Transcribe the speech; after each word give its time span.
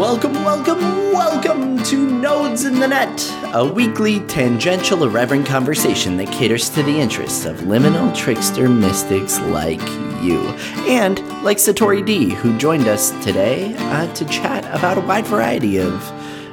Welcome, 0.00 0.32
welcome, 0.32 0.78
welcome 1.12 1.82
to 1.82 2.10
Nodes 2.10 2.64
in 2.64 2.80
the 2.80 2.88
Net, 2.88 3.30
a 3.52 3.66
weekly 3.66 4.20
tangential 4.20 5.04
irreverent 5.04 5.44
conversation 5.44 6.16
that 6.16 6.32
caters 6.32 6.70
to 6.70 6.82
the 6.82 6.98
interests 6.98 7.44
of 7.44 7.58
liminal 7.58 8.16
trickster 8.16 8.66
mystics 8.66 9.38
like 9.40 9.86
you. 10.22 10.40
And 10.88 11.18
like 11.44 11.58
Satori 11.58 12.02
D, 12.02 12.30
who 12.30 12.56
joined 12.56 12.88
us 12.88 13.10
today 13.22 13.74
uh, 13.76 14.10
to 14.14 14.24
chat 14.24 14.64
about 14.74 14.96
a 14.96 15.02
wide 15.02 15.26
variety 15.26 15.76
of 15.76 15.92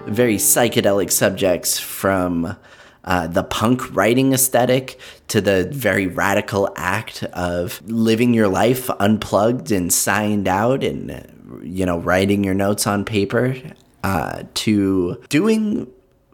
very 0.07 0.35
psychedelic 0.35 1.09
subjects 1.09 1.79
from 1.79 2.57
uh, 3.05 3.27
the 3.27 3.45
punk 3.45 3.95
writing 3.95 4.33
aesthetic 4.33 4.99
to 5.29 5.39
the 5.39 5.69
very 5.71 6.07
radical 6.07 6.69
act 6.75 7.23
of 7.23 7.81
living 7.89 8.33
your 8.33 8.49
life 8.49 8.89
unplugged 8.99 9.71
and 9.71 9.93
signed 9.93 10.49
out 10.49 10.83
and 10.83 11.36
you 11.67 11.85
know, 11.85 11.99
writing 11.99 12.43
your 12.43 12.53
notes 12.53 12.87
on 12.87 13.05
paper, 13.05 13.55
uh, 14.03 14.43
to 14.53 15.21
doing 15.29 15.87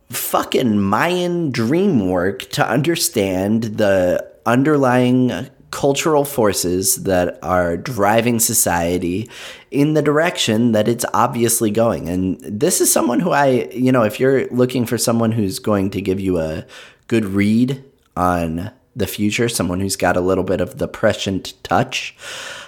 fucking 0.09 0.79
Mayan 0.79 1.51
dream 1.51 2.07
work 2.07 2.41
to 2.51 2.67
understand 2.67 3.63
the 3.63 4.31
underlying 4.45 5.49
cultural 5.71 6.23
forces 6.23 7.03
that 7.03 7.39
are 7.41 7.75
driving 7.75 8.39
society 8.39 9.27
in 9.71 9.95
the 9.95 10.03
direction 10.03 10.71
that 10.73 10.87
it's 10.87 11.03
obviously 11.15 11.71
going. 11.71 12.07
And 12.07 12.39
this 12.41 12.79
is 12.79 12.93
someone 12.93 13.19
who 13.19 13.31
I, 13.31 13.69
you 13.73 13.91
know, 13.91 14.03
if 14.03 14.19
you're 14.19 14.47
looking 14.49 14.85
for 14.85 14.99
someone 14.99 15.31
who's 15.31 15.57
going 15.57 15.89
to 15.91 16.01
give 16.01 16.19
you 16.19 16.39
a 16.39 16.63
good 17.07 17.25
read 17.25 17.83
on 18.15 18.69
the 18.95 19.07
future, 19.07 19.49
someone 19.49 19.79
who's 19.79 19.95
got 19.95 20.15
a 20.15 20.21
little 20.21 20.43
bit 20.43 20.61
of 20.61 20.77
the 20.77 20.87
prescient 20.87 21.55
touch, 21.63 22.15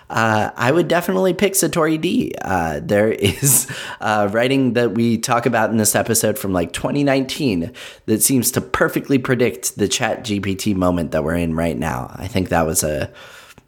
uh, 0.09 0.51
I 0.55 0.71
would 0.71 0.87
definitely 0.87 1.33
pick 1.33 1.53
Satori 1.53 1.99
D. 1.99 2.33
Uh, 2.41 2.79
there 2.81 3.11
is 3.11 3.71
uh, 4.01 4.29
writing 4.31 4.73
that 4.73 4.91
we 4.91 5.17
talk 5.17 5.45
about 5.45 5.69
in 5.69 5.77
this 5.77 5.95
episode 5.95 6.37
from 6.37 6.53
like 6.53 6.73
2019 6.73 7.71
that 8.05 8.21
seems 8.21 8.51
to 8.51 8.61
perfectly 8.61 9.17
predict 9.17 9.77
the 9.77 9.87
Chat 9.87 10.23
GPT 10.23 10.75
moment 10.75 11.11
that 11.11 11.23
we're 11.23 11.35
in 11.35 11.55
right 11.55 11.77
now. 11.77 12.11
I 12.15 12.27
think 12.27 12.49
that 12.49 12.65
was 12.65 12.83
a 12.83 13.11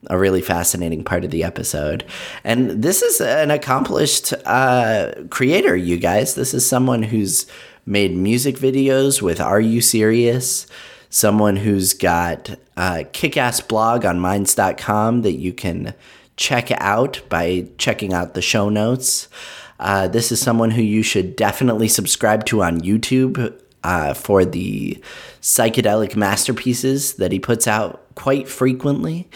a 0.09 0.17
really 0.17 0.41
fascinating 0.41 1.03
part 1.03 1.25
of 1.25 1.31
the 1.31 1.44
episode. 1.44 2.05
And 2.44 2.83
this 2.83 3.01
is 3.01 3.19
an 3.19 3.51
accomplished 3.51 4.33
uh, 4.45 5.11
creator, 5.29 5.75
you 5.75 5.97
guys. 5.97 6.35
This 6.35 6.53
is 6.53 6.67
someone 6.67 7.03
who's 7.03 7.45
made 7.85 8.16
music 8.16 8.57
videos 8.57 9.22
with 9.22 9.41
Are 9.41 9.59
You 9.59 9.81
Serious? 9.81 10.67
Someone 11.09 11.55
who's 11.55 11.94
got 11.94 12.55
a 12.77 13.05
kick 13.05 13.38
ass 13.38 13.59
blog 13.59 14.05
on 14.05 14.19
minds.com 14.19 15.23
that 15.23 15.33
you 15.33 15.51
can 15.51 15.94
check 16.38 16.71
out 16.71 17.21
by 17.30 17.67
checking 17.77 18.13
out 18.13 18.33
the 18.33 18.41
show 18.41 18.69
notes. 18.69 19.27
Uh, 19.80 20.07
this 20.07 20.31
is 20.31 20.39
someone 20.39 20.71
who 20.71 20.81
you 20.81 21.03
should 21.03 21.35
definitely 21.35 21.88
subscribe 21.88 22.45
to 22.45 22.63
on 22.63 22.81
YouTube 22.81 23.59
uh, 23.83 24.13
for 24.13 24.45
the 24.45 25.02
psychedelic 25.41 26.16
masterpieces 26.16 27.16
that 27.16 27.31
he 27.31 27.39
puts 27.39 27.67
out 27.67 28.03
quite 28.16 28.47
frequently. 28.47 29.29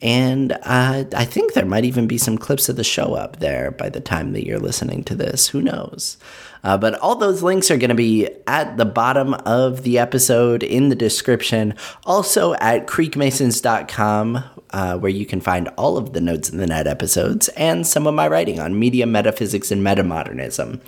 And 0.00 0.52
uh, 0.52 1.04
I 1.14 1.24
think 1.24 1.54
there 1.54 1.66
might 1.66 1.84
even 1.84 2.06
be 2.06 2.18
some 2.18 2.38
clips 2.38 2.68
of 2.68 2.76
the 2.76 2.84
show 2.84 3.14
up 3.14 3.38
there 3.38 3.72
by 3.72 3.88
the 3.88 4.00
time 4.00 4.32
that 4.32 4.46
you're 4.46 4.58
listening 4.58 5.02
to 5.04 5.14
this. 5.14 5.48
Who 5.48 5.60
knows? 5.60 6.18
Uh, 6.62 6.76
but 6.76 6.94
all 7.00 7.16
those 7.16 7.42
links 7.42 7.70
are 7.70 7.76
going 7.76 7.88
to 7.88 7.94
be 7.94 8.28
at 8.46 8.76
the 8.76 8.84
bottom 8.84 9.34
of 9.34 9.82
the 9.82 9.98
episode 9.98 10.62
in 10.62 10.88
the 10.88 10.94
description. 10.94 11.74
Also 12.04 12.54
at 12.54 12.86
creekmasons.com, 12.86 14.44
uh, 14.70 14.98
where 14.98 15.10
you 15.10 15.26
can 15.26 15.40
find 15.40 15.68
all 15.76 15.96
of 15.96 16.12
the 16.12 16.20
Nodes 16.20 16.50
in 16.50 16.58
the 16.58 16.66
Net 16.66 16.86
episodes 16.86 17.48
and 17.50 17.86
some 17.86 18.06
of 18.06 18.14
my 18.14 18.28
writing 18.28 18.60
on 18.60 18.78
media, 18.78 19.06
metaphysics, 19.06 19.70
and 19.70 19.82
metamodernism. 19.84 20.80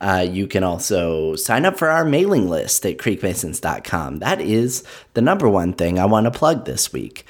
Uh, 0.00 0.26
you 0.28 0.46
can 0.46 0.62
also 0.62 1.34
sign 1.34 1.64
up 1.64 1.76
for 1.76 1.88
our 1.88 2.04
mailing 2.04 2.48
list 2.48 2.86
at 2.86 2.98
creekmasons.com. 2.98 4.18
That 4.20 4.40
is 4.40 4.84
the 5.14 5.22
number 5.22 5.48
one 5.48 5.72
thing 5.72 5.98
I 5.98 6.06
want 6.06 6.24
to 6.24 6.30
plug 6.30 6.64
this 6.64 6.92
week. 6.92 7.26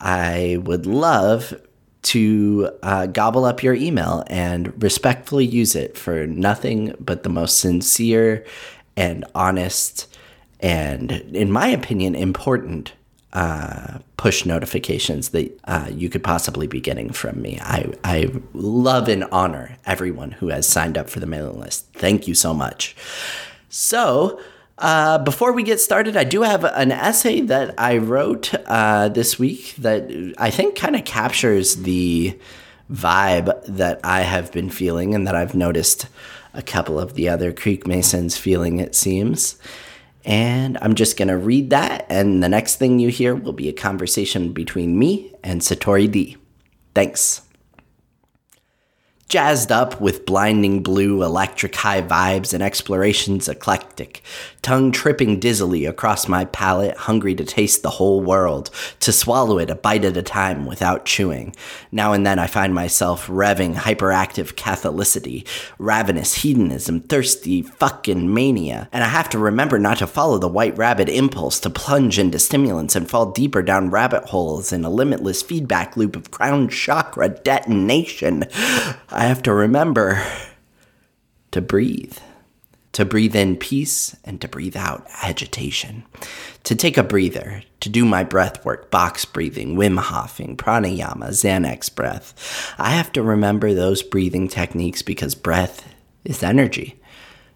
I 0.00 0.58
would 0.62 0.86
love 0.86 1.54
to 2.02 2.70
uh, 2.82 3.06
gobble 3.06 3.44
up 3.44 3.62
your 3.62 3.74
email 3.74 4.24
and 4.28 4.82
respectfully 4.82 5.44
use 5.44 5.74
it 5.74 5.98
for 5.98 6.26
nothing 6.26 6.94
but 6.98 7.22
the 7.22 7.28
most 7.28 7.58
sincere 7.58 8.44
and 8.96 9.24
honest 9.34 10.06
and, 10.60 11.10
in 11.12 11.50
my 11.50 11.68
opinion, 11.68 12.14
important 12.14 12.92
uh, 13.32 13.98
push 14.16 14.44
notifications 14.44 15.30
that 15.30 15.58
uh, 15.64 15.88
you 15.90 16.08
could 16.08 16.24
possibly 16.24 16.66
be 16.66 16.80
getting 16.80 17.10
from 17.10 17.40
me. 17.40 17.58
I, 17.62 17.92
I 18.04 18.30
love 18.52 19.08
and 19.08 19.24
honor 19.30 19.78
everyone 19.86 20.32
who 20.32 20.48
has 20.48 20.66
signed 20.66 20.98
up 20.98 21.08
for 21.08 21.20
the 21.20 21.26
mailing 21.26 21.58
list. 21.58 21.86
Thank 21.94 22.26
you 22.26 22.34
so 22.34 22.52
much. 22.52 22.96
So, 23.68 24.40
uh, 24.80 25.18
before 25.18 25.52
we 25.52 25.62
get 25.62 25.78
started, 25.78 26.16
I 26.16 26.24
do 26.24 26.42
have 26.42 26.64
an 26.64 26.90
essay 26.90 27.42
that 27.42 27.74
I 27.78 27.98
wrote 27.98 28.52
uh, 28.66 29.10
this 29.10 29.38
week 29.38 29.74
that 29.76 30.34
I 30.38 30.50
think 30.50 30.74
kind 30.74 30.96
of 30.96 31.04
captures 31.04 31.76
the 31.76 32.38
vibe 32.90 33.64
that 33.66 34.00
I 34.02 34.22
have 34.22 34.50
been 34.52 34.70
feeling 34.70 35.14
and 35.14 35.26
that 35.26 35.34
I've 35.34 35.54
noticed 35.54 36.06
a 36.54 36.62
couple 36.62 36.98
of 36.98 37.14
the 37.14 37.28
other 37.28 37.52
Creek 37.52 37.86
Masons 37.86 38.36
feeling, 38.36 38.80
it 38.80 38.94
seems. 38.94 39.60
And 40.24 40.76
I'm 40.82 40.94
just 40.94 41.16
going 41.16 41.28
to 41.28 41.36
read 41.36 41.70
that, 41.70 42.04
and 42.10 42.42
the 42.42 42.48
next 42.48 42.76
thing 42.76 42.98
you 42.98 43.08
hear 43.08 43.34
will 43.34 43.54
be 43.54 43.68
a 43.68 43.72
conversation 43.72 44.52
between 44.52 44.98
me 44.98 45.32
and 45.42 45.60
Satori 45.60 46.10
D. 46.10 46.36
Thanks 46.94 47.42
jazzed 49.30 49.70
up 49.70 50.00
with 50.00 50.26
blinding 50.26 50.82
blue, 50.82 51.22
electric 51.22 51.76
high 51.76 52.02
vibes 52.02 52.52
and 52.52 52.64
explorations 52.64 53.48
eclectic, 53.48 54.22
tongue 54.60 54.90
tripping 54.90 55.38
dizzily 55.38 55.88
across 55.88 56.26
my 56.26 56.44
palate, 56.46 56.96
hungry 56.96 57.32
to 57.36 57.44
taste 57.44 57.82
the 57.82 57.90
whole 57.90 58.20
world, 58.20 58.70
to 58.98 59.12
swallow 59.12 59.58
it 59.58 59.70
a 59.70 59.74
bite 59.76 60.04
at 60.04 60.16
a 60.16 60.22
time 60.22 60.66
without 60.66 61.06
chewing. 61.06 61.54
Now 61.92 62.12
and 62.12 62.26
then 62.26 62.40
I 62.40 62.48
find 62.48 62.74
myself 62.74 63.28
revving 63.28 63.76
hyperactive 63.76 64.54
Catholicity, 64.54 65.46
ravenous 65.78 66.34
hedonism, 66.34 67.00
thirsty 67.02 67.62
fucking 67.62 68.34
mania, 68.34 68.88
and 68.90 69.04
I 69.04 69.08
have 69.08 69.28
to 69.30 69.38
remember 69.38 69.78
not 69.78 69.98
to 69.98 70.08
follow 70.08 70.38
the 70.38 70.48
white 70.48 70.76
rabbit 70.76 71.08
impulse 71.08 71.60
to 71.60 71.70
plunge 71.70 72.18
into 72.18 72.40
stimulants 72.40 72.96
and 72.96 73.08
fall 73.08 73.30
deeper 73.30 73.62
down 73.62 73.90
rabbit 73.90 74.24
holes 74.24 74.72
in 74.72 74.84
a 74.84 74.90
limitless 74.90 75.40
feedback 75.40 75.96
loop 75.96 76.16
of 76.16 76.32
crown 76.32 76.68
chakra 76.68 77.28
detonation. 77.28 78.44
I 79.20 79.24
have 79.24 79.42
to 79.42 79.52
remember 79.52 80.24
to 81.50 81.60
breathe. 81.60 82.16
To 82.92 83.04
breathe 83.04 83.36
in 83.36 83.56
peace 83.56 84.16
and 84.24 84.40
to 84.40 84.48
breathe 84.48 84.78
out 84.78 85.06
agitation. 85.22 86.04
To 86.64 86.74
take 86.74 86.96
a 86.96 87.02
breather, 87.02 87.62
to 87.80 87.90
do 87.90 88.06
my 88.06 88.24
breath 88.24 88.64
work, 88.64 88.90
box 88.90 89.26
breathing, 89.26 89.76
Wim 89.76 89.98
Hofing, 89.98 90.56
pranayama, 90.56 91.28
Xanax 91.32 91.94
breath. 91.94 92.74
I 92.78 92.92
have 92.92 93.12
to 93.12 93.22
remember 93.22 93.74
those 93.74 94.02
breathing 94.02 94.48
techniques 94.48 95.02
because 95.02 95.34
breath 95.34 95.86
is 96.24 96.42
energy. 96.42 96.98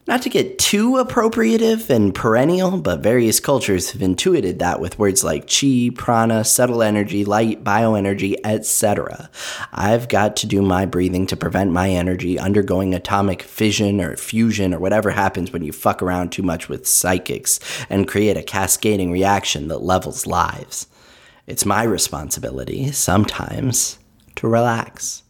Not 0.06 0.20
to 0.22 0.28
get 0.28 0.58
too 0.58 1.02
appropriative 1.02 1.88
and 1.88 2.14
perennial, 2.14 2.76
but 2.76 3.00
various 3.00 3.40
cultures 3.40 3.92
have 3.92 4.02
intuited 4.02 4.58
that 4.58 4.78
with 4.78 4.98
words 4.98 5.24
like 5.24 5.48
chi, 5.48 5.88
prana, 5.94 6.44
subtle 6.44 6.82
energy, 6.82 7.24
light, 7.24 7.64
bioenergy, 7.64 8.34
etc. 8.44 9.30
I've 9.72 10.08
got 10.08 10.36
to 10.36 10.46
do 10.46 10.60
my 10.60 10.84
breathing 10.84 11.26
to 11.28 11.38
prevent 11.38 11.72
my 11.72 11.88
energy 11.88 12.38
undergoing 12.38 12.92
atomic 12.92 13.42
fission 13.42 13.98
or 13.98 14.14
fusion 14.18 14.74
or 14.74 14.78
whatever 14.78 15.10
happens 15.10 15.54
when 15.54 15.64
you 15.64 15.72
fuck 15.72 16.02
around 16.02 16.32
too 16.32 16.42
much 16.42 16.68
with 16.68 16.86
psychics 16.86 17.58
and 17.88 18.06
create 18.06 18.36
a 18.36 18.42
cascading 18.42 19.10
reaction 19.10 19.68
that 19.68 19.78
levels 19.78 20.26
lives. 20.26 20.86
It's 21.46 21.64
my 21.64 21.82
responsibility, 21.82 22.92
sometimes, 22.92 23.98
to 24.36 24.48
relax. 24.48 25.23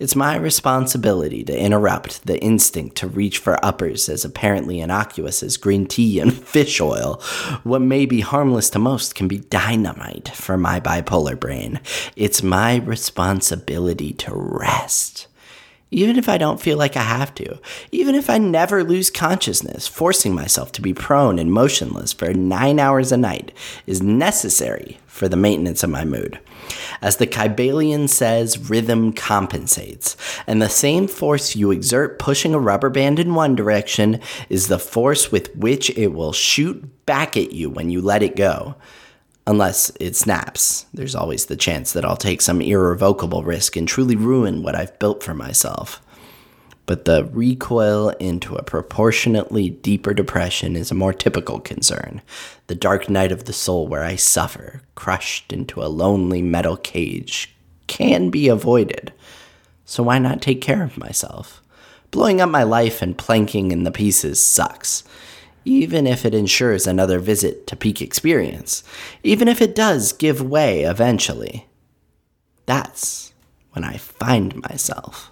It's 0.00 0.16
my 0.16 0.36
responsibility 0.36 1.44
to 1.44 1.56
interrupt 1.56 2.26
the 2.26 2.40
instinct 2.40 2.96
to 2.96 3.06
reach 3.06 3.38
for 3.38 3.64
uppers 3.64 4.08
as 4.08 4.24
apparently 4.24 4.80
innocuous 4.80 5.40
as 5.40 5.56
green 5.56 5.86
tea 5.86 6.18
and 6.18 6.34
fish 6.46 6.80
oil. 6.80 7.22
What 7.62 7.80
may 7.80 8.04
be 8.04 8.20
harmless 8.20 8.70
to 8.70 8.80
most 8.80 9.14
can 9.14 9.28
be 9.28 9.38
dynamite 9.38 10.30
for 10.30 10.56
my 10.56 10.80
bipolar 10.80 11.38
brain. 11.38 11.80
It's 12.16 12.42
my 12.42 12.76
responsibility 12.78 14.12
to 14.14 14.32
rest 14.34 15.28
even 15.90 16.16
if 16.16 16.28
I 16.28 16.38
don't 16.38 16.60
feel 16.60 16.76
like 16.76 16.96
I 16.96 17.02
have 17.02 17.34
to, 17.36 17.58
even 17.92 18.14
if 18.14 18.28
I 18.28 18.38
never 18.38 18.82
lose 18.82 19.10
consciousness, 19.10 19.86
forcing 19.86 20.34
myself 20.34 20.72
to 20.72 20.82
be 20.82 20.92
prone 20.92 21.38
and 21.38 21.52
motionless 21.52 22.12
for 22.12 22.32
nine 22.32 22.80
hours 22.80 23.12
a 23.12 23.16
night 23.16 23.52
is 23.86 24.02
necessary 24.02 24.98
for 25.06 25.28
the 25.28 25.36
maintenance 25.36 25.82
of 25.84 25.90
my 25.90 26.04
mood. 26.04 26.40
As 27.00 27.18
the 27.18 27.26
Kybalion 27.26 28.08
says, 28.08 28.70
rhythm 28.70 29.12
compensates, 29.12 30.16
and 30.46 30.60
the 30.60 30.68
same 30.68 31.06
force 31.06 31.54
you 31.54 31.70
exert 31.70 32.18
pushing 32.18 32.54
a 32.54 32.58
rubber 32.58 32.90
band 32.90 33.18
in 33.18 33.34
one 33.34 33.54
direction 33.54 34.20
is 34.48 34.66
the 34.66 34.78
force 34.78 35.30
with 35.30 35.54
which 35.54 35.90
it 35.90 36.08
will 36.08 36.32
shoot 36.32 37.06
back 37.06 37.36
at 37.36 37.52
you 37.52 37.70
when 37.70 37.90
you 37.90 38.00
let 38.00 38.22
it 38.22 38.34
go. 38.34 38.74
Unless 39.46 39.92
it 40.00 40.16
snaps, 40.16 40.86
there's 40.94 41.14
always 41.14 41.46
the 41.46 41.56
chance 41.56 41.92
that 41.92 42.04
I'll 42.04 42.16
take 42.16 42.40
some 42.40 42.62
irrevocable 42.62 43.42
risk 43.42 43.76
and 43.76 43.86
truly 43.86 44.16
ruin 44.16 44.62
what 44.62 44.74
I've 44.74 44.98
built 44.98 45.22
for 45.22 45.34
myself. 45.34 46.00
but 46.86 47.04
the 47.06 47.24
recoil 47.32 48.10
into 48.20 48.56
a 48.56 48.62
proportionately 48.62 49.70
deeper 49.70 50.12
depression 50.12 50.76
is 50.76 50.90
a 50.90 50.94
more 50.94 51.12
typical 51.12 51.58
concern. 51.58 52.20
The 52.66 52.74
dark 52.74 53.08
night 53.08 53.32
of 53.32 53.44
the 53.44 53.52
soul, 53.52 53.86
where 53.86 54.04
I 54.04 54.16
suffer, 54.16 54.82
crushed 54.94 55.52
into 55.52 55.82
a 55.82 55.88
lonely 55.88 56.42
metal 56.42 56.76
cage, 56.76 57.54
can 57.86 58.30
be 58.30 58.48
avoided. 58.48 59.12
So 59.86 60.02
why 60.02 60.18
not 60.18 60.42
take 60.42 60.60
care 60.60 60.82
of 60.82 60.98
myself? 60.98 61.62
Blowing 62.10 62.40
up 62.40 62.50
my 62.50 62.62
life 62.62 63.02
and 63.02 63.16
planking 63.16 63.70
in 63.72 63.84
the 63.84 63.90
pieces 63.90 64.44
sucks. 64.44 65.04
Even 65.64 66.06
if 66.06 66.24
it 66.24 66.34
ensures 66.34 66.86
another 66.86 67.18
visit 67.18 67.66
to 67.66 67.76
peak 67.76 68.02
experience, 68.02 68.84
even 69.22 69.48
if 69.48 69.62
it 69.62 69.74
does 69.74 70.12
give 70.12 70.40
way 70.42 70.82
eventually. 70.82 71.66
That's 72.66 73.32
when 73.72 73.84
I 73.84 73.96
find 73.96 74.60
myself. 74.62 75.30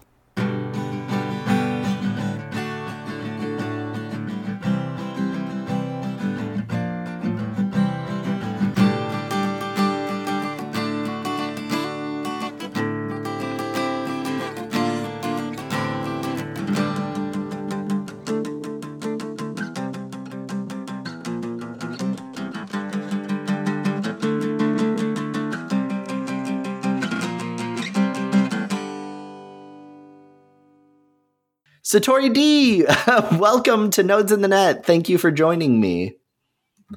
Satori 31.93 32.33
D, 32.33 32.87
welcome 33.39 33.91
to 33.91 34.03
Nodes 34.03 34.33
in 34.33 34.41
the 34.41 34.49
Net. 34.49 34.87
Thank 34.87 35.11
you 35.11 35.19
for 35.19 35.31
joining 35.31 35.79
me. 35.79 36.15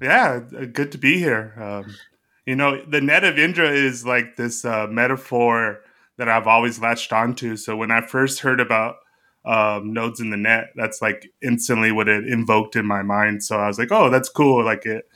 Yeah, 0.01 0.39
uh, 0.57 0.63
good 0.71 0.93
to 0.93 0.97
be 0.97 1.17
here. 1.17 1.53
Um, 1.61 1.93
you 2.45 2.55
know, 2.55 2.81
the 2.85 3.01
net 3.01 3.25
of 3.25 3.37
Indra 3.37 3.69
is 3.69 4.05
like 4.05 4.37
this 4.37 4.63
uh, 4.63 4.87
metaphor 4.87 5.81
that 6.17 6.29
I've 6.29 6.47
always 6.47 6.79
latched 6.79 7.11
onto. 7.11 7.57
So 7.57 7.75
when 7.75 7.91
I 7.91 8.07
first 8.07 8.39
heard 8.39 8.61
about 8.61 8.95
um, 9.43 9.91
nodes 9.91 10.21
in 10.21 10.29
the 10.29 10.37
net, 10.37 10.67
that's 10.77 11.01
like 11.01 11.27
instantly 11.43 11.91
what 11.91 12.07
it 12.07 12.25
invoked 12.25 12.77
in 12.77 12.85
my 12.85 13.01
mind. 13.01 13.43
So 13.43 13.59
I 13.59 13.67
was 13.67 13.77
like, 13.77 13.91
oh, 13.91 14.09
that's 14.09 14.29
cool. 14.29 14.63
Like 14.63 14.85
it, 14.85 15.09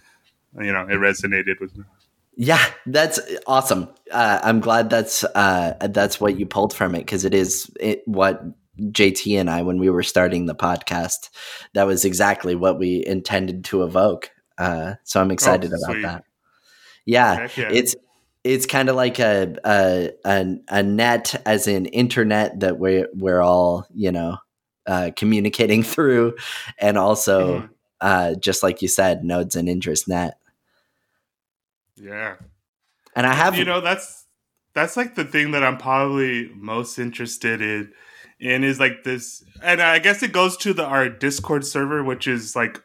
you 0.59 0.73
know, 0.73 0.81
it 0.81 0.99
resonated 0.99 1.61
with 1.61 1.77
me. 1.77 1.85
Yeah, 2.35 2.65
that's 2.85 3.17
awesome. 3.47 3.87
Uh, 4.11 4.41
I'm 4.43 4.59
glad 4.59 4.89
that's 4.89 5.23
uh, 5.23 5.75
that's 5.89 6.19
what 6.19 6.37
you 6.37 6.45
pulled 6.45 6.73
from 6.73 6.95
it 6.95 6.99
because 6.99 7.23
it 7.23 7.33
is 7.33 7.71
it, 7.79 8.01
what 8.05 8.43
JT 8.79 9.39
and 9.39 9.49
I 9.49 9.61
when 9.61 9.79
we 9.79 9.89
were 9.89 10.03
starting 10.03 10.45
the 10.45 10.55
podcast. 10.55 11.29
That 11.73 11.87
was 11.87 12.05
exactly 12.05 12.55
what 12.55 12.79
we 12.79 13.05
intended 13.05 13.65
to 13.65 13.83
evoke. 13.83 14.31
Uh, 14.57 14.95
so 15.03 15.21
I'm 15.21 15.31
excited 15.31 15.71
oh, 15.73 15.77
about 15.77 16.01
that. 16.01 16.23
Yeah, 17.05 17.47
yeah, 17.55 17.69
it's 17.71 17.95
it's 18.43 18.65
kind 18.65 18.89
of 18.89 18.95
like 18.95 19.19
a, 19.19 19.55
a, 19.63 20.11
a 20.25 20.57
a 20.69 20.83
net, 20.83 21.41
as 21.45 21.67
in 21.67 21.85
internet 21.87 22.59
that 22.59 22.79
we're 22.79 23.07
we're 23.13 23.41
all 23.41 23.87
you 23.93 24.11
know 24.11 24.37
uh, 24.85 25.11
communicating 25.15 25.83
through, 25.83 26.35
and 26.79 26.97
also 26.97 27.59
mm-hmm. 27.59 27.67
uh, 28.01 28.35
just 28.35 28.63
like 28.63 28.81
you 28.81 28.87
said, 28.87 29.23
nodes 29.23 29.55
and 29.55 29.69
interest 29.69 30.07
net. 30.07 30.37
Yeah, 31.95 32.35
and 33.15 33.25
I 33.25 33.33
have 33.33 33.57
you 33.57 33.65
know 33.65 33.81
that's 33.81 34.25
that's 34.73 34.95
like 34.95 35.15
the 35.15 35.25
thing 35.25 35.51
that 35.51 35.63
I'm 35.63 35.77
probably 35.77 36.49
most 36.55 36.99
interested 36.99 37.61
in 37.61 37.91
and 38.41 38.63
is 38.63 38.79
like 38.79 39.03
this 39.03 39.43
and 39.61 39.81
i 39.81 39.99
guess 39.99 40.23
it 40.23 40.31
goes 40.31 40.57
to 40.57 40.73
the 40.73 40.83
our 40.83 41.09
discord 41.09 41.65
server 41.65 42.03
which 42.03 42.27
is 42.27 42.55
like 42.55 42.81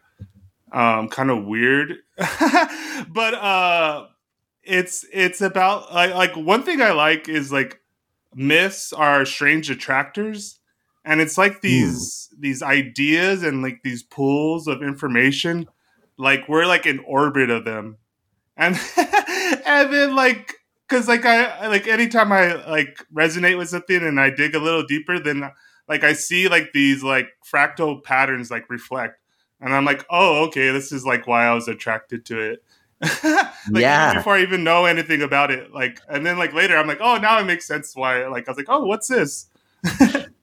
um 0.73 1.09
kind 1.09 1.31
of 1.31 1.45
weird 1.45 1.97
but 3.09 3.35
uh 3.35 4.07
it's 4.63 5.05
it's 5.13 5.41
about 5.41 5.93
like 5.93 6.15
like 6.15 6.37
one 6.37 6.63
thing 6.63 6.81
i 6.81 6.93
like 6.93 7.29
is 7.29 7.53
like 7.53 7.81
myths 8.35 8.93
are 8.93 9.25
strange 9.25 9.71
attractors 9.71 10.59
and 11.05 11.21
it's 11.21 11.39
like 11.39 11.61
these 11.61 12.29
mm. 12.33 12.41
these 12.41 12.63
ideas 12.63 13.43
and 13.43 13.63
like 13.63 13.83
these 13.83 14.03
pools 14.03 14.67
of 14.67 14.83
information 14.83 15.69
like 16.17 16.49
we're 16.49 16.67
like 16.67 16.87
in 16.87 16.99
orbit 17.01 17.51
of 17.51 17.65
them 17.65 17.97
and 18.57 18.79
and 19.67 19.93
then 19.93 20.17
like 20.17 20.55
because 20.89 21.09
like 21.09 21.25
I 21.25 21.69
like 21.69 21.87
anytime 21.87 22.33
I 22.33 22.55
like 22.69 23.05
resonate 23.13 23.59
with 23.59 23.69
something 23.69 24.03
and 24.03 24.21
I 24.21 24.31
dig 24.31 24.55
a 24.55 24.61
little 24.61 24.85
deeper, 24.85 25.19
then 25.19 25.51
like 25.89 26.05
I 26.05 26.13
see 26.13 26.49
like 26.49 26.73
these 26.73 27.03
like 27.03 27.29
fractal 27.51 28.03
patterns 28.03 28.51
like 28.51 28.69
reflect, 28.71 29.21
and 29.61 29.75
I'm 29.75 29.85
like, 29.85 30.05
oh, 30.11 30.45
okay, 30.47 30.71
this 30.71 30.93
is 30.93 31.05
like 31.05 31.27
why 31.27 31.47
I 31.47 31.55
was 31.55 31.69
attracted 31.69 32.25
to 32.27 32.41
it. 32.41 32.65
like 33.71 33.83
yeah. 33.83 34.15
before 34.15 34.35
I 34.35 34.43
even 34.43 34.65
know 34.65 34.85
anything 34.85 35.23
about 35.23 35.51
it, 35.51 35.73
like, 35.73 36.01
and 36.09 36.25
then 36.25 36.39
like 36.39 36.55
later, 36.55 36.77
I'm 36.77 36.87
like, 36.87 37.01
oh, 37.01 37.19
now 37.19 37.39
it 37.39 37.45
makes 37.45 37.67
sense 37.67 37.95
why. 37.95 38.27
Like 38.29 38.49
I 38.49 38.51
was 38.51 38.57
like, 38.57 38.69
oh, 38.69 38.85
what's 38.85 39.09
this? 39.09 39.49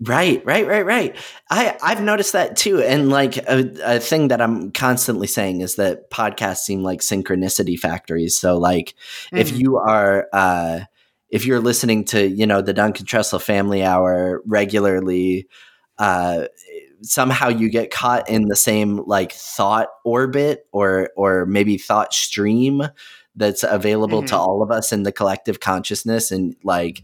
Right, 0.01 0.43
right, 0.45 0.67
right, 0.67 0.85
right. 0.85 1.15
I 1.49 1.77
I've 1.81 2.01
noticed 2.01 2.33
that 2.33 2.55
too, 2.55 2.81
and 2.81 3.09
like 3.09 3.38
a, 3.38 3.71
a, 3.83 3.99
thing 3.99 4.27
that 4.29 4.41
I'm 4.41 4.71
constantly 4.71 5.27
saying 5.27 5.61
is 5.61 5.75
that 5.75 6.09
podcasts 6.11 6.59
seem 6.59 6.83
like 6.83 6.99
synchronicity 6.99 7.77
factories. 7.77 8.38
So 8.38 8.57
like, 8.57 8.95
mm-hmm. 9.25 9.38
if 9.38 9.51
you 9.57 9.77
are 9.77 10.27
uh, 10.33 10.81
if 11.29 11.45
you're 11.45 11.59
listening 11.59 12.05
to 12.05 12.27
you 12.27 12.45
know 12.45 12.61
the 12.61 12.73
Duncan 12.73 13.05
Trussell 13.05 13.41
Family 13.41 13.83
Hour 13.83 14.41
regularly, 14.45 15.47
uh, 15.97 16.45
somehow 17.01 17.47
you 17.47 17.69
get 17.69 17.91
caught 17.91 18.29
in 18.29 18.47
the 18.47 18.55
same 18.55 18.97
like 19.07 19.31
thought 19.31 19.88
orbit 20.05 20.67
or 20.71 21.09
or 21.15 21.45
maybe 21.45 21.77
thought 21.77 22.13
stream 22.13 22.83
that's 23.35 23.63
available 23.63 24.19
mm-hmm. 24.19 24.27
to 24.27 24.38
all 24.38 24.61
of 24.61 24.71
us 24.71 24.91
in 24.91 25.03
the 25.03 25.11
collective 25.11 25.59
consciousness, 25.59 26.31
and 26.31 26.55
like 26.63 27.03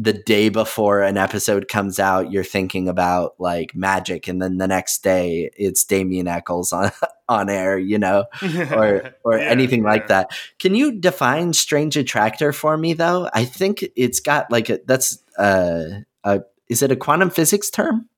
the 0.00 0.12
day 0.12 0.48
before 0.48 1.02
an 1.02 1.16
episode 1.16 1.66
comes 1.66 1.98
out, 1.98 2.30
you're 2.30 2.44
thinking 2.44 2.88
about 2.88 3.34
like 3.40 3.74
magic, 3.74 4.28
and 4.28 4.40
then 4.40 4.58
the 4.58 4.68
next 4.68 5.02
day 5.02 5.50
it's 5.56 5.84
Damien 5.84 6.28
Echols 6.28 6.72
on 6.72 6.92
on 7.28 7.50
air, 7.50 7.76
you 7.76 7.98
know, 7.98 8.26
or 8.72 9.12
or 9.24 9.36
yeah, 9.36 9.44
anything 9.44 9.82
yeah. 9.82 9.88
like 9.88 10.06
that. 10.06 10.30
Can 10.60 10.76
you 10.76 10.92
define 10.92 11.52
strange 11.52 11.96
attractor 11.96 12.52
for 12.52 12.76
me 12.76 12.92
though? 12.92 13.28
I 13.34 13.44
think 13.44 13.84
it's 13.96 14.20
got 14.20 14.50
like 14.52 14.70
a 14.70 14.78
that's 14.86 15.18
uh, 15.36 15.84
a 16.22 16.42
is 16.68 16.80
it 16.80 16.92
a 16.92 16.96
quantum 16.96 17.30
physics 17.30 17.68
term? 17.68 18.08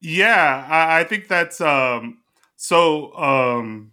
Yeah, 0.00 0.66
I, 0.66 1.00
I 1.00 1.04
think 1.04 1.28
that's 1.28 1.60
um 1.60 2.20
so 2.56 3.14
um 3.16 3.92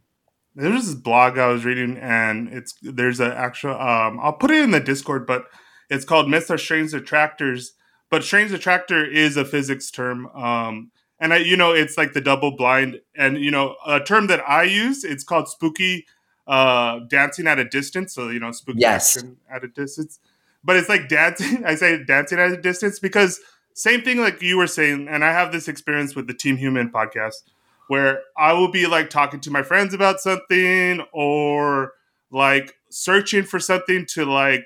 there's 0.55 0.85
this 0.85 0.95
blog 0.95 1.37
I 1.37 1.47
was 1.47 1.65
reading 1.65 1.97
and 1.97 2.47
it's 2.47 2.75
there's 2.81 3.19
an 3.19 3.33
actual 3.33 3.73
um 3.73 4.21
I'll 4.21 4.33
put 4.33 4.51
it 4.51 4.63
in 4.63 4.71
the 4.71 4.79
Discord, 4.79 5.27
but 5.27 5.47
it's 5.89 6.05
called 6.05 6.29
Myths 6.29 6.51
Are 6.51 6.57
Strange 6.57 6.93
Attractors, 6.93 7.73
but 8.09 8.23
strange 8.23 8.51
attractor 8.51 9.05
is 9.05 9.37
a 9.37 9.45
physics 9.45 9.91
term. 9.91 10.27
Um, 10.27 10.91
and 11.19 11.33
I, 11.33 11.37
you 11.37 11.57
know, 11.57 11.73
it's 11.73 11.97
like 11.97 12.13
the 12.13 12.21
double 12.21 12.55
blind, 12.55 13.01
and 13.15 13.37
you 13.37 13.51
know, 13.51 13.75
a 13.85 13.99
term 13.99 14.27
that 14.27 14.47
I 14.47 14.63
use, 14.63 15.03
it's 15.03 15.23
called 15.23 15.47
spooky 15.49 16.05
uh, 16.45 16.99
dancing 17.09 17.47
at 17.47 17.59
a 17.59 17.65
distance. 17.65 18.13
So 18.13 18.29
you 18.29 18.39
know, 18.39 18.51
spooky 18.51 18.79
yes. 18.79 19.17
at 19.51 19.63
a 19.63 19.67
distance. 19.67 20.19
But 20.63 20.75
it's 20.75 20.89
like 20.89 21.09
dancing. 21.09 21.63
I 21.65 21.75
say 21.75 22.03
dancing 22.03 22.39
at 22.39 22.51
a 22.51 22.61
distance 22.61 22.99
because 22.99 23.39
same 23.73 24.01
thing 24.01 24.19
like 24.19 24.41
you 24.41 24.57
were 24.57 24.67
saying, 24.67 25.07
and 25.09 25.23
I 25.23 25.31
have 25.31 25.51
this 25.51 25.67
experience 25.67 26.15
with 26.15 26.27
the 26.27 26.33
Team 26.33 26.57
Human 26.57 26.89
podcast 26.91 27.43
where 27.87 28.21
I 28.37 28.53
will 28.53 28.69
be 28.69 28.85
like 28.85 29.09
talking 29.09 29.39
to 29.41 29.51
my 29.51 29.63
friends 29.63 29.93
about 29.93 30.19
something 30.19 31.01
or 31.13 31.93
like 32.31 32.75
searching 32.89 33.43
for 33.43 33.59
something 33.59 34.05
to 34.07 34.25
like 34.25 34.65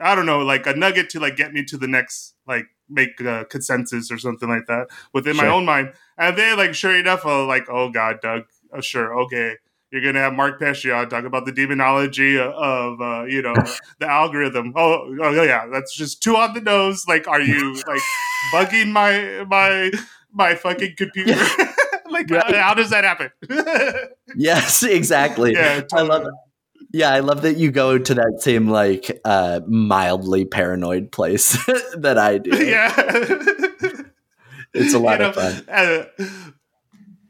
I 0.00 0.14
don't 0.14 0.26
know, 0.26 0.40
like 0.40 0.66
a 0.66 0.74
nugget 0.74 1.10
to 1.10 1.20
like 1.20 1.36
get 1.36 1.52
me 1.52 1.64
to 1.64 1.76
the 1.76 1.86
next 1.86 2.34
like 2.46 2.66
make 2.88 3.20
a 3.20 3.44
consensus 3.44 4.10
or 4.10 4.18
something 4.18 4.48
like 4.48 4.66
that 4.66 4.88
within 5.12 5.36
sure. 5.36 5.44
my 5.44 5.50
own 5.50 5.64
mind. 5.64 5.92
And 6.18 6.36
then 6.36 6.56
like 6.56 6.74
sure 6.74 6.96
enough, 6.96 7.24
i 7.26 7.44
like, 7.44 7.68
oh 7.68 7.90
god, 7.90 8.20
Doug, 8.20 8.44
oh, 8.72 8.80
sure, 8.80 9.18
okay. 9.22 9.56
You're 9.92 10.02
gonna 10.02 10.20
have 10.20 10.34
Mark 10.34 10.60
Pesce 10.60 10.84
talk 10.84 11.24
about 11.24 11.46
the 11.46 11.52
demonology 11.52 12.38
of 12.38 13.00
uh, 13.00 13.24
you 13.24 13.42
know 13.42 13.54
the 13.98 14.06
algorithm. 14.06 14.72
Oh, 14.76 15.16
oh 15.20 15.42
yeah, 15.42 15.66
that's 15.66 15.96
just 15.96 16.22
too 16.22 16.36
on 16.36 16.54
the 16.54 16.60
nose. 16.60 17.06
Like, 17.08 17.26
are 17.26 17.40
you 17.40 17.74
like 17.74 18.02
bugging 18.52 18.92
my 18.92 19.44
my 19.48 19.90
my 20.32 20.54
fucking 20.54 20.94
computer? 20.96 21.34
like, 22.10 22.30
right. 22.30 22.54
how, 22.54 22.62
how, 22.62 22.74
does 22.74 22.90
that 22.90 23.02
happen? 23.02 23.32
yes, 24.36 24.84
exactly. 24.84 25.54
Yeah, 25.54 25.80
totally. 25.80 26.00
I 26.00 26.02
love 26.02 26.26
it. 26.26 26.34
Yeah, 26.92 27.10
I 27.10 27.20
love 27.20 27.42
that 27.42 27.56
you 27.56 27.70
go 27.70 27.98
to 27.98 28.14
that 28.14 28.40
same 28.40 28.68
like 28.68 29.20
uh, 29.24 29.60
mildly 29.66 30.44
paranoid 30.44 31.12
place 31.12 31.52
that 31.96 32.18
I 32.18 32.38
do. 32.38 32.50
Yeah, 32.70 32.92
it's 34.74 34.94
a 34.94 34.98
lot 34.98 35.12
you 35.12 35.18
know, 35.18 35.28
of 35.30 35.34
fun. 35.34 35.64
Uh, 35.68 36.04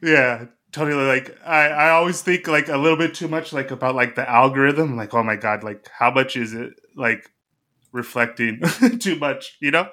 yeah, 0.03 0.47
totally. 0.73 1.05
Like 1.05 1.37
I, 1.45 1.69
I 1.69 1.91
always 1.91 2.23
think 2.23 2.47
like 2.49 2.69
a 2.69 2.77
little 2.77 2.97
bit 2.99 3.15
too 3.15 3.29
much 3.29 3.53
like 3.53 3.71
about 3.71 3.95
like 3.95 4.15
the 4.15 4.29
algorithm. 4.29 4.97
Like, 4.97 5.15
oh 5.15 5.23
my 5.23 5.37
god, 5.37 5.63
like 5.63 5.89
how 5.99 6.11
much 6.11 6.37
is 6.37 6.55
it 6.55 6.73
like 6.97 7.31
reflecting 7.93 8.61
too 8.99 9.17
much? 9.17 9.57
You 9.61 9.71
know? 9.73 9.89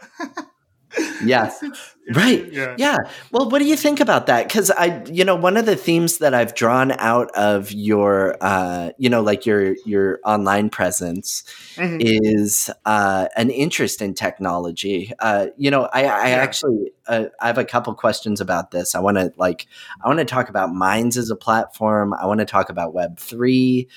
Yeah. 1.24 1.52
right. 2.14 2.52
Yeah. 2.52 2.76
yeah. 2.78 2.98
Well, 3.32 3.50
what 3.50 3.60
do 3.60 3.66
you 3.66 3.76
think 3.76 4.00
about 4.00 4.28
that? 4.28 4.48
Because 4.48 4.72
I, 4.72 5.04
you 5.06 5.26
know, 5.26 5.36
one 5.36 5.58
of 5.58 5.66
the 5.66 5.76
themes 5.76 6.20
that 6.20 6.34
I've 6.34 6.56
drawn 6.56 6.92
out 6.94 7.30
of 7.32 7.72
your, 7.72 8.38
uh, 8.42 8.92
you 8.98 9.10
know, 9.10 9.22
like 9.22 9.46
your 9.46 9.76
your 9.86 10.20
online 10.24 10.70
presence 10.70 11.44
mm-hmm. 11.76 11.98
is 12.00 12.72
uh, 12.86 13.28
an 13.36 13.50
interest 13.50 14.02
in 14.02 14.14
technology. 14.14 15.12
Uh, 15.20 15.48
you 15.58 15.70
know, 15.70 15.90
I, 15.94 16.00
I 16.00 16.04
yeah. 16.04 16.36
actually 16.36 16.92
uh, 17.08 17.26
I 17.40 17.48
have 17.48 17.58
a 17.58 17.66
couple 17.66 17.94
questions 17.96 18.42
about 18.42 18.72
this. 18.72 18.96
I 18.96 19.00
want 19.00 19.18
to 19.18 19.34
like 19.38 19.68
I 20.04 20.08
want 20.08 20.20
to 20.20 20.26
talk 20.26 20.50
about 20.50 20.74
Minds 20.74 21.18
as 21.18 21.30
a 21.30 21.36
platform. 21.36 22.14
I 22.14 22.26
want 22.26 22.40
to 22.40 22.46
talk 22.46 22.70
about 22.70 22.94
Web 22.94 23.20
three, 23.20 23.88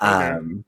okay. 0.00 0.10
um, 0.10 0.64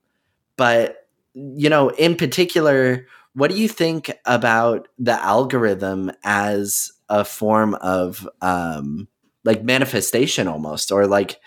but 0.57 1.07
you 1.33 1.69
know, 1.69 1.89
in 1.89 2.15
particular 2.15 3.05
what 3.39 3.49
do 3.49 3.57
you 3.57 3.69
think 3.69 4.11
about 4.25 4.89
the 4.97 5.13
algorithm 5.13 6.11
as 6.25 6.91
a 7.07 7.23
form 7.23 7.73
of 7.75 8.27
um, 8.41 9.07
like 9.45 9.63
manifestation 9.63 10.45
almost, 10.47 10.91
or 10.91 11.07
like, 11.07 11.39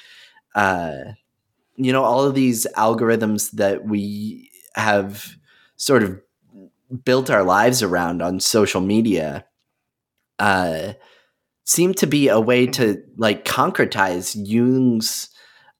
uh, 0.55 0.95
you 1.77 1.93
know, 1.93 2.03
all 2.03 2.25
of 2.25 2.35
these 2.35 2.67
algorithms 2.79 3.51
that 3.53 3.85
we 3.85 4.51
have 4.75 5.37
sort 5.77 6.03
of 6.03 6.19
built 7.05 7.29
our 7.29 7.45
lives 7.45 7.83
around 7.83 8.23
on 8.23 8.41
social 8.41 8.81
media 8.81 9.45
uh, 10.39 10.95
seem 11.65 11.93
to 11.93 12.07
be 12.07 12.29
a 12.29 12.41
way 12.41 12.67
to 12.67 13.03
like 13.19 13.45
concretize 13.45 14.35
Jung's 14.35 15.29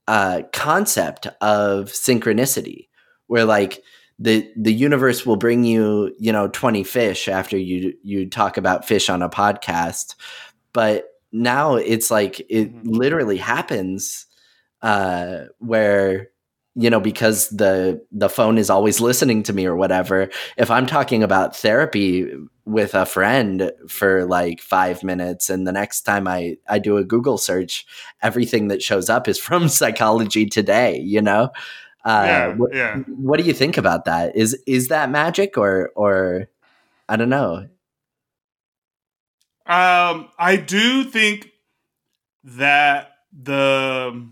uh, 0.09 0.43
concept 0.53 1.27
of 1.41 1.87
synchronicity, 1.87 2.89
where 3.29 3.47
like 3.47 3.83
the 4.23 4.49
the 4.57 4.73
universe 4.73 5.27
will 5.27 5.37
bring 5.37 5.65
you 5.65 6.15
you 6.19 6.33
know 6.33 6.49
20 6.49 6.85
fish 6.85 7.29
after 7.29 7.57
you 7.59 7.93
you 8.03 8.29
talk 8.29 8.57
about 8.57 8.87
fish 8.87 9.11
on 9.11 9.21
a 9.21 9.29
podcast 9.29 10.15
but 10.73 11.07
now 11.33 11.75
it's 11.75 12.11
like 12.11 12.41
it 12.49 12.73
mm-hmm. 12.73 12.89
literally 12.89 13.37
happens 13.37 14.27
uh 14.83 15.41
where 15.59 16.29
you 16.75 16.89
know 16.89 17.01
because 17.01 17.49
the 17.51 18.01
the 18.13 18.29
phone 18.29 18.59
is 18.59 18.71
always 18.71 19.01
listening 19.01 19.43
to 19.43 19.53
me 19.53 19.67
or 19.67 19.75
whatever 19.75 20.31
if 20.57 20.71
i'm 20.71 20.87
talking 20.87 21.23
about 21.23 21.57
therapy 21.57 22.33
with 22.65 22.95
a 22.95 23.05
friend 23.05 23.73
for 23.89 24.25
like 24.25 24.61
5 24.61 25.03
minutes 25.03 25.51
and 25.51 25.67
the 25.67 25.73
next 25.73 26.03
time 26.03 26.29
i 26.29 26.57
i 26.69 26.79
do 26.79 26.97
a 26.97 27.05
google 27.05 27.39
search 27.39 27.85
everything 28.23 28.69
that 28.69 28.83
shows 28.83 29.11
up 29.11 29.27
is 29.27 29.39
from 29.47 29.69
psychology 29.69 30.47
today 30.47 30.97
you 30.99 31.21
know 31.21 31.51
uh, 32.05 32.25
yeah, 32.27 32.55
what, 32.55 32.75
yeah. 32.75 32.97
What 32.99 33.39
do 33.39 33.45
you 33.45 33.53
think 33.53 33.77
about 33.77 34.05
that? 34.07 34.35
Is 34.37 34.61
is 34.67 34.89
that 34.89 35.11
magic 35.11 35.57
or 35.57 35.93
or 35.95 36.49
I 37.09 37.17
don't 37.17 37.29
know. 37.29 37.69
Um, 39.67 40.29
I 40.39 40.57
do 40.57 41.05
think 41.05 41.51
that 42.43 43.13
the 43.33 44.29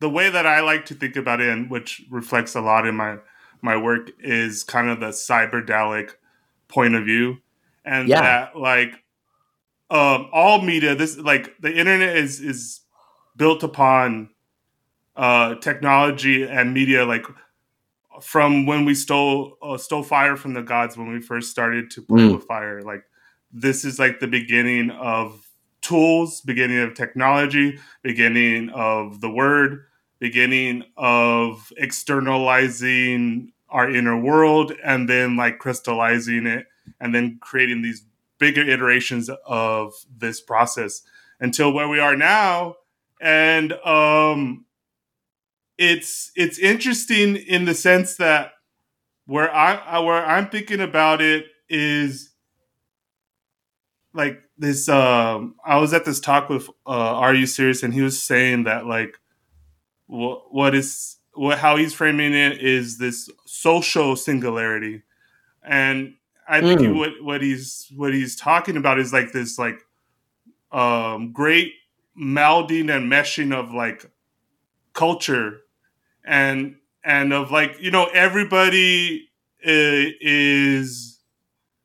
the 0.00 0.08
way 0.08 0.30
that 0.30 0.46
I 0.46 0.60
like 0.60 0.86
to 0.86 0.94
think 0.94 1.16
about 1.16 1.40
it, 1.40 1.48
and 1.48 1.68
which 1.68 2.02
reflects 2.10 2.54
a 2.54 2.60
lot 2.60 2.86
in 2.86 2.94
my 2.94 3.18
my 3.60 3.76
work, 3.76 4.10
is 4.20 4.62
kind 4.62 4.88
of 4.88 5.00
the 5.00 5.08
cyberdelic 5.08 6.12
point 6.68 6.94
of 6.94 7.04
view, 7.04 7.38
and 7.84 8.08
yeah. 8.08 8.20
that 8.20 8.56
like 8.56 9.02
um, 9.90 10.28
all 10.32 10.62
media, 10.62 10.94
this 10.94 11.18
like 11.18 11.54
the 11.60 11.74
internet 11.74 12.16
is 12.16 12.40
is 12.40 12.80
built 13.36 13.64
upon 13.64 14.30
uh, 15.18 15.56
technology 15.56 16.44
and 16.44 16.72
media 16.72 17.04
like 17.04 17.26
from 18.22 18.66
when 18.66 18.84
we 18.84 18.94
stole 18.94 19.58
uh, 19.60 19.76
stole 19.76 20.04
fire 20.04 20.36
from 20.36 20.54
the 20.54 20.62
gods 20.62 20.96
when 20.96 21.12
we 21.12 21.20
first 21.20 21.50
started 21.50 21.90
to 21.90 22.00
play 22.00 22.22
mm. 22.22 22.36
with 22.36 22.44
fire 22.44 22.82
like 22.82 23.02
this 23.52 23.84
is 23.84 23.98
like 23.98 24.20
the 24.20 24.28
beginning 24.28 24.90
of 24.92 25.44
tools 25.82 26.40
beginning 26.42 26.78
of 26.78 26.94
technology 26.94 27.78
beginning 28.02 28.70
of 28.70 29.20
the 29.20 29.28
word 29.28 29.84
beginning 30.20 30.84
of 30.96 31.72
externalizing 31.76 33.52
our 33.70 33.90
inner 33.90 34.18
world 34.18 34.72
and 34.84 35.08
then 35.08 35.36
like 35.36 35.58
crystallizing 35.58 36.46
it 36.46 36.66
and 37.00 37.12
then 37.12 37.38
creating 37.40 37.82
these 37.82 38.04
bigger 38.38 38.62
iterations 38.62 39.28
of 39.46 39.92
this 40.16 40.40
process 40.40 41.02
until 41.40 41.72
where 41.72 41.88
we 41.88 41.98
are 41.98 42.14
now 42.14 42.76
and 43.20 43.72
um 43.84 44.64
it's 45.78 46.32
it's 46.34 46.58
interesting 46.58 47.36
in 47.36 47.64
the 47.64 47.74
sense 47.74 48.16
that 48.16 48.52
where 49.26 49.54
I 49.54 50.00
where 50.00 50.24
I'm 50.24 50.48
thinking 50.48 50.80
about 50.80 51.22
it 51.22 51.46
is 51.68 52.30
like 54.12 54.42
this 54.58 54.88
um 54.88 55.54
I 55.64 55.76
was 55.78 55.94
at 55.94 56.04
this 56.04 56.18
talk 56.18 56.48
with 56.48 56.68
uh 56.86 56.90
Are 56.90 57.34
You 57.34 57.46
Serious 57.46 57.82
and 57.82 57.94
he 57.94 58.02
was 58.02 58.20
saying 58.20 58.64
that 58.64 58.86
like 58.86 59.18
what 60.06 60.52
what 60.52 60.74
is 60.74 61.16
what 61.34 61.58
how 61.58 61.76
he's 61.76 61.94
framing 61.94 62.34
it 62.34 62.60
is 62.60 62.98
this 62.98 63.30
social 63.46 64.16
singularity 64.16 65.02
and 65.62 66.14
I 66.48 66.60
think 66.60 66.80
mm. 66.80 66.96
what 66.96 67.10
what 67.22 67.42
he's 67.42 67.92
what 67.94 68.12
he's 68.12 68.34
talking 68.34 68.76
about 68.76 68.98
is 68.98 69.12
like 69.12 69.32
this 69.32 69.58
like 69.58 69.78
um 70.72 71.32
great 71.32 71.74
melding 72.20 72.94
and 72.94 73.12
meshing 73.12 73.54
of 73.54 73.72
like 73.72 74.10
culture 74.94 75.60
and 76.28 76.76
and 77.04 77.32
of 77.32 77.50
like 77.50 77.76
you 77.80 77.90
know 77.90 78.04
everybody 78.12 79.28
is 79.60 81.18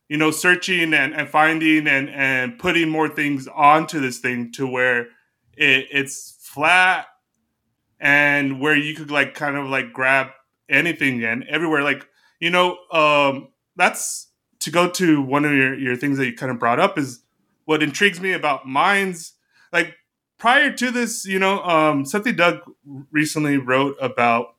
you 0.10 0.18
know 0.18 0.30
searching 0.30 0.94
and, 0.94 1.14
and 1.16 1.30
finding 1.30 1.88
and 1.88 2.10
and 2.10 2.60
putting 2.60 2.90
more 2.90 3.10
things 3.10 3.48
onto 3.48 4.00
this 4.00 4.20
thing 4.20 4.52
to 4.52 4.68
where 4.68 5.04
it, 5.58 5.88
it's 5.92 6.38
flat 6.42 7.08
and 8.00 8.60
where 8.60 8.76
you 8.76 8.94
could 8.94 9.10
like 9.10 9.34
kind 9.34 9.56
of 9.56 9.66
like 9.66 9.94
grab 9.94 10.28
anything 10.70 11.24
and 11.24 11.44
everywhere. 11.46 11.82
Like 11.82 12.06
you 12.40 12.50
know 12.50 12.78
um 12.92 13.48
that's 13.76 14.28
to 14.60 14.72
go 14.72 14.90
to 14.90 15.22
one 15.22 15.46
of 15.46 15.52
your, 15.52 15.74
your 15.78 15.96
things 15.96 16.18
that 16.18 16.26
you 16.26 16.36
kind 16.36 16.52
of 16.52 16.60
brought 16.60 16.80
up 16.80 16.98
is 16.98 17.22
what 17.66 17.82
intrigues 17.82 18.20
me 18.20 18.34
about 18.34 18.68
minds 18.68 19.34
like 19.74 19.96
prior 20.38 20.72
to 20.72 20.92
this, 20.92 21.26
you 21.26 21.40
know, 21.40 21.64
um, 21.64 22.06
something 22.06 22.36
Doug 22.36 22.60
recently 23.12 23.58
wrote 23.58 23.96
about 24.02 24.56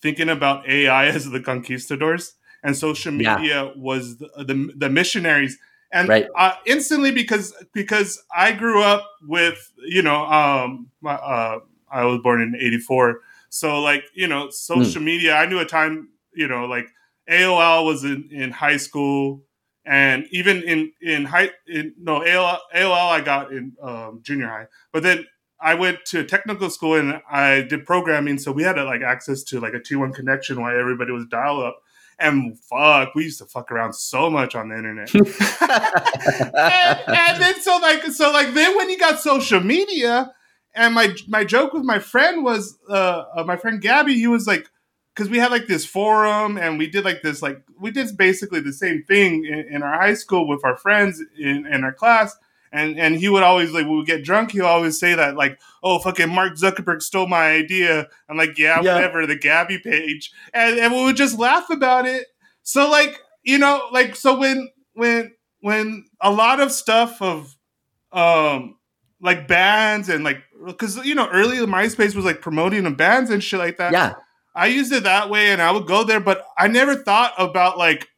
thinking 0.00 0.28
about 0.28 0.68
AI 0.68 1.06
as 1.14 1.30
the 1.30 1.40
conquistadors 1.40 2.34
and 2.62 2.76
social 2.76 3.12
media 3.12 3.38
yeah. 3.42 3.70
was 3.76 4.18
the, 4.18 4.28
the, 4.36 4.72
the 4.76 4.90
missionaries. 4.90 5.58
And 5.92 6.08
right. 6.08 6.26
uh, 6.36 6.52
instantly, 6.66 7.10
because 7.10 7.52
because 7.72 8.22
I 8.34 8.52
grew 8.52 8.80
up 8.80 9.10
with, 9.22 9.72
you 9.78 10.02
know, 10.02 10.24
um, 10.24 10.88
my, 11.00 11.14
uh, 11.14 11.60
I 11.90 12.04
was 12.04 12.20
born 12.22 12.40
in 12.40 12.54
'84, 12.54 13.20
so 13.48 13.80
like 13.80 14.04
you 14.14 14.28
know, 14.28 14.50
social 14.50 15.02
mm. 15.02 15.06
media. 15.06 15.34
I 15.34 15.46
knew 15.46 15.58
a 15.58 15.64
time, 15.64 16.10
you 16.32 16.46
know, 16.46 16.66
like 16.66 16.86
AOL 17.28 17.86
was 17.86 18.04
in, 18.04 18.28
in 18.30 18.52
high 18.52 18.76
school 18.76 19.42
and 19.90 20.26
even 20.30 20.62
in 20.62 20.92
in 21.02 21.24
high 21.24 21.50
in 21.66 21.92
no 21.98 22.20
AOL, 22.20 22.58
AOL 22.74 23.10
I 23.10 23.20
got 23.20 23.50
in 23.50 23.72
um, 23.82 24.20
junior 24.22 24.46
high, 24.46 24.66
but 24.92 25.02
then 25.02 25.26
I 25.60 25.74
went 25.74 26.04
to 26.06 26.24
technical 26.24 26.70
school 26.70 26.94
and 26.94 27.20
I 27.28 27.62
did 27.62 27.84
programming, 27.84 28.38
so 28.38 28.52
we 28.52 28.62
had 28.62 28.76
like 28.76 29.02
access 29.02 29.42
to 29.44 29.58
like 29.58 29.74
a 29.74 29.80
T 29.80 29.96
one 29.96 30.12
connection 30.12 30.62
while 30.62 30.78
everybody 30.78 31.10
was 31.10 31.26
dial 31.26 31.60
up. 31.60 31.82
And 32.20 32.56
fuck, 32.60 33.16
we 33.16 33.24
used 33.24 33.38
to 33.38 33.46
fuck 33.46 33.72
around 33.72 33.94
so 33.94 34.30
much 34.30 34.54
on 34.54 34.68
the 34.68 34.76
internet. 34.76 35.12
and, 35.14 35.26
and 37.08 37.42
then 37.42 37.60
so 37.60 37.76
like 37.78 38.04
so 38.12 38.30
like 38.30 38.54
then 38.54 38.76
when 38.76 38.90
you 38.90 38.98
got 38.98 39.18
social 39.18 39.60
media, 39.60 40.32
and 40.72 40.94
my 40.94 41.12
my 41.26 41.42
joke 41.42 41.72
with 41.72 41.82
my 41.82 41.98
friend 41.98 42.44
was 42.44 42.78
uh, 42.88 43.24
uh 43.36 43.42
my 43.44 43.56
friend 43.56 43.82
Gabby, 43.82 44.14
he 44.14 44.28
was 44.28 44.46
like 44.46 44.68
because 45.14 45.30
we 45.30 45.38
had 45.38 45.50
like 45.50 45.66
this 45.66 45.84
forum 45.84 46.56
and 46.56 46.78
we 46.78 46.86
did 46.86 47.04
like 47.04 47.22
this 47.22 47.42
like 47.42 47.62
we 47.78 47.90
did 47.90 48.16
basically 48.16 48.60
the 48.60 48.72
same 48.72 49.04
thing 49.04 49.44
in, 49.44 49.66
in 49.70 49.82
our 49.82 50.00
high 50.00 50.14
school 50.14 50.46
with 50.46 50.64
our 50.64 50.76
friends 50.76 51.22
in, 51.38 51.66
in 51.66 51.84
our 51.84 51.92
class. 51.92 52.36
And 52.72 53.00
and 53.00 53.16
he 53.16 53.28
would 53.28 53.42
always 53.42 53.72
like 53.72 53.86
we 53.86 54.04
get 54.04 54.22
drunk 54.22 54.52
he 54.52 54.60
would 54.60 54.68
always 54.68 54.98
say 55.00 55.16
that 55.16 55.34
like 55.34 55.60
oh 55.82 55.98
fucking 55.98 56.32
mark 56.32 56.54
zuckerberg 56.54 57.02
stole 57.02 57.26
my 57.26 57.50
idea. 57.50 58.06
I'm 58.28 58.36
like 58.36 58.56
yeah, 58.56 58.80
yeah. 58.80 58.94
whatever 58.94 59.26
the 59.26 59.36
gabby 59.36 59.78
page. 59.78 60.32
And, 60.54 60.78
and 60.78 60.92
we 60.92 61.02
would 61.02 61.16
just 61.16 61.36
laugh 61.36 61.68
about 61.68 62.06
it. 62.06 62.28
So 62.62 62.88
like 62.88 63.18
you 63.42 63.58
know 63.58 63.88
like 63.90 64.14
so 64.14 64.38
when 64.38 64.70
when 64.94 65.34
when 65.60 66.06
a 66.20 66.30
lot 66.30 66.60
of 66.60 66.70
stuff 66.70 67.20
of 67.20 67.56
um 68.12 68.76
like 69.20 69.48
bands 69.48 70.08
and 70.08 70.22
like 70.22 70.40
because 70.64 70.96
you 71.04 71.16
know 71.16 71.28
early 71.30 71.56
myspace 71.58 72.14
was 72.14 72.24
like 72.24 72.40
promoting 72.40 72.84
the 72.84 72.90
bands 72.90 73.30
and 73.30 73.42
shit 73.42 73.58
like 73.58 73.78
that. 73.78 73.92
Yeah 73.92 74.14
I 74.54 74.66
used 74.66 74.92
it 74.92 75.04
that 75.04 75.30
way 75.30 75.52
and 75.52 75.62
I 75.62 75.70
would 75.70 75.86
go 75.86 76.04
there, 76.04 76.20
but 76.20 76.44
I 76.58 76.68
never 76.68 76.94
thought 76.94 77.32
about 77.38 77.78
like 77.78 78.08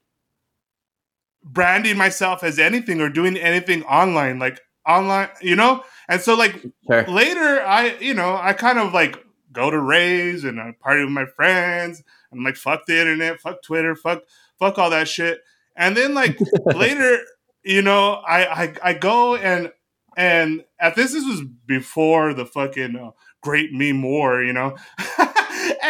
branding 1.45 1.97
myself 1.97 2.43
as 2.43 2.59
anything 2.59 3.01
or 3.01 3.09
doing 3.09 3.37
anything 3.37 3.83
online, 3.85 4.39
like 4.39 4.61
online, 4.87 5.29
you 5.41 5.57
know? 5.57 5.85
And 6.09 6.21
so 6.21 6.35
like 6.35 6.63
sure. 6.87 7.05
later 7.05 7.63
I, 7.63 7.97
you 8.01 8.15
know, 8.15 8.37
I 8.37 8.53
kind 8.53 8.79
of 8.79 8.93
like 8.93 9.23
go 9.53 9.71
to 9.71 9.79
raves 9.79 10.45
and 10.45 10.61
I 10.61 10.75
party 10.81 11.05
with 11.05 11.13
my 11.13 11.27
friends. 11.27 12.03
And 12.31 12.41
I'm 12.41 12.45
like, 12.45 12.57
fuck 12.57 12.87
the 12.87 12.99
internet, 12.99 13.41
fuck 13.41 13.63
Twitter, 13.63 13.95
fuck, 13.95 14.23
fuck 14.59 14.79
all 14.79 14.91
that 14.91 15.09
shit. 15.09 15.41
And 15.77 15.97
then 15.97 16.15
like 16.15 16.39
later, 16.75 17.19
you 17.65 17.83
know, 17.83 18.15
I, 18.27 18.65
I 18.65 18.75
I 18.83 18.95
go 18.95 19.37
and 19.37 19.73
and 20.17 20.65
at 20.81 20.95
this 20.95 21.13
this 21.13 21.25
was 21.25 21.43
before 21.67 22.35
the 22.35 22.47
fucking 22.47 22.97
uh, 22.97 23.11
great 23.43 23.73
meme 23.73 24.03
war, 24.03 24.43
you 24.43 24.53
know. 24.53 24.77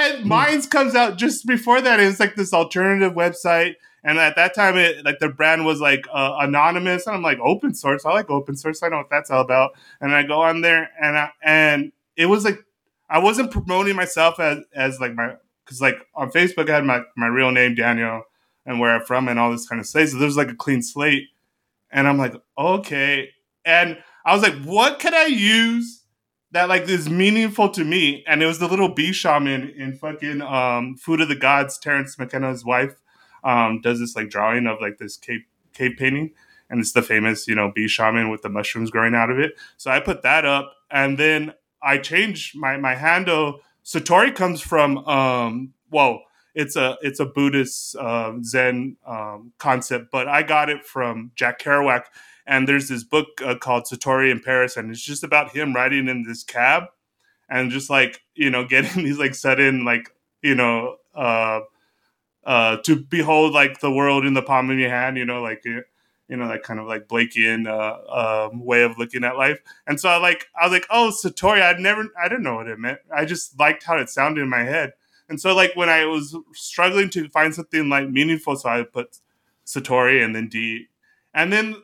and 0.03 0.23
hmm. 0.23 0.29
Minds 0.29 0.67
comes 0.67 0.95
out 0.95 1.17
just 1.17 1.47
before 1.47 1.81
that. 1.81 2.01
It's 2.01 2.21
like 2.21 2.35
this 2.35 2.53
alternative 2.53 3.13
website, 3.13 3.77
and 4.05 4.19
at 4.19 4.37
that 4.37 4.55
time, 4.55 4.77
it 4.77 5.05
like 5.05 5.19
the 5.19 5.29
brand 5.29 5.65
was 5.65 5.81
like 5.81 6.07
uh, 6.13 6.37
anonymous, 6.41 7.07
and 7.07 7.17
I'm 7.17 7.23
like 7.23 7.39
open 7.41 7.75
source. 7.75 8.05
I 8.05 8.13
like 8.13 8.31
open 8.31 8.57
source. 8.57 8.83
I 8.83 8.89
know 8.89 8.99
what 8.99 9.11
that's 9.11 9.31
all 9.31 9.43
about. 9.43 9.73
And 10.01 10.15
I 10.15 10.23
go 10.23 10.41
on 10.41 10.61
there, 10.61 10.91
and 11.01 11.17
I, 11.17 11.31
and 11.43 11.93
it 12.17 12.27
was 12.27 12.45
like 12.45 12.65
I 13.09 13.19
wasn't 13.19 13.51
promoting 13.51 13.97
myself 13.97 14.41
as 14.41 14.59
as 14.75 15.01
like 15.01 15.15
my 15.15 15.37
because 15.65 15.81
like 15.81 15.97
on 16.15 16.31
Facebook 16.31 16.69
I 16.69 16.75
had 16.75 16.85
my 16.85 17.03
my 17.17 17.29
real 17.29 17.51
name 17.51 17.75
Daniel 17.75 18.25
and 18.65 18.81
where 18.81 18.95
I'm 18.95 19.05
from 19.05 19.29
and 19.29 19.39
all 19.39 19.51
this 19.51 19.69
kind 19.69 19.81
of 19.81 19.87
stuff. 19.87 20.09
So 20.09 20.19
there's 20.19 20.37
like 20.37 20.51
a 20.51 20.55
clean 20.55 20.83
slate, 20.83 21.29
and 21.91 22.09
I'm 22.09 22.19
like 22.19 22.35
okay, 22.59 23.31
and 23.65 23.99
I 24.25 24.35
was 24.35 24.43
like, 24.43 24.55
what 24.65 24.99
can 24.99 25.15
I 25.15 25.27
use? 25.27 26.02
That 26.53 26.69
like 26.69 26.89
is 26.89 27.09
meaningful 27.09 27.71
to 27.71 27.85
me. 27.85 28.25
And 28.27 28.43
it 28.43 28.47
was 28.47 28.59
the 28.59 28.69
little 28.69 28.91
bee 28.91 29.13
shaman 29.13 29.71
in 29.71 29.95
fucking 29.95 30.43
um, 30.43 30.97
Food 30.97 31.21
of 31.21 31.29
the 31.29 31.37
Gods. 31.37 31.79
Terence 31.79 32.19
McKenna's 32.19 32.65
wife 32.65 32.95
um, 33.43 33.81
does 33.81 34.01
this 34.01 34.15
like 34.15 34.29
drawing 34.29 34.67
of 34.67 34.81
like 34.81 34.99
this 34.99 35.17
cave 35.17 35.43
cave 35.73 35.93
painting, 35.99 36.33
and 36.69 36.81
it's 36.81 36.93
the 36.93 37.03
famous 37.03 37.49
you 37.49 37.55
know 37.55 37.73
bee 37.75 37.89
shaman 37.89 38.31
with 38.31 38.43
the 38.43 38.49
mushrooms 38.49 38.91
growing 38.91 39.15
out 39.15 39.31
of 39.31 39.39
it. 39.39 39.53
So 39.77 39.91
I 39.91 40.01
put 40.01 40.23
that 40.23 40.45
up, 40.45 40.75
and 40.91 41.19
then 41.19 41.55
I 41.83 41.99
changed 41.99 42.57
my 42.57 42.77
my 42.77 42.95
handle. 42.95 43.61
Satori 43.85 44.35
comes 44.35 44.61
from 44.61 44.99
um, 45.09 45.73
well, 45.91 46.23
it's 46.55 46.77
a 46.77 46.99
it's 47.03 47.21
a 47.21 47.27
Buddhist 47.27 47.97
uh, 47.97 48.35
Zen 48.43 48.97
um, 49.07 49.53
concept, 49.59 50.11
but 50.13 50.29
I 50.29 50.43
got 50.43 50.69
it 50.69 50.85
from 50.85 51.33
Jack 51.35 51.61
Kerouac 51.61 52.05
and 52.47 52.69
there's 52.69 52.89
this 52.89 53.05
book 53.05 53.29
uh, 53.45 53.57
called 53.57 53.85
Satori 53.85 54.31
in 54.31 54.41
Paris, 54.41 54.77
and 54.77 54.91
it's 54.91 55.03
just 55.03 55.25
about 55.25 55.53
him 55.53 55.75
riding 55.75 56.09
in 56.09 56.25
this 56.25 56.43
cab 56.43 56.85
and 57.49 57.71
just 57.71 57.91
like 57.91 58.23
you 58.35 58.51
know 58.51 58.65
getting 58.69 59.05
these 59.05 59.19
like 59.19 59.35
sudden 59.35 59.85
like 59.85 60.11
you 60.43 60.55
know 60.55 60.97
uh 61.15 61.61
uh 62.45 62.79
to 62.79 62.97
behold 62.97 63.53
like 63.53 63.81
the 63.81 63.93
world 63.93 64.25
in 64.27 64.35
the 64.35 64.43
palm 64.43 64.71
of 64.71 64.79
your 64.79 64.91
hand, 64.91 65.17
you 65.17 65.25
know 65.25 65.43
like 65.43 65.65
you 65.65 66.37
know 66.37 66.49
that 66.49 66.63
kind 66.63 66.81
of 66.81 66.87
like 66.87 67.09
Blakean 67.09 67.69
uh, 67.69 68.49
um, 68.51 68.65
way 68.65 68.83
of 68.83 68.97
looking 68.97 69.23
at 69.23 69.37
life. 69.37 69.61
And 69.87 70.01
so 70.01 70.09
I 70.09 70.17
like 70.17 70.47
I 70.61 70.65
was 70.65 70.73
like, 70.73 70.87
oh 70.91 71.13
Satori, 71.15 71.61
I'd 71.61 71.79
never 71.79 72.09
I 72.21 72.29
didn't 72.29 72.45
know 72.45 72.55
what 72.55 72.69
it 72.69 72.79
meant. 72.79 73.01
I 73.15 73.27
just 73.27 73.59
liked 73.59 73.85
how 73.85 73.99
it 73.99 74.09
sounded 74.09 74.41
in 74.41 74.49
my 74.49 74.65
head. 74.65 74.95
And 75.29 75.41
so 75.41 75.55
like 75.55 75.77
when 75.77 75.89
I 75.89 76.07
was 76.07 76.37
struggling 76.53 77.11
to 77.11 77.29
find 77.29 77.55
something 77.55 77.89
like 77.89 78.09
meaningful, 78.09 78.57
so 78.57 78.69
I 78.69 78.83
put 78.83 79.19
Satori 79.67 80.25
and 80.25 80.35
then 80.35 80.49
D. 80.49 80.89
And 81.35 81.53
then 81.53 81.77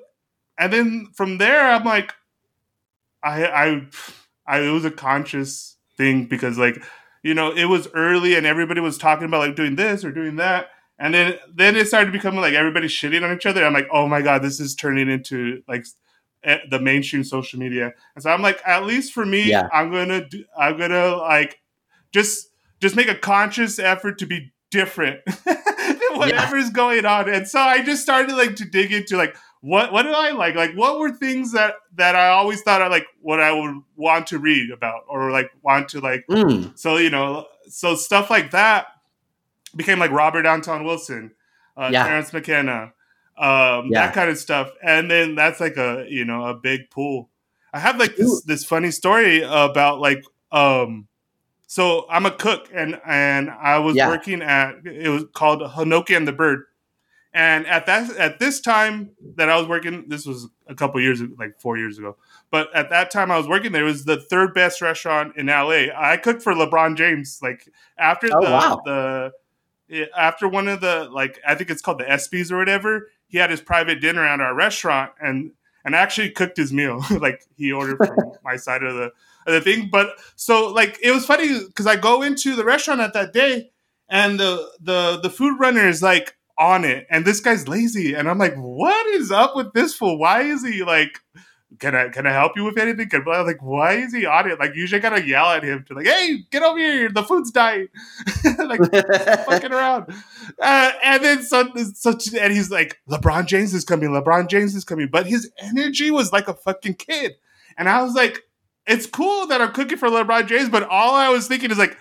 and 0.58 0.72
then 0.72 1.08
from 1.14 1.38
there, 1.38 1.70
I'm 1.70 1.84
like, 1.84 2.12
I, 3.22 3.44
I, 3.44 3.86
I, 4.46 4.60
it 4.60 4.70
was 4.70 4.84
a 4.84 4.90
conscious 4.90 5.76
thing 5.96 6.26
because 6.26 6.58
like, 6.58 6.82
you 7.22 7.34
know, 7.34 7.52
it 7.52 7.66
was 7.66 7.88
early 7.94 8.34
and 8.34 8.46
everybody 8.46 8.80
was 8.80 8.98
talking 8.98 9.26
about 9.26 9.46
like 9.46 9.56
doing 9.56 9.76
this 9.76 10.04
or 10.04 10.10
doing 10.10 10.36
that. 10.36 10.70
And 10.98 11.14
then, 11.14 11.38
then 11.54 11.76
it 11.76 11.86
started 11.86 12.12
becoming 12.12 12.40
like 12.40 12.54
everybody 12.54 12.88
shitting 12.88 13.22
on 13.22 13.34
each 13.36 13.46
other. 13.46 13.64
I'm 13.64 13.72
like, 13.72 13.88
oh 13.92 14.08
my 14.08 14.20
God, 14.20 14.42
this 14.42 14.58
is 14.58 14.74
turning 14.74 15.08
into 15.08 15.62
like 15.68 15.86
eh, 16.42 16.58
the 16.70 16.80
mainstream 16.80 17.22
social 17.22 17.60
media. 17.60 17.92
And 18.16 18.22
so 18.22 18.30
I'm 18.30 18.42
like, 18.42 18.60
at 18.66 18.84
least 18.84 19.12
for 19.12 19.24
me, 19.24 19.44
yeah. 19.50 19.68
I'm 19.72 19.92
going 19.92 20.08
to 20.08 20.28
do, 20.28 20.44
I'm 20.56 20.76
going 20.76 20.90
to 20.90 21.16
like 21.18 21.60
just, 22.12 22.48
just 22.80 22.96
make 22.96 23.08
a 23.08 23.14
conscious 23.14 23.78
effort 23.78 24.18
to 24.18 24.26
be 24.26 24.52
different 24.70 25.20
than 25.44 25.56
whatever's 26.14 26.66
yeah. 26.66 26.72
going 26.72 27.06
on. 27.06 27.28
And 27.28 27.46
so 27.46 27.60
I 27.60 27.82
just 27.84 28.02
started 28.02 28.36
like 28.36 28.56
to 28.56 28.64
dig 28.64 28.92
into 28.92 29.16
like, 29.16 29.36
what 29.60 29.92
what 29.92 30.04
did 30.04 30.14
I 30.14 30.30
like? 30.30 30.54
Like 30.54 30.74
what 30.74 30.98
were 30.98 31.10
things 31.10 31.52
that 31.52 31.74
that 31.96 32.14
I 32.14 32.28
always 32.28 32.62
thought 32.62 32.82
I 32.82 32.88
like 32.88 33.06
what 33.20 33.40
I 33.40 33.52
would 33.52 33.82
want 33.96 34.26
to 34.28 34.38
read 34.38 34.70
about 34.70 35.02
or 35.08 35.30
like 35.30 35.50
want 35.62 35.88
to 35.90 36.00
like 36.00 36.26
mm. 36.28 36.76
so 36.78 36.96
you 36.96 37.10
know 37.10 37.46
so 37.68 37.94
stuff 37.94 38.30
like 38.30 38.52
that 38.52 38.86
became 39.76 39.98
like 39.98 40.10
Robert 40.10 40.46
Anton 40.46 40.84
Wilson, 40.84 41.32
uh, 41.76 41.90
yeah. 41.92 42.04
Terence 42.04 42.32
McKenna, 42.32 42.92
um, 43.36 43.88
yeah. 43.90 44.06
that 44.06 44.14
kind 44.14 44.30
of 44.30 44.38
stuff, 44.38 44.70
and 44.82 45.10
then 45.10 45.34
that's 45.34 45.60
like 45.60 45.76
a 45.76 46.06
you 46.08 46.24
know 46.24 46.46
a 46.46 46.54
big 46.54 46.90
pool. 46.90 47.28
I 47.72 47.80
have 47.80 47.98
like 47.98 48.16
this, 48.16 48.42
this 48.44 48.64
funny 48.64 48.90
story 48.90 49.42
about 49.42 50.00
like 50.00 50.24
um 50.52 51.08
so 51.66 52.06
I'm 52.08 52.24
a 52.24 52.30
cook 52.30 52.70
and 52.72 52.98
and 53.06 53.50
I 53.50 53.78
was 53.78 53.94
yeah. 53.94 54.08
working 54.08 54.40
at 54.40 54.86
it 54.86 55.10
was 55.10 55.24
called 55.34 55.60
Hinoki 55.60 56.16
and 56.16 56.26
the 56.26 56.32
Bird 56.32 56.64
and 57.34 57.66
at 57.66 57.86
that 57.86 58.16
at 58.16 58.38
this 58.38 58.60
time 58.60 59.10
that 59.36 59.50
I 59.50 59.56
was 59.58 59.68
working, 59.68 60.08
this 60.08 60.24
was 60.24 60.48
a 60.66 60.74
couple 60.74 61.00
years, 61.00 61.20
like 61.38 61.60
four 61.60 61.76
years 61.76 61.98
ago. 61.98 62.16
But 62.50 62.74
at 62.74 62.90
that 62.90 63.10
time 63.10 63.30
I 63.30 63.36
was 63.36 63.46
working 63.46 63.72
there, 63.72 63.82
it 63.82 63.86
was 63.86 64.04
the 64.06 64.20
third 64.20 64.54
best 64.54 64.80
restaurant 64.80 65.36
in 65.36 65.46
LA. 65.46 65.86
I 65.94 66.16
cooked 66.16 66.42
for 66.42 66.54
LeBron 66.54 66.96
James. 66.96 67.40
Like 67.42 67.68
after 67.98 68.28
oh, 68.32 68.40
the 68.40 68.50
wow. 68.50 68.80
the 68.84 69.32
after 70.16 70.48
one 70.48 70.68
of 70.68 70.80
the 70.80 71.08
like 71.12 71.38
I 71.46 71.54
think 71.54 71.70
it's 71.70 71.82
called 71.82 71.98
the 71.98 72.04
ESPYS 72.04 72.50
or 72.50 72.58
whatever. 72.58 73.10
He 73.26 73.36
had 73.36 73.50
his 73.50 73.60
private 73.60 74.00
dinner 74.00 74.24
at 74.26 74.40
our 74.40 74.54
restaurant 74.54 75.12
and 75.20 75.52
and 75.84 75.94
actually 75.94 76.30
cooked 76.30 76.56
his 76.56 76.72
meal. 76.72 77.04
like 77.20 77.44
he 77.56 77.72
ordered 77.72 77.98
from 77.98 78.16
my 78.44 78.56
side 78.56 78.82
of 78.82 78.94
the 78.94 79.12
of 79.46 79.52
the 79.52 79.60
thing. 79.60 79.90
But 79.90 80.12
so 80.34 80.68
like 80.68 80.98
it 81.02 81.10
was 81.10 81.26
funny 81.26 81.66
because 81.66 81.86
I 81.86 81.96
go 81.96 82.22
into 82.22 82.56
the 82.56 82.64
restaurant 82.64 83.02
at 83.02 83.12
that 83.12 83.34
day 83.34 83.70
and 84.08 84.40
the 84.40 84.66
the 84.80 85.20
the 85.22 85.30
food 85.30 85.60
runner 85.60 85.86
is 85.86 86.02
like 86.02 86.37
on 86.58 86.84
it. 86.84 87.06
And 87.10 87.24
this 87.24 87.40
guy's 87.40 87.68
lazy. 87.68 88.14
And 88.14 88.28
I'm 88.28 88.38
like, 88.38 88.56
what 88.56 89.06
is 89.06 89.30
up 89.30 89.54
with 89.56 89.72
this 89.72 89.94
fool? 89.94 90.18
Why 90.18 90.42
is 90.42 90.64
he 90.64 90.82
like, 90.84 91.20
can 91.78 91.94
I 91.94 92.08
can 92.08 92.26
I 92.26 92.32
help 92.32 92.52
you 92.56 92.64
with 92.64 92.78
anything? 92.78 93.08
Can, 93.10 93.24
I, 93.28 93.42
like, 93.42 93.62
why 93.62 93.94
is 93.94 94.14
he 94.14 94.24
on 94.24 94.50
it? 94.50 94.58
Like, 94.58 94.74
usually 94.74 95.00
gotta 95.00 95.26
yell 95.26 95.50
at 95.50 95.62
him 95.62 95.84
to 95.88 95.94
like, 95.94 96.06
hey, 96.06 96.38
get 96.50 96.62
over 96.62 96.78
here, 96.78 97.10
the 97.10 97.22
food's 97.22 97.50
dying, 97.50 97.88
like 98.58 98.80
fucking 98.90 99.72
around. 99.72 100.12
Uh, 100.60 100.92
and 101.04 101.22
then 101.22 101.42
so, 101.42 101.70
so 101.94 102.16
and 102.40 102.54
he's 102.54 102.70
like, 102.70 102.98
LeBron 103.08 103.46
James 103.46 103.74
is 103.74 103.84
coming, 103.84 104.08
LeBron 104.08 104.48
James 104.48 104.74
is 104.74 104.84
coming, 104.84 105.08
but 105.08 105.26
his 105.26 105.50
energy 105.58 106.10
was 106.10 106.32
like 106.32 106.48
a 106.48 106.54
fucking 106.54 106.94
kid, 106.94 107.36
and 107.76 107.86
I 107.86 108.02
was 108.02 108.14
like, 108.14 108.44
it's 108.86 109.06
cool 109.06 109.46
that 109.48 109.60
I'm 109.60 109.72
cooking 109.72 109.98
for 109.98 110.08
LeBron 110.08 110.48
James, 110.48 110.70
but 110.70 110.84
all 110.84 111.14
I 111.14 111.28
was 111.28 111.48
thinking 111.48 111.70
is 111.70 111.78
like, 111.78 111.96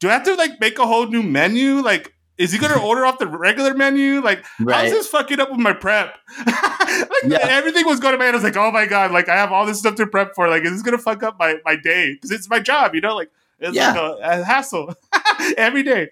do 0.00 0.08
I 0.08 0.14
have 0.14 0.24
to 0.24 0.34
like 0.34 0.60
make 0.60 0.78
a 0.80 0.86
whole 0.86 1.06
new 1.06 1.22
menu? 1.22 1.80
Like, 1.80 2.12
is 2.38 2.52
he 2.52 2.58
gonna 2.58 2.82
order 2.86 3.04
off 3.04 3.18
the 3.18 3.26
regular 3.26 3.74
menu? 3.74 4.20
Like, 4.20 4.44
right. 4.60 4.82
how's 4.82 4.90
this 4.90 5.08
fucking 5.08 5.40
up 5.40 5.50
with 5.50 5.60
my 5.60 5.72
prep? 5.72 6.18
like 6.46 6.48
yeah. 7.26 7.38
everything 7.42 7.86
was 7.86 8.00
going 8.00 8.12
to 8.12 8.18
my 8.18 8.24
head. 8.24 8.34
I 8.34 8.38
was 8.38 8.44
like, 8.44 8.56
oh 8.56 8.70
my 8.70 8.86
god, 8.86 9.12
like 9.12 9.28
I 9.28 9.36
have 9.36 9.52
all 9.52 9.66
this 9.66 9.78
stuff 9.78 9.94
to 9.96 10.06
prep 10.06 10.34
for. 10.34 10.48
Like, 10.48 10.64
is 10.64 10.72
this 10.72 10.82
gonna 10.82 10.98
fuck 10.98 11.22
up 11.22 11.38
my 11.38 11.56
my 11.64 11.76
day? 11.76 12.14
Because 12.14 12.30
it's 12.30 12.48
my 12.48 12.60
job, 12.60 12.94
you 12.94 13.00
know. 13.00 13.14
Like, 13.14 13.30
it's 13.60 13.74
yeah. 13.74 13.92
like 13.92 13.96
a, 13.96 14.40
a 14.40 14.44
hassle 14.44 14.94
every 15.56 15.82
day. 15.82 16.08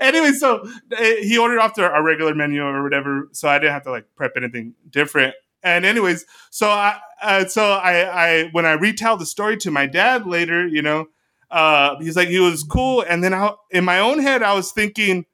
anyway, 0.00 0.32
so 0.32 0.66
uh, 0.92 0.96
he 1.20 1.36
ordered 1.38 1.58
off 1.58 1.74
the, 1.74 1.82
our 1.82 2.02
regular 2.02 2.34
menu 2.34 2.62
or 2.62 2.82
whatever, 2.82 3.28
so 3.32 3.48
I 3.48 3.58
didn't 3.58 3.72
have 3.72 3.84
to 3.84 3.90
like 3.90 4.06
prep 4.16 4.32
anything 4.36 4.74
different. 4.90 5.34
And 5.62 5.84
anyways, 5.84 6.26
so 6.50 6.68
I 6.68 6.98
uh, 7.22 7.46
so 7.46 7.72
I 7.72 8.02
I 8.04 8.48
when 8.52 8.66
I 8.66 8.72
retell 8.72 9.16
the 9.16 9.26
story 9.26 9.56
to 9.58 9.70
my 9.70 9.86
dad 9.86 10.26
later, 10.26 10.66
you 10.66 10.82
know, 10.82 11.06
uh, 11.50 11.98
he's 12.00 12.16
like 12.16 12.28
he 12.28 12.38
was 12.38 12.62
cool, 12.62 13.02
and 13.08 13.24
then 13.24 13.34
I, 13.34 13.52
in 13.70 13.84
my 13.84 13.98
own 13.98 14.18
head 14.18 14.42
I 14.42 14.54
was 14.54 14.72
thinking 14.72 15.24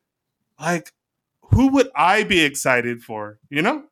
like 0.60 0.92
who 1.50 1.68
would 1.68 1.88
I 1.94 2.24
be 2.24 2.40
excited 2.40 3.02
for? 3.02 3.38
You 3.48 3.62
know? 3.62 3.84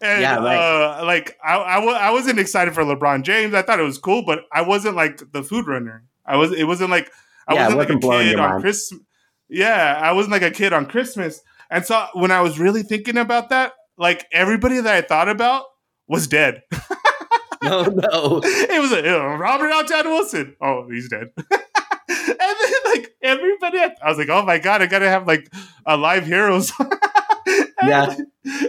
And 0.00 0.22
yeah, 0.22 0.36
right. 0.36 1.00
uh, 1.00 1.04
like 1.04 1.36
I, 1.44 1.58
I, 1.58 1.74
w- 1.76 1.96
I 1.96 2.10
wasn't 2.10 2.38
excited 2.38 2.72
for 2.72 2.84
LeBron 2.84 3.22
James. 3.22 3.52
I 3.54 3.62
thought 3.62 3.80
it 3.80 3.84
was 3.84 3.98
cool, 3.98 4.22
but 4.24 4.44
I 4.52 4.62
wasn't 4.62 4.94
like 4.94 5.32
the 5.32 5.42
food 5.42 5.66
runner. 5.66 6.04
I 6.24 6.36
was. 6.36 6.52
It 6.52 6.64
wasn't 6.64 6.90
like 6.90 7.10
I 7.48 7.54
yeah, 7.54 7.64
wasn't, 7.64 7.78
wasn't 7.78 8.02
like 8.04 8.20
a 8.20 8.30
kid 8.30 8.38
on 8.38 8.60
Christmas. 8.60 9.00
Yeah, 9.48 9.98
I 10.00 10.12
wasn't 10.12 10.32
like 10.32 10.42
a 10.42 10.50
kid 10.50 10.72
on 10.72 10.86
Christmas. 10.86 11.40
And 11.70 11.84
so 11.84 12.06
when 12.12 12.30
I 12.30 12.42
was 12.42 12.60
really 12.60 12.82
thinking 12.82 13.16
about 13.16 13.50
that, 13.50 13.72
like 13.96 14.26
everybody 14.30 14.80
that 14.80 14.94
I 14.94 15.00
thought 15.00 15.28
about 15.28 15.64
was 16.06 16.28
dead. 16.28 16.62
no, 17.62 17.82
no. 17.84 18.40
It 18.44 18.80
was 18.80 18.92
a, 18.92 19.36
Robert 19.36 19.70
Anton 19.70 20.04
Wilson. 20.06 20.56
Oh, 20.60 20.88
he's 20.88 21.08
dead. 21.08 21.30
and 21.38 21.48
then 22.08 22.77
everybody, 23.22 23.78
I 23.78 24.08
was 24.08 24.18
like, 24.18 24.28
oh 24.28 24.42
my 24.42 24.58
god, 24.58 24.82
I 24.82 24.86
gotta 24.86 25.08
have 25.08 25.26
like 25.26 25.50
a 25.86 25.96
live 25.96 26.26
heroes. 26.26 26.72
and, 26.80 27.68
yeah. 27.82 28.16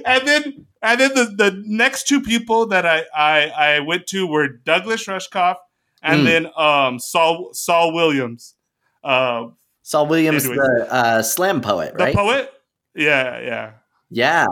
And 0.06 0.28
then 0.28 0.66
and 0.82 1.00
then 1.00 1.14
the, 1.14 1.26
the 1.26 1.64
next 1.66 2.08
two 2.08 2.22
people 2.22 2.68
that 2.68 2.86
I, 2.86 3.04
I 3.16 3.50
I 3.50 3.80
went 3.80 4.08
to 4.08 4.28
were 4.28 4.48
Douglas 4.48 5.06
Rushkoff 5.06 5.56
and 6.02 6.22
mm. 6.22 6.26
then 6.26 6.48
um 6.58 7.00
Saul 7.00 7.50
Saul 7.54 7.94
Williams. 7.94 8.56
Uh, 9.04 9.48
Saul 9.82 10.08
Williams, 10.08 10.44
the 10.44 10.88
uh, 10.90 11.22
slam 11.24 11.62
poet, 11.62 11.96
right? 11.98 12.14
The 12.14 12.18
poet. 12.18 12.54
Yeah, 12.96 13.40
yeah, 13.40 13.72
yeah. 14.10 14.48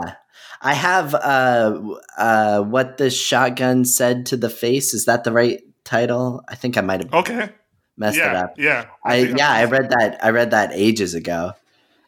I 0.60 0.74
have 0.74 1.14
uh, 1.14 1.80
uh, 2.16 2.62
what 2.62 2.96
the 2.96 3.10
shotgun 3.10 3.84
said 3.84 4.26
to 4.26 4.36
the 4.36 4.50
face. 4.50 4.94
Is 4.94 5.04
that 5.04 5.22
the 5.22 5.30
right 5.30 5.60
title? 5.84 6.42
I 6.48 6.56
think 6.56 6.76
I 6.76 6.80
might 6.80 7.02
have. 7.02 7.14
Okay 7.14 7.50
messed 7.98 8.18
yeah, 8.18 8.30
it 8.30 8.36
up. 8.36 8.54
Yeah. 8.56 8.86
I, 9.04 9.14
I 9.14 9.16
yeah, 9.18 9.50
I 9.50 9.64
read 9.64 9.90
that 9.90 10.24
I 10.24 10.30
read 10.30 10.50
that 10.52 10.70
ages 10.72 11.14
ago. 11.14 11.52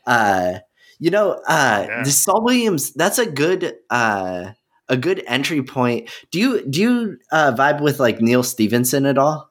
Uh 0.07 0.61
you 0.99 1.11
know, 1.11 1.33
uh 1.47 1.87
yeah. 1.89 2.03
the 2.05 2.11
Saul 2.11 2.45
Williams, 2.45 2.93
that's 2.93 3.19
a 3.19 3.27
good 3.27 3.77
uh 3.91 4.53
a 4.89 4.97
good 4.97 5.23
entry 5.27 5.63
point. 5.63 6.11
Do 6.31 6.39
you 6.39 6.67
do 6.69 6.81
you 6.81 7.19
uh, 7.33 7.53
vibe 7.53 7.81
with 7.81 8.01
like 8.01 8.21
Neal 8.21 8.43
Stephenson 8.43 9.07
at 9.07 9.17
all? 9.17 9.51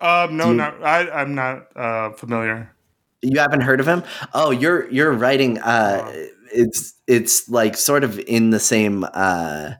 Um, 0.00 0.36
no, 0.36 0.48
you- 0.48 0.54
not 0.54 0.82
I. 0.82 1.08
I'm 1.10 1.34
not 1.34 1.76
uh, 1.76 2.10
familiar. 2.12 2.74
You 3.20 3.38
haven't 3.38 3.60
heard 3.60 3.78
of 3.80 3.86
him? 3.86 4.02
Oh, 4.34 4.50
you're 4.50 4.90
you're 4.90 5.12
writing. 5.12 5.58
Uh, 5.58 6.02
No. 6.04 6.26
it's 6.52 6.94
it's 7.06 7.48
like 7.48 7.76
sort 7.76 8.02
of 8.04 8.18
in 8.18 8.50
the 8.50 8.58
same. 8.58 9.04
Uh, 9.12 9.74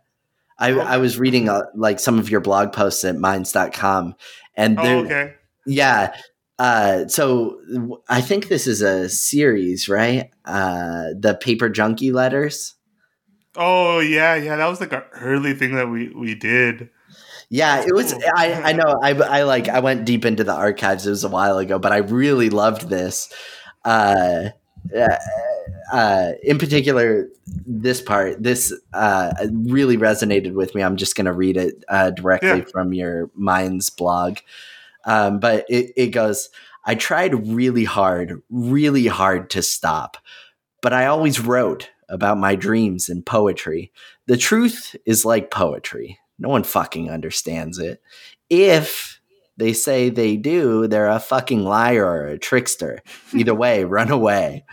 I 0.62 0.94
I 0.94 0.96
was 0.98 1.18
reading 1.18 1.48
uh, 1.48 1.62
like 1.75 1.98
some 2.01 2.18
of 2.18 2.31
your 2.31 2.40
blog 2.40 2.72
posts 2.72 3.05
at 3.05 3.16
minds.com 3.16 4.14
and 4.57 4.79
Oh, 4.79 4.83
there, 4.83 4.96
okay. 5.05 5.35
yeah. 5.66 6.14
Uh, 6.59 7.09
so 7.09 7.59
I 8.09 8.20
think 8.20 8.48
this 8.48 8.66
is 8.66 8.83
a 8.83 9.09
series, 9.09 9.88
right? 9.88 10.31
Uh, 10.44 11.07
the 11.18 11.35
paper 11.40 11.68
junkie 11.68 12.12
letters. 12.12 12.75
Oh 13.57 13.98
yeah, 14.01 14.37
yeah. 14.37 14.57
That 14.57 14.68
was 14.68 14.81
like 14.81 14.92
an 14.92 15.03
early 15.20 15.55
thing 15.55 15.75
that 15.75 15.88
we 15.88 16.09
we 16.14 16.35
did. 16.35 16.88
Yeah, 17.51 17.85
it 17.85 17.92
was. 17.94 18.14
I 18.37 18.70
I 18.70 18.72
know. 18.72 18.94
I 19.03 19.11
I 19.12 19.42
like. 19.42 19.68
I 19.68 19.81
went 19.81 20.07
deep 20.07 20.25
into 20.25 20.44
the 20.44 20.55
archives. 20.55 21.07
It 21.07 21.11
was 21.11 21.25
a 21.25 21.29
while 21.29 21.59
ago, 21.59 21.79
but 21.79 21.92
I 21.92 21.98
really 21.98 22.48
loved 22.48 22.88
this. 22.88 23.31
Uh, 23.85 24.51
uh, 25.92 26.33
in 26.42 26.59
particular, 26.59 27.29
this 27.46 28.01
part. 28.01 28.42
This 28.42 28.72
uh 28.92 29.33
really 29.53 29.96
resonated 29.96 30.53
with 30.55 30.75
me. 30.75 30.83
I'm 30.83 30.96
just 30.96 31.16
going 31.16 31.27
to 31.27 31.33
read 31.33 31.57
it 31.57 31.85
uh, 31.88 32.11
directly 32.11 32.48
Yeah. 32.61 32.64
from 32.72 32.92
your 32.92 33.31
Minds 33.35 33.90
blog. 33.90 34.38
Um, 35.05 35.40
but 35.40 35.64
it 35.68 35.92
it 35.96 36.07
goes. 36.09 36.48
I 36.85 36.94
tried 36.96 37.46
really 37.48 37.85
hard, 37.85 38.42
really 38.51 39.07
hard 39.07 39.51
to 39.51 39.62
stop, 39.62 40.16
but 40.81 40.92
I 40.92 41.07
always 41.07 41.38
wrote 41.40 41.90
about 42.09 42.38
my 42.38 42.55
dreams 42.57 43.09
and 43.09 43.25
poetry. 43.25 43.92
The 44.27 44.37
truth 44.37 44.96
is 45.07 45.25
like 45.25 45.51
poetry. 45.51 46.18
No 46.38 46.48
one 46.48 46.64
fucking 46.64 47.09
understands 47.11 47.79
it. 47.79 48.03
If 48.51 49.20
they 49.57 49.72
say 49.75 50.09
they 50.11 50.37
do, 50.37 50.88
they're 50.88 51.09
a 51.09 51.20
fucking 51.20 51.62
liar 51.64 52.05
or 52.05 52.27
a 52.27 52.38
trickster. 52.38 53.01
Either 53.33 53.55
way, 53.64 53.85
run 53.85 54.11
away. 54.11 54.64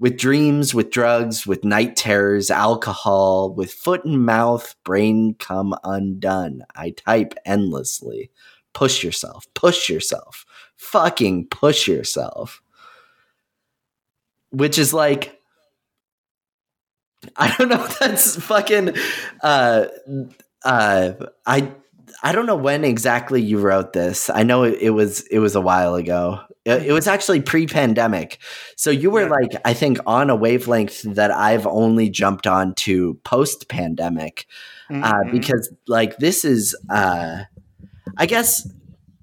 With 0.00 0.16
dreams, 0.16 0.74
with 0.74 0.90
drugs, 0.90 1.46
with 1.46 1.64
night 1.64 1.96
terrors, 1.96 2.50
alcohol, 2.50 3.52
with 3.52 3.72
foot 3.72 4.04
and 4.04 4.24
mouth, 4.24 4.76
brain 4.84 5.34
come 5.38 5.74
undone. 5.82 6.62
I 6.76 6.90
type 6.90 7.34
endlessly. 7.44 8.30
Push 8.74 9.02
yourself, 9.02 9.46
push 9.54 9.88
yourself, 9.88 10.46
fucking 10.76 11.48
push 11.48 11.88
yourself. 11.88 12.62
Which 14.50 14.78
is 14.78 14.94
like, 14.94 15.38
I 17.36 17.54
don't 17.56 17.68
know 17.68 17.84
if 17.84 17.98
that's 18.00 18.36
fucking 18.36 18.94
uh 19.42 19.86
uh 20.64 21.12
I 21.46 21.72
I 22.22 22.32
don't 22.32 22.46
know 22.46 22.56
when 22.56 22.84
exactly 22.84 23.42
you 23.42 23.58
wrote 23.58 23.92
this. 23.92 24.30
I 24.30 24.42
know 24.42 24.64
it, 24.64 24.78
it 24.80 24.90
was 24.90 25.22
it 25.28 25.38
was 25.38 25.54
a 25.54 25.60
while 25.60 25.94
ago. 25.94 26.40
It, 26.64 26.86
it 26.86 26.92
was 26.92 27.06
actually 27.06 27.40
pre-pandemic. 27.40 28.38
So 28.76 28.90
you 28.90 29.10
were 29.10 29.22
Yeah. 29.22 29.28
like 29.30 29.52
I 29.64 29.74
think 29.74 29.98
on 30.06 30.30
a 30.30 30.36
wavelength 30.36 31.02
that 31.02 31.30
I've 31.30 31.66
only 31.66 32.10
jumped 32.10 32.46
on 32.46 32.74
to 32.76 33.14
post-pandemic 33.24 34.46
uh, 34.90 34.94
Mhm. 34.94 35.32
because 35.32 35.72
like 35.86 36.16
this 36.18 36.44
is 36.44 36.74
uh 36.90 37.44
I 38.16 38.26
guess 38.26 38.68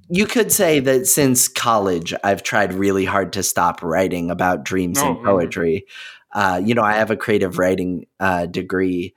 you 0.09 0.27
could 0.27 0.51
say 0.51 0.79
that 0.79 1.07
since 1.07 1.47
college 1.47 2.13
I've 2.23 2.43
tried 2.43 2.73
really 2.73 3.05
hard 3.05 3.33
to 3.33 3.43
stop 3.43 3.81
writing 3.81 4.29
about 4.31 4.63
dreams 4.63 4.99
Oh, 5.01 5.07
and 5.15 5.23
poetry. 5.25 5.85
Uh, 6.33 6.61
you 6.63 6.75
know, 6.75 6.83
I 6.83 6.93
have 6.93 7.09
a 7.11 7.15
creative 7.17 7.57
writing 7.57 8.05
uh, 8.19 8.45
degree. 8.45 9.15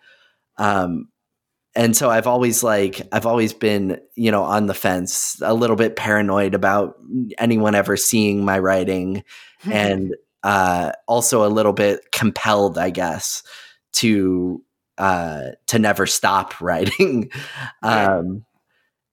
Um, 0.57 1.09
and 1.79 1.97
so 1.97 2.11
I've 2.11 2.27
always 2.27 2.65
like 2.65 3.01
I've 3.13 3.25
always 3.25 3.53
been, 3.53 4.01
you 4.17 4.33
know, 4.33 4.43
on 4.43 4.67
the 4.67 4.75
fence, 4.75 5.41
a 5.43 5.55
little 5.55 5.77
bit 5.77 5.95
paranoid 5.95 6.53
about 6.53 6.97
anyone 7.39 7.77
ever 7.77 7.97
seeing 7.97 8.45
my 8.45 8.59
writing 8.59 9.23
and 9.71 10.13
uh, 10.43 10.91
also 11.07 11.47
a 11.47 11.49
little 11.49 11.73
bit 11.73 12.11
compelled, 12.11 12.79
I 12.79 12.91
guess, 12.91 13.45
to 13.93 14.61
uh, 14.99 15.51
to 15.69 15.79
never 15.79 16.05
stop 16.05 16.61
writing. 16.61 17.31
Um, 17.85 18.45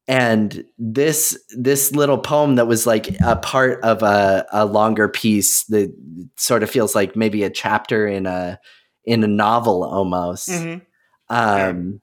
and 0.08 0.66
this 0.80 1.38
this 1.56 1.92
little 1.92 2.18
poem 2.18 2.56
that 2.56 2.66
was 2.66 2.88
like 2.88 3.10
a 3.22 3.36
part 3.36 3.84
of 3.84 4.02
a, 4.02 4.44
a 4.52 4.66
longer 4.66 5.08
piece 5.08 5.66
that 5.66 5.96
sort 6.36 6.64
of 6.64 6.72
feels 6.72 6.96
like 6.96 7.16
maybe 7.16 7.44
a 7.44 7.50
chapter 7.52 8.08
in 8.08 8.26
a 8.26 8.60
in 9.04 9.24
a 9.24 9.28
novel 9.28 9.84
almost. 9.84 10.50
Mhm. 10.50 10.82
Um, 11.30 12.02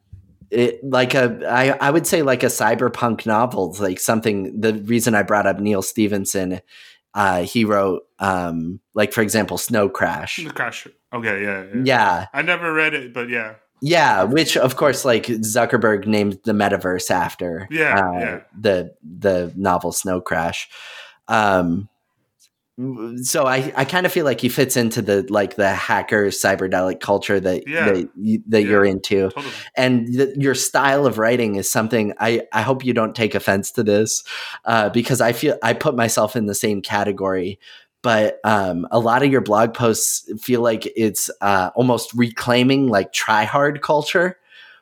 it 0.52 0.84
like 0.84 1.14
a 1.14 1.40
I, 1.48 1.70
I 1.80 1.90
would 1.90 2.06
say 2.06 2.22
like 2.22 2.42
a 2.42 2.46
cyberpunk 2.46 3.24
novel 3.26 3.74
like 3.80 3.98
something 3.98 4.60
the 4.60 4.74
reason 4.74 5.14
i 5.14 5.22
brought 5.22 5.46
up 5.46 5.58
neal 5.58 5.80
stephenson 5.82 6.60
uh 7.14 7.42
he 7.42 7.64
wrote 7.64 8.02
um 8.18 8.78
like 8.94 9.12
for 9.12 9.22
example 9.22 9.58
snow 9.58 9.88
crash 9.88 10.36
The 10.36 10.50
crash. 10.50 10.86
Okay, 11.12 11.42
yeah, 11.42 11.64
yeah. 11.74 11.82
yeah 11.84 12.26
I 12.32 12.40
never 12.42 12.72
read 12.72 12.94
it, 12.94 13.12
but 13.12 13.28
yeah. 13.28 13.54
yeah 13.80 14.22
which 14.24 14.56
of 14.56 14.76
course 14.76 15.04
like 15.04 15.26
zuckerberg 15.26 16.06
named 16.06 16.38
the 16.44 16.52
metaverse 16.52 17.10
after 17.10 17.66
Yeah, 17.70 17.98
uh, 17.98 18.18
yeah. 18.18 18.40
the 18.58 18.94
the 19.02 19.52
novel 19.56 19.92
snow 19.92 20.20
crash 20.20 20.68
um 21.28 21.88
so 23.22 23.46
I, 23.46 23.72
I 23.76 23.84
kind 23.84 24.06
of 24.06 24.12
feel 24.12 24.24
like 24.24 24.40
he 24.40 24.48
fits 24.48 24.76
into 24.76 25.02
the 25.02 25.26
like 25.28 25.56
the 25.56 25.70
hacker 25.72 26.26
cyberdelic 26.28 27.00
culture 27.00 27.38
that 27.40 27.66
Yeah. 27.66 27.92
that, 27.92 28.08
you, 28.16 28.42
that 28.48 28.62
Yeah. 28.62 28.68
you're 28.68 28.84
into 28.84 29.30
Totally. 29.30 29.52
and 29.76 30.08
your 30.36 30.54
style 30.54 31.06
of 31.06 31.18
writing 31.18 31.56
is 31.56 31.70
something 31.70 32.12
I, 32.18 32.42
I 32.52 32.62
hope 32.62 32.84
you 32.84 32.92
don't 32.92 33.14
take 33.14 33.34
offense 33.34 33.70
to 33.72 33.82
this 33.82 34.24
uh, 34.64 34.88
because 34.90 35.20
I 35.20 35.32
feel 35.32 35.58
I 35.62 35.72
put 35.72 35.94
myself 35.96 36.36
in 36.36 36.46
the 36.46 36.54
same 36.54 36.82
category. 36.82 37.58
But 38.02 38.40
um, 38.42 38.88
a 38.90 38.98
lot 38.98 39.22
of 39.22 39.30
your 39.30 39.42
blog 39.42 39.74
posts 39.74 40.28
feel 40.42 40.60
like 40.60 40.90
it's 40.96 41.30
uh, 41.40 41.70
almost 41.76 42.12
reclaiming 42.14 42.88
like 42.88 43.12
try 43.12 43.44
hard 43.44 43.80
culture, 43.80 44.38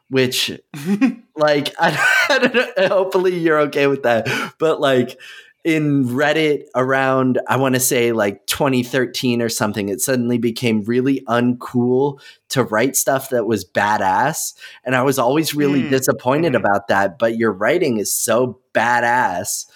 which 0.09 0.51
like 1.37 1.75
I, 1.79 2.09
I 2.31 2.39
don't 2.39 2.55
know, 2.55 2.89
hopefully 2.89 3.37
you're 3.37 3.61
okay 3.61 3.87
with 3.89 4.05
that. 4.05 4.27
But 4.59 4.81
like 4.81 5.21
in 5.63 6.07
Reddit 6.07 6.65
around 6.75 7.39
I 7.47 7.57
want 7.57 7.75
to 7.75 7.81
say 7.81 8.13
like 8.13 8.47
2013 8.47 9.43
or 9.43 9.49
something, 9.49 9.89
it 9.91 10.01
suddenly 10.01 10.39
became 10.39 10.83
really 10.85 11.23
uncool 11.29 12.21
to 12.49 12.65
write 12.65 12.97
stuff 12.97 13.29
that 13.31 13.47
was 13.47 13.65
badass. 13.65 14.55
And 14.85 14.97
I 14.97 15.03
was 15.03 15.19
always 15.19 15.55
really 15.55 15.83
Mm. 15.83 15.91
disappointed 15.91 16.53
Mhm. 16.55 16.61
about 16.61 16.89
that. 16.89 17.19
But 17.19 17.37
your 17.37 17.53
writing 17.53 17.99
is 17.99 18.11
so 18.13 18.59
badass. 18.75 19.67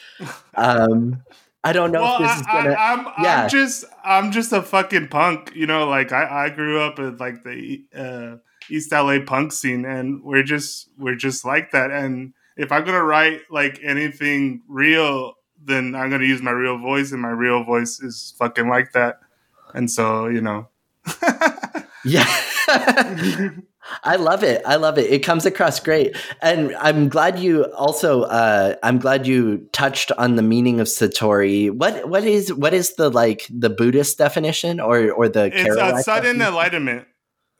Um, 0.54 1.22
I 1.62 1.72
don't 1.72 1.92
know 1.92 2.02
well, 2.02 2.22
if 2.22 2.28
this 2.28 2.40
is 2.40 2.46
gonna. 2.46 2.70
I, 2.70 2.92
I'm, 2.92 3.06
yeah. 3.22 3.42
I'm 3.44 3.48
just, 3.48 3.84
I'm 4.04 4.32
just 4.32 4.52
a 4.52 4.62
fucking 4.62 5.08
punk. 5.08 5.52
You 5.54 5.66
know, 5.66 5.88
like 5.88 6.12
I, 6.12 6.46
I 6.46 6.50
grew 6.50 6.80
up 6.80 6.98
in 6.98 7.16
like 7.16 7.42
the 7.42 7.82
uh, 7.96 8.36
East 8.70 8.92
LA 8.92 9.18
punk 9.24 9.52
scene, 9.52 9.84
and 9.84 10.22
we're 10.22 10.42
just, 10.42 10.88
we're 10.98 11.14
just 11.14 11.44
like 11.44 11.70
that. 11.72 11.90
And 11.90 12.34
if 12.56 12.70
I'm 12.70 12.84
gonna 12.84 13.02
write 13.02 13.40
like 13.50 13.80
anything 13.82 14.62
real, 14.68 15.34
then 15.64 15.94
I'm 15.94 16.10
gonna 16.10 16.24
use 16.24 16.42
my 16.42 16.50
real 16.50 16.78
voice, 16.78 17.12
and 17.12 17.20
my 17.20 17.30
real 17.30 17.64
voice 17.64 18.00
is 18.00 18.34
fucking 18.38 18.68
like 18.68 18.92
that. 18.92 19.20
And 19.74 19.90
so, 19.90 20.26
you 20.28 20.40
know. 20.40 20.68
yeah. 22.04 22.26
I 24.02 24.16
love 24.16 24.42
it. 24.42 24.62
I 24.64 24.76
love 24.76 24.98
it. 24.98 25.10
It 25.10 25.20
comes 25.20 25.44
across 25.44 25.78
great. 25.78 26.16
And 26.40 26.74
I'm 26.76 27.08
glad 27.08 27.38
you 27.38 27.64
also 27.74 28.22
uh 28.22 28.76
I'm 28.82 28.98
glad 28.98 29.26
you 29.26 29.68
touched 29.72 30.10
on 30.12 30.36
the 30.36 30.42
meaning 30.42 30.80
of 30.80 30.86
satori. 30.86 31.70
What 31.70 32.08
what 32.08 32.24
is 32.24 32.52
what 32.54 32.72
is 32.72 32.94
the 32.94 33.10
like 33.10 33.46
the 33.50 33.68
Buddhist 33.68 34.16
definition 34.16 34.80
or 34.80 35.12
or 35.12 35.28
the 35.28 35.46
it's 35.52 35.76
a 35.76 36.02
sudden 36.02 36.38
definition? 36.38 36.40
enlightenment. 36.40 37.08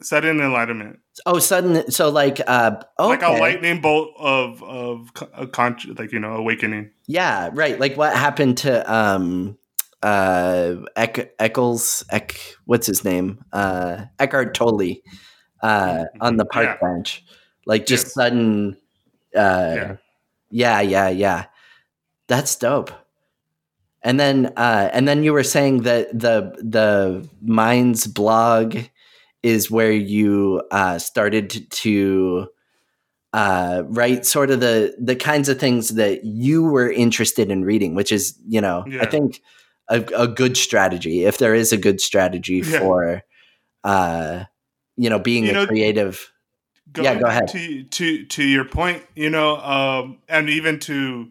Sudden 0.03 0.41
enlightenment, 0.41 0.99
Oh, 1.25 1.39
sudden 1.39 1.91
so 1.91 2.11
like 2.11 2.41
uh 2.47 2.77
okay. 2.99 3.09
like 3.09 3.23
a 3.23 3.41
lightning 3.41 3.81
bolt 3.81 4.11
of 4.19 4.63
of 4.63 5.09
a 5.33 5.47
con- 5.47 5.79
like 5.97 6.13
you 6.13 6.19
know 6.19 6.33
awakening. 6.35 6.91
Yeah, 7.07 7.51
right. 7.53 7.79
Like 7.79 7.97
what 7.97 8.15
happened 8.15 8.59
to 8.59 8.93
um 8.93 9.57
uh 10.03 10.75
Eck, 10.97 11.35
Eccles 11.39 12.05
Eck 12.11 12.39
what's 12.67 12.87
his 12.87 13.05
name? 13.05 13.43
Uh 13.53 14.07
Eckhart 14.19 14.53
Tolle 14.55 14.97
uh 15.63 16.05
on 16.21 16.37
the 16.37 16.45
park 16.45 16.67
Yeah. 16.67 16.77
bench. 16.89 17.25
Like 17.65 17.87
just 17.87 18.07
Yes. 18.07 18.15
sudden 18.15 18.77
uh 19.35 19.73
Yeah. 19.77 19.97
yeah, 20.51 20.81
yeah, 20.81 21.09
yeah. 21.09 21.45
That's 22.27 22.57
dope. 22.57 22.91
And 24.03 24.19
then 24.21 24.53
uh 24.57 24.91
and 24.93 25.07
then 25.09 25.23
you 25.23 25.33
were 25.33 25.45
saying 25.45 25.83
that 25.83 26.11
the 26.13 26.53
the 26.61 27.27
Minds 27.41 28.07
blog 28.09 28.77
is 29.45 29.71
where 29.71 29.93
you 29.93 30.63
uh 30.71 30.99
started 30.99 31.71
to 31.71 32.49
uh, 33.33 33.83
write 33.87 34.25
sort 34.25 34.51
of 34.51 34.61
the 34.61 34.95
the 34.97 35.17
kinds 35.17 35.49
of 35.49 35.59
things 35.59 35.89
that 35.91 36.25
you 36.25 36.63
were 36.63 36.91
interested 36.91 37.51
in 37.51 37.65
reading, 37.65 37.95
which 37.97 38.13
is 38.13 38.39
you 38.47 38.61
know 38.61 38.85
I 39.01 39.07
think 39.07 39.41
a, 39.89 40.05
a 40.17 40.29
good 40.29 40.57
strategy 40.57 41.25
if 41.25 41.39
there 41.39 41.55
is 41.55 41.73
a 41.73 41.77
good 41.77 42.01
strategy 42.01 42.63
Yeah. 42.65 42.79
for 42.79 43.23
uh, 43.83 44.45
you 44.97 45.11
know 45.11 45.19
being 45.19 45.45
You 45.45 45.51
a 45.51 45.55
know, 45.55 45.67
creative. 45.67 46.31
Yeah, 46.97 47.19
go 47.19 47.27
ahead. 47.27 47.49
To 47.49 47.83
to 47.83 48.25
to 48.25 48.43
your 48.45 48.65
point, 48.67 49.03
you 49.17 49.31
know, 49.31 49.57
um, 49.57 50.19
and 50.29 50.49
even 50.49 50.79
to 50.81 51.29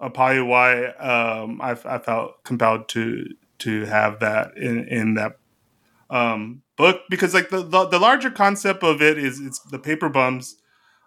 uh, 0.00 0.08
probably 0.08 0.42
why 0.42 0.86
um, 0.86 1.60
I, 1.60 1.72
I 1.84 1.98
felt 1.98 2.42
compelled 2.42 2.88
to 2.90 3.26
to 3.58 3.84
have 3.84 4.20
that 4.20 4.56
in 4.56 4.88
in 4.88 5.14
that 5.14 5.32
um, 6.08 6.62
book 6.78 7.02
because 7.10 7.34
like 7.34 7.50
the, 7.50 7.62
the 7.62 7.86
the 7.86 7.98
larger 7.98 8.30
concept 8.30 8.82
of 8.82 9.02
it 9.02 9.18
is 9.18 9.40
it's 9.40 9.58
the 9.60 9.78
paper 9.78 10.08
bums 10.08 10.56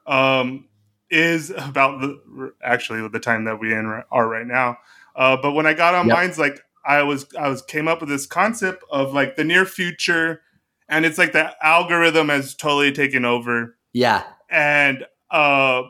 um, 0.06 0.68
is 1.10 1.50
about 1.50 2.02
the 2.02 2.54
actually 2.64 3.08
the 3.08 3.20
time 3.20 3.46
that 3.46 3.60
we 3.60 3.74
in 3.74 3.86
are 4.12 4.28
right 4.28 4.48
now. 4.48 4.78
Uh, 5.16 5.38
but 5.42 5.54
when 5.54 5.66
I 5.66 5.74
got 5.74 5.96
on 5.96 6.08
Yep. 6.08 6.16
minds, 6.16 6.38
like 6.38 6.60
I 6.86 7.04
was 7.04 7.26
I 7.40 7.48
was 7.48 7.62
came 7.62 7.88
up 7.88 8.02
with 8.02 8.10
this 8.10 8.26
concept 8.26 8.84
of 8.92 9.14
like 9.14 9.36
the 9.36 9.44
near 9.44 9.66
future, 9.66 10.42
and 10.88 11.06
it's 11.06 11.18
like 11.18 11.32
the 11.34 11.54
algorithm 11.66 12.30
has 12.30 12.54
totally 12.54 12.92
taken 12.92 13.26
over 13.26 13.76
Yeah, 13.94 14.24
and 14.50 15.06
uh 15.30 15.84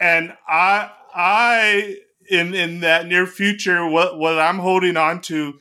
and 0.00 0.32
i 0.48 0.90
i 1.14 1.96
in 2.30 2.54
in 2.54 2.80
that 2.80 3.06
near 3.06 3.26
future 3.26 3.86
what 3.86 4.18
what 4.18 4.38
i'm 4.38 4.58
holding 4.58 4.96
on 4.96 5.20
to 5.20 5.58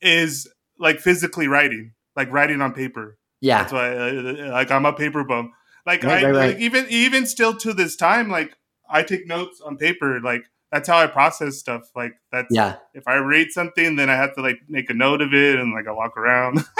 is 0.00 0.48
like 0.78 0.98
physically 1.00 1.46
writing 1.48 1.92
like 2.20 2.30
writing 2.36 2.60
on 2.60 2.72
paper 2.72 3.06
yeah, 3.42 3.58
that's 3.58 3.72
why 3.72 3.86
uh, 3.96 4.50
like 4.58 4.70
i'm 4.70 4.86
a 4.86 4.92
paper 4.92 5.24
bum 5.24 5.52
like 5.86 6.02
Right, 6.04 6.22
i 6.24 6.26
right, 6.26 6.36
right. 6.36 6.50
like 6.52 6.60
even 6.66 6.86
even 6.90 7.26
still 7.26 7.54
to 7.64 7.72
this 7.72 7.96
time 7.96 8.28
like 8.38 8.50
i 8.98 9.02
take 9.02 9.26
notes 9.26 9.60
on 9.66 9.76
paper 9.76 10.20
like 10.30 10.44
that's 10.72 10.88
how 10.88 10.98
i 10.98 11.06
process 11.06 11.56
stuff 11.58 11.82
like 11.96 12.14
that's 12.32 12.46
yeah, 12.50 12.76
if 12.94 13.06
I 13.08 13.16
read 13.16 13.50
something, 13.50 13.96
then 13.96 14.08
I 14.08 14.14
have 14.22 14.34
to 14.36 14.40
like 14.42 14.60
make 14.68 14.88
a 14.90 14.94
note 14.94 15.20
of 15.20 15.34
it 15.34 15.58
and 15.58 15.72
like 15.72 15.86
I 15.88 15.92
walk 15.92 16.16
around. 16.16 16.64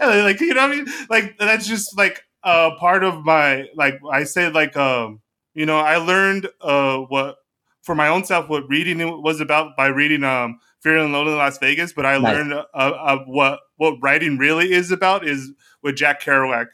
Like 0.00 0.40
you 0.40 0.54
know 0.54 0.62
what 0.66 0.70
I 0.72 0.76
mean? 0.76 0.86
Like 1.10 1.38
that's 1.38 1.66
just 1.66 1.96
like 1.96 2.22
uh 2.44 2.70
part 2.78 3.02
of 3.04 3.24
my 3.24 3.66
like 3.74 3.98
I 4.10 4.24
say 4.24 4.48
like 4.50 4.76
um 4.76 5.20
you 5.54 5.66
know 5.66 5.78
I 5.78 5.96
learned 5.96 6.48
uh 6.60 6.98
what 6.98 7.36
for 7.82 7.94
my 7.94 8.08
own 8.08 8.24
self 8.24 8.48
what 8.48 8.68
reading 8.68 8.98
was 9.22 9.40
about 9.40 9.76
by 9.76 9.86
reading 9.88 10.24
um 10.24 10.60
Fear 10.80 10.98
and 10.98 11.14
in 11.14 11.36
Las 11.36 11.58
Vegas, 11.58 11.92
but 11.92 12.06
I 12.06 12.16
Nice. 12.18 12.34
learned 12.36 12.52
uh, 12.52 12.64
uh, 12.74 13.18
what 13.26 13.60
what 13.76 13.96
writing 14.00 14.38
really 14.38 14.72
is 14.72 14.90
about 14.90 15.26
is 15.26 15.50
with 15.82 15.96
Jack 15.96 16.22
Kerouac, 16.22 16.66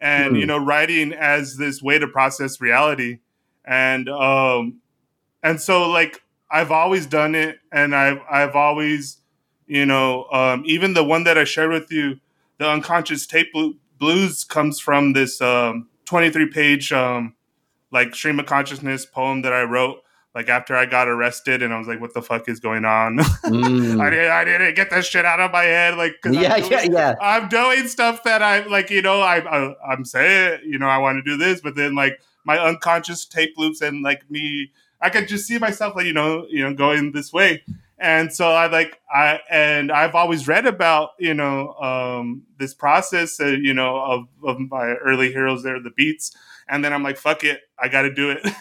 and 0.00 0.34
Hmm. 0.34 0.40
you 0.40 0.46
know 0.46 0.58
writing 0.58 1.12
as 1.12 1.56
this 1.56 1.82
way 1.82 1.98
to 1.98 2.06
process 2.08 2.60
reality, 2.60 3.18
and 3.64 4.08
um 4.08 4.80
and 5.42 5.60
so 5.60 5.88
like 5.90 6.22
I've 6.50 6.70
always 6.72 7.06
done 7.06 7.34
it, 7.34 7.58
and 7.72 7.94
I've 7.94 8.20
I've 8.30 8.56
always, 8.56 9.18
you 9.66 9.86
know, 9.86 10.24
um, 10.32 10.62
even 10.66 10.94
the 10.94 11.04
one 11.04 11.24
that 11.24 11.38
I 11.38 11.44
shared 11.44 11.70
with 11.70 11.92
you, 11.92 12.18
the 12.58 12.68
unconscious 12.68 13.26
tape 13.26 13.52
blues 13.98 14.44
comes 14.44 14.80
from 14.80 15.12
this 15.12 15.40
um, 15.40 15.88
twenty 16.06 16.30
three 16.30 16.46
page 16.46 16.92
um, 16.92 17.34
like 17.92 18.14
stream 18.14 18.40
of 18.40 18.46
consciousness 18.46 19.06
poem 19.06 19.42
that 19.42 19.52
I 19.52 19.62
wrote 19.62 20.02
like 20.34 20.48
after 20.48 20.76
I 20.76 20.86
got 20.86 21.08
arrested, 21.08 21.62
and 21.62 21.72
I 21.74 21.78
was 21.78 21.88
like, 21.88 22.00
what 22.00 22.14
the 22.14 22.22
fuck 22.22 22.48
is 22.48 22.60
going 22.60 22.84
on? 22.84 23.18
Mm. 23.50 24.00
I 24.00 24.10
didn't 24.10 24.30
I 24.30 24.44
didn't 24.44 24.74
get 24.74 24.90
that 24.90 25.04
shit 25.04 25.24
out 25.24 25.40
of 25.40 25.50
my 25.50 25.64
head, 25.64 25.96
like 25.96 26.20
'cause 26.22 26.36
I'm 26.36 26.42
yeah, 26.42 26.56
doing- 26.58 26.70
yeah, 26.70 26.82
yeah. 26.82 27.14
I'm 27.20 27.48
doing 27.48 27.88
stuff 27.88 28.22
that 28.24 28.42
I'm 28.42 28.70
like, 28.70 28.90
you 28.90 29.02
know, 29.02 29.20
I, 29.20 29.38
I 29.38 29.74
I'm 29.92 30.04
saying, 30.04 30.60
you 30.64 30.78
know, 30.78 30.86
I 30.86 30.98
want 30.98 31.16
to 31.18 31.22
do 31.28 31.36
this, 31.36 31.60
but 31.60 31.74
then 31.74 31.94
like 31.94 32.20
my 32.44 32.58
unconscious 32.58 33.24
tape 33.24 33.54
loops 33.58 33.80
and 33.80 34.02
like 34.02 34.30
me, 34.30 34.70
I 35.00 35.10
could 35.10 35.26
just 35.28 35.46
see 35.46 35.58
myself 35.58 35.96
like, 35.96 36.06
you 36.06 36.12
know, 36.12 36.46
you 36.48 36.62
know, 36.62 36.72
going 36.74 37.12
this 37.12 37.32
way. 37.32 37.62
And 38.00 38.32
so 38.32 38.50
I 38.50 38.66
like 38.68 38.98
I 39.12 39.40
and 39.50 39.92
I've 39.92 40.14
always 40.14 40.48
read 40.48 40.64
about 40.64 41.10
you 41.18 41.34
know 41.34 41.74
um, 41.74 42.44
this 42.58 42.72
process 42.72 43.38
uh, 43.38 43.46
you 43.46 43.74
know 43.74 44.00
of, 44.00 44.26
of 44.42 44.58
my 44.58 44.94
early 45.04 45.30
heroes 45.30 45.62
there 45.62 45.78
the 45.80 45.90
beats. 45.90 46.34
And 46.66 46.82
then 46.82 46.94
I'm 46.94 47.02
like 47.02 47.18
fuck 47.18 47.44
it 47.44 47.60
I 47.78 47.88
got 47.88 48.02
to 48.02 48.12
do 48.12 48.30
it. 48.30 48.40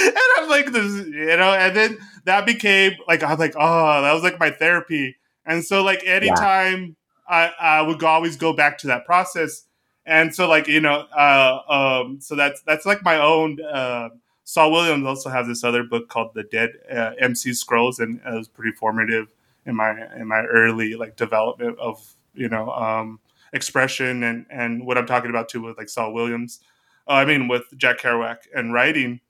And 0.00 0.16
I'm 0.38 0.48
like 0.48 0.72
this 0.72 1.06
you 1.08 1.36
know 1.36 1.52
and 1.52 1.76
then 1.76 1.98
that 2.24 2.46
became 2.46 2.92
like 3.08 3.22
I 3.22 3.30
was 3.30 3.38
like 3.38 3.54
oh 3.58 4.02
that 4.02 4.12
was 4.14 4.22
like 4.22 4.40
my 4.40 4.50
therapy. 4.50 5.16
And 5.44 5.62
so 5.64 5.82
like 5.82 6.02
anytime 6.06 6.96
I, 7.28 7.52
I 7.60 7.82
would 7.82 8.02
always 8.02 8.36
go 8.36 8.54
back 8.54 8.78
to 8.78 8.86
that 8.86 9.04
process. 9.04 9.64
And 10.06 10.34
so 10.34 10.48
like 10.48 10.66
you 10.66 10.80
know 10.80 11.00
uh, 11.14 11.58
um, 11.68 12.20
so 12.22 12.36
that's 12.36 12.62
that's 12.62 12.86
like 12.86 13.02
my 13.02 13.20
own 13.20 13.58
uh, 13.60 14.08
Saul 14.48 14.72
Williams 14.72 15.06
also 15.06 15.28
has 15.28 15.46
this 15.46 15.62
other 15.62 15.82
book 15.84 16.08
called 16.08 16.32
The 16.32 16.42
Dead 16.42 16.70
uh, 16.90 17.10
MC 17.20 17.52
Scrolls 17.52 17.98
and 17.98 18.18
it 18.26 18.32
was 18.34 18.48
pretty 18.48 18.74
formative 18.74 19.30
in 19.66 19.76
my 19.76 19.90
in 20.16 20.26
my 20.26 20.40
early 20.40 20.94
like 20.94 21.16
development 21.16 21.78
of 21.78 22.16
you 22.32 22.48
know 22.48 22.70
um, 22.70 23.20
expression 23.52 24.22
and 24.22 24.46
and 24.48 24.86
what 24.86 24.96
I'm 24.96 25.04
talking 25.04 25.28
about 25.28 25.50
too 25.50 25.60
with 25.60 25.76
like 25.76 25.90
Saul 25.90 26.14
Williams 26.14 26.60
uh, 27.06 27.12
I 27.12 27.26
mean 27.26 27.46
with 27.46 27.64
Jack 27.76 27.98
Kerouac 27.98 28.38
and 28.54 28.72
writing. 28.72 29.20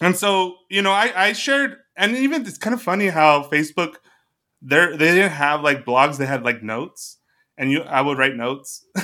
And 0.00 0.16
so 0.16 0.56
you 0.68 0.82
know 0.82 0.90
I, 0.90 1.12
I 1.14 1.32
shared 1.32 1.76
and 1.96 2.16
even 2.16 2.44
it's 2.44 2.58
kind 2.58 2.74
of 2.74 2.82
funny 2.82 3.10
how 3.10 3.44
Facebook 3.44 3.98
they 4.60 4.84
they 4.96 5.14
didn't 5.14 5.30
have 5.30 5.60
like 5.60 5.84
blogs 5.84 6.16
they 6.16 6.26
had 6.26 6.42
like 6.42 6.60
notes 6.60 7.18
and 7.56 7.70
you 7.70 7.82
I 7.82 8.00
would 8.00 8.18
write 8.18 8.34
notes 8.34 8.84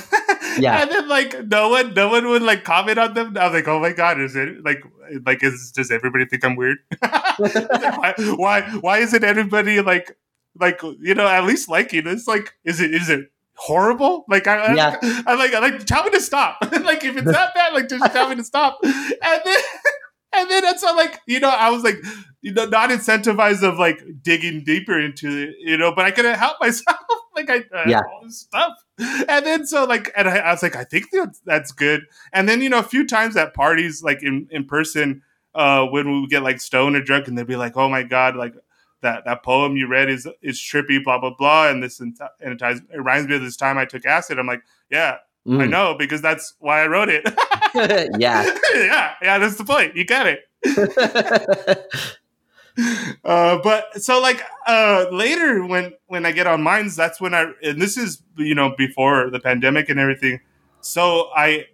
Yeah. 0.59 0.81
and 0.81 0.91
then 0.91 1.07
like 1.07 1.45
no 1.47 1.69
one 1.69 1.93
no 1.93 2.09
one 2.09 2.27
would 2.27 2.41
like 2.41 2.63
comment 2.63 2.97
on 2.97 3.13
them. 3.13 3.37
I 3.37 3.45
was 3.45 3.53
like 3.53 3.67
oh 3.67 3.79
my 3.79 3.91
god 3.93 4.19
is 4.19 4.35
it 4.35 4.63
like 4.63 4.83
like 5.25 5.43
is 5.43 5.71
does 5.71 5.91
everybody 5.91 6.25
think 6.25 6.43
I'm 6.45 6.55
weird? 6.55 6.77
Why, 7.37 8.13
why 8.35 8.61
why 8.81 8.97
isn't 8.99 9.23
everybody 9.23 9.81
like 9.81 10.17
like 10.59 10.81
you 10.99 11.15
know 11.15 11.27
at 11.27 11.43
least 11.45 11.69
liking 11.69 12.07
it's 12.07 12.27
like 12.27 12.53
is 12.65 12.79
it 12.81 12.93
is 12.93 13.09
it 13.09 13.31
horrible? 13.55 14.25
Like 14.27 14.47
I, 14.47 14.57
I- 14.57 14.73
Yeah. 14.75 14.97
I, 15.27 15.35
like 15.35 15.53
I 15.53 15.59
like 15.59 15.85
tell 15.85 16.03
me 16.03 16.11
to 16.11 16.21
stop. 16.21 16.57
Like 16.71 17.03
if 17.03 17.15
it's 17.17 17.31
that 17.31 17.53
bad 17.53 17.73
like 17.73 17.87
just 17.89 18.11
tell 18.11 18.29
me 18.29 18.35
to 18.35 18.43
stop. 18.43 18.79
And 18.83 19.41
then 19.45 19.59
and 20.33 20.49
then 20.49 20.63
that's 20.63 20.83
all 20.83 20.95
like 20.95 21.19
you 21.27 21.39
know 21.39 21.49
I 21.49 21.69
was 21.69 21.83
like 21.83 21.97
you 22.41 22.53
know 22.53 22.65
not 22.65 22.89
incentivized 22.89 23.63
of 23.63 23.77
like 23.77 24.01
digging 24.23 24.63
deeper 24.63 24.99
into 24.99 25.27
it 25.29 25.55
you 25.59 25.77
know 25.77 25.93
but 25.93 26.05
I 26.05 26.11
couldn't 26.11 26.37
help 26.37 26.57
myself. 26.59 26.97
Like 27.35 27.49
I, 27.49 27.63
I 27.73 27.87
Yeah. 27.89 27.99
all 28.11 28.21
this 28.25 28.39
stuff 28.41 28.73
and 29.01 29.45
then 29.45 29.65
so 29.65 29.85
like 29.85 30.11
and 30.15 30.29
I, 30.29 30.37
I 30.37 30.51
was 30.51 30.61
like 30.63 30.75
I 30.75 30.83
think 30.83 31.05
that's 31.11 31.39
that's 31.45 31.71
good. 31.71 32.01
And 32.33 32.47
then 32.47 32.61
you 32.61 32.69
know 32.69 32.79
a 32.79 32.83
few 32.83 33.05
times 33.07 33.35
at 33.35 33.53
parties 33.53 34.03
like 34.03 34.21
in 34.23 34.47
in 34.51 34.65
person 34.65 35.21
uh 35.55 35.85
when 35.85 36.09
we 36.11 36.21
would 36.21 36.29
get 36.29 36.43
like 36.43 36.61
stoned 36.61 36.95
or 36.95 37.01
drunk 37.01 37.27
and 37.27 37.37
they'd 37.37 37.47
be 37.47 37.55
like 37.55 37.75
oh 37.77 37.89
my 37.89 38.03
god 38.03 38.35
like 38.35 38.53
that 39.01 39.25
that 39.25 39.43
poem 39.43 39.75
you 39.75 39.87
read 39.87 40.09
is 40.09 40.27
is 40.41 40.59
trippy 40.59 41.03
blah 41.03 41.17
blah 41.19 41.33
blah 41.37 41.69
and 41.69 41.81
this 41.81 41.99
and 41.99 42.15
it, 42.39 42.57
ties, 42.59 42.77
it 42.79 42.97
reminds 42.97 43.27
me 43.27 43.35
of 43.35 43.41
this 43.41 43.57
time 43.57 43.77
I 43.77 43.85
took 43.85 44.05
acid. 44.05 44.37
I'm 44.39 44.47
like 44.47 44.61
yeah 44.89 45.17
I 45.47 45.65
Mm. 45.65 45.69
know 45.71 45.95
because 45.97 46.21
that's 46.21 46.53
why 46.59 46.83
I 46.83 46.87
wrote 46.87 47.09
it. 47.09 47.23
Yeah. 48.19 48.43
yeah 48.75 49.13
yeah 49.21 49.37
that's 49.39 49.55
the 49.55 49.63
point. 49.65 49.95
You 49.95 50.05
got 50.05 50.27
it 50.27 50.41
uh, 53.25 53.59
but 53.63 54.01
so 54.01 54.21
like 54.21 54.41
uh, 54.67 55.05
later 55.11 55.65
when 55.65 55.93
when 56.07 56.25
I 56.25 56.31
get 56.31 56.47
on 56.47 56.61
Minds, 56.61 56.95
that's 56.95 57.19
when 57.21 57.33
I 57.33 57.51
and 57.63 57.81
this 57.81 57.97
is 57.97 58.23
you 58.37 58.55
know 58.55 58.73
before 58.77 59.29
the 59.29 59.39
pandemic 59.39 59.89
and 59.89 59.99
everything. 59.99 60.39
So 60.81 61.29
I, 61.35 61.67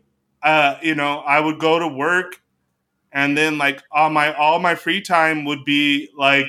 uh, 0.44 0.76
you 0.82 0.96
know, 0.96 1.20
I 1.20 1.40
would 1.40 1.60
go 1.60 1.80
to 1.80 1.88
work, 1.88 2.42
and 3.12 3.38
then 3.38 3.58
like 3.58 3.82
all 3.92 4.10
my 4.10 4.34
all 4.34 4.60
my 4.60 4.76
free 4.76 5.02
time 5.02 5.46
would 5.46 5.66
be 5.66 6.10
like, 6.18 6.48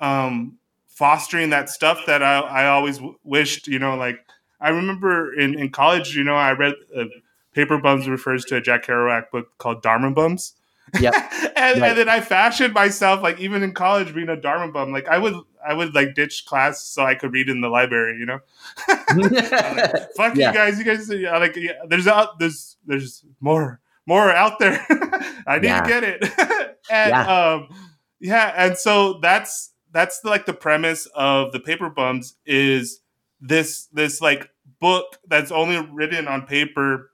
um, 0.00 0.58
fostering 0.88 1.50
that 1.50 1.68
stuff 1.70 2.00
that 2.06 2.22
I 2.22 2.40
I 2.40 2.66
always 2.68 2.96
w- 2.98 3.18
wished 3.24 3.66
you 3.68 3.78
know 3.78 3.96
like 3.96 4.24
I 4.60 4.70
remember 4.70 5.32
in 5.38 5.58
in 5.58 5.70
college 5.70 6.14
you 6.16 6.24
know 6.24 6.36
I 6.36 6.52
read. 6.52 6.74
Uh, 6.96 7.04
Paper 7.54 7.76
Bums 7.76 8.08
refers 8.08 8.46
to 8.46 8.56
a 8.56 8.62
Jack 8.62 8.86
Kerouac 8.86 9.30
book 9.30 9.48
called 9.58 9.82
Dharma 9.82 10.10
Bums. 10.10 10.54
Yep. 11.00 11.14
and, 11.56 11.80
Right. 11.80 11.90
and 11.90 11.98
then 11.98 12.08
I 12.08 12.20
fashioned 12.20 12.74
myself 12.74 13.22
like 13.22 13.40
even 13.40 13.62
in 13.62 13.72
college 13.74 14.14
being 14.14 14.28
a 14.28 14.36
Dharma 14.36 14.72
bum. 14.72 14.92
Like 14.92 15.08
I 15.08 15.18
would 15.18 15.34
I 15.66 15.74
would 15.74 15.94
like 15.94 16.14
ditch 16.14 16.44
class 16.46 16.84
so 16.84 17.04
I 17.04 17.14
could 17.14 17.32
read 17.32 17.48
in 17.48 17.60
the 17.60 17.68
library, 17.68 18.18
you 18.18 18.26
know? 18.26 18.40
Fuck 20.16 20.36
Yeah. 20.36 20.48
you 20.48 20.54
guys, 20.54 20.78
you 20.78 20.84
guys 20.84 21.08
yeah, 21.10 21.38
like 21.38 21.56
yeah, 21.56 21.72
there's 21.88 22.06
out 22.06 22.38
there's 22.38 22.76
there's 22.86 23.24
more 23.40 23.80
more 24.06 24.30
out 24.30 24.58
there. 24.58 24.84
I 25.46 25.58
need 25.58 25.64
Yeah. 25.68 25.80
to 25.82 25.88
get 25.88 26.04
it. 26.04 26.22
and 26.90 27.10
Yeah. 27.10 27.26
um 27.52 27.68
yeah, 28.20 28.52
and 28.56 28.76
so 28.76 29.18
that's 29.20 29.72
that's 29.92 30.20
like 30.24 30.46
the 30.46 30.52
premise 30.54 31.06
of 31.14 31.52
the 31.52 31.60
paper 31.60 31.90
bums 31.90 32.36
is 32.46 33.00
this 33.40 33.86
this 33.92 34.20
like 34.20 34.48
book 34.80 35.18
that's 35.28 35.50
only 35.52 35.78
written 35.92 36.28
on 36.28 36.42
paper 36.46 37.10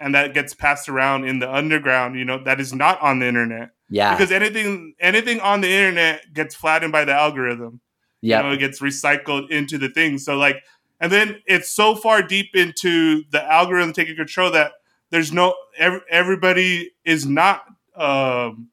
and 0.00 0.14
that 0.14 0.34
gets 0.34 0.54
passed 0.54 0.88
around 0.88 1.24
in 1.24 1.38
the 1.40 1.52
underground, 1.52 2.18
you 2.18 2.24
know, 2.24 2.42
that 2.44 2.60
is 2.60 2.72
not 2.72 3.00
on 3.00 3.18
the 3.18 3.26
internet. 3.26 3.70
yeah. 3.90 4.14
Because 4.14 4.30
anything 4.32 4.94
anything 5.00 5.40
on 5.40 5.60
the 5.60 5.68
internet 5.70 6.32
gets 6.34 6.54
flattened 6.54 6.92
by 6.92 7.04
the 7.04 7.12
algorithm 7.14 7.80
you 8.20 8.34
know, 8.34 8.48
Yeah. 8.48 8.52
it 8.54 8.58
gets 8.58 8.80
recycled 8.80 9.48
into 9.50 9.78
the 9.78 9.88
thing. 9.88 10.18
So 10.18 10.36
like, 10.36 10.64
and 11.00 11.10
then 11.12 11.40
it's 11.46 11.70
so 11.70 11.94
far 11.94 12.20
deep 12.22 12.50
into 12.54 13.22
the 13.30 13.42
algorithm 13.44 13.92
taking 13.92 14.16
control 14.16 14.50
that 14.52 14.72
there's 15.10 15.32
no 15.32 15.54
ev- 15.78 16.02
everybody 16.10 16.90
is 17.04 17.24
not, 17.26 17.62
um, 17.96 18.68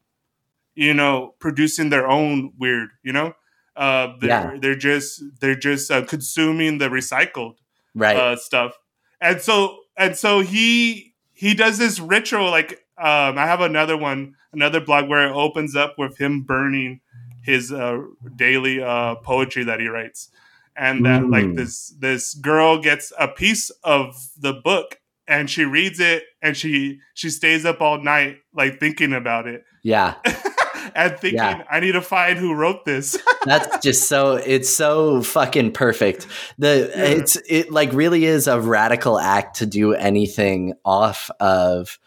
you 0.75 0.93
know, 0.93 1.35
producing 1.39 1.89
their 1.89 2.07
own 2.07 2.51
weird. 2.57 2.89
You 3.03 3.13
know, 3.13 3.33
uh, 3.75 4.13
they're 4.19 4.29
Yeah. 4.29 4.57
they're 4.59 4.75
just 4.75 5.23
they're 5.39 5.55
just 5.55 5.89
uh, 5.91 6.03
consuming 6.05 6.77
the 6.79 6.89
recycled 6.89 7.55
Right. 7.93 8.17
uh, 8.17 8.35
stuff. 8.35 8.73
And 9.21 9.39
so 9.41 9.77
and 9.97 10.15
so 10.17 10.41
he 10.41 11.13
he 11.35 11.53
does 11.53 11.77
this 11.77 11.99
ritual 11.99 12.49
like 12.49 12.71
um 12.97 13.37
i 13.37 13.45
have 13.45 13.61
another 13.61 13.97
one 13.97 14.33
another 14.53 14.79
blog 14.79 15.07
where 15.09 15.27
it 15.27 15.31
opens 15.33 15.75
up 15.75 15.95
with 15.97 16.17
him 16.17 16.41
burning 16.41 17.01
his 17.43 17.71
uh, 17.71 17.99
daily 18.35 18.81
uh, 18.81 19.13
poetry 19.15 19.63
that 19.65 19.79
he 19.79 19.87
writes 19.87 20.29
and 20.75 21.05
that 21.05 21.29
like 21.29 21.45
Mm. 21.45 21.55
this 21.57 21.93
this 21.99 22.33
girl 22.33 22.79
gets 22.81 23.13
a 23.19 23.27
piece 23.27 23.69
of 23.83 24.15
the 24.37 24.53
book 24.53 24.99
and 25.27 25.49
she 25.49 25.63
reads 25.63 25.99
it 25.99 26.23
and 26.41 26.57
she 26.57 26.99
she 27.13 27.29
stays 27.29 27.65
up 27.65 27.81
all 27.81 28.01
night 28.01 28.37
like 28.53 28.79
thinking 28.79 29.13
about 29.13 29.45
it 29.47 29.63
Yeah. 29.83 30.15
and 30.95 31.13
thinking 31.19 31.37
Yeah. 31.37 31.63
i 31.69 31.79
need 31.79 31.91
to 31.93 32.01
find 32.01 32.37
who 32.39 32.53
wrote 32.53 32.85
this 32.85 33.17
That's 33.45 33.83
just 33.85 34.07
so 34.07 34.33
it's 34.37 34.69
so 34.73 35.21
fucking 35.21 35.73
perfect. 35.73 36.25
The 36.57 36.91
Yeah. 36.95 37.03
it's 37.03 37.37
it 37.47 37.71
like 37.71 37.93
really 37.93 38.25
is 38.25 38.47
a 38.47 38.59
radical 38.59 39.19
act 39.19 39.57
to 39.57 39.67
do 39.67 39.93
anything 39.93 40.73
off 40.83 41.29
of 41.39 41.99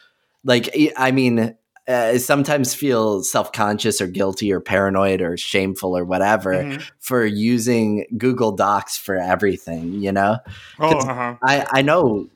like 0.44 0.68
I- 0.96 1.12
mean 1.12 1.54
uh, 1.86 2.18
sometimes 2.18 2.74
feel 2.74 3.22
self-conscious 3.22 4.00
or 4.02 4.06
guilty 4.08 4.52
or 4.52 4.60
paranoid 4.60 5.22
or 5.22 5.36
shameful 5.38 5.96
or 5.96 6.04
whatever 6.04 6.52
Mhm. 6.52 6.82
for 6.98 7.24
using 7.24 8.04
Google 8.18 8.52
Docs 8.52 8.98
for 8.98 9.16
everything, 9.16 9.94
you 9.94 10.12
know? 10.12 10.36
oh 10.80 10.98
uh-huh. 10.98 11.36
I 11.42 11.66
I 11.70 11.82
know 11.82 12.28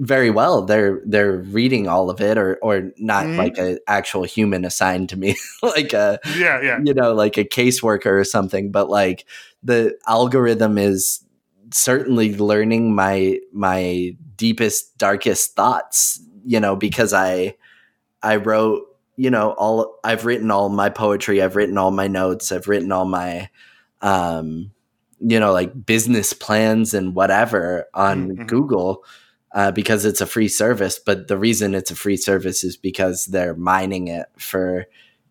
very 0.00 0.30
well 0.30 0.62
they're 0.62 1.00
they're 1.06 1.38
reading 1.38 1.88
all 1.88 2.08
of 2.08 2.20
it 2.20 2.38
or 2.38 2.56
or 2.62 2.90
not 2.98 3.24
Mhm. 3.26 3.36
like 3.36 3.58
an 3.58 3.78
actual 3.88 4.22
human 4.22 4.64
assigned 4.64 5.08
to 5.08 5.16
me 5.16 5.34
like 5.62 5.92
a 5.92 6.20
yeah 6.36 6.60
yeah 6.62 6.78
you 6.84 6.94
know 6.94 7.12
like 7.12 7.36
a 7.36 7.44
caseworker 7.44 8.06
or 8.20 8.24
something 8.24 8.70
but 8.70 8.88
like 8.88 9.24
the 9.62 9.96
algorithm 10.06 10.78
is 10.78 11.24
certainly 11.72 12.36
learning 12.36 12.94
my 12.94 13.38
my 13.52 14.14
deepest 14.36 14.96
darkest 14.98 15.56
thoughts 15.56 16.20
you 16.44 16.60
know 16.60 16.76
because 16.76 17.12
i 17.12 17.52
i 18.22 18.36
wrote 18.36 18.84
you 19.16 19.30
know 19.30 19.50
all 19.58 19.98
i've 20.04 20.24
written 20.24 20.50
all 20.52 20.68
my 20.68 20.88
poetry 20.88 21.42
i've 21.42 21.56
written 21.56 21.76
all 21.76 21.90
my 21.90 22.06
notes 22.06 22.52
i've 22.52 22.68
written 22.68 22.92
all 22.92 23.04
my 23.04 23.48
um 24.00 24.70
you 25.20 25.40
know 25.40 25.52
like 25.52 25.84
business 25.86 26.32
plans 26.32 26.94
and 26.94 27.16
whatever 27.16 27.86
on 27.94 28.28
Mhm. 28.36 28.46
google 28.46 29.04
uh, 29.52 29.70
because 29.70 30.04
it's 30.04 30.20
a 30.20 30.26
free 30.26 30.48
service 30.48 30.98
but 30.98 31.28
the 31.28 31.38
reason 31.38 31.74
it's 31.74 31.90
a 31.90 31.96
free 31.96 32.16
service 32.16 32.64
is 32.64 32.76
because 32.76 33.26
they're 33.26 33.54
mining 33.54 34.08
it 34.08 34.26
for 34.36 34.86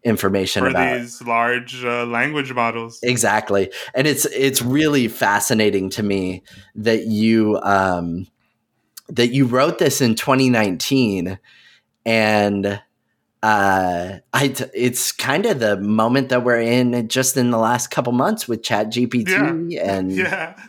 information 0.07 0.63
for 0.63 0.69
about 0.69 0.99
these 0.99 1.21
large 1.21 1.83
uh, 1.83 2.05
language 2.05 2.53
models. 2.53 2.99
Exactly. 3.03 3.71
And 3.93 4.07
it's 4.07 4.25
it's 4.25 4.61
really 4.61 5.07
fascinating 5.07 5.89
to 5.91 6.03
me 6.03 6.43
that 6.75 7.05
you 7.05 7.59
um 7.61 8.27
that 9.09 9.27
you 9.27 9.45
wrote 9.45 9.79
this 9.79 10.01
in 10.01 10.15
2019 10.15 11.39
and 12.05 12.81
uh 13.43 14.13
i 14.33 14.47
t- 14.47 14.65
it's 14.73 15.11
kind 15.11 15.45
of 15.45 15.59
the 15.59 15.77
moment 15.77 16.29
that 16.29 16.43
we're 16.43 16.59
in 16.59 17.07
just 17.07 17.37
in 17.37 17.51
the 17.51 17.57
last 17.57 17.91
couple 17.91 18.11
months 18.11 18.47
with 18.47 18.63
chat 18.63 18.87
gpt 18.87 19.79
and 19.79 20.11
yeah 20.15 20.59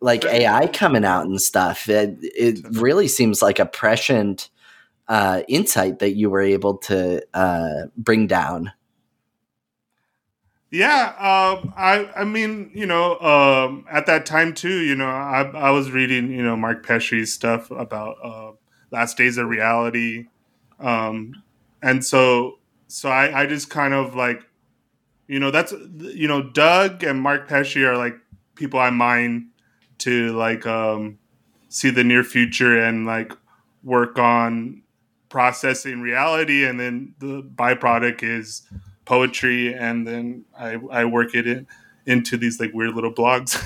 like 0.00 0.24
ai 0.24 0.66
coming 0.66 1.04
out 1.04 1.26
and 1.26 1.40
stuff 1.40 1.88
it, 1.88 2.18
it 2.22 2.58
really 2.72 3.08
seems 3.08 3.42
like 3.42 3.58
a 3.58 3.66
prescient 3.66 4.50
uh 5.08 5.42
insight 5.48 5.98
that 5.98 6.16
you 6.16 6.28
were 6.30 6.40
able 6.40 6.76
to 6.76 7.22
uh 7.34 7.86
bring 7.96 8.26
down. 8.26 8.72
Yeah, 10.70 11.14
um, 11.18 11.72
I 11.76 12.10
I 12.16 12.24
mean, 12.24 12.70
you 12.74 12.86
know, 12.86 13.18
um, 13.20 13.86
at 13.90 14.06
that 14.06 14.26
time 14.26 14.52
too, 14.52 14.80
you 14.80 14.96
know, 14.96 15.06
I 15.06 15.42
I 15.42 15.70
was 15.70 15.90
reading, 15.92 16.30
you 16.32 16.42
know, 16.42 16.56
Mark 16.56 16.84
Pesce's 16.84 17.32
stuff 17.32 17.70
about 17.70 18.16
uh, 18.22 18.52
Last 18.90 19.16
Days 19.16 19.38
of 19.38 19.48
Reality, 19.48 20.26
um, 20.80 21.42
and 21.82 22.04
so 22.04 22.58
so 22.88 23.08
I 23.08 23.42
I 23.42 23.46
just 23.46 23.70
kind 23.70 23.94
of 23.94 24.16
like, 24.16 24.42
you 25.28 25.38
know, 25.38 25.52
that's 25.52 25.72
you 25.98 26.26
know, 26.26 26.42
Doug 26.42 27.04
and 27.04 27.20
Mark 27.20 27.48
Pesce 27.48 27.76
are 27.76 27.96
like 27.96 28.18
people 28.56 28.80
I 28.80 28.90
mine 28.90 29.50
to 29.98 30.36
like 30.36 30.66
um, 30.66 31.18
see 31.68 31.90
the 31.90 32.04
near 32.04 32.24
future 32.24 32.82
and 32.82 33.06
like 33.06 33.32
work 33.82 34.18
on 34.18 34.82
processing 35.28 36.00
reality, 36.00 36.64
and 36.64 36.78
then 36.78 37.14
the 37.18 37.42
byproduct 37.42 38.22
is 38.22 38.62
poetry 39.06 39.72
and 39.72 40.06
then 40.06 40.44
I, 40.58 40.78
I 40.90 41.04
work 41.06 41.34
it 41.34 41.46
in 41.46 41.66
into 42.04 42.36
these 42.36 42.60
like 42.60 42.72
weird 42.74 42.94
little 42.94 43.12
blogs. 43.12 43.56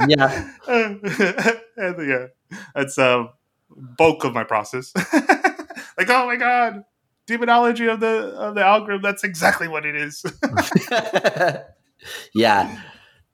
yeah 0.08 0.50
and 0.66 2.08
yeah, 2.08 2.26
that's 2.74 2.98
a 2.98 3.30
bulk 3.70 4.24
of 4.24 4.34
my 4.34 4.44
process. 4.44 4.92
like, 5.12 6.08
oh 6.08 6.26
my 6.26 6.36
god, 6.36 6.84
demonology 7.26 7.86
of 7.86 8.00
the 8.00 8.34
of 8.36 8.56
the 8.56 8.64
algorithm. 8.64 9.02
That's 9.02 9.24
exactly 9.24 9.68
what 9.68 9.86
it 9.86 9.94
is. 9.94 10.24
yeah 12.34 12.80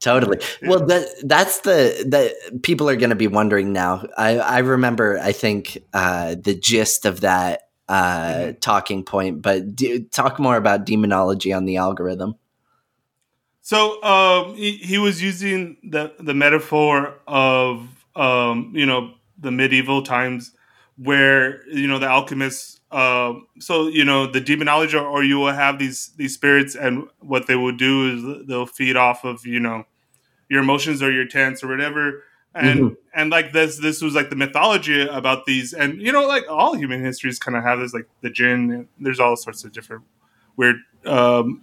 totally 0.05 0.39
well 0.67 0.85
that 0.87 1.07
that's 1.25 1.61
the 1.61 2.05
that 2.07 2.63
people 2.63 2.89
are 2.91 2.97
going 2.97 3.11
to 3.11 3.17
be 3.17 3.27
wondering 3.27 3.73
now 3.73 4.05
i 4.19 4.39
i 4.39 4.59
remember 4.59 5.19
i 5.21 5.33
think 5.33 5.79
uh 5.95 6.35
the 6.39 6.55
gist 6.55 7.07
of 7.07 7.23
that 7.23 7.63
uh 7.89 8.53
Mhm. 8.53 8.61
talking 8.61 9.03
point 9.03 9.41
but 9.41 9.75
do, 9.75 10.01
talk 10.05 10.39
more 10.39 10.57
about 10.57 10.85
demonology 10.85 11.53
on 11.53 11.65
the 11.65 11.77
algorithm 11.79 12.35
So 13.63 14.03
um, 14.03 14.55
he, 14.57 14.73
he 14.77 14.99
was 14.99 15.23
using 15.23 15.79
the 15.83 16.13
the 16.21 16.35
metaphor 16.35 17.15
of 17.27 17.89
um, 18.15 18.73
you 18.75 18.85
know 18.85 19.15
the 19.39 19.51
medieval 19.51 20.03
times 20.03 20.53
where 20.99 21.67
you 21.69 21.89
know 21.89 21.99
the 21.99 22.07
alchemists. 22.07 22.81
Uh, 22.91 23.33
so 23.59 23.89
you 23.89 24.05
know 24.05 24.27
the 24.31 24.41
demonology, 24.41 24.97
or 24.97 25.25
you 25.25 25.39
will 25.39 25.53
have 25.53 25.79
these 25.79 26.11
these 26.17 26.35
spirits, 26.35 26.77
and 26.77 27.09
what 27.21 27.47
they 27.47 27.57
will 27.57 27.75
do 27.77 27.95
is 28.13 28.47
they'll 28.47 28.67
feed 28.67 28.97
off 28.97 29.25
of 29.25 29.47
you 29.47 29.61
know 29.61 29.85
your 30.49 30.63
emotions 30.63 31.03
or 31.03 31.11
your 31.11 31.27
tense 31.27 31.63
or 31.65 31.69
whatever. 31.69 32.23
And 32.55 32.81
Mhm. 32.81 32.97
and 33.15 33.31
like 33.31 33.53
this 33.53 33.79
this 33.79 34.01
was 34.01 34.15
like 34.15 34.31
the 34.31 34.37
mythology 34.37 35.07
about 35.07 35.45
these, 35.45 35.73
and 35.73 36.01
you 36.01 36.13
know 36.13 36.27
like 36.27 36.45
all 36.49 36.77
human 36.77 37.05
histories 37.05 37.39
kind 37.41 37.57
of 37.57 37.65
have 37.65 37.81
this 37.81 37.93
like 37.93 38.07
the 38.21 38.31
jinn. 38.31 38.89
There's 39.01 39.19
all 39.19 39.37
sorts 39.37 39.65
of 39.65 39.73
different 39.73 40.05
weird 40.57 40.77
um, 41.05 41.63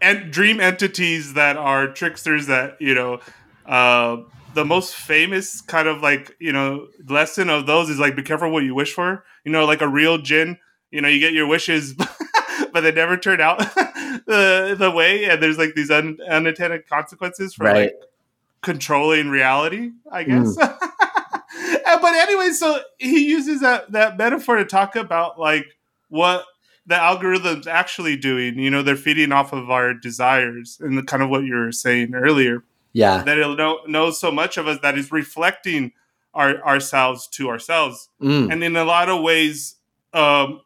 and 0.00 0.32
dream 0.32 0.60
entities 0.60 1.34
that 1.34 1.56
are 1.56 1.88
tricksters 1.88 2.46
that 2.46 2.76
you 2.80 2.94
know 2.94 3.20
uh 3.66 4.16
the 4.54 4.64
most 4.64 4.94
famous 4.94 5.60
kind 5.60 5.86
of 5.88 6.00
like 6.00 6.34
you 6.40 6.52
know 6.52 6.86
lesson 7.06 7.50
of 7.50 7.66
those 7.66 7.90
is 7.90 7.98
like 7.98 8.16
be 8.16 8.22
careful 8.22 8.50
what 8.50 8.62
you 8.64 8.74
wish 8.74 8.94
for 8.94 9.24
you 9.44 9.52
know 9.52 9.64
like 9.66 9.82
a 9.82 9.88
real 9.88 10.16
jinn 10.18 10.56
you 10.90 11.00
know 11.02 11.08
you 11.08 11.20
get 11.20 11.32
your 11.34 11.46
wishes 11.46 11.92
but 12.72 12.80
they 12.80 12.92
never 12.92 13.16
turn 13.16 13.40
out 13.40 13.60
the 14.28 14.76
the 14.78 14.90
way 14.90 15.24
and 15.24 15.42
there's 15.42 15.58
like 15.58 15.74
these 15.74 15.90
un, 15.90 16.18
unintended 16.30 16.86
consequences 16.88 17.54
for 17.54 17.64
Right. 17.64 17.74
like 17.92 17.94
controlling 18.62 19.28
reality 19.30 19.90
i 20.12 20.22
guess 20.22 20.56
Uh, 21.86 21.98
but 22.00 22.14
anyway 22.14 22.50
so 22.50 22.80
he 22.98 23.26
uses 23.28 23.60
that 23.62 23.90
that 23.92 24.16
metaphor 24.18 24.56
to 24.56 24.64
talk 24.64 24.94
about 24.94 25.38
like 25.40 25.66
what 26.08 26.44
the 26.86 26.94
algorithm's 26.94 27.66
actually 27.66 28.16
doing. 28.16 28.58
You 28.58 28.70
know, 28.70 28.82
they're 28.82 28.96
feeding 28.96 29.30
off 29.30 29.52
of 29.52 29.70
our 29.70 29.92
desires 29.92 30.78
and 30.80 30.96
the, 30.96 31.02
kind 31.02 31.22
of 31.22 31.28
what 31.28 31.44
you 31.44 31.54
were 31.54 31.70
saying 31.72 32.14
earlier. 32.14 32.64
yeah 32.94 33.22
That 33.24 33.36
it'll 33.38 33.56
know, 33.56 33.80
know 33.86 34.10
so 34.10 34.30
much 34.30 34.56
of 34.56 34.66
us 34.66 34.78
that 34.80 34.96
is 34.96 35.12
reflecting 35.12 35.92
our 36.32 36.62
ourselves 36.66 37.26
to 37.36 37.50
ourselves. 37.50 38.08
Mm, 38.22 38.52
And 38.52 38.64
in 38.64 38.74
a 38.76 38.84
lot 38.84 39.10
of 39.10 39.20
ways, 39.22 39.76
um, 40.14 40.62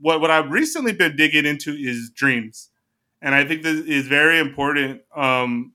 what 0.00 0.20
what 0.20 0.30
I've 0.32 0.50
recently 0.50 0.92
been 0.92 1.14
digging 1.14 1.46
into 1.46 1.72
is 1.72 2.10
dreams, 2.10 2.70
and 3.22 3.34
I 3.34 3.44
think 3.44 3.62
this 3.62 3.86
is 3.86 4.06
very 4.08 4.38
important. 4.38 5.02
Um, 5.14 5.72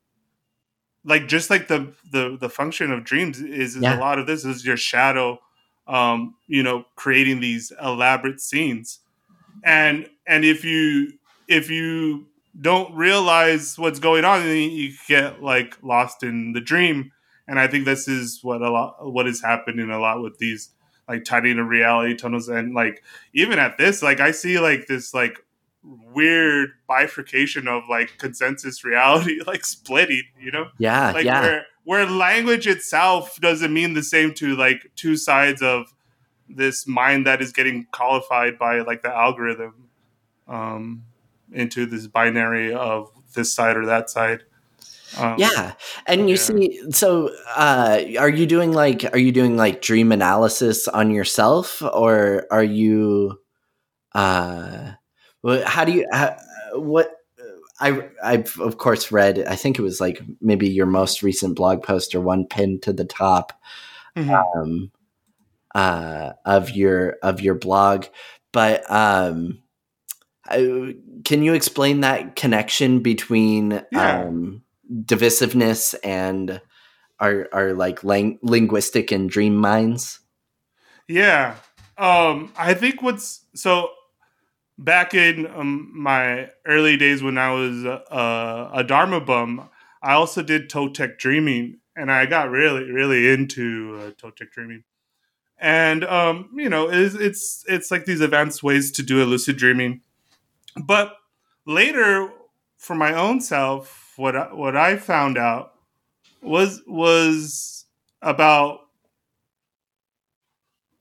like 1.03 1.27
just 1.27 1.49
like 1.49 1.67
the 1.67 1.93
the 2.12 2.38
the 2.39 2.49
function 2.49 2.91
of 2.91 3.03
dreams 3.03 3.39
is, 3.39 3.75
is 3.75 3.83
Yeah. 3.83 3.95
a 3.95 3.99
lot 3.99 4.19
of 4.19 4.27
this 4.27 4.45
is 4.45 4.65
your 4.65 4.77
shadow, 4.77 5.39
um, 5.88 6.36
you 6.47 6.61
know, 6.61 6.86
creating 6.95 7.39
these 7.39 7.72
elaborate 7.82 8.41
scenes, 8.41 8.99
and 9.63 10.09
and 10.28 10.43
if 10.43 10.65
you 10.65 11.13
if 11.47 11.69
you 11.69 12.28
don't 12.59 12.93
realize 12.95 13.78
what's 13.78 13.99
going 13.99 14.26
on, 14.26 14.41
then 14.41 14.69
you 14.72 14.91
get 15.07 15.41
like 15.41 15.78
lost 15.82 16.24
in 16.24 16.53
the 16.53 16.61
dream. 16.61 17.11
And 17.47 17.59
I 17.59 17.67
think 17.67 17.86
this 17.86 18.09
is 18.09 18.39
what 18.43 18.61
a 18.61 18.69
lot 18.69 18.97
what 19.13 19.28
is 19.28 19.41
happening 19.41 19.89
a 19.89 19.99
lot 19.99 20.22
with 20.22 20.38
these 20.39 20.72
like 21.07 21.24
tiding 21.24 21.57
of 21.57 21.67
reality 21.67 22.15
tunnels 22.17 22.49
and 22.49 22.74
like 22.74 23.01
even 23.34 23.59
at 23.59 23.78
this 23.78 24.03
like 24.03 24.19
i 24.19 24.30
see 24.32 24.59
like 24.59 24.88
this 24.88 25.13
like 25.13 25.39
weird 26.13 26.71
bifurcation 26.88 27.67
of 27.67 27.83
like 27.89 28.17
consensus 28.17 28.83
reality 28.83 29.39
like 29.47 29.65
splitting 29.65 30.23
you 30.39 30.51
know 30.51 30.67
yeah 30.77 31.11
like 31.11 31.25
yeah 31.25 31.41
where 31.41 31.65
where 31.83 32.05
language 32.05 32.67
itself 32.67 33.39
doesn't 33.39 33.73
mean 33.73 33.93
the 33.93 34.03
same 34.03 34.33
to 34.33 34.55
like 34.55 34.91
two 34.95 35.15
sides 35.15 35.61
of 35.61 35.93
this 36.49 36.88
mind 36.88 37.25
that 37.25 37.41
is 37.41 37.53
getting 37.53 37.85
qualified 37.91 38.57
by 38.57 38.79
like 38.81 39.01
the 39.01 39.09
algorithm 39.09 39.89
um 40.47 41.03
into 41.53 41.85
this 41.85 42.07
binary 42.07 42.73
of 42.73 43.09
this 43.33 43.53
side 43.53 43.77
or 43.77 43.85
that 43.85 44.09
side 44.09 44.43
Um, 45.17 45.35
yeah, 45.38 45.73
and 46.05 46.29
you 46.29 46.35
yeah. 46.35 46.41
see, 46.41 46.91
so 46.91 47.31
uh, 47.55 48.01
are 48.19 48.29
you 48.29 48.45
doing 48.45 48.73
like 48.73 49.05
are 49.13 49.17
you 49.17 49.31
doing 49.31 49.55
like 49.55 49.81
dream 49.81 50.11
analysis 50.11 50.88
on 50.89 51.11
yourself, 51.11 51.81
or 51.81 52.45
are 52.51 52.63
you? 52.63 53.39
Uh, 54.13 54.91
how 55.66 55.86
do 55.86 55.91
you? 55.91 56.08
How, 56.12 56.38
what? 56.74 57.12
I 57.80 58.10
I've 58.24 58.60
of 58.60 58.78
course 58.78 59.12
read. 59.12 59.39
I 59.48 59.56
think 59.56 59.78
it 59.78 59.84
was 59.84 60.02
like 60.02 60.22
maybe 60.41 60.68
your 60.68 60.88
most 60.88 61.22
recent 61.22 61.56
blog 61.56 61.84
post 61.84 62.16
or 62.16 62.22
one 62.22 62.45
pinned 62.45 62.82
to 62.84 62.93
the 62.93 63.06
top 63.06 63.54
mm-hmm. 64.16 64.60
um, 64.60 64.91
uh, 65.76 66.34
of 66.45 66.72
your 66.72 67.18
of 67.22 67.41
your 67.41 67.56
blog, 67.56 68.06
but 68.52 68.89
um, 68.91 69.62
I, 70.45 70.95
can 71.24 71.43
you 71.43 71.54
explain 71.54 72.02
that 72.02 72.36
connection 72.36 73.02
between 73.02 73.84
yeah. 73.91 74.22
um, 74.22 74.64
divisiveness 74.91 75.93
and 76.04 76.62
our 77.20 77.48
our 77.52 77.74
like 77.74 78.04
lang- 78.04 78.39
linguistic 78.41 79.12
and 79.12 79.30
dream 79.30 79.56
minds? 79.56 80.20
Yeah, 81.08 81.56
um, 81.98 82.52
I 82.58 82.74
think 82.74 83.02
what's 83.02 83.45
so 83.54 83.91
back 84.78 85.13
in 85.13 85.47
um, 85.47 85.91
my 85.93 86.49
early 86.65 86.97
days 86.97 87.23
when 87.23 87.38
I 87.38 87.51
was 87.51 87.86
uh, 87.86 88.69
a 88.73 88.84
Dharma 88.84 89.19
bum, 89.21 89.69
I 90.01 90.13
also 90.13 90.41
did 90.43 90.69
Toltec 90.69 91.17
dreaming, 91.17 91.80
and 91.95 92.11
I 92.11 92.25
got 92.25 92.49
really 92.49 92.91
really 92.91 93.30
into 93.30 93.99
uh, 93.99 94.11
Toltec 94.11 94.51
dreaming. 94.51 94.84
And 95.59 96.03
um, 96.05 96.49
you 96.55 96.69
know, 96.69 96.89
it's, 96.89 97.15
it's 97.15 97.65
it's 97.67 97.91
like 97.91 98.05
these 98.05 98.21
advanced 98.21 98.61
ways 98.63 98.91
to 98.91 99.03
do 99.03 99.23
a 99.23 99.25
lucid 99.25 99.57
dreaming. 99.57 100.01
But 100.75 101.15
later, 101.65 102.32
for 102.78 102.95
my 102.95 103.13
own 103.13 103.41
self, 103.41 104.13
what 104.17 104.36
I, 104.36 104.53
what 104.53 104.78
I 104.78 104.97
found 104.97 105.38
out 105.38 105.73
was 106.41 106.82
was 106.86 107.86
about 108.21 108.82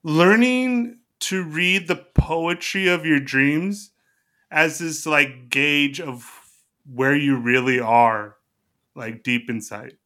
learning 0.03 1.01
to 1.19 1.45
read 1.45 1.89
the 1.89 1.97
poetry 2.27 2.89
of 2.89 3.07
your 3.07 3.21
dreams 3.21 3.93
as 4.51 4.79
this 4.79 5.07
like 5.07 5.49
gauge 5.49 6.01
of 6.01 6.29
where 6.93 7.15
you 7.15 7.37
really 7.37 7.79
are 7.79 8.37
like 8.95 9.23
deep 9.23 9.49
inside 9.49 9.97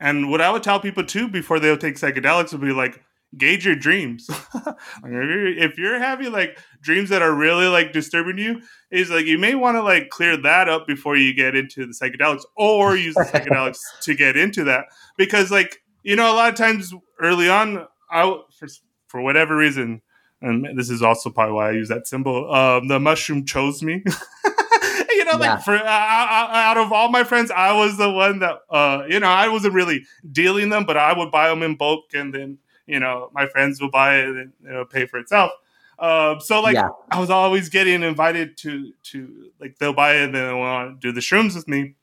and 0.00 0.30
what 0.30 0.40
i 0.40 0.50
would 0.50 0.62
tell 0.62 0.80
people 0.80 1.04
too 1.04 1.28
before 1.28 1.60
they'll 1.60 1.76
take 1.76 1.96
psychedelics 1.96 2.52
would 2.52 2.60
be 2.60 2.72
like 2.72 3.02
gauge 3.36 3.66
your 3.66 3.76
dreams. 3.76 4.28
like 4.54 4.74
if, 5.04 5.12
you're, 5.12 5.58
if 5.58 5.78
you're 5.78 5.98
having 5.98 6.32
like 6.32 6.58
dreams 6.80 7.08
that 7.10 7.22
are 7.22 7.34
really 7.34 7.66
like 7.66 7.92
disturbing 7.92 8.38
you, 8.38 8.62
is 8.90 9.10
like 9.10 9.26
you 9.26 9.38
may 9.38 9.54
want 9.54 9.76
to 9.76 9.82
like 9.82 10.08
clear 10.10 10.36
that 10.36 10.68
up 10.68 10.86
before 10.86 11.16
you 11.16 11.34
get 11.34 11.56
into 11.56 11.86
the 11.86 11.92
psychedelics, 11.92 12.44
or 12.56 12.96
use 12.96 13.14
the 13.14 13.24
psychedelics 13.24 13.80
to 14.02 14.14
get 14.14 14.36
into 14.36 14.64
that 14.64 14.86
because 15.16 15.50
like 15.50 15.82
you 16.02 16.16
know 16.16 16.32
a 16.32 16.36
lot 16.36 16.48
of 16.48 16.54
times 16.54 16.92
early 17.20 17.48
on, 17.48 17.86
I 18.10 18.40
for 18.56 18.68
for 19.08 19.20
whatever 19.20 19.56
reason, 19.56 20.02
and 20.40 20.78
this 20.78 20.90
is 20.90 21.02
also 21.02 21.30
probably 21.30 21.54
why 21.54 21.68
I 21.68 21.72
use 21.72 21.88
that 21.88 22.06
symbol. 22.06 22.52
Um, 22.52 22.88
the 22.88 23.00
mushroom 23.00 23.44
chose 23.44 23.82
me. 23.82 24.02
you 25.10 25.24
know, 25.24 25.32
yeah. 25.32 25.54
like 25.54 25.62
for 25.62 25.74
uh, 25.74 25.86
out 25.86 26.76
of 26.76 26.92
all 26.92 27.08
my 27.08 27.24
friends, 27.24 27.50
I 27.50 27.72
was 27.72 27.96
the 27.96 28.10
one 28.10 28.40
that 28.40 28.60
uh, 28.68 29.04
you 29.08 29.20
know 29.20 29.28
I 29.28 29.48
wasn't 29.48 29.74
really 29.74 30.04
dealing 30.30 30.68
them, 30.68 30.84
but 30.84 30.96
I 30.96 31.16
would 31.16 31.30
buy 31.30 31.48
them 31.48 31.62
in 31.62 31.76
bulk 31.76 32.04
and 32.12 32.34
then 32.34 32.58
you 32.86 33.00
know 33.00 33.30
my 33.32 33.46
friends 33.46 33.80
would 33.80 33.90
buy 33.90 34.18
it 34.18 34.28
and 34.28 34.52
you 34.62 34.70
know, 34.70 34.84
pay 34.84 35.06
for 35.06 35.18
itself. 35.18 35.52
Um, 35.98 36.40
so 36.40 36.60
like 36.60 36.74
yeah. 36.74 36.88
I 37.10 37.20
was 37.20 37.30
always 37.30 37.68
getting 37.68 38.02
invited 38.02 38.56
to 38.58 38.92
to 39.04 39.50
like 39.60 39.78
they'll 39.78 39.92
buy 39.92 40.16
it 40.16 40.24
and 40.24 40.34
then 40.34 40.48
they 40.48 40.54
want 40.54 41.00
to 41.00 41.08
do 41.08 41.12
the 41.12 41.20
shrooms 41.20 41.54
with 41.54 41.68
me. 41.68 41.94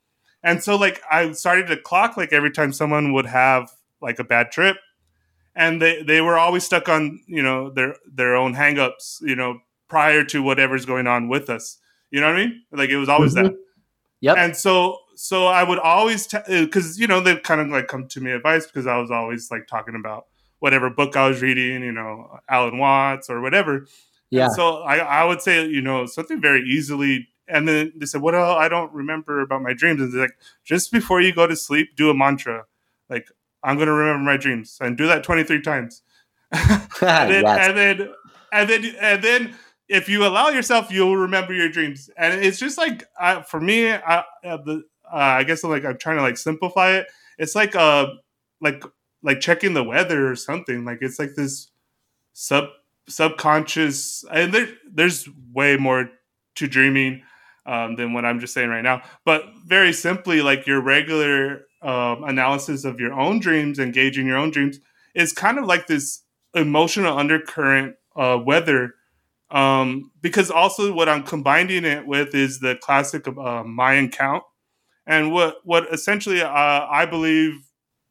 And 0.44 0.64
so 0.64 0.76
like 0.76 1.02
I 1.10 1.34
started 1.34 1.68
to 1.68 1.78
clock 1.78 2.18
like 2.18 2.34
every 2.34 2.52
time 2.52 2.74
someone 2.74 3.14
would 3.14 3.28
have 3.28 3.72
like 4.02 4.18
a 4.18 4.24
bad 4.24 4.52
trip 4.52 4.78
and 5.56 5.82
they 5.82 6.02
they 6.04 6.22
were 6.22 6.38
always 6.38 6.64
stuck 6.64 6.90
on, 6.90 7.22
you 7.28 7.44
know, 7.44 7.70
their 7.70 7.96
their 8.12 8.36
own 8.36 8.56
hangups, 8.56 9.22
you 9.22 9.36
know, 9.36 9.60
prior 9.88 10.24
to 10.26 10.42
whatever's 10.42 10.86
going 10.86 11.08
on 11.08 11.28
with 11.28 11.50
us. 11.50 11.78
You 12.10 12.22
know 12.22 12.28
what 12.28 12.38
I 12.38 12.46
mean? 12.46 12.64
Like 12.72 12.90
it 12.90 12.98
was 12.98 13.10
always 13.10 13.36
mm-hmm. 13.36 13.48
that. 13.48 13.56
Yep. 14.22 14.38
And 14.38 14.56
so 14.56 14.98
so 15.16 15.48
I 15.48 15.64
would 15.64 15.80
always 15.80 16.28
because 16.28 16.96
t- 16.96 17.02
you 17.02 17.08
know 17.08 17.20
they 17.20 17.36
kind 17.38 17.62
of 17.62 17.68
like 17.68 17.88
come 17.88 18.08
to 18.08 18.22
me 18.22 18.32
advice 18.32 18.66
because 18.66 18.88
I 18.88 18.98
was 18.98 19.12
always 19.12 19.52
like 19.52 19.68
talking 19.68 19.96
about 19.96 20.26
whatever 20.60 20.90
book 20.90 21.16
I 21.16 21.28
was 21.28 21.42
reading, 21.42 21.84
you 21.84 21.92
know, 21.92 22.40
Alan 22.48 22.78
Watts 22.78 23.30
or 23.30 23.42
whatever. 23.42 23.88
Yeah. 24.30 24.46
And 24.46 24.54
so 24.54 24.78
I, 24.78 24.98
I 24.98 25.24
would 25.26 25.42
say, 25.42 25.68
you 25.68 25.82
know, 25.82 26.06
something 26.06 26.40
very 26.40 26.62
easily. 26.62 27.28
And 27.48 27.68
then 27.68 27.92
they 27.98 28.06
said, 28.06 28.22
"What? 28.22 28.34
Well, 28.34 28.56
I 28.56 28.70
don't 28.70 28.94
remember 28.94 29.42
about 29.42 29.62
my 29.62 29.74
dreams." 29.74 30.02
And 30.02 30.14
they're 30.14 30.22
like, 30.22 30.38
"Just 30.64 30.92
before 30.92 31.20
you 31.20 31.34
go 31.34 31.48
to 31.48 31.56
sleep, 31.56 31.98
do 31.98 32.10
a 32.10 32.14
mantra, 32.14 32.64
like 33.10 33.28
I'm 33.64 33.76
going 33.76 33.88
to 33.88 33.94
remember 33.94 34.24
my 34.24 34.38
dreams, 34.38 34.78
and 34.82 34.98
do 34.98 35.08
that 35.08 35.24
23 35.24 35.62
times." 35.62 36.02
and, 36.52 36.82
then, 37.02 37.44
yes. 37.44 37.68
and 37.68 37.78
then, 37.78 38.14
and 38.52 38.70
then, 38.70 38.96
and 39.00 39.24
then, 39.24 39.56
if 39.88 40.08
you 40.10 40.26
allow 40.26 40.50
yourself, 40.50 40.92
you'll 40.92 41.18
remember 41.18 41.54
your 41.54 41.70
dreams. 41.70 42.10
And 42.18 42.44
it's 42.44 42.60
just 42.60 42.78
like 42.78 43.06
I, 43.20 43.42
for 43.42 43.60
me, 43.60 43.92
I, 43.92 44.24
uh, 44.44 44.58
the 44.58 44.84
uh, 45.12 45.18
I 45.18 45.44
guess 45.44 45.64
like 45.64 45.86
I'm 45.86 45.98
trying 45.98 46.18
to 46.18 46.24
like 46.24 46.38
simplify 46.38 46.92
it. 46.92 47.08
It's 47.38 47.56
like 47.56 47.76
uh 47.76 48.08
like 48.62 48.84
like 49.22 49.40
checking 49.40 49.74
the 49.74 49.84
weather 49.84 50.30
or 50.30 50.36
something. 50.36 50.86
Like 50.86 51.00
it's 51.02 51.20
like 51.20 51.36
this 51.36 51.70
sub 52.34 52.66
subconscious, 53.08 54.24
and 54.32 54.54
there 54.54 54.70
there's 54.90 55.28
way 55.54 55.76
more 55.78 56.10
to 56.56 56.68
dreaming 56.68 57.24
um, 57.66 57.96
than 57.96 58.14
what 58.14 58.26
I'm 58.26 58.40
just 58.40 58.54
saying 58.54 58.70
right 58.70 58.84
now. 58.84 59.02
But 59.26 59.44
very 59.66 59.94
simply, 59.94 60.42
like 60.42 60.68
your 60.68 60.82
regular 60.82 61.66
um, 61.82 62.24
analysis 62.24 62.86
of 62.86 63.00
your 63.00 63.14
own 63.14 63.40
dreams, 63.40 63.80
engaging 63.80 64.28
your 64.28 64.38
own 64.38 64.52
dreams, 64.52 64.80
is 65.16 65.34
kind 65.34 65.58
of 65.58 65.66
like 65.66 65.88
this 65.88 66.24
emotional 66.54 67.18
undercurrent 67.18 67.96
uh, 68.16 68.40
weather. 68.44 68.96
Um, 69.50 70.12
because 70.22 70.50
also 70.50 70.94
what 70.94 71.10
I'm 71.10 71.24
combining 71.24 71.84
it 71.84 72.08
with 72.08 72.34
is 72.34 72.60
the 72.60 72.76
classic 72.76 73.28
uh, 73.28 73.64
Mayan 73.64 74.10
count, 74.10 74.44
and 75.06 75.34
what 75.34 75.58
what 75.66 75.92
essentially 75.94 76.42
uh, 76.42 76.50
I 76.50 77.06
believe 77.06 77.56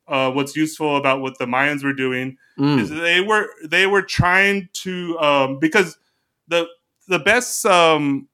uh, 0.06 0.30
what's 0.32 0.56
useful 0.56 0.96
about 0.96 1.22
what 1.22 1.38
the 1.38 1.46
Mayans 1.46 1.84
were 1.84 1.94
doing 1.94 2.36
mm. 2.58 2.80
is 2.80 2.90
they 2.90 3.20
were 3.20 3.48
they 3.64 3.86
were 3.86 4.02
trying 4.02 4.68
to 4.82 5.18
um, 5.18 5.58
because 5.58 5.96
the 6.48 6.66
the 7.08 7.20
best 7.20 7.64
um, 7.64 8.28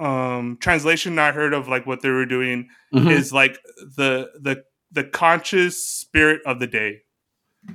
um, 0.00 0.56
translation 0.60 1.18
I 1.18 1.32
heard 1.32 1.52
of 1.52 1.68
like 1.68 1.86
what 1.86 2.02
they 2.02 2.10
were 2.10 2.26
doing 2.26 2.68
mm-hmm. 2.92 3.08
is 3.08 3.32
like 3.32 3.58
the 3.78 4.30
the 4.40 4.64
the 4.90 5.04
conscious 5.04 5.84
spirit 5.84 6.40
of 6.46 6.60
the 6.60 6.66
day. 6.66 7.02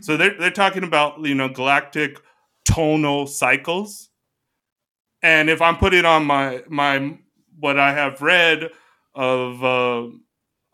So 0.02 0.18
they're 0.18 0.38
they're 0.38 0.52
talking 0.52 0.84
about 0.84 1.20
you 1.22 1.36
know 1.36 1.50
galactic 1.50 2.20
tonal 2.66 3.28
cycles, 3.28 4.10
and 5.22 5.50
if 5.50 5.62
I'm 5.62 5.78
putting 5.78 6.06
on 6.06 6.26
my 6.26 6.64
my 6.68 7.18
what 7.60 7.78
I 7.78 7.94
have 7.94 8.22
read 8.22 8.70
of 9.16 9.64
uh, 9.64 10.08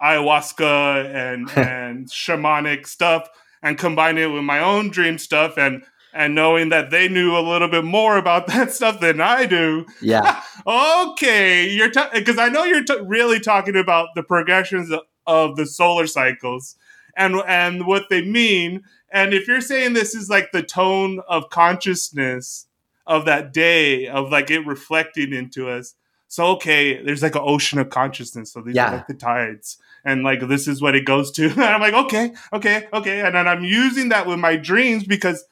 ayahuasca 0.02 1.14
and 1.14 1.50
and 1.58 2.08
shamanic 2.10 2.88
stuff 2.88 3.30
and 3.62 3.78
combine 3.78 4.18
it 4.18 4.28
with 4.28 4.44
my 4.44 4.60
own 4.60 4.90
dream 4.90 5.18
stuff 5.18 5.58
and 5.58 5.84
and 6.14 6.34
knowing 6.34 6.70
that 6.70 6.90
they 6.90 7.08
knew 7.08 7.38
a 7.38 7.40
little 7.40 7.68
bit 7.68 7.84
more 7.84 8.18
about 8.18 8.48
that 8.48 8.72
stuff 8.72 9.00
than 9.00 9.22
I 9.22 9.46
do. 9.46 9.86
Yeah. 10.02 10.42
okay, 10.68 11.70
you're 11.70 11.90
because 11.90 12.36
ta- 12.36 12.44
I 12.44 12.50
know 12.50 12.64
you're 12.64 12.84
t- 12.84 13.00
really 13.02 13.40
talking 13.40 13.76
about 13.76 14.10
the 14.16 14.24
progressions 14.24 14.92
of, 15.28 15.56
the 15.56 15.66
solar 15.66 16.08
cycles 16.08 16.76
and 17.16 17.36
and 17.48 17.86
what 17.86 18.10
they 18.10 18.22
mean. 18.22 18.84
And 19.12 19.34
if 19.34 19.48
you're 19.48 19.62
saying 19.62 19.94
this 19.94 20.16
is 20.16 20.30
like 20.30 20.52
the 20.52 20.64
tone 20.64 21.22
of 21.28 21.50
consciousness 21.50 22.68
of 23.08 23.26
that 23.26 23.54
day, 23.54 24.08
of 24.08 24.32
like 24.32 24.52
it 24.52 24.66
reflecting 24.66 25.34
into 25.34 25.70
us, 25.70 25.96
so 26.28 26.46
okay, 26.52 27.02
there's 27.04 27.24
like 27.24 27.36
an 27.36 27.42
ocean 27.44 27.80
of 27.80 27.90
consciousness. 27.90 28.54
So 28.54 28.62
these 28.62 28.76
yeah. 28.76 28.90
are 28.90 28.96
like 28.98 29.08
the 29.08 29.16
tides 29.16 29.78
and 30.06 30.24
like 30.24 30.48
this 30.48 30.68
is 30.68 30.82
what 30.82 30.96
it 30.96 31.06
goes 31.06 31.32
to. 31.32 31.50
and 31.50 31.62
I'm 31.62 31.82
like, 31.82 31.94
okay, 31.94 32.34
okay, 32.54 32.88
okay. 32.94 33.22
And 33.22 33.36
then 33.36 33.48
I'm 33.48 33.64
using 33.64 34.10
that 34.10 34.28
with 34.28 34.40
my 34.40 34.56
dreams 34.56 35.06
because 35.06 35.44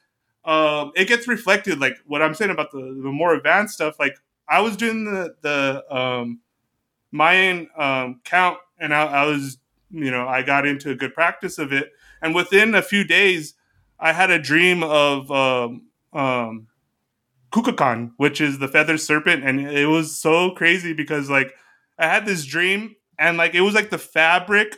um, 0.46 0.92
it 0.96 1.08
gets 1.08 1.28
reflected. 1.28 1.80
Like 1.80 1.98
what 2.06 2.22
I'm 2.22 2.36
saying 2.36 2.52
about 2.52 2.72
the, 2.72 2.80
the 2.80 3.12
more 3.12 3.34
advanced 3.34 3.74
stuff. 3.74 4.00
Like 4.00 4.18
I 4.48 4.62
was 4.62 4.78
doing 4.78 5.06
the 5.06 5.36
the 5.42 5.84
um, 5.96 6.42
Mayan 7.12 7.70
um, 7.76 8.22
count, 8.24 8.60
and 8.80 8.94
I, 8.94 9.06
I 9.06 9.26
was, 9.26 9.58
you 9.92 10.12
know, 10.12 10.28
I 10.28 10.42
got 10.42 10.66
into 10.66 10.92
a 10.92 10.96
good 10.96 11.14
practice 11.14 11.58
of 11.58 11.72
it. 11.72 11.92
And 12.22 12.34
within 12.36 12.76
a 12.76 12.82
few 12.82 13.04
days, 13.04 13.54
I 14.00 14.14
had 14.14 14.30
a 14.30 14.40
dream 14.40 14.84
of 14.84 15.32
um, 15.32 15.84
um, 16.14 16.68
Kukulkan, 17.52 18.12
which 18.18 18.42
is 18.42 18.60
the 18.60 18.68
feathered 18.68 19.00
serpent, 19.00 19.44
and 19.44 19.62
it 19.62 19.88
was 19.88 20.16
so 20.16 20.52
crazy 20.52 20.94
because 20.94 21.30
like 21.30 21.54
I 21.98 22.08
had 22.08 22.26
this 22.26 22.46
dream 22.46 22.96
and 23.18 23.38
like 23.38 23.56
it 23.56 23.62
was 23.62 23.74
like 23.74 23.90
the 23.90 23.98
fabric 23.98 24.78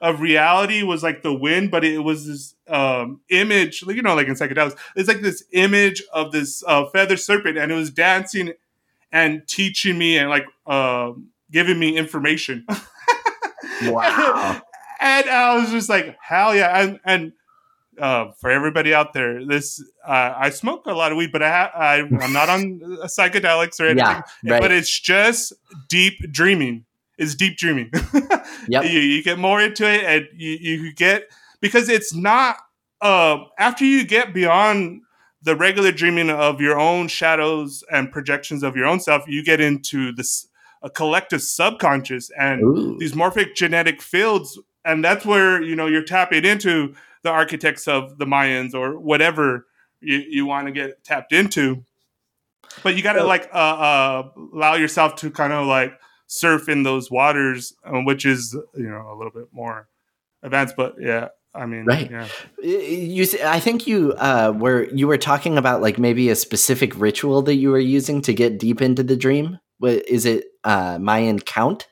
of 0.00 0.20
reality 0.20 0.82
was 0.82 1.02
like 1.02 1.22
the 1.22 1.34
wind, 1.34 1.70
but 1.70 1.84
it 1.84 1.98
was 1.98 2.26
this 2.26 2.54
um, 2.68 3.20
image, 3.30 3.82
like 3.84 3.96
you 3.96 4.02
know, 4.02 4.14
like 4.14 4.28
in 4.28 4.34
psychedelics, 4.34 4.76
it's 4.96 5.08
like 5.08 5.22
this 5.22 5.44
image 5.52 6.02
of 6.12 6.32
this 6.32 6.62
uh, 6.66 6.84
feather 6.86 7.16
serpent, 7.16 7.58
and 7.58 7.72
it 7.72 7.74
was 7.74 7.90
dancing 7.90 8.52
and 9.10 9.46
teaching 9.48 9.96
me 9.98 10.18
and 10.18 10.28
like 10.30 10.46
uh, 10.66 11.12
giving 11.50 11.78
me 11.78 11.96
information. 11.96 12.66
wow! 13.82 14.60
and 15.00 15.28
I 15.30 15.56
was 15.56 15.70
just 15.70 15.88
like, 15.88 16.16
hell 16.20 16.54
yeah! 16.54 16.80
And 16.80 17.00
and 17.04 17.32
uh, 18.00 18.32
for 18.32 18.50
everybody 18.50 18.94
out 18.94 19.12
there, 19.12 19.44
this 19.44 19.82
uh, 20.06 20.34
I 20.36 20.50
smoke 20.50 20.86
a 20.86 20.92
lot 20.92 21.12
of 21.12 21.18
weed, 21.18 21.32
but 21.32 21.42
I, 21.42 21.50
ha- 21.50 21.72
I 21.74 21.94
I'm 22.00 22.32
not 22.32 22.48
on 22.48 22.80
psychedelics 23.04 23.80
or 23.80 23.86
anything. 23.86 24.22
Yeah, 24.42 24.52
right. 24.52 24.62
But 24.62 24.72
it's 24.72 24.98
just 24.98 25.52
deep 25.88 26.18
dreaming. 26.30 26.84
It's 27.16 27.34
deep 27.34 27.56
dreaming. 27.56 27.90
Yep. 28.70 28.84
you, 28.84 29.00
you 29.00 29.22
get 29.22 29.38
more 29.38 29.62
into 29.62 29.88
it, 29.88 30.04
and 30.04 30.26
you 30.34 30.50
you 30.50 30.92
get 30.92 31.30
because 31.60 31.88
it's 31.88 32.14
not. 32.14 32.56
Uh, 33.00 33.44
after 33.58 33.84
you 33.84 34.04
get 34.04 34.34
beyond 34.34 35.02
the 35.42 35.54
regular 35.54 35.92
dreaming 35.92 36.30
of 36.30 36.60
your 36.60 36.78
own 36.78 37.08
shadows 37.08 37.84
and 37.92 38.10
projections 38.10 38.62
of 38.62 38.76
your 38.76 38.86
own 38.86 39.00
self, 39.00 39.22
you 39.28 39.44
get 39.44 39.60
into 39.60 40.12
this 40.12 40.47
a 40.82 40.90
collective 40.90 41.42
subconscious 41.42 42.30
and 42.38 42.62
Ooh. 42.62 42.96
these 42.98 43.12
morphogenetic 43.12 44.00
fields, 44.00 44.58
and 44.84 45.04
that's 45.04 45.24
where 45.26 45.62
you 45.62 45.74
know 45.76 45.86
you're 45.86 46.04
tapping 46.04 46.44
into 46.44 46.94
the 47.22 47.30
architects 47.30 47.88
of 47.88 48.18
the 48.18 48.24
Mayans 48.24 48.74
or 48.74 48.98
whatever 48.98 49.66
you, 50.00 50.22
you 50.28 50.46
want 50.46 50.66
to 50.66 50.72
get 50.72 51.02
tapped 51.04 51.32
into. 51.32 51.84
But 52.82 52.96
you 52.96 53.02
got 53.02 53.14
to 53.14 53.24
like 53.24 53.50
uh, 53.52 53.56
uh, 53.56 54.28
allow 54.54 54.74
yourself 54.74 55.16
to 55.16 55.30
kind 55.30 55.52
of 55.52 55.66
like 55.66 55.92
surf 56.26 56.68
in 56.68 56.82
those 56.82 57.10
waters, 57.10 57.74
um, 57.84 58.04
which 58.04 58.24
is 58.24 58.56
you 58.76 58.88
know 58.88 59.10
a 59.10 59.16
little 59.16 59.32
bit 59.32 59.48
more 59.52 59.88
advanced. 60.42 60.76
But 60.76 60.94
yeah, 61.00 61.28
I 61.54 61.66
mean, 61.66 61.86
Right. 61.86 62.10
yeah. 62.10 62.28
You, 62.62 63.26
I 63.44 63.58
think 63.58 63.86
you 63.86 64.12
uh, 64.12 64.52
were 64.56 64.84
you 64.92 65.08
were 65.08 65.18
talking 65.18 65.58
about 65.58 65.82
like 65.82 65.98
maybe 65.98 66.28
a 66.28 66.36
specific 66.36 66.98
ritual 66.98 67.42
that 67.42 67.54
you 67.54 67.70
were 67.70 67.78
using 67.80 68.20
to 68.22 68.32
get 68.32 68.58
deep 68.58 68.80
into 68.80 69.02
the 69.02 69.16
dream. 69.16 69.58
Is 69.82 70.24
it? 70.24 70.46
Uh, 70.64 70.98
Mayan 71.00 71.38
count? 71.38 71.88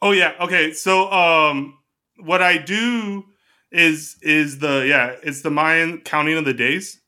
Oh 0.00 0.12
yeah. 0.12 0.34
Okay. 0.40 0.72
So 0.72 1.10
um 1.10 1.78
what 2.18 2.42
I 2.42 2.58
do 2.58 3.24
is 3.70 4.16
is 4.22 4.58
the 4.58 4.84
yeah, 4.88 5.16
it's 5.22 5.42
the 5.42 5.50
Mayan 5.50 6.00
counting 6.00 6.36
of 6.36 6.44
the 6.44 6.54
days. 6.54 7.00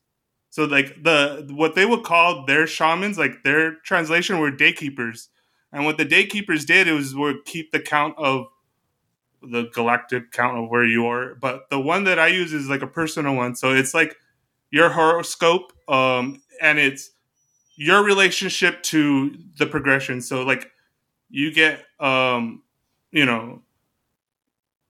So 0.49 0.65
like 0.65 1.03
the 1.03 1.47
what 1.51 1.75
they 1.75 1.85
would 1.85 2.03
call 2.03 2.45
their 2.45 2.67
shamans, 2.67 3.17
like 3.17 3.43
their 3.43 3.75
translation 3.85 4.39
were 4.39 4.51
day 4.51 4.73
keepers. 4.73 5.29
And 5.71 5.85
what 5.85 5.97
the 5.97 6.05
day 6.05 6.25
keepers 6.25 6.65
did 6.65 6.87
it 6.87 6.93
was 6.93 7.15
would 7.15 7.45
keep 7.45 7.71
the 7.71 7.79
count 7.79 8.15
of 8.17 8.47
the 9.41 9.69
galactic 9.73 10.31
count 10.31 10.57
of 10.57 10.69
where 10.69 10.85
you 10.85 11.07
are. 11.07 11.35
But 11.35 11.69
the 11.69 11.79
one 11.79 12.03
that 12.03 12.19
I 12.19 12.27
use 12.27 12.53
is 12.53 12.69
like 12.69 12.81
a 12.81 12.87
personal 12.87 13.35
one. 13.35 13.55
So 13.55 13.73
it's 13.73 13.93
like 13.93 14.17
your 14.69 14.89
horoscope, 14.89 15.71
um, 15.87 16.41
and 16.61 16.77
it's 16.77 17.11
your 17.87 18.03
relationship 18.03 18.83
to 18.83 18.99
the 19.57 19.65
progression. 19.65 20.21
So 20.21 20.43
like 20.51 20.63
you 21.29 21.51
get 21.51 21.73
um 21.99 22.61
you 23.11 23.25
know 23.25 23.61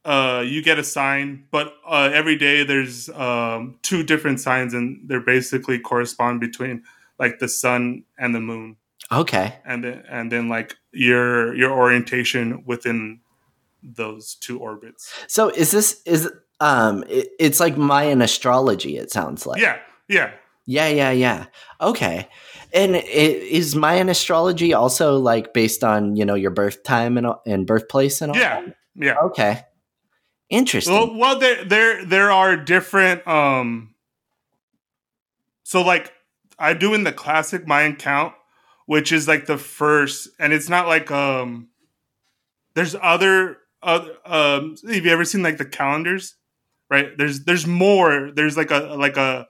uh 0.03 0.43
you 0.45 0.63
get 0.63 0.79
a 0.79 0.83
sign 0.83 1.45
but 1.51 1.75
uh 1.87 2.09
every 2.11 2.35
day 2.35 2.63
there's 2.63 3.07
um 3.09 3.77
two 3.83 4.01
different 4.03 4.39
signs 4.39 4.73
and 4.73 5.07
they're 5.07 5.19
basically 5.35 5.77
correspond 5.77 6.39
between 6.39 6.81
like 7.19 7.37
the 7.39 7.47
sun 7.47 8.03
and 8.17 8.33
the 8.33 8.39
moon 8.39 8.75
Okay. 9.11 9.47
and 9.65 9.83
then 9.83 10.03
and 10.09 10.31
then 10.31 10.49
like 10.49 10.75
your 10.91 11.53
your 11.55 11.71
orientation 11.71 12.63
within 12.65 13.19
those 13.83 14.35
two 14.35 14.57
orbits 14.59 15.13
So 15.27 15.49
is 15.49 15.69
this 15.71 16.01
is 16.05 16.31
um? 16.59 17.03
It, 17.09 17.29
it's 17.39 17.59
like 17.59 17.75
Mayan 17.77 18.21
astrology. 18.21 18.97
It 18.97 19.11
sounds 19.11 19.45
like. 19.47 19.59
yeah 19.61 19.77
yeah 20.07 20.31
Yeah. 20.65 20.87
Yeah. 20.89 21.11
Yeah. 21.11 21.45
Okay. 21.79 22.27
And 22.73 22.95
i- 22.95 22.99
is 22.99 23.75
Mayan 23.75 24.09
astrology 24.09 24.73
also 24.73 25.17
like 25.17 25.53
based 25.53 25.83
on 25.83 26.15
you 26.15 26.23
know 26.25 26.35
your 26.35 26.51
birth 26.51 26.83
time 26.83 27.17
and 27.17 27.27
and 27.45 27.67
birthplace 27.67 28.21
and 28.21 28.31
all? 28.31 28.37
yeah 28.37 28.61
that? 28.61 28.75
yeah 28.95 29.15
Okay. 29.25 29.63
Interesting. 30.49 30.93
Well, 30.93 31.17
well, 31.17 31.39
there 31.39 31.63
there 31.65 32.05
there 32.05 32.31
are 32.31 32.57
different. 32.57 33.25
Um, 33.27 33.95
so 35.63 35.81
like 35.81 36.11
I 36.59 36.73
do 36.73 36.93
in 36.93 37.03
the 37.03 37.13
classic 37.13 37.65
Mayan 37.67 37.95
count, 37.95 38.33
which 38.85 39.11
is 39.11 39.27
like 39.27 39.45
the 39.45 39.57
first, 39.57 40.27
and 40.39 40.53
it's 40.53 40.69
not 40.69 40.87
like 40.87 41.09
um. 41.11 41.69
There's 42.73 42.95
other 43.01 43.57
other 43.81 44.11
um. 44.25 44.75
Have 44.87 45.05
you 45.05 45.11
ever 45.11 45.25
seen 45.25 45.43
like 45.43 45.57
the 45.57 45.65
calendars? 45.65 46.35
Right. 46.89 47.17
There's 47.17 47.45
there's 47.45 47.65
more. 47.67 48.31
There's 48.33 48.57
like 48.57 48.71
a 48.71 48.95
like 48.97 49.15
a 49.17 49.47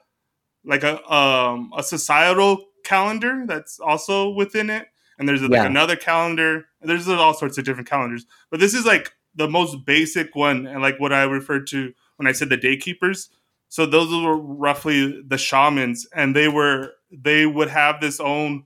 like 0.66 0.84
a 0.84 1.03
um 1.12 1.72
a 1.78 1.84
societal 1.84 2.66
calendar 2.84 3.43
that's 3.47 3.80
also 3.80 4.30
within 4.30 4.70
it, 4.70 4.88
and 5.18 5.28
there's 5.28 5.41
like 5.41 5.51
Yeah. 5.51 5.66
another 5.66 5.95
calendar. 5.95 6.66
There's 6.82 7.07
all 7.07 7.34
sorts 7.34 7.57
of 7.57 7.64
different 7.66 7.89
calendars, 7.89 8.26
but 8.49 8.59
this 8.59 8.74
is 8.74 8.86
like 8.86 9.12
the 9.36 9.47
most 9.47 9.86
basic 9.86 10.36
one 10.36 10.66
and 10.68 10.82
like 10.82 10.99
what 10.99 11.14
I 11.14 11.24
referred 11.24 11.68
to 11.68 11.93
when 12.18 12.28
I 12.28 12.32
said 12.34 12.49
the 12.49 12.57
day 12.57 12.76
keepers. 12.78 13.30
So 13.70 13.86
those 13.86 14.12
were 14.12 14.36
roughly 14.38 15.22
the 15.26 15.38
shamans 15.38 16.05
and 16.14 16.36
they 16.36 16.47
were 16.49 16.91
they 17.12 17.45
would 17.45 17.70
have 17.70 18.01
this 18.01 18.20
own 18.20 18.66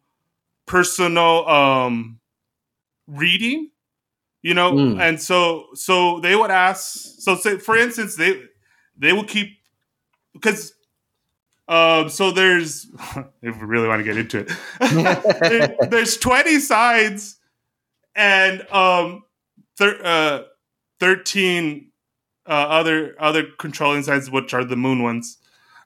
personal 0.65 1.47
um 1.47 2.19
reading, 3.07 3.69
you 4.41 4.53
know, 4.53 4.71
Mm. 4.73 4.99
and 4.99 5.21
so 5.21 5.65
so 5.75 6.19
they 6.21 6.35
would 6.35 6.51
ask 6.51 6.97
so 7.19 7.35
say 7.35 7.57
for 7.57 7.77
instance 7.77 8.15
they 8.15 8.41
they 8.97 9.13
would 9.13 9.27
keep 9.27 9.49
because 10.33 10.73
um 11.67 12.09
so 12.09 12.31
there's 12.31 12.87
if 13.41 13.55
we 13.57 13.63
really 13.65 13.87
want 13.87 13.99
to 13.99 14.03
get 14.03 14.17
into 14.17 14.39
it 14.39 14.51
there- 15.39 15.75
there's 15.89 16.17
20 16.17 16.59
sides 16.59 17.37
and 18.15 18.65
um 18.71 19.23
thir- 19.77 20.01
uh 20.03 20.43
13 20.99 21.91
uh, 22.47 22.51
other 22.51 23.15
other 23.19 23.43
controlling 23.57 24.03
sides 24.03 24.29
which 24.29 24.53
are 24.53 24.63
the 24.63 24.75
moon 24.75 25.01
ones. 25.01 25.37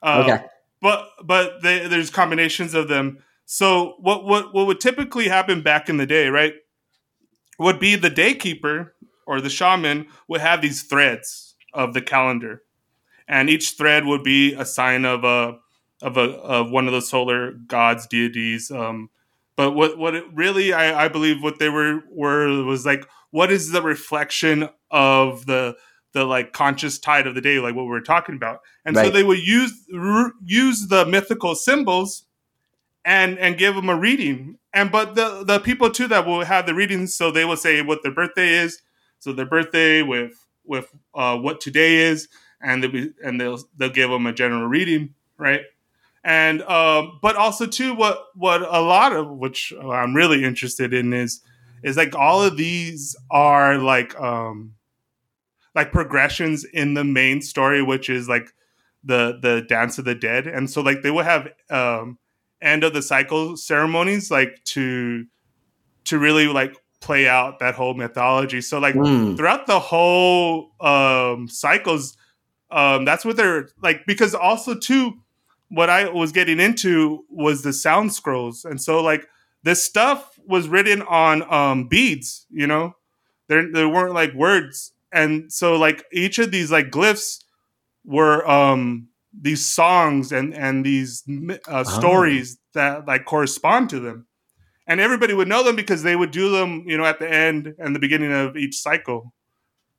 Uh, 0.02 0.24
okay. 0.26 0.46
but 0.82 1.08
but 1.24 1.62
they, 1.62 1.88
there's 1.88 2.10
combinations 2.10 2.74
of 2.74 2.88
them. 2.88 3.20
So 3.46 3.96
what 4.00 4.26
what 4.26 4.54
what 4.54 4.68
would 4.68 4.80
typically 4.80 5.28
happen 5.28 5.62
back 5.62 5.90
in 5.90 5.98
the 5.98 6.06
day 6.06 6.28
right 6.28 6.54
would 7.58 7.80
be 7.80 7.96
the 7.96 8.10
day 8.10 8.34
keeper 8.34 8.94
or 9.26 9.42
the 9.42 9.50
shaman 9.50 10.08
would 10.28 10.42
have 10.42 10.62
these 10.62 10.84
threads 10.84 11.56
of 11.74 11.94
the 11.94 12.02
calendar. 12.02 12.64
And 13.28 13.50
each 13.50 13.72
thread 13.72 14.06
would 14.06 14.24
be 14.24 14.54
a 14.54 14.66
sign 14.66 15.06
of 15.06 15.24
a 15.24 15.58
of 16.02 16.18
a 16.18 16.32
of 16.40 16.72
one 16.72 16.88
of 16.88 16.94
the 16.94 17.02
solar 17.02 17.52
gods 17.52 18.08
deities 18.08 18.72
um 18.72 19.10
but 19.56 19.72
what 19.72 19.98
what 19.98 20.16
it 20.16 20.24
really 20.34 20.72
I, 20.72 21.06
I 21.06 21.08
believe 21.10 21.44
what 21.44 21.60
they 21.60 21.70
were 21.70 22.02
were 22.10 22.64
was 22.64 22.86
like 22.86 23.06
what 23.32 23.52
is 23.52 23.72
the 23.72 23.82
reflection 23.82 24.70
of 24.90 25.46
the 25.46 25.76
the 26.14 26.24
like 26.24 26.54
conscious 26.54 26.98
tide 26.98 27.28
of 27.28 27.36
the 27.36 27.42
day 27.42 27.60
like 27.60 27.76
what 27.76 27.84
we 27.84 27.90
were 27.90 28.02
talking 28.02 28.36
about? 28.36 28.62
And 28.86 28.96
so 28.96 29.10
they 29.10 29.24
would 29.24 29.40
use 29.40 29.74
r- 29.94 30.32
use 30.44 30.88
the 30.88 31.06
mythical 31.06 31.56
symbols 31.56 32.26
and 33.06 33.38
and 33.38 33.58
give 33.58 33.76
them 33.76 33.90
a 33.90 33.96
reading. 33.96 34.58
And 34.74 34.92
but 34.92 35.16
the 35.16 35.44
the 35.44 35.60
people 35.60 35.90
too 35.92 36.08
that 36.08 36.26
will 36.26 36.46
have 36.46 36.66
the 36.66 36.74
readings 36.74 37.14
so 37.14 37.32
they 37.32 37.46
will 37.46 37.58
say 37.58 37.82
what 37.82 38.02
their 38.02 38.14
birthday 38.14 38.50
is. 38.50 38.82
So 39.20 39.34
their 39.34 39.46
birthday 39.46 40.02
with 40.02 40.34
with 40.66 40.90
uh, 41.14 41.38
what 41.38 41.62
today 41.62 41.98
is 41.98 42.28
and 42.62 42.84
they'll 42.84 42.92
be, 42.92 43.12
and 43.24 43.40
they'll 43.40 43.60
they'll 43.78 43.90
give 43.90 44.10
them 44.10 44.26
a 44.26 44.34
general 44.34 44.68
reading 44.68 45.14
right 45.38 45.62
and 46.24 46.62
um 46.64 47.18
but 47.22 47.36
also 47.36 47.66
too 47.66 47.94
what 47.94 48.26
what 48.36 48.62
a 48.62 48.82
lot 48.82 49.14
of 49.14 49.30
which 49.30 49.72
i'm 49.92 50.14
really 50.14 50.44
interested 50.44 50.94
in 50.94 51.14
is 51.14 51.42
is 51.84 51.96
like 51.96 52.14
all 52.16 52.44
of 52.44 52.58
these 52.58 53.16
are 53.32 53.78
like 53.78 54.20
um 54.20 54.74
like 55.76 55.92
progressions 55.92 56.66
in 56.66 56.94
the 56.94 57.04
main 57.04 57.42
story 57.42 57.82
which 57.82 58.10
is 58.10 58.28
like 58.28 58.50
the 59.04 59.40
the 59.42 59.62
dance 59.70 59.98
of 59.98 60.06
the 60.06 60.16
dead 60.16 60.46
and 60.46 60.70
so 60.70 60.82
like 60.82 61.02
they 61.04 61.12
will 61.12 61.24
have 61.24 61.48
um 61.70 62.18
end 62.62 62.84
of 62.84 62.94
the 62.94 63.02
cycle 63.02 63.56
ceremonies 63.56 64.30
like 64.30 64.62
to 64.66 65.26
to 66.04 66.20
really 66.20 66.48
like 66.48 66.76
play 67.00 67.30
out 67.30 67.60
that 67.60 67.76
whole 67.76 67.94
mythology 67.94 68.60
so 68.60 68.78
like 68.78 68.96
Mm. 68.96 69.38
throughout 69.38 69.68
the 69.68 69.80
whole 69.80 70.72
um 70.82 71.48
cycles 71.48 72.18
um 72.72 73.06
that's 73.06 73.24
what 73.24 73.38
they're 73.38 73.70
like 73.82 74.06
because 74.06 74.36
also 74.36 74.76
too 74.78 75.14
what 75.70 75.90
i 75.90 76.10
was 76.10 76.32
getting 76.32 76.60
into 76.60 77.24
was 77.30 77.62
the 77.62 77.74
sound 77.74 78.14
scrolls. 78.14 78.66
And 78.66 78.82
so 78.82 79.02
like 79.02 79.28
this 79.64 79.84
stuff 79.84 80.40
was 80.46 80.68
written 80.68 81.02
on 81.04 81.44
um 81.54 81.88
beads 81.88 82.46
you 82.50 82.68
know? 82.68 82.96
There 83.48 83.72
there 83.72 83.90
weren't 83.90 84.14
like 84.14 84.34
words. 84.34 84.94
And 85.12 85.52
so 85.52 85.76
like 85.76 86.04
each 86.12 86.40
of 86.40 86.52
these 86.52 86.72
like 86.72 86.90
glyphs 86.92 87.44
were 88.06 88.48
um 88.50 89.08
these 89.40 89.66
songs 89.66 90.32
and 90.32 90.54
and 90.54 90.86
these 90.86 91.24
uh, 91.68 91.84
stories 91.84 92.58
that 92.74 93.08
like 93.08 93.26
correspond 93.26 93.90
to 93.92 94.00
them. 94.00 94.28
And 94.88 95.00
everybody 95.00 95.34
would 95.36 95.48
know 95.48 95.64
them 95.64 95.76
because 95.76 96.02
they 96.02 96.16
would 96.16 96.32
do 96.32 96.50
them 96.52 96.84
you 96.88 96.98
know 96.98 97.06
at 97.06 97.20
the 97.20 97.30
end 97.32 97.76
and 97.78 97.96
the 97.96 98.00
beginning 98.00 98.32
of 98.34 98.58
each 98.58 98.78
cycle. 98.80 99.34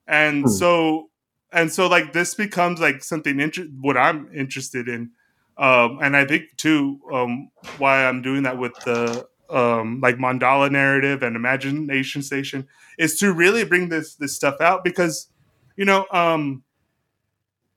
And 0.06 0.42
Hmm. 0.42 0.48
so 0.48 1.10
and 1.52 1.72
so 1.72 1.86
like 1.88 2.12
this 2.12 2.34
becomes 2.34 2.80
like 2.80 3.02
something 3.02 3.40
inter- 3.40 3.68
what 3.80 3.96
i'm 3.96 4.28
interested 4.34 4.88
in 4.88 5.10
um 5.60 6.00
and 6.02 6.16
i 6.16 6.24
think 6.24 6.44
too 6.56 6.98
um 7.12 7.48
why 7.78 8.04
i'm 8.04 8.22
doing 8.22 8.42
that 8.42 8.58
with 8.58 8.74
the 8.84 9.24
um 9.50 10.00
like 10.00 10.16
mandala 10.16 10.70
narrative 10.70 11.22
and 11.22 11.36
imagination 11.36 12.22
station 12.22 12.66
is 12.98 13.16
to 13.18 13.32
really 13.32 13.64
bring 13.64 13.88
this 13.88 14.16
this 14.16 14.34
stuff 14.34 14.60
out 14.60 14.82
because 14.82 15.28
you 15.80 15.86
know, 15.86 16.06
um, 16.10 16.62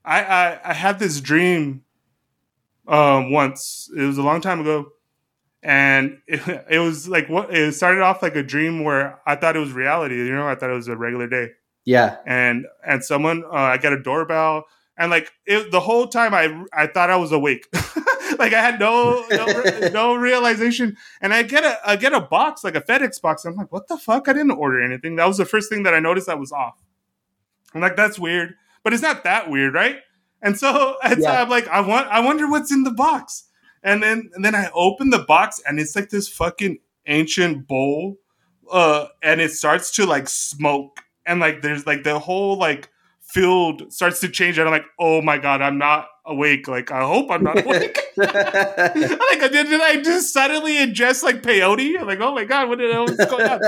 I 0.04 0.24
I, 0.24 0.60
I 0.72 0.74
had 0.74 1.00
this 1.00 1.22
dream 1.22 1.86
um, 2.86 3.32
once. 3.32 3.90
It 3.96 4.02
was 4.02 4.18
a 4.18 4.22
long 4.22 4.42
time 4.42 4.60
ago, 4.60 4.88
and 5.64 6.20
it, 6.28 6.66
it 6.70 6.80
was 6.80 7.08
like 7.08 7.30
what 7.30 7.56
it 7.56 7.74
started 7.74 8.02
off 8.02 8.22
like 8.22 8.36
a 8.36 8.44
dream 8.44 8.84
where 8.84 9.22
I 9.26 9.38
thought 9.38 9.56
it 9.56 9.60
was 9.60 9.72
reality. 9.72 10.18
You 10.18 10.36
know, 10.36 10.46
I 10.46 10.56
thought 10.56 10.70
it 10.70 10.76
was 10.76 10.90
a 10.90 10.98
regular 10.98 11.28
day. 11.28 11.52
Yeah. 11.86 12.18
And 12.26 12.66
and 12.86 13.02
someone, 13.06 13.46
uh, 13.46 13.56
I 13.56 13.78
got 13.78 13.94
a 13.94 14.04
doorbell, 14.04 14.66
and 14.98 15.12
like 15.12 15.32
it, 15.46 15.72
the 15.72 15.80
whole 15.80 16.08
time, 16.08 16.34
I 16.34 16.64
I 16.74 16.88
thought 16.88 17.10
I 17.10 17.16
was 17.16 17.32
awake. 17.32 17.68
like 18.40 18.54
I 18.54 18.62
had 18.62 18.80
no 18.80 19.26
no, 19.30 19.90
no 19.94 20.16
realization, 20.16 20.98
and 21.22 21.34
I 21.34 21.44
get 21.44 21.64
a 21.64 21.78
I 21.88 21.96
get 21.96 22.14
a 22.14 22.22
box 22.22 22.64
like 22.64 22.76
a 22.76 22.82
FedEx 22.82 23.22
box. 23.22 23.46
I'm 23.46 23.56
like, 23.56 23.72
what 23.72 23.88
the 23.88 23.98
fuck? 23.98 24.28
I 24.28 24.34
didn't 24.34 24.52
order 24.52 24.82
anything. 24.82 25.16
That 25.16 25.28
was 25.28 25.38
the 25.38 25.46
first 25.46 25.70
thing 25.70 25.84
that 25.84 25.94
I 25.94 26.00
noticed 26.00 26.28
that 26.28 26.40
was 26.40 26.52
off. 26.52 26.84
I'm 27.74 27.82
like, 27.82 27.96
that's 27.96 28.20
weird, 28.20 28.56
but 28.84 28.94
it's 28.94 29.02
not 29.02 29.24
that 29.24 29.50
weird, 29.50 29.74
right? 29.74 29.98
And 30.44 30.58
so, 30.58 30.98
and 31.04 31.20
yeah. 31.20 31.32
so 31.32 31.42
I'm 31.42 31.50
like, 31.50 31.68
I 31.68 31.82
want, 31.82 32.08
I 32.08 32.20
wonder 32.20 32.48
what's 32.48 32.72
in 32.72 32.84
the 32.84 32.92
box. 32.92 33.46
And 33.82 34.02
then, 34.02 34.30
and 34.34 34.46
then 34.46 34.56
I 34.56 34.70
open 34.74 35.10
the 35.10 35.20
box, 35.20 35.62
and 35.68 35.80
it's 35.80 35.96
like 35.96 36.10
this 36.10 36.30
fucking 36.30 36.78
ancient 37.06 37.68
bowl, 37.68 38.18
uh, 38.72 39.08
and 39.22 39.42
it 39.42 39.52
starts 39.52 39.92
to 39.96 40.06
like 40.06 40.30
smoke, 40.30 41.02
and 41.26 41.42
like 41.42 41.62
there's 41.62 41.86
like 41.86 42.04
the 42.04 42.18
whole 42.18 42.58
like 42.58 42.90
field 43.34 43.92
starts 43.92 44.20
to 44.22 44.30
change, 44.30 44.58
and 44.58 44.68
I'm 44.68 44.74
like, 44.74 44.86
oh 45.00 45.22
my 45.22 45.38
god, 45.38 45.62
I'm 45.62 45.78
not 45.78 46.08
awake. 46.26 46.68
Like, 46.68 46.92
I 46.92 47.02
hope 47.04 47.32
I'm 47.32 47.44
not 47.44 47.66
awake. 47.66 48.00
like, 48.18 48.30
did, 48.30 49.68
did 49.68 49.82
I 49.82 50.02
just 50.04 50.32
suddenly 50.32 50.76
ingest 50.76 51.24
like 51.24 51.42
peyote? 51.42 52.00
I'm 52.00 52.08
like, 52.08 52.20
oh 52.20 52.34
my 52.34 52.46
god, 52.46 52.70
what 52.70 52.80
did 52.80 52.96
what's 52.98 53.26
going 53.26 53.50
on? 53.50 53.60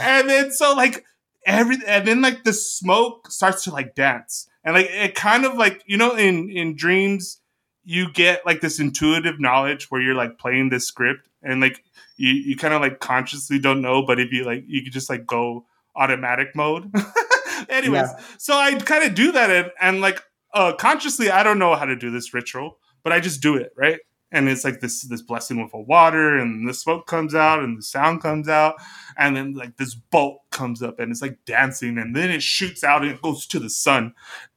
and 0.00 0.28
then 0.28 0.50
so 0.50 0.74
like 0.74 1.04
every, 1.46 1.76
and 1.86 2.06
then 2.06 2.20
like 2.22 2.44
the 2.44 2.52
smoke 2.52 3.30
starts 3.30 3.64
to 3.64 3.70
like 3.70 3.94
dance 3.94 4.48
and 4.64 4.74
like 4.74 4.88
it 4.90 5.14
kind 5.14 5.44
of 5.44 5.54
like 5.54 5.82
you 5.86 5.96
know 5.96 6.16
in 6.16 6.50
in 6.50 6.74
dreams 6.76 7.40
you 7.84 8.10
get 8.12 8.44
like 8.46 8.60
this 8.60 8.80
intuitive 8.80 9.38
knowledge 9.38 9.90
where 9.90 10.00
you're 10.00 10.14
like 10.14 10.38
playing 10.38 10.70
this 10.70 10.86
script 10.86 11.28
and 11.42 11.60
like 11.60 11.84
you, 12.16 12.30
you 12.30 12.56
kind 12.56 12.72
of 12.72 12.80
like 12.80 12.98
consciously 12.98 13.58
don't 13.58 13.82
know 13.82 14.04
but 14.04 14.18
if 14.18 14.32
you 14.32 14.44
like 14.44 14.64
you 14.66 14.82
could 14.82 14.92
just 14.92 15.10
like 15.10 15.26
go 15.26 15.64
automatic 15.94 16.56
mode 16.56 16.90
anyways 17.68 18.08
yeah. 18.08 18.24
so 18.38 18.54
i 18.54 18.74
kind 18.74 19.04
of 19.04 19.14
do 19.14 19.32
that 19.32 19.50
and, 19.50 19.70
and 19.80 20.00
like 20.00 20.22
uh 20.54 20.72
consciously 20.74 21.30
i 21.30 21.42
don't 21.42 21.58
know 21.58 21.74
how 21.74 21.84
to 21.84 21.96
do 21.96 22.10
this 22.10 22.34
ritual 22.34 22.78
but 23.02 23.12
i 23.12 23.20
just 23.20 23.40
do 23.40 23.56
it 23.56 23.72
right 23.76 24.00
and 24.32 24.48
it's 24.48 24.64
like 24.64 24.80
this 24.80 25.02
this 25.02 25.22
blessing 25.22 25.62
with 25.62 25.72
a 25.74 25.80
water 25.80 26.36
and 26.36 26.68
the 26.68 26.74
smoke 26.74 27.06
comes 27.06 27.34
out 27.34 27.60
and 27.60 27.78
the 27.78 27.82
sound 27.82 28.20
comes 28.20 28.48
out 28.48 28.74
and 29.16 29.36
then 29.36 29.54
like 29.54 29.76
this 29.76 29.94
bolt 29.94 30.40
comes 30.50 30.82
up 30.82 30.98
and 30.98 31.10
it's 31.10 31.22
like 31.22 31.38
dancing 31.46 31.98
and 31.98 32.14
then 32.16 32.30
it 32.30 32.42
shoots 32.42 32.82
out 32.82 33.02
and 33.02 33.10
it 33.10 33.22
goes 33.22 33.46
to 33.46 33.58
the 33.58 33.70
sun 33.70 34.14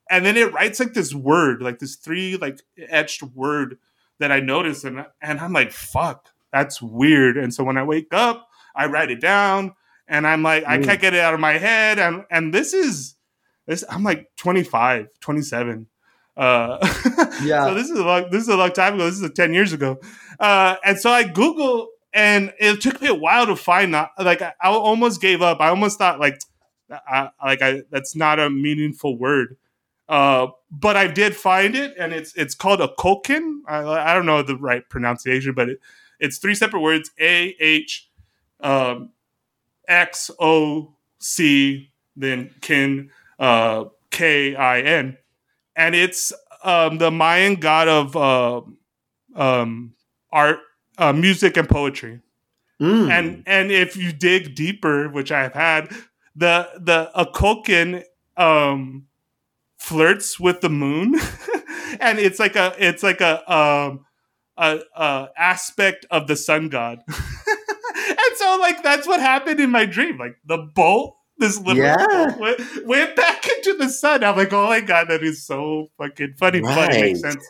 and 0.09 0.25
then 0.25 0.37
it 0.37 0.53
writes 0.53 0.79
like 0.79 0.93
this 0.93 1.13
word, 1.13 1.61
like 1.61 1.79
this 1.79 1.95
three 1.95 2.37
like 2.37 2.61
etched 2.77 3.23
word 3.23 3.77
that 4.19 4.31
I 4.31 4.39
noticed, 4.39 4.83
and 4.83 5.05
and 5.21 5.39
I'm 5.39 5.53
like, 5.53 5.71
fuck, 5.71 6.29
that's 6.51 6.81
weird. 6.81 7.37
And 7.37 7.53
so 7.53 7.63
when 7.63 7.77
I 7.77 7.83
wake 7.83 8.13
up, 8.13 8.47
I 8.75 8.85
write 8.87 9.11
it 9.11 9.21
down, 9.21 9.75
and 10.07 10.25
I'm 10.25 10.43
like, 10.43 10.63
mm. 10.63 10.69
I 10.69 10.77
can't 10.79 11.01
get 11.01 11.13
it 11.13 11.19
out 11.19 11.33
of 11.33 11.39
my 11.39 11.53
head, 11.53 11.99
and 11.99 12.25
and 12.29 12.53
this 12.53 12.73
is 12.73 13.15
this. 13.65 13.83
I'm 13.89 14.03
like 14.03 14.29
25, 14.37 15.07
27. 15.19 15.87
Uh, 16.35 16.77
yeah. 17.43 17.65
so 17.65 17.73
this 17.73 17.89
is 17.89 17.97
a 17.97 18.03
long 18.03 18.29
this 18.31 18.43
is 18.43 18.49
a 18.49 18.55
long 18.55 18.71
time 18.71 18.95
ago. 18.95 19.05
This 19.05 19.19
is 19.19 19.31
10 19.31 19.53
years 19.53 19.73
ago. 19.73 19.99
Uh, 20.39 20.75
and 20.83 20.97
so 20.99 21.09
I 21.11 21.23
Google, 21.23 21.89
and 22.13 22.53
it 22.59 22.81
took 22.81 23.01
me 23.01 23.07
a 23.07 23.15
while 23.15 23.45
to 23.47 23.55
find 23.55 23.93
that. 23.93 24.11
Like 24.19 24.41
I, 24.41 24.53
I 24.61 24.69
almost 24.69 25.21
gave 25.21 25.41
up. 25.41 25.59
I 25.59 25.69
almost 25.69 25.97
thought 25.97 26.19
like, 26.19 26.39
I, 26.91 27.29
like 27.43 27.61
I 27.61 27.81
that's 27.91 28.15
not 28.15 28.39
a 28.39 28.49
meaningful 28.49 29.17
word. 29.17 29.57
Uh, 30.07 30.47
but 30.71 30.95
I 30.95 31.07
did 31.07 31.35
find 31.35 31.75
it, 31.75 31.95
and 31.99 32.13
it's 32.13 32.33
it's 32.35 32.55
called 32.55 32.79
a 32.79 32.87
kokin. 32.87 33.59
I, 33.67 33.79
I 33.83 34.13
don't 34.13 34.25
know 34.25 34.41
the 34.41 34.55
right 34.55 34.87
pronunciation, 34.87 35.53
but 35.53 35.69
it, 35.69 35.79
it's 36.19 36.37
three 36.37 36.55
separate 36.55 36.79
words: 36.79 37.11
A 37.19 37.55
H 37.59 38.09
um, 38.61 39.11
X 39.87 40.31
O 40.39 40.93
C, 41.19 41.91
then 42.15 42.53
kin 42.61 43.09
uh, 43.39 43.85
K 44.11 44.55
I 44.55 44.81
N, 44.81 45.17
and 45.75 45.95
it's 45.95 46.33
um, 46.63 46.97
the 46.97 47.11
Mayan 47.11 47.55
god 47.55 47.87
of 47.87 48.15
uh, 48.15 48.61
um, 49.35 49.93
art, 50.31 50.59
uh, 50.97 51.13
music, 51.13 51.57
and 51.57 51.69
poetry. 51.69 52.21
Mm. 52.81 53.09
And 53.09 53.43
and 53.45 53.71
if 53.71 53.97
you 53.97 54.11
dig 54.11 54.55
deeper, 54.55 55.09
which 55.09 55.31
I've 55.31 55.53
had, 55.53 55.89
the 56.35 56.69
the 56.79 57.09
a 57.15 57.25
kokin 57.25 58.03
um 58.35 59.07
flirts 59.77 60.39
with 60.39 60.61
the 60.61 60.69
moon, 60.69 61.15
and 61.99 62.19
it's 62.19 62.39
like 62.39 62.55
a 62.55 62.75
it's 62.77 63.01
like 63.01 63.21
a 63.21 63.51
um 63.51 64.05
a, 64.57 64.79
a 64.95 65.29
aspect 65.37 66.05
of 66.11 66.27
the 66.27 66.35
sun 66.35 66.69
god. 66.69 67.03
so 68.47 68.59
like 68.59 68.83
that's 68.83 69.07
what 69.07 69.19
happened 69.19 69.59
in 69.59 69.69
my 69.69 69.85
dream. 69.85 70.17
Like 70.17 70.37
the 70.45 70.57
bolt, 70.57 71.15
this 71.37 71.59
little 71.59 71.83
yeah. 71.83 71.97
bolt 71.97 72.37
went, 72.37 72.85
went, 72.85 73.15
back 73.15 73.47
into 73.57 73.77
the 73.77 73.89
sun. 73.89 74.23
I'm 74.23 74.37
like, 74.37 74.53
oh 74.53 74.67
my 74.67 74.81
god, 74.81 75.09
that 75.09 75.23
is 75.23 75.45
so 75.45 75.87
fucking 75.97 76.35
funny. 76.37 76.61
Right. 76.61 76.75
But 76.75 76.95
it 76.95 77.01
makes 77.01 77.21
sense. 77.21 77.45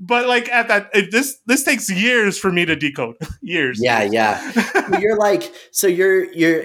But 0.00 0.26
like 0.26 0.48
at 0.50 0.68
that, 0.68 0.92
this 1.10 1.38
this 1.46 1.62
takes 1.62 1.88
years 1.88 2.38
for 2.38 2.50
me 2.50 2.64
to 2.64 2.76
decode. 2.76 3.16
years. 3.42 3.78
Yeah, 3.80 4.02
yeah. 4.02 4.98
you're 5.00 5.16
like, 5.16 5.52
so 5.70 5.86
you're 5.86 6.24
you're. 6.32 6.64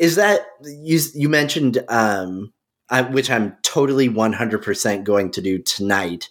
Is 0.00 0.16
that 0.16 0.40
you? 0.62 1.00
You 1.14 1.28
mentioned 1.28 1.78
um 1.88 2.52
I, 2.88 3.02
which 3.02 3.30
I'm 3.30 3.56
totally 3.62 4.08
100% 4.08 5.02
going 5.02 5.32
to 5.32 5.40
do 5.40 5.58
tonight. 5.58 6.28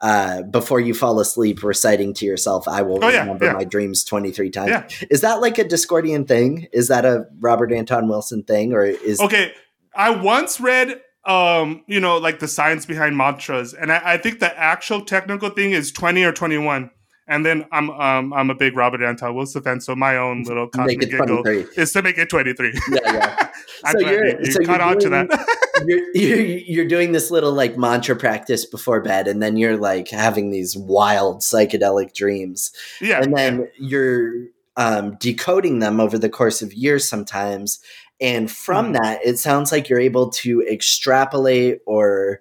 Uh, 0.00 0.42
before 0.42 0.78
you 0.78 0.94
fall 0.94 1.18
asleep, 1.18 1.62
reciting 1.64 2.14
to 2.14 2.24
yourself, 2.24 2.68
I 2.68 2.82
will 2.82 3.04
oh, 3.04 3.08
yeah, 3.08 3.20
remember 3.20 3.46
yeah. 3.46 3.52
my 3.52 3.64
dreams 3.64 4.04
23 4.04 4.50
times. 4.50 4.70
Yeah. 4.70 4.88
Is 5.10 5.22
that 5.22 5.40
like 5.40 5.58
a 5.58 5.64
Discordian 5.64 6.26
thing? 6.26 6.68
Is 6.72 6.86
that 6.86 7.04
a 7.04 7.26
Robert 7.40 7.72
Anton 7.72 8.08
Wilson 8.08 8.44
thing? 8.44 8.72
Or 8.72 8.84
is. 8.84 9.20
Okay. 9.20 9.52
I 9.94 10.10
once 10.10 10.60
read, 10.60 11.00
um, 11.24 11.82
you 11.88 11.98
know, 11.98 12.18
like 12.18 12.38
the 12.38 12.46
science 12.46 12.86
behind 12.86 13.16
mantras, 13.16 13.74
and 13.74 13.90
I, 13.90 14.00
I 14.14 14.16
think 14.18 14.38
the 14.38 14.56
actual 14.56 15.04
technical 15.04 15.50
thing 15.50 15.72
is 15.72 15.90
20 15.90 16.22
or 16.22 16.32
21. 16.32 16.90
And 17.28 17.44
then 17.44 17.66
I'm 17.72 17.90
um, 17.90 18.32
I'm 18.32 18.48
a 18.48 18.54
big 18.54 18.74
Robert 18.74 19.02
Anton 19.02 19.34
Wilson 19.34 19.62
fan, 19.62 19.80
so 19.80 19.94
my 19.94 20.16
own 20.16 20.44
little 20.44 20.66
cosmic 20.66 21.00
giggle 21.00 21.46
is 21.46 21.92
to 21.92 22.02
make 22.02 22.16
it 22.16 22.30
23. 22.30 22.72
Yeah, 22.90 22.98
yeah. 23.04 23.48
so 23.92 23.98
you're, 24.00 24.26
you, 24.26 24.38
you 24.40 24.52
so 24.52 24.64
caught 24.64 24.80
on 24.80 24.98
to 25.00 25.08
that. 25.10 25.46
you're, 25.86 26.00
you're, 26.14 26.38
you're 26.40 26.88
doing 26.88 27.12
this 27.12 27.30
little 27.30 27.52
like 27.52 27.76
mantra 27.76 28.16
practice 28.16 28.64
before 28.64 29.02
bed, 29.02 29.28
and 29.28 29.42
then 29.42 29.58
you're 29.58 29.76
like 29.76 30.08
having 30.08 30.50
these 30.50 30.74
wild 30.76 31.40
psychedelic 31.40 32.14
dreams. 32.14 32.72
Yeah, 33.00 33.22
and 33.22 33.36
then 33.36 33.60
yeah. 33.60 33.66
you're 33.78 34.32
um, 34.78 35.16
decoding 35.16 35.80
them 35.80 36.00
over 36.00 36.16
the 36.16 36.30
course 36.30 36.62
of 36.62 36.72
years 36.72 37.06
sometimes. 37.06 37.80
And 38.20 38.50
from 38.50 38.92
mm. 38.94 39.02
that, 39.02 39.20
it 39.24 39.38
sounds 39.38 39.70
like 39.70 39.88
you're 39.88 40.00
able 40.00 40.30
to 40.30 40.62
extrapolate 40.62 41.80
or 41.84 42.40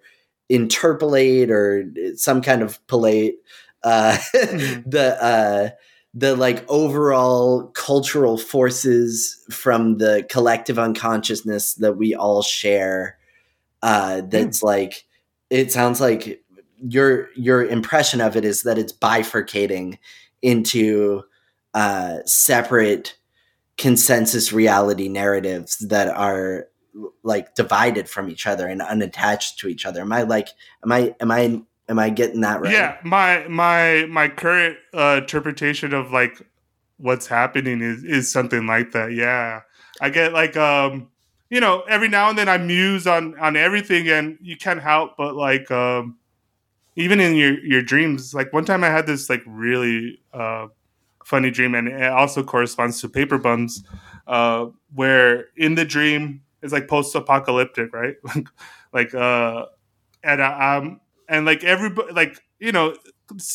interpolate 0.50 1.52
or 1.52 1.86
some 2.16 2.42
kind 2.42 2.62
of 2.62 2.86
polate 2.88 3.36
uh, 3.84 4.18
mm-hmm. 4.36 4.90
the 4.90 5.24
uh, 5.24 5.70
the 6.14 6.36
like 6.36 6.66
overall 6.68 7.68
cultural 7.76 8.38
forces 8.38 9.44
from 9.52 9.98
the 9.98 10.26
collective 10.30 10.80
unconsciousness 10.80 11.76
that 11.76 11.98
we 11.98 12.16
all 12.16 12.42
share. 12.42 13.18
Uh, 13.84 14.22
that's 14.28 14.62
mm. 14.62 14.64
like 14.64 15.06
it 15.50 15.72
sounds 15.72 16.02
like 16.02 16.44
your 16.80 17.30
your 17.36 17.66
impression 17.66 18.22
of 18.22 18.36
it 18.36 18.46
is 18.46 18.64
that 18.64 18.78
it's 18.78 18.94
bifurcating 18.94 19.98
into 20.42 21.24
uh, 21.74 22.18
separate 22.26 23.18
consensus 23.78 24.52
reality 24.52 25.08
narratives 25.08 25.78
that 25.78 26.08
are 26.08 26.68
like 27.24 27.54
divided 27.54 28.10
from 28.10 28.30
each 28.30 28.48
other 28.48 28.68
and 28.68 28.82
unattached 28.82 29.60
to 29.60 29.68
each 29.68 29.86
other. 29.86 30.02
Am 30.02 30.12
I 30.12 30.24
like 30.24 30.50
am 30.84 30.92
I 30.92 31.16
am 31.20 31.32
I 31.32 31.62
Am 31.90 32.00
I 32.00 32.10
getting 32.10 32.42
that 32.42 32.62
right? 32.62 32.72
Yeah, 32.72 32.98
my 33.04 33.48
my 33.48 34.06
my 34.10 34.28
current 34.28 34.78
uh, 34.94 35.20
interpretation 35.22 35.94
of 35.94 36.12
like 36.12 36.42
what's 36.98 37.28
happening 37.28 37.82
is 37.82 38.04
is 38.04 38.32
something 38.32 38.68
like 38.68 38.92
that. 38.92 39.14
Yeah, 39.14 39.62
I 40.02 40.10
get 40.10 40.34
like 40.34 40.58
um 40.58 41.10
you 41.50 41.62
know 41.62 41.82
every 41.88 42.10
now 42.10 42.30
and 42.30 42.38
then 42.38 42.50
I 42.50 42.58
muse 42.58 43.08
on 43.08 43.38
on 43.40 43.56
everything, 43.56 44.10
and 44.10 44.38
you 44.42 44.58
can't 44.58 44.82
help 44.82 45.16
but 45.18 45.36
like 45.36 45.72
um 45.72 46.18
even 46.96 47.20
in 47.20 47.36
your 47.36 47.60
your 47.64 47.82
dreams. 47.82 48.34
Like 48.34 48.52
one 48.54 48.66
time 48.66 48.84
I 48.84 48.90
had 48.90 49.08
this 49.08 49.30
like 49.30 49.44
really 49.46 50.20
uh 50.34 50.68
funny 51.24 51.52
dream, 51.52 51.76
and 51.76 51.88
it 51.88 52.12
also 52.12 52.44
corresponds 52.44 53.02
to 53.02 53.10
paper 53.10 53.38
bums, 53.38 53.84
uh, 54.28 54.68
where 54.94 55.46
in 55.58 55.76
the 55.76 55.86
dream 55.86 56.42
it's 56.62 56.74
like 56.74 56.88
post 56.88 57.16
apocalyptic, 57.16 57.94
right? 57.94 58.16
like 58.94 59.14
uh, 59.14 59.66
and 60.24 60.42
I, 60.42 60.78
I'm 60.78 61.00
and 61.28 61.46
like 61.46 61.64
everybody, 61.64 62.12
like 62.14 62.40
you 62.60 62.72
know, 62.72 62.96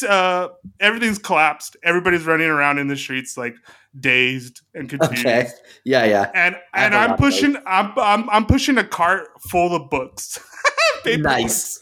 uh, 0.09 0.49
everything's 0.81 1.19
collapsed. 1.19 1.77
Everybody's 1.83 2.25
running 2.25 2.49
around 2.49 2.79
in 2.79 2.89
the 2.89 2.97
streets 2.97 3.37
like 3.37 3.57
dazed 3.99 4.63
and 4.75 4.89
confused. 4.89 5.27
Okay. 5.27 5.49
Yeah, 5.85 6.05
yeah. 6.05 6.31
And 6.35 6.57
and 6.75 6.95
I'm 6.95 7.17
pushing, 7.17 7.57
I'm, 7.67 7.93
I'm 7.97 8.29
I'm 8.31 8.47
pushing 8.47 8.79
a 8.79 8.85
cart 8.85 9.29
full 9.51 9.75
of 9.75 9.91
books. 9.91 10.39
nice. 11.07 11.81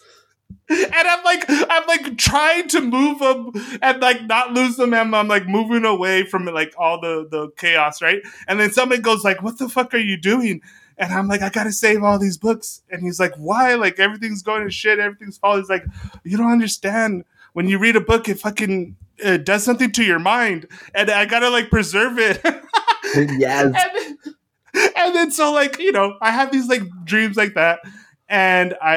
and 0.68 0.93
I'm 0.95 1.24
like, 1.24 1.45
I'm 1.49 1.86
like 1.86 2.16
trying 2.16 2.68
to 2.68 2.80
move 2.80 3.18
them 3.18 3.51
and 3.82 4.01
like 4.01 4.24
not 4.24 4.53
lose 4.53 4.76
them, 4.76 4.95
and 4.95 5.14
I'm 5.14 5.28
like 5.28 5.47
moving 5.47 5.84
away 5.84 6.24
from 6.24 6.45
like 6.47 6.74
all 6.78 7.01
the 7.01 7.26
the 7.28 7.51
chaos, 7.57 8.01
right? 8.01 8.22
And 8.47 8.61
then 8.61 8.70
somebody 8.70 9.03
goes 9.03 9.24
like, 9.24 9.43
"What 9.43 9.59
the 9.59 9.68
fuck 9.68 9.95
are 9.95 9.99
you 9.99 10.16
doing?" 10.16 10.61
And 11.01 11.12
I'm 11.12 11.26
like, 11.26 11.42
I 11.42 11.48
gotta 11.48 11.72
save 11.72 12.05
all 12.05 12.18
these 12.18 12.36
books. 12.36 12.82
And 12.90 13.03
he's 13.03 13.18
like, 13.18 13.34
Why? 13.36 13.74
Like 13.74 13.98
everything's 13.98 14.42
going 14.42 14.64
to 14.64 14.70
shit, 14.70 14.98
everything's 14.98 15.38
falling. 15.38 15.62
He's 15.62 15.70
like, 15.70 15.84
You 16.24 16.36
don't 16.36 16.53
understand. 16.53 17.24
When 17.53 17.68
you 17.68 17.78
read 17.78 17.96
a 17.96 18.01
book, 18.01 18.28
it 18.28 18.38
fucking 18.38 18.96
it 19.18 19.44
does 19.44 19.64
something 19.64 19.90
to 19.92 20.05
your 20.05 20.20
mind, 20.20 20.66
and 20.94 21.11
I 21.11 21.24
gotta 21.24 21.51
like 21.51 21.70
preserve 21.70 22.18
it. 22.18 22.40
yes. 23.38 23.64
and, 23.64 23.74
then, 23.74 24.92
and 24.96 25.14
then 25.16 25.30
so 25.32 25.53
like 25.53 25.80
you 25.80 25.90
know, 25.90 26.16
I 26.20 26.30
have 26.30 26.53
these 26.53 26.68
like 26.68 26.82
dreams 27.05 27.36
like 27.36 27.55
that 27.55 27.80
and 28.30 28.74
I 28.80 28.96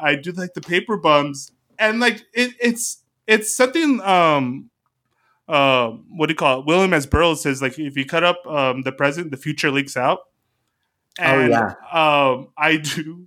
I 0.00 0.10
I 0.10 0.14
do 0.16 0.32
like 0.32 0.54
the 0.54 0.62
paper 0.62 0.96
bums, 0.96 1.52
and 1.78 2.00
like 2.00 2.24
it, 2.32 2.54
it's 2.58 3.02
it's 3.26 3.54
something 3.54 4.00
um 4.00 4.70
uh 5.46 5.90
what 6.08 6.26
do 6.26 6.32
you 6.32 6.36
call 6.36 6.60
it? 6.60 6.66
William 6.66 6.94
S. 6.94 7.06
Burroughs 7.06 7.42
says 7.42 7.60
like 7.60 7.78
if 7.78 7.96
you 7.96 8.06
cut 8.06 8.24
up 8.24 8.44
um 8.46 8.82
the 8.82 8.90
present, 8.90 9.30
the 9.30 9.36
future 9.36 9.70
leaks 9.70 9.96
out. 9.96 10.20
And, 11.18 11.42
oh 11.42 11.46
yeah. 11.48 11.74
Um, 11.92 12.48
I 12.58 12.76
do, 12.78 13.26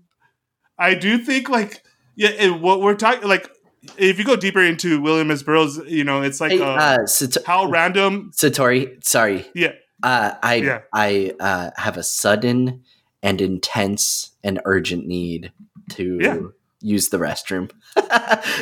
I 0.77 0.93
do 0.95 1.17
think 1.19 1.49
like 1.49 1.83
yeah, 2.15 2.29
it, 2.29 2.59
what 2.59 2.81
we're 2.81 2.95
talking 2.95 3.27
like 3.27 3.49
if 3.97 4.19
you 4.19 4.25
go 4.25 4.35
deeper 4.35 4.61
into 4.61 5.01
William 5.01 5.31
S. 5.31 5.43
Burroughs, 5.43 5.77
you 5.87 6.03
know, 6.03 6.21
it's 6.21 6.41
like 6.41 6.51
Hey, 6.51 6.61
uh, 6.61 6.65
uh, 6.65 7.05
Sato- 7.05 7.43
how 7.45 7.69
random. 7.69 8.31
Satori, 8.35 9.01
sorry. 9.05 9.47
Yeah, 9.55 9.71
Uh, 10.03 10.33
I 10.43 10.55
Yeah. 10.55 10.79
I 10.93 11.33
uh, 11.39 11.69
have 11.77 11.95
a 11.97 12.03
sudden 12.03 12.83
and 13.23 13.39
intense 13.41 14.31
and 14.43 14.59
urgent 14.65 15.07
need 15.07 15.51
to 15.91 16.19
Yeah. 16.21 16.37
use 16.81 17.09
the 17.09 17.17
restroom. 17.17 17.71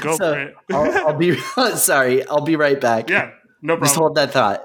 go 0.02 0.16
So, 0.18 0.34
for 0.34 0.40
it. 0.42 0.56
I'll, 0.72 1.08
I'll 1.08 1.18
be 1.18 1.36
sorry. 1.76 2.26
I'll 2.28 2.42
be 2.46 2.56
right 2.56 2.80
back. 2.80 3.10
yeah, 3.10 3.32
no 3.62 3.74
problem. 3.76 3.86
Just 3.88 3.96
hold 3.96 4.16
that 4.16 4.32
thought. 4.32 4.64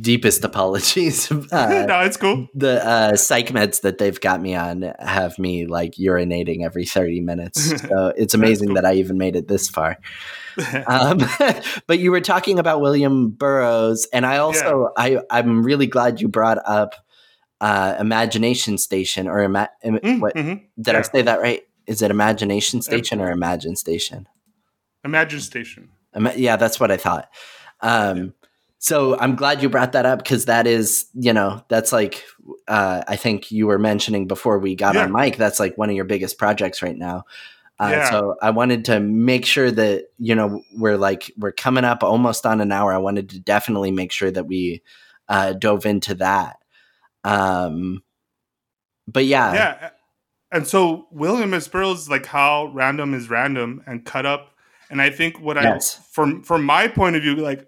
Deepest 0.00 0.44
apologies. 0.44 1.30
Uh, 1.52 1.84
no, 1.86 2.00
it's 2.00 2.16
cool. 2.16 2.48
the 2.54 2.84
uh, 2.86 3.16
psych 3.16 3.48
meds 3.48 3.82
that 3.82 3.98
they've 3.98 4.20
got 4.20 4.40
me 4.40 4.54
on 4.54 4.92
have 4.98 5.38
me 5.38 5.66
like 5.66 5.92
urinating 5.92 6.64
every 6.64 6.84
30 6.86 7.20
minutes. 7.20 7.72
So 7.88 8.12
it's 8.16 8.34
amazing 8.34 8.68
cool. 8.68 8.74
that 8.76 8.86
I 8.86 8.94
even 8.94 9.18
made 9.18 9.36
it 9.36 9.46
this 9.48 9.68
far. 9.68 9.98
Um, 10.86 11.18
but 11.86 11.98
you 11.98 12.10
were 12.12 12.20
talking 12.20 12.58
about 12.58 12.80
William 12.80 13.30
Burroughs, 13.30 14.06
and 14.12 14.24
I 14.24 14.38
also 14.38 14.90
I 14.96 15.20
I'm 15.30 15.62
really 15.62 15.86
glad 15.86 16.20
you 16.20 16.28
brought 16.28 16.58
up 16.66 16.94
uh, 17.60 17.96
Imagination 18.00 18.78
Station 18.78 19.28
or 19.28 19.42
ima- 19.42 19.70
im- 19.82 19.98
Mm, 19.98 20.20
what 20.20 20.34
mhm. 20.34 20.62
did 20.80 20.94
I 20.94 21.02
say 21.02 21.22
that 21.22 21.40
right? 21.40 21.62
Is 21.86 22.00
it 22.02 22.10
Imagination 22.10 22.80
Station 22.82 23.20
or 23.20 23.30
Imagine 23.30 23.76
Station? 23.76 24.26
Imagine 25.04 25.40
Station. 25.40 25.90
Ima- 26.14 26.34
yeah, 26.36 26.56
that's 26.56 26.80
what 26.80 26.90
I 26.90 26.96
thought. 26.96 27.28
Um, 27.80 28.32
so 28.84 29.18
I'm 29.18 29.34
glad 29.34 29.62
you 29.62 29.70
brought 29.70 29.92
that 29.92 30.04
up 30.04 30.18
because 30.18 30.44
that 30.44 30.66
is, 30.66 31.06
you 31.14 31.32
know, 31.32 31.64
that's 31.68 31.90
like 31.90 32.22
uh, 32.68 33.02
I 33.08 33.16
think 33.16 33.50
you 33.50 33.66
were 33.66 33.78
mentioning 33.78 34.26
before 34.28 34.58
we 34.58 34.74
got 34.74 34.94
Yeah. 34.94 35.04
on 35.04 35.12
mic. 35.12 35.38
That's 35.38 35.58
like 35.58 35.78
one 35.78 35.88
of 35.88 35.96
your 35.96 36.04
biggest 36.04 36.36
projects 36.36 36.82
right 36.82 36.94
now. 36.94 37.24
Uh, 37.78 37.88
Yeah. 37.92 38.10
So 38.10 38.36
I 38.42 38.50
wanted 38.50 38.84
to 38.84 39.00
make 39.00 39.46
sure 39.46 39.70
that 39.70 40.08
you 40.18 40.34
know 40.34 40.60
we're 40.76 40.98
like 40.98 41.32
we're 41.38 41.50
coming 41.50 41.84
up 41.84 42.02
almost 42.02 42.44
on 42.44 42.60
an 42.60 42.72
hour. 42.72 42.92
I 42.92 42.98
wanted 42.98 43.30
to 43.30 43.40
definitely 43.40 43.90
make 43.90 44.12
sure 44.12 44.30
that 44.30 44.46
we 44.46 44.82
uh, 45.30 45.54
dove 45.54 45.86
into 45.86 46.14
that. 46.16 46.58
Um, 47.24 48.02
but 49.08 49.24
yeah, 49.24 49.54
yeah 49.54 49.90
and 50.52 50.66
so 50.66 51.08
william 51.10 51.54
s 51.54 51.68
burroughs 51.68 52.10
like 52.10 52.26
how 52.26 52.66
random 52.74 53.14
is 53.14 53.30
random 53.30 53.82
and 53.86 54.04
cut 54.04 54.26
up 54.26 54.50
and 54.90 55.00
i 55.00 55.08
think 55.10 55.40
what 55.40 55.56
Yes. 55.56 55.98
i 55.98 56.02
from 56.12 56.42
from 56.42 56.64
my 56.64 56.86
point 56.86 57.16
of 57.16 57.22
view 57.22 57.36
like 57.36 57.66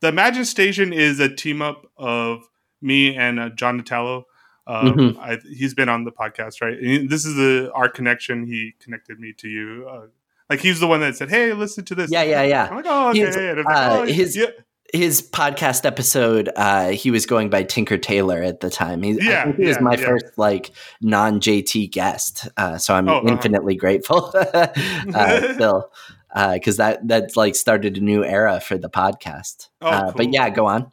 the 0.00 0.08
imagine 0.08 0.44
station 0.44 0.92
is 0.92 1.20
a 1.20 1.28
team 1.34 1.62
up 1.62 1.86
of 1.96 2.42
me 2.82 3.16
and 3.16 3.38
uh, 3.40 3.48
john 3.50 3.80
natalo 3.80 4.24
um, 4.68 4.92
Mhm. 4.94 5.18
I, 5.18 5.38
he's 5.54 5.74
been 5.74 5.88
on 5.88 6.04
the 6.04 6.10
podcast 6.12 6.60
right 6.60 6.76
and 6.78 7.08
this 7.08 7.24
is 7.24 7.34
the 7.36 7.70
our 7.74 7.88
connection 7.88 8.46
he 8.46 8.74
connected 8.80 9.18
me 9.20 9.32
to 9.38 9.48
you 9.48 9.86
uh, 9.88 10.06
like 10.50 10.60
he's 10.60 10.80
the 10.80 10.86
one 10.86 11.00
that 11.00 11.16
said 11.16 11.30
hey 11.30 11.52
listen 11.52 11.84
to 11.86 11.94
this 11.94 12.10
yeah, 12.10 12.22
yeah, 12.22 12.42
yeah. 12.42 12.68
i'm 12.70 12.76
like 12.76 12.84
oh 12.88 13.10
okay 13.10 13.26
He's, 13.26 13.36
like, 13.36 13.66
uh, 13.66 13.98
oh, 14.00 14.04
his- 14.06 14.36
yeah. 14.36 14.46
his 14.92 15.20
podcast 15.20 15.84
episode, 15.84 16.48
uh, 16.54 16.90
he 16.90 17.10
was 17.10 17.26
going 17.26 17.50
by 17.50 17.64
Tinker 17.64 17.98
Taylor 17.98 18.40
at 18.40 18.60
the 18.60 18.70
time. 18.70 19.02
He, 19.02 19.18
Yeah, 19.20 19.50
he 19.52 19.64
was 19.66 19.80
my 19.80 19.94
yeah. 19.96 20.06
first 20.06 20.26
like 20.36 20.70
non 21.00 21.40
JT 21.40 21.90
guest, 21.90 22.46
uh, 22.56 22.78
so 22.78 22.94
I'm 22.94 23.08
Oh, 23.08 23.18
uh-huh. 23.18 23.28
infinitely 23.32 23.74
grateful 23.74 24.32
uh, 24.54 25.52
still 25.54 25.90
because 26.36 26.76
that 26.76 27.06
that 27.08 27.36
like 27.36 27.54
started 27.54 27.96
a 27.96 28.00
new 28.00 28.22
era 28.24 28.60
for 28.60 28.76
the 28.76 28.90
podcast. 28.90 29.68
Oh, 29.80 29.88
uh, 29.88 30.12
But 30.12 30.32
yeah, 30.32 30.50
go 30.50 30.66
on. 30.66 30.92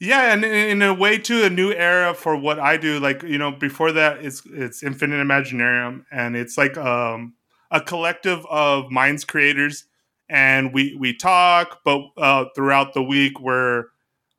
Yeah, 0.00 0.32
and 0.32 0.42
in 0.42 0.52
in 0.52 0.82
a 0.82 0.94
way 0.94 1.18
too, 1.18 1.42
a 1.42 1.50
new 1.50 1.72
era 1.72 2.14
for 2.14 2.34
what 2.34 2.58
I 2.58 2.78
do. 2.78 2.98
Like 2.98 3.22
you 3.22 3.36
know, 3.36 3.50
before 3.50 3.92
that, 3.92 4.24
it's 4.24 4.42
it's 4.46 4.82
Infinite 4.82 5.24
Imaginarium, 5.24 6.04
and 6.10 6.34
it's 6.34 6.56
like 6.56 6.78
um, 6.78 7.34
a 7.70 7.82
collective 7.82 8.46
of 8.46 8.90
minds 8.90 9.26
creators, 9.26 9.84
and 10.30 10.72
we 10.72 10.96
we 10.98 11.14
talk, 11.14 11.80
but 11.84 12.00
uh, 12.16 12.46
throughout 12.54 12.94
the 12.94 13.02
week 13.02 13.38
we're 13.40 13.84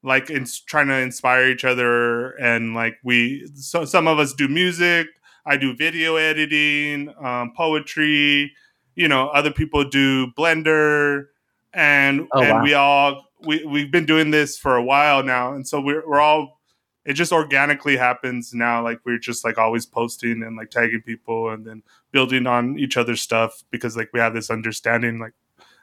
like 0.02 0.32
in, 0.32 0.48
trying 0.66 0.88
to 0.88 0.98
inspire 0.98 1.46
each 1.46 1.64
other, 1.64 2.32
and 2.38 2.74
like 2.74 2.96
we 3.04 3.48
so 3.54 3.86
some 3.86 4.08
of 4.08 4.18
us 4.18 4.34
do 4.34 4.48
music. 4.48 5.06
I 5.46 5.58
do 5.58 5.76
video 5.76 6.16
editing, 6.16 7.14
um, 7.24 7.54
poetry. 7.56 8.54
You 8.96 9.08
know, 9.08 9.30
other 9.30 9.52
people 9.52 9.84
do 9.84 10.28
Blender, 10.38 11.28
and 11.74 12.28
Oh, 12.34 12.42
and 12.42 12.58
wow. 12.58 12.64
we 12.64 12.74
all 12.74 13.26
we 13.46 13.66
we've 13.66 13.92
been 13.92 14.06
doing 14.06 14.32
this 14.32 14.58
for 14.58 14.76
a 14.76 14.84
while 14.84 15.24
now, 15.24 15.54
and 15.54 15.68
so 15.68 15.80
we're 15.82 16.08
we're 16.08 16.20
all. 16.22 16.60
It 17.04 17.14
just 17.14 17.32
organically 17.32 17.98
happens 17.98 18.54
now. 18.54 18.84
Like 18.84 19.00
we're 19.06 19.18
just 19.18 19.44
like 19.44 19.58
always 19.58 19.88
posting 19.88 20.44
and 20.44 20.56
like 20.56 20.70
tagging 20.70 21.02
people, 21.02 21.50
and 21.50 21.66
then 21.66 21.82
building 22.12 22.46
on 22.46 22.78
each 22.78 22.96
other's 22.96 23.22
stuff 23.22 23.64
because 23.72 23.98
like 23.98 24.12
we 24.14 24.20
have 24.20 24.36
this 24.36 24.52
understanding 24.52 25.18
like 25.18 25.34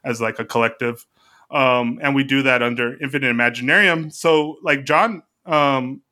as 0.05 0.21
like 0.21 0.39
a 0.39 0.45
collective, 0.45 1.07
um, 1.51 1.99
and 2.03 2.15
we 2.15 2.23
do 2.23 2.43
that 2.43 2.63
under 2.63 2.97
Infinite 3.03 3.35
Imaginarium. 3.35 4.13
So 4.13 4.59
like 4.63 4.85
John 4.85 5.25
um, 5.45 6.03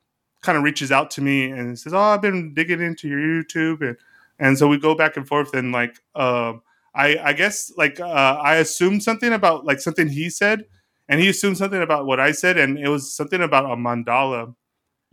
kind 0.41 0.57
of 0.57 0.63
reaches 0.65 0.91
out 0.91 1.09
to 1.11 1.21
me 1.21 1.51
and 1.51 1.79
says, 1.79 1.93
"Oh, 1.93 1.99
I've 1.99 2.21
been 2.21 2.53
digging 2.53 2.81
into 2.81 3.07
your 3.07 3.19
YouTube," 3.19 3.81
and 3.87 3.95
and 4.39 4.57
so 4.57 4.67
we 4.67 4.77
go 4.77 4.93
back 4.93 5.15
and 5.15 5.25
forth 5.25 5.53
and 5.53 5.71
like 5.71 5.95
um, 6.15 6.61
I 6.97 7.29
I 7.29 7.33
guess 7.33 7.71
like 7.77 7.99
uh, 7.99 8.41
I 8.43 8.55
assumed 8.55 9.03
something 9.03 9.31
about 9.33 9.65
like 9.65 9.79
something 9.79 10.07
he 10.09 10.29
said, 10.29 10.65
and 11.07 11.21
he 11.21 11.29
assumed 11.29 11.57
something 11.57 11.81
about 11.81 12.05
what 12.05 12.19
I 12.19 12.31
said, 12.33 12.57
and 12.57 12.77
it 12.77 12.89
was 12.89 13.15
something 13.15 13.41
about 13.41 13.65
a 13.65 13.75
mandala. 13.75 14.41
And 14.43 14.55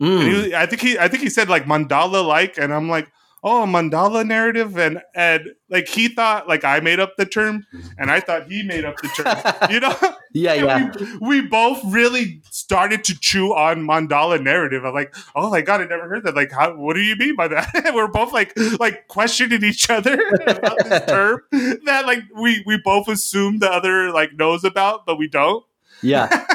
Mm. 0.01 0.27
he 0.27 0.33
was, 0.35 0.53
I 0.53 0.65
think 0.65 0.81
he 0.81 0.99
I 0.99 1.07
think 1.07 1.23
he 1.23 1.29
said 1.29 1.47
like 1.47 1.65
mandala 1.65 2.25
like, 2.25 2.57
and 2.57 2.73
I'm 2.73 2.89
like, 2.89 3.07
oh, 3.45 3.63
a 3.63 3.67
mandala 3.67 4.25
narrative, 4.25 4.77
and 4.77 5.01
and 5.13 5.51
like 5.69 5.87
he 5.87 6.09
thought 6.09 6.47
like 6.47 6.65
I 6.65 6.79
made 6.79 6.99
up 6.99 7.15
the 7.15 7.25
term, 7.25 7.65
and 7.97 8.09
I 8.09 8.19
thought 8.19 8.51
he 8.51 8.63
made 8.63 8.83
up 8.83 8.97
the 8.97 9.07
term. 9.09 9.69
you 9.71 9.79
know, 9.79 9.95
yeah, 10.33 10.55
yeah. 10.55 10.91
We, 11.21 11.41
we 11.41 11.47
both 11.47 11.79
really 11.85 12.41
started 12.49 13.03
to 13.05 13.17
chew 13.17 13.53
on 13.53 13.87
mandala 13.87 14.41
narrative. 14.41 14.83
I'm 14.83 14.95
like, 14.95 15.15
oh 15.35 15.51
my 15.51 15.61
god, 15.61 15.81
I 15.81 15.85
never 15.85 16.09
heard 16.09 16.23
that. 16.23 16.35
Like, 16.35 16.51
how? 16.51 16.75
What 16.75 16.95
do 16.95 17.01
you 17.01 17.15
mean 17.15 17.35
by 17.35 17.47
that? 17.49 17.91
We're 17.93 18.07
both 18.07 18.33
like 18.33 18.57
like 18.79 19.07
questioning 19.07 19.63
each 19.63 19.89
other 19.89 20.19
about 20.47 20.77
this 20.83 21.05
term 21.05 21.41
that 21.85 22.05
like 22.07 22.23
we 22.35 22.63
we 22.65 22.79
both 22.83 23.07
assume 23.07 23.59
the 23.59 23.71
other 23.71 24.11
like 24.11 24.33
knows 24.33 24.63
about, 24.63 25.05
but 25.05 25.17
we 25.17 25.27
don't. 25.27 25.63
Yeah. 26.01 26.45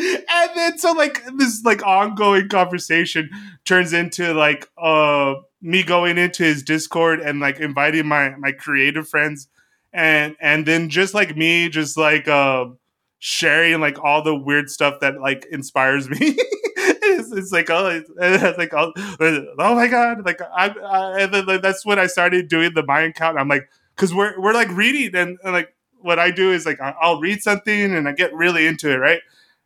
And 0.00 0.50
then 0.56 0.78
so 0.78 0.92
like 0.92 1.22
this 1.36 1.62
like 1.64 1.86
ongoing 1.86 2.48
conversation 2.48 3.30
turns 3.64 3.92
into 3.92 4.32
like 4.32 4.68
uh 4.78 5.34
me 5.60 5.82
going 5.82 6.18
into 6.18 6.42
his 6.42 6.62
discord 6.62 7.20
and 7.20 7.40
like 7.40 7.60
inviting 7.60 8.06
my 8.06 8.30
my 8.36 8.52
creative 8.52 9.08
friends 9.08 9.48
and 9.92 10.36
and 10.40 10.66
then 10.66 10.88
just 10.88 11.14
like 11.14 11.36
me 11.36 11.68
just 11.68 11.96
like 11.96 12.28
um 12.28 12.78
sharing 13.18 13.80
like 13.80 14.02
all 14.02 14.22
the 14.22 14.34
weird 14.34 14.70
stuff 14.70 15.00
that 15.00 15.20
like 15.20 15.46
inspires 15.50 16.08
me. 16.08 16.36
It's, 17.02 17.32
it's 17.32 17.52
like 17.52 17.68
oh 17.70 17.88
it's, 17.88 18.10
it's 18.18 18.56
like 18.56 18.72
oh, 18.72 18.92
oh 19.58 19.74
my 19.74 19.88
god 19.88 20.24
like 20.24 20.40
I, 20.40 20.68
I 20.68 21.20
and 21.22 21.34
then 21.34 21.46
like, 21.46 21.60
that's 21.60 21.84
when 21.84 21.98
I 21.98 22.06
started 22.06 22.48
doing 22.48 22.72
the 22.74 22.84
Mayan 22.84 23.12
count. 23.12 23.38
I'm 23.38 23.48
like 23.48 23.68
because 23.96 24.14
we're 24.14 24.40
we're 24.40 24.54
like 24.54 24.70
reading 24.70 25.14
and, 25.16 25.38
and 25.42 25.52
like 25.52 25.74
what 25.98 26.18
I 26.18 26.30
do 26.30 26.52
is 26.52 26.66
like 26.66 26.80
I'll 26.80 27.20
read 27.20 27.42
something 27.42 27.94
and 27.94 28.08
I 28.08 28.12
get 28.12 28.32
really 28.32 28.66
into 28.66 28.90
it 28.90 28.96
right 28.96 29.20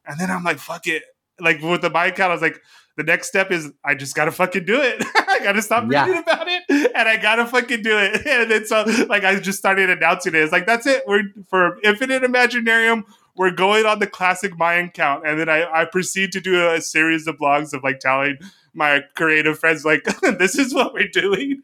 and 0.06 0.18
then 0.18 0.30
I'm 0.30 0.44
like, 0.44 0.58
fuck 0.58 0.86
it. 0.86 1.02
Like 1.40 1.60
with 1.62 1.82
the 1.82 1.90
Mayan 1.90 2.12
count, 2.14 2.30
I 2.30 2.34
was 2.34 2.42
like, 2.42 2.60
the 2.96 3.02
next 3.02 3.26
step 3.26 3.50
is 3.50 3.72
I 3.84 3.94
just 3.96 4.14
gotta 4.14 4.30
fucking 4.30 4.64
do 4.66 4.80
it. 4.80 5.02
I 5.16 5.40
gotta 5.42 5.60
stop 5.62 5.90
Yeah. 5.90 6.06
reading 6.06 6.22
about 6.22 6.46
it 6.48 6.62
and 6.94 7.08
I 7.08 7.16
gotta 7.16 7.44
fucking 7.46 7.82
do 7.82 7.98
it. 7.98 8.24
And 8.26 8.50
then 8.50 8.66
so 8.66 8.84
like 9.08 9.24
I 9.24 9.38
just 9.40 9.58
started 9.58 9.90
announcing 9.90 10.34
it. 10.34 10.42
It's 10.42 10.52
like 10.52 10.66
that's 10.66 10.86
it. 10.86 11.02
We're 11.06 11.24
for 11.50 11.78
Infinite 11.82 12.22
Imaginarium, 12.22 13.02
we're 13.36 13.50
going 13.50 13.84
on 13.84 13.98
the 13.98 14.06
classic 14.06 14.56
Mayan 14.56 14.90
count. 14.90 15.26
And 15.26 15.40
then 15.40 15.48
I, 15.48 15.64
I 15.82 15.84
proceed 15.86 16.30
to 16.32 16.40
do 16.40 16.68
a, 16.70 16.80
series 16.80 17.26
of 17.26 17.36
blogs 17.36 17.72
of 17.72 17.82
like 17.82 17.98
telling 17.98 18.36
my 18.74 19.00
creative 19.16 19.58
friends 19.58 19.84
like 19.84 20.04
this 20.38 20.56
is 20.56 20.72
what 20.72 20.94
we're 20.94 21.08
doing. 21.08 21.62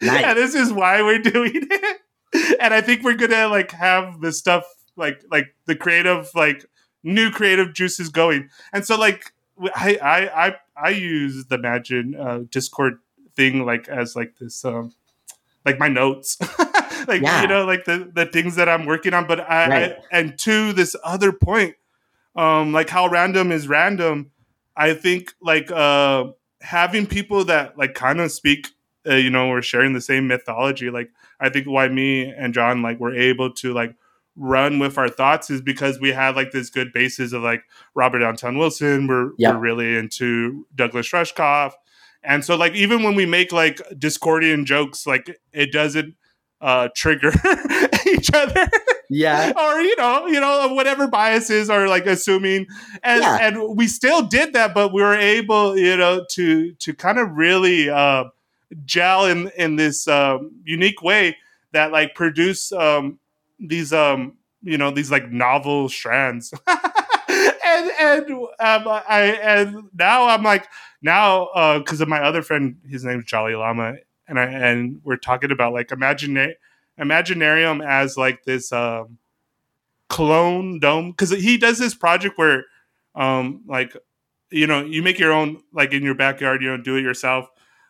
Nice. 0.00 0.24
and 0.24 0.38
this 0.38 0.54
is 0.54 0.72
why 0.72 1.02
we're 1.02 1.18
doing 1.18 1.52
it. 1.70 2.56
And 2.60 2.72
I 2.72 2.80
think 2.80 3.02
we're 3.02 3.12
gonna 3.16 3.48
like 3.48 3.72
have 3.72 4.22
the 4.22 4.32
stuff 4.32 4.64
like 4.96 5.22
like 5.30 5.54
the 5.66 5.76
creative 5.76 6.30
like 6.34 6.64
new 7.02 7.30
creative 7.30 7.74
juices 7.74 8.08
going. 8.08 8.50
And 8.72 8.84
so 8.84 8.98
like 8.98 9.32
I 9.74 9.98
I 10.02 10.46
I, 10.46 10.56
I 10.76 10.88
use 10.90 11.46
the 11.46 11.56
Imagine 11.56 12.14
uh, 12.18 12.40
Discord 12.50 12.98
thing 13.34 13.64
like 13.64 13.88
as 13.88 14.14
like 14.16 14.36
this 14.38 14.64
um 14.64 14.92
like 15.64 15.78
my 15.78 15.88
notes. 15.88 16.36
like 17.08 17.22
Yeah. 17.22 17.42
you 17.42 17.48
know 17.48 17.64
like 17.64 17.84
the 17.84 18.10
the 18.12 18.26
things 18.26 18.56
that 18.56 18.68
I'm 18.68 18.86
working 18.86 19.14
on. 19.14 19.26
But 19.26 19.40
I, 19.40 19.68
Right. 19.68 19.92
I 19.92 20.18
and 20.18 20.38
to 20.40 20.72
this 20.72 20.96
other 21.04 21.32
point, 21.32 21.76
um 22.36 22.72
like 22.72 22.88
how 22.90 23.08
random 23.08 23.52
is 23.52 23.68
random. 23.68 24.30
I 24.76 24.94
think 24.94 25.34
like 25.40 25.70
uh 25.70 26.26
having 26.60 27.06
people 27.06 27.44
that 27.44 27.76
like 27.76 27.94
kind 27.94 28.20
of 28.20 28.30
speak 28.30 28.68
uh, 29.06 29.14
you 29.14 29.30
know 29.30 29.48
we're 29.48 29.62
sharing 29.62 29.94
the 29.94 30.00
same 30.00 30.28
mythology 30.28 30.90
like 30.90 31.10
i 31.40 31.48
think 31.48 31.66
why 31.66 31.88
me 31.88 32.30
and 32.30 32.54
john 32.54 32.82
like 32.82 33.00
were 33.00 33.12
able 33.12 33.50
to 33.52 33.72
like 33.74 33.96
run 34.36 34.78
with 34.78 34.96
our 34.98 35.08
thoughts 35.08 35.50
is 35.50 35.60
because 35.60 36.00
we 36.00 36.10
had 36.10 36.34
like 36.36 36.52
this 36.52 36.70
good 36.70 36.92
basis 36.92 37.32
of 37.32 37.42
like 37.42 37.62
robert 37.94 38.22
anton 38.22 38.56
wilson 38.56 39.06
we're, 39.06 39.32
Yeah. 39.38 39.52
we're 39.52 39.58
really 39.58 39.94
into 39.96 40.66
douglas 40.74 41.10
rushkoff 41.10 41.72
and 42.24 42.44
so 42.44 42.56
like 42.56 42.74
even 42.74 43.02
when 43.02 43.14
we 43.14 43.26
make 43.26 43.52
like 43.52 43.76
discordian 43.90 44.64
jokes 44.64 45.06
like 45.06 45.38
it 45.52 45.70
doesn't 45.72 46.14
uh 46.62 46.88
trigger 46.96 47.32
each 48.06 48.30
other 48.32 48.68
Yeah. 49.10 49.52
or 49.60 49.80
you 49.82 49.96
know 49.96 50.26
you 50.26 50.40
know 50.40 50.72
whatever 50.72 51.06
biases 51.08 51.68
are 51.68 51.86
like 51.88 52.06
assuming 52.06 52.66
and 53.02 53.20
Yeah. 53.22 53.38
and 53.40 53.76
we 53.76 53.86
still 53.86 54.22
did 54.22 54.54
that 54.54 54.72
but 54.72 54.94
we 54.94 55.02
were 55.02 55.14
able 55.16 55.76
you 55.76 55.96
know 55.96 56.24
to 56.30 56.72
to 56.72 56.94
kind 56.94 57.18
of 57.18 57.32
really 57.32 57.90
uh 57.90 58.24
gel 58.86 59.26
in 59.26 59.50
in 59.58 59.76
this 59.76 60.08
um 60.08 60.52
unique 60.64 61.02
way 61.02 61.36
that 61.72 61.92
like 61.92 62.14
produce 62.14 62.72
um 62.72 63.18
these 63.66 63.92
um 63.92 64.36
you 64.62 64.78
know 64.78 64.90
these 64.90 65.10
like 65.10 65.30
novel 65.30 65.88
strands. 65.88 66.52
And 67.64 67.90
and 67.98 68.30
um 68.30 68.88
i 69.08 69.38
and 69.42 69.84
now 69.94 70.28
i'm 70.28 70.42
like 70.42 70.66
now 71.00 71.46
uh 71.46 71.78
because 71.78 72.02
of 72.02 72.08
my 72.08 72.20
other 72.20 72.42
friend 72.42 72.76
his 72.86 73.02
name's 73.02 73.24
jolly 73.24 73.54
llama 73.54 73.94
and 74.28 74.38
i 74.38 74.44
and 74.44 75.00
we're 75.04 75.16
talking 75.16 75.50
about 75.50 75.72
like 75.72 75.90
imagine 75.90 76.52
imaginarium 77.00 77.84
as 77.86 78.18
like 78.18 78.44
this 78.44 78.72
um 78.72 79.18
clone 80.08 80.78
dome. 80.78 81.10
Because 81.10 81.30
he 81.30 81.56
does 81.56 81.78
this 81.78 81.94
project 81.94 82.36
where 82.38 82.66
um 83.14 83.62
like 83.66 83.96
you 84.50 84.66
know 84.66 84.84
you 84.84 85.02
make 85.02 85.18
your 85.18 85.32
own 85.32 85.62
like 85.72 85.92
in 85.92 86.02
your 86.02 86.14
backyard 86.14 86.62
you 86.62 86.68
know 86.68 86.82
do 86.82 86.96
it 86.96 87.02
yourself 87.02 87.46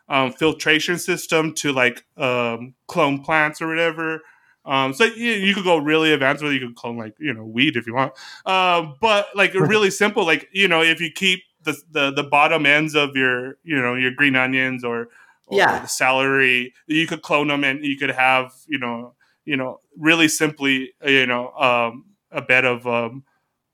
um 0.09 0.33
filtration 0.33 0.97
system 0.97 1.53
to 1.53 1.71
like 1.71 2.05
um 2.17 2.73
clone 2.87 3.23
plants 3.23 3.61
or 3.61 3.67
whatever 3.67 4.21
um 4.65 4.93
so 4.93 5.03
you, 5.05 5.31
you 5.31 5.53
could 5.53 5.63
go 5.63 5.77
really 5.77 6.13
advanced 6.13 6.43
with 6.43 6.51
it. 6.51 6.61
you 6.61 6.67
could 6.67 6.75
clone 6.75 6.97
like 6.97 7.15
you 7.19 7.33
know 7.33 7.43
weed 7.45 7.75
if 7.75 7.85
you 7.87 7.93
want 7.93 8.13
um 8.45 8.95
but 9.01 9.27
like 9.35 9.53
really 9.55 9.89
simple 9.91 10.25
like 10.25 10.47
you 10.51 10.67
know 10.67 10.81
if 10.81 10.99
you 11.01 11.11
keep 11.11 11.41
the, 11.63 11.75
the 11.91 12.11
the 12.11 12.23
bottom 12.23 12.65
ends 12.65 12.95
of 12.95 13.15
your 13.15 13.57
you 13.63 13.79
know 13.81 13.95
your 13.95 14.11
green 14.11 14.35
onions 14.35 14.83
or, 14.83 15.09
or 15.47 15.57
Yeah. 15.57 15.79
the 15.81 15.87
celery 15.87 16.73
you 16.87 17.07
could 17.07 17.21
clone 17.21 17.47
them 17.47 17.63
and 17.63 17.83
you 17.85 17.97
could 17.97 18.11
have 18.11 18.53
you 18.67 18.77
know 18.77 19.13
you 19.45 19.55
know 19.57 19.79
really 19.97 20.27
simply 20.27 20.93
you 21.05 21.25
know 21.25 21.51
um 21.53 22.05
a 22.31 22.41
bed 22.41 22.65
of 22.65 22.85
um 22.87 23.23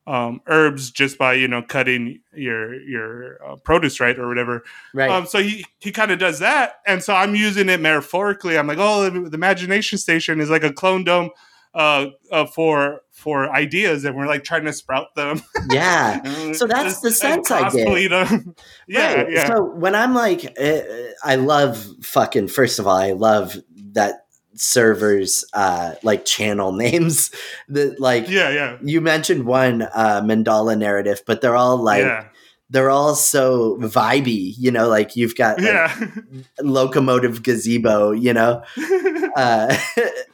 um, 0.07 0.41
herbs 0.47 0.91
just 0.91 1.17
by 1.17 1.33
you 1.33 1.47
know 1.47 1.61
cutting 1.61 2.21
your 2.33 2.73
your 2.81 3.37
uh, 3.45 3.55
produce 3.57 3.99
right 3.99 4.17
or 4.17 4.27
whatever. 4.27 4.63
Right. 4.93 5.09
Um, 5.09 5.25
so 5.25 5.41
he 5.41 5.65
he 5.79 5.91
kind 5.91 6.11
of 6.11 6.19
does 6.19 6.39
that, 6.39 6.75
and 6.87 7.03
so 7.03 7.13
I'm 7.13 7.35
using 7.35 7.69
it 7.69 7.79
metaphorically. 7.79 8.57
I'm 8.57 8.67
like, 8.67 8.79
oh, 8.79 9.09
the, 9.09 9.29
the 9.29 9.35
imagination 9.35 9.97
station 9.97 10.39
is 10.39 10.49
like 10.49 10.63
a 10.63 10.73
clone 10.73 11.03
dome 11.03 11.29
uh, 11.75 12.07
uh, 12.31 12.45
for 12.45 13.01
for 13.11 13.53
ideas, 13.53 14.05
and 14.05 14.15
we're 14.15 14.25
like 14.27 14.43
trying 14.43 14.65
to 14.65 14.73
sprout 14.73 15.13
them. 15.15 15.41
yeah. 15.69 16.21
So 16.53 16.65
that's 16.65 17.01
the 17.01 17.11
sense 17.11 17.51
I 17.51 17.69
get. 17.69 18.09
them. 18.09 18.55
yeah, 18.87 19.13
Right. 19.13 19.31
yeah, 19.31 19.47
So 19.47 19.63
when 19.63 19.93
I'm 19.93 20.15
like, 20.15 20.45
uh, 20.59 20.79
I 21.23 21.35
love 21.35 21.85
fucking. 22.01 22.47
First 22.47 22.79
of 22.79 22.87
all, 22.87 22.95
I 22.95 23.11
love 23.11 23.57
that 23.91 24.25
servers 24.59 25.45
uh 25.53 25.93
like 26.03 26.25
channel 26.25 26.71
names 26.85 27.31
that 27.67 27.99
like 27.99 28.29
yeah, 28.29 28.49
yeah, 28.49 28.77
you 28.81 29.01
mentioned 29.01 29.45
one 29.45 29.83
uh 29.93 30.21
mandala 30.21 30.77
narrative 30.77 31.21
but 31.25 31.41
they're 31.41 31.55
all 31.55 31.77
like 31.77 32.03
yeah, 32.03 32.25
they're 32.69 32.89
all 32.89 33.15
so 33.15 33.77
vibey 33.77 34.53
you 34.57 34.71
know 34.71 34.87
like 34.87 35.15
you've 35.15 35.35
got 35.35 35.57
like, 35.59 35.67
yeah. 35.67 36.07
locomotive 36.61 37.41
gazebo 37.43 38.11
you 38.11 38.33
know 38.33 38.61
uh, 39.35 39.75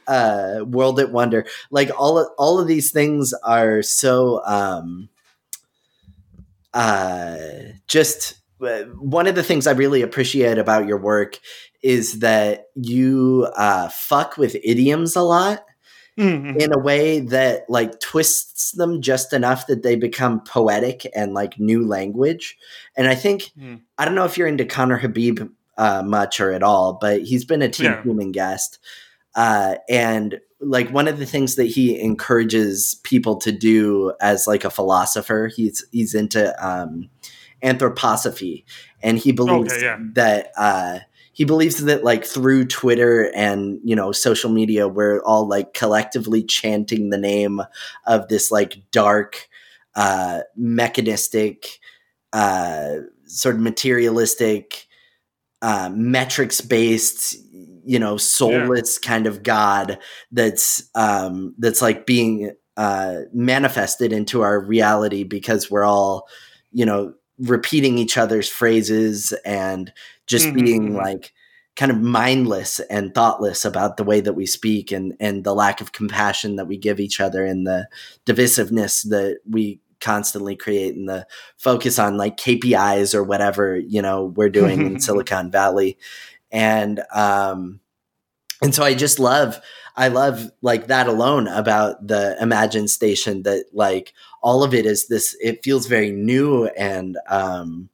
uh, 0.07 0.59
World 0.65 0.99
at 0.99 1.11
Wonder. 1.11 1.45
Like 1.71 1.89
all 1.97 2.17
of, 2.17 2.27
all 2.37 2.59
of 2.59 2.67
these 2.67 2.91
things 2.91 3.33
are 3.43 3.81
so 3.81 4.43
um, 4.45 5.09
uh, 6.73 7.37
just 7.87 8.35
uh, 8.61 8.83
one 8.99 9.27
of 9.27 9.35
the 9.35 9.43
things 9.43 9.67
I 9.67 9.71
really 9.71 10.01
appreciate 10.01 10.57
about 10.57 10.87
your 10.87 10.97
work 10.97 11.39
is 11.85 12.19
that 12.19 12.69
you 12.73 13.47
uh, 13.55 13.87
fuck 13.89 14.37
with 14.37 14.55
idioms 14.63 15.15
a 15.15 15.21
lot 15.21 15.63
Mhm. 16.17 16.59
in 16.61 16.73
a 16.73 16.79
way 16.79 17.19
that 17.19 17.65
like 17.69 17.99
twists 17.99 18.71
them 18.71 19.01
just 19.01 19.33
enough 19.33 19.67
that 19.67 19.83
they 19.83 19.95
become 19.97 20.39
poetic 20.45 21.05
and 21.13 21.33
like 21.33 21.59
new 21.59 21.85
language. 21.85 22.57
And 22.97 23.07
I 23.07 23.15
think 23.15 23.51
Mm. 23.59 23.81
I 23.97 24.05
don't 24.05 24.15
know 24.15 24.25
if 24.25 24.37
you're 24.37 24.47
into 24.47 24.65
Conner 24.65 24.97
Habib 24.97 25.41
uh, 25.77 26.01
much 26.03 26.39
or 26.39 26.51
at 26.53 26.63
all, 26.63 26.97
but 27.01 27.21
he's 27.23 27.43
been 27.45 27.61
a 27.61 27.67
Team 27.69 27.87
Yeah. 27.91 28.01
Human 28.03 28.31
guest. 28.31 28.79
Uh, 29.35 29.75
and 29.89 30.39
like 30.61 30.89
one 30.89 31.09
of 31.09 31.19
the 31.19 31.25
things 31.25 31.55
that 31.55 31.65
he 31.65 31.99
encourages 31.99 32.95
people 33.03 33.35
to 33.35 33.51
do 33.51 34.13
as 34.21 34.47
like 34.47 34.63
a 34.63 34.69
philosopher, 34.69 35.51
he's 35.53 35.85
he's 35.91 36.15
into 36.15 36.41
um, 36.65 37.09
anthroposophy, 37.61 38.63
and 39.03 39.17
he 39.17 39.31
believes 39.33 39.73
Okay, 39.73 39.83
yeah. 39.83 39.97
that 40.13 40.51
uh, 40.57 40.99
he 41.35 41.43
believes 41.43 41.83
that 41.83 42.05
like 42.05 42.23
through 42.23 42.63
Twitter 42.65 43.29
and 43.35 43.81
you 43.83 43.93
know 43.93 44.13
social 44.13 44.49
media, 44.49 44.87
we're 44.87 45.21
all 45.23 45.45
like 45.45 45.73
collectively 45.73 46.41
chanting 46.41 47.09
the 47.09 47.17
name 47.17 47.61
of 48.07 48.29
this 48.29 48.51
like 48.51 48.77
dark, 48.91 49.49
uh, 49.95 50.39
mechanistic, 50.55 51.79
uh, 52.31 52.99
sort 53.25 53.55
of 53.55 53.61
materialistic, 53.61 54.87
uh, 55.61 55.89
metrics 55.93 56.61
based, 56.61 57.35
you 57.83 57.99
know, 57.99 58.15
soulless 58.15 58.97
kind 58.97 59.27
of 59.27 59.43
God 59.43 59.99
that's 60.31 60.89
um, 60.95 61.53
that's 61.57 61.81
like 61.81 62.05
being 62.05 62.53
uh, 62.77 63.23
manifested 63.33 64.13
into 64.13 64.41
our 64.41 64.57
reality 64.57 65.25
because 65.25 65.69
we're 65.69 65.83
all, 65.83 66.29
you 66.71 66.85
know, 66.85 67.13
repeating 67.39 67.97
each 67.97 68.17
other's 68.17 68.47
phrases 68.47 69.33
and 69.43 69.91
just 70.27 70.53
Mhm, 70.53 70.63
being 70.63 70.93
like 70.93 71.33
kind 71.75 71.91
of 71.91 71.99
mindless 72.01 72.79
and 72.89 73.13
thoughtless 73.13 73.65
about 73.65 73.97
the 73.97 74.03
way 74.03 74.21
that 74.21 74.33
we 74.33 74.45
speak 74.45 74.91
and 74.91 75.13
and 75.19 75.43
the 75.43 75.53
lack 75.53 75.81
of 75.81 75.91
compassion 75.91 76.55
that 76.55 76.67
we 76.67 76.77
give 76.77 76.99
each 76.99 77.19
other 77.19 77.45
and 77.45 77.67
the 77.67 77.87
divisiveness 78.25 79.07
that 79.09 79.39
we 79.49 79.79
constantly 80.01 80.55
create 80.55 80.95
and 80.95 81.07
the 81.09 81.25
focus 81.57 81.97
on 81.99 82.17
like 82.17 82.37
KPIs 82.37 83.13
or 83.15 83.23
whatever 83.23 83.77
you 83.77 84.01
know 84.01 84.25
we're 84.35 84.49
doing 84.49 84.85
in 84.85 84.99
Silicon 84.99 85.51
Valley. 85.51 85.97
And 86.51 87.01
um 87.13 87.79
and 88.61 88.73
so 88.73 88.83
I 88.83 88.93
just 88.93 89.19
love 89.19 89.59
I 89.95 90.09
love 90.09 90.49
like 90.61 90.87
that 90.87 91.07
alone 91.07 91.47
about 91.47 92.05
the 92.07 92.37
Imagine 92.41 92.87
station 92.87 93.43
that 93.43 93.65
like 93.73 94.13
all 94.41 94.63
of 94.63 94.73
it 94.73 94.85
is 94.85 95.07
this 95.07 95.35
it 95.41 95.63
feels 95.63 95.87
very 95.87 96.11
new 96.11 96.65
and 96.67 97.17
um 97.29 97.89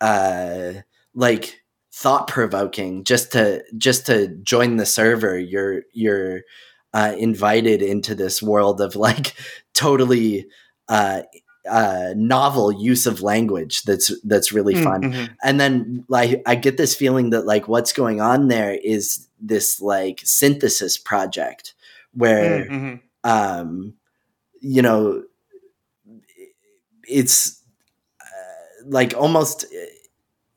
uh 0.00 0.72
like 1.18 1.60
thought 1.92 2.28
provoking 2.28 3.02
just 3.02 3.32
to 3.32 3.62
just 3.76 4.06
to 4.06 4.28
join 4.44 4.76
the 4.76 4.86
server 4.86 5.36
you're 5.38 5.82
you're 5.92 6.42
uh 6.94 7.12
invited 7.18 7.82
into 7.82 8.14
this 8.14 8.40
world 8.42 8.80
of 8.80 8.94
like 8.96 9.34
totally 9.74 10.46
uh 10.88 11.22
uh 11.68 12.14
novel 12.16 12.70
use 12.72 13.04
of 13.06 13.20
language 13.20 13.82
that's 13.82 14.12
that's 14.24 14.52
really 14.52 14.74
fun 14.84 15.02
Mhm. 15.02 15.28
and 15.42 15.58
then 15.60 16.04
like 16.08 16.40
i 16.46 16.54
get 16.54 16.76
this 16.76 16.94
feeling 16.94 17.30
that 17.30 17.46
like 17.46 17.66
what's 17.68 17.92
going 17.92 18.20
on 18.20 18.48
there 18.48 18.74
is 18.84 19.26
this 19.40 19.80
like 19.80 20.20
synthesis 20.24 20.96
project 20.96 21.74
where 22.14 22.66
Mhm. 22.70 23.00
um 23.24 23.94
you 24.60 24.82
know 24.82 25.24
it's 27.08 27.62
uh, 28.20 28.84
like 28.86 29.14
almost 29.16 29.64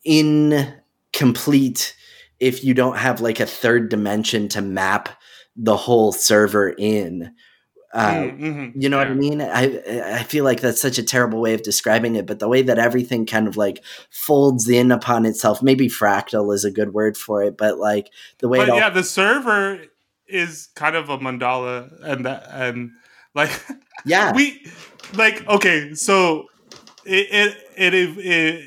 incomplete 0.03 1.95
if 2.39 2.63
you 2.63 2.73
don't 2.73 2.97
have 2.97 3.21
like 3.21 3.39
a 3.39 3.45
third 3.45 3.89
dimension 3.89 4.47
to 4.49 4.61
map 4.61 5.09
the 5.55 5.77
whole 5.77 6.11
server 6.11 6.69
in 6.69 7.33
Uh, 7.93 8.13
mm-hmm. 8.13 8.79
You 8.79 8.87
know 8.87 9.01
yeah. 9.01 9.03
what 9.03 9.11
I 9.11 9.15
mean? 9.15 9.41
I 9.41 10.19
I 10.19 10.23
feel 10.23 10.45
like 10.45 10.61
that's 10.61 10.81
such 10.81 10.97
a 10.97 11.03
terrible 11.03 11.41
way 11.41 11.53
of 11.53 11.61
describing 11.61 12.15
it, 12.15 12.25
but 12.25 12.39
the 12.39 12.47
way 12.47 12.61
that 12.61 12.79
everything 12.79 13.25
kind 13.25 13.49
of 13.49 13.57
like 13.57 13.83
folds 14.09 14.69
in 14.69 14.91
upon 14.91 15.25
itself, 15.25 15.61
maybe 15.61 15.89
fractal 15.89 16.53
is 16.53 16.63
a 16.63 16.71
good 16.71 16.93
word 16.93 17.17
for 17.17 17.43
it, 17.43 17.57
but 17.57 17.79
like 17.79 18.09
the 18.39 18.47
way. 18.47 18.59
But 18.59 18.75
yeah, 18.75 18.89
the 18.89 19.03
server 19.03 19.83
is 20.25 20.69
kind 20.75 20.95
of 20.95 21.09
a 21.09 21.17
mandala, 21.17 21.91
and 22.01 22.25
that 22.25 22.47
and 22.49 22.91
like 23.35 23.51
yeah, 24.05 24.31
we 24.33 24.65
like 25.15 25.45
okay, 25.49 25.93
so 25.93 26.45
it, 27.03 27.27
it 27.29 27.57
it 27.81 27.93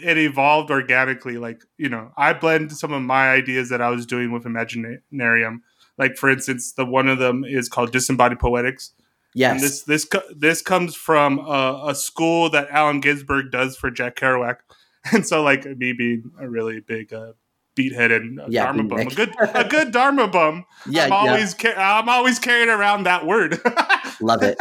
it 0.07 0.19
evolved 0.19 0.71
organically. 0.71 1.39
Like 1.39 1.63
you 1.79 1.89
know, 1.89 2.13
I 2.17 2.33
blend 2.33 2.73
some 2.73 2.93
of 2.93 3.03
my 3.03 3.31
ideas 3.31 3.69
that 3.71 3.81
I 3.81 3.91
was 3.91 4.07
doing 4.07 4.33
with 4.33 4.45
Imaginarium. 4.45 5.61
Like 5.97 6.17
for 6.17 6.29
instance, 6.29 6.73
the 6.73 6.85
one 6.85 7.09
of 7.09 7.19
them 7.19 7.45
is 7.45 7.69
called 7.69 7.93
Disembodied 7.93 8.39
Poetics 8.39 8.93
Yes. 9.35 9.53
And 9.53 9.61
this 9.61 9.83
this 9.83 10.09
this 10.35 10.63
comes 10.63 10.95
from 10.95 11.41
a, 11.41 11.87
a, 11.89 11.95
school 11.95 12.49
that 12.51 12.69
Allen 12.71 13.01
Ginsberg 13.01 13.51
does 13.51 13.77
for 13.77 13.91
Jack 13.91 14.15
Kerouac, 14.17 14.59
and 15.13 15.27
so 15.27 15.43
like 15.43 15.65
me 15.65 15.93
being 15.93 16.31
a 16.41 16.49
really 16.49 16.81
big 16.81 17.13
uh, 17.13 17.33
beathead 17.75 18.13
and 18.13 18.41
uh, 18.41 18.47
yeah, 18.49 18.65
Dharma 18.67 18.85
bum, 18.85 19.01
a 19.01 19.05
good 19.07 19.35
a 19.55 19.65
good 19.65 19.93
Dharma 19.93 20.29
bum. 20.29 20.65
Yeah, 20.89 21.07
I'm 21.07 21.13
always 21.13 21.55
yeah. 21.61 21.75
Ca- 21.75 21.99
I'm 21.99 22.09
always 22.09 22.39
carrying 22.39 22.69
around 22.69 23.05
that 23.05 23.27
word. 23.27 23.61
Love 24.21 24.45
it. 24.45 24.57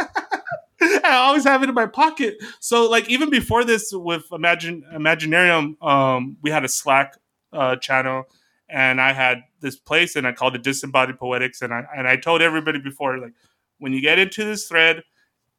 I 1.04 1.16
always 1.16 1.44
have 1.44 1.62
it 1.62 1.68
in 1.68 1.74
my 1.74 1.86
pocket. 1.86 2.36
So 2.60 2.88
like 2.88 3.08
even 3.08 3.30
before 3.30 3.64
this 3.64 3.92
with 3.92 4.24
Infinite 4.32 4.84
Imaginarium, 4.92 5.82
um, 5.82 6.36
we 6.42 6.50
had 6.50 6.64
a 6.64 6.68
Slack 6.68 7.16
uh, 7.52 7.76
channel 7.76 8.24
and 8.68 9.00
I 9.00 9.12
had 9.12 9.42
this 9.60 9.76
place 9.76 10.16
and 10.16 10.26
I 10.26 10.32
called 10.32 10.54
it 10.54 10.62
Disembodied 10.62 11.18
Poetics 11.18 11.62
and 11.62 11.72
I 11.72 11.84
and 11.96 12.08
I 12.08 12.16
told 12.16 12.42
everybody 12.42 12.80
before 12.80 13.18
like 13.18 13.34
when 13.78 13.92
you 13.92 14.00
get 14.00 14.18
into 14.18 14.44
this 14.44 14.66
thread, 14.66 15.02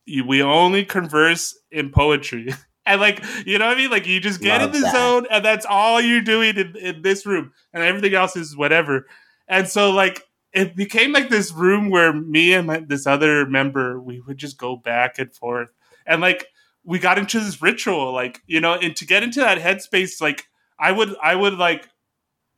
you, 0.06 0.26
we 0.26 0.42
only 0.42 0.86
converse 0.86 1.58
in 1.72 1.92
poetry. 1.92 2.54
and 2.86 3.02
like, 3.02 3.24
you 3.46 3.58
know 3.58 3.68
what 3.68 3.78
I 3.78 3.80
mean? 3.80 3.92
Like 3.92 4.08
you 4.08 4.20
just 4.20 4.42
get 4.42 4.62
Love 4.62 4.74
in 4.74 4.82
the 4.82 4.86
that. 4.86 4.94
zone 4.94 5.28
and 5.30 5.44
that's 5.44 5.66
all 5.66 6.02
you're 6.02 6.22
doing 6.22 6.58
in, 6.58 6.76
in 6.76 7.02
this 7.02 7.26
room. 7.26 7.52
And 7.74 7.84
everything 7.84 8.14
else 8.14 8.36
is 8.36 8.56
whatever. 8.56 9.08
And 9.48 9.68
so 9.68 9.92
like 9.92 10.24
it 10.56 10.76
became 10.76 11.12
like 11.12 11.30
this 11.30 11.52
room 11.52 11.90
where 11.90 12.14
me 12.14 12.54
and 12.54 12.68
my, 12.68 12.80
this 12.80 13.06
other 13.06 13.46
member, 13.46 14.00
we 14.00 14.22
would 14.22 14.38
just 14.38 14.58
go 14.58 14.78
back 14.78 15.20
and 15.20 15.36
forth. 15.36 15.70
And 16.08 16.22
like 16.22 16.48
we 16.86 16.98
got 16.98 17.18
into 17.18 17.42
this 17.42 17.62
ritual, 17.62 18.14
like, 18.14 18.42
you 18.48 18.62
know, 18.62 18.74
and 18.74 18.96
to 18.96 19.06
get 19.06 19.22
into 19.22 19.42
that 19.42 19.60
headspace, 19.60 20.22
like 20.22 20.48
I 20.80 20.94
would 20.94 21.14
I 21.22 21.36
would 21.36 21.56
like 21.56 21.90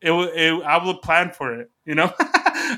it, 0.02 0.12
it 0.12 0.64
I 0.64 0.86
would 0.86 1.02
plan 1.02 1.32
for 1.32 1.60
it, 1.60 1.72
you 1.86 1.95
know? 1.95 2.14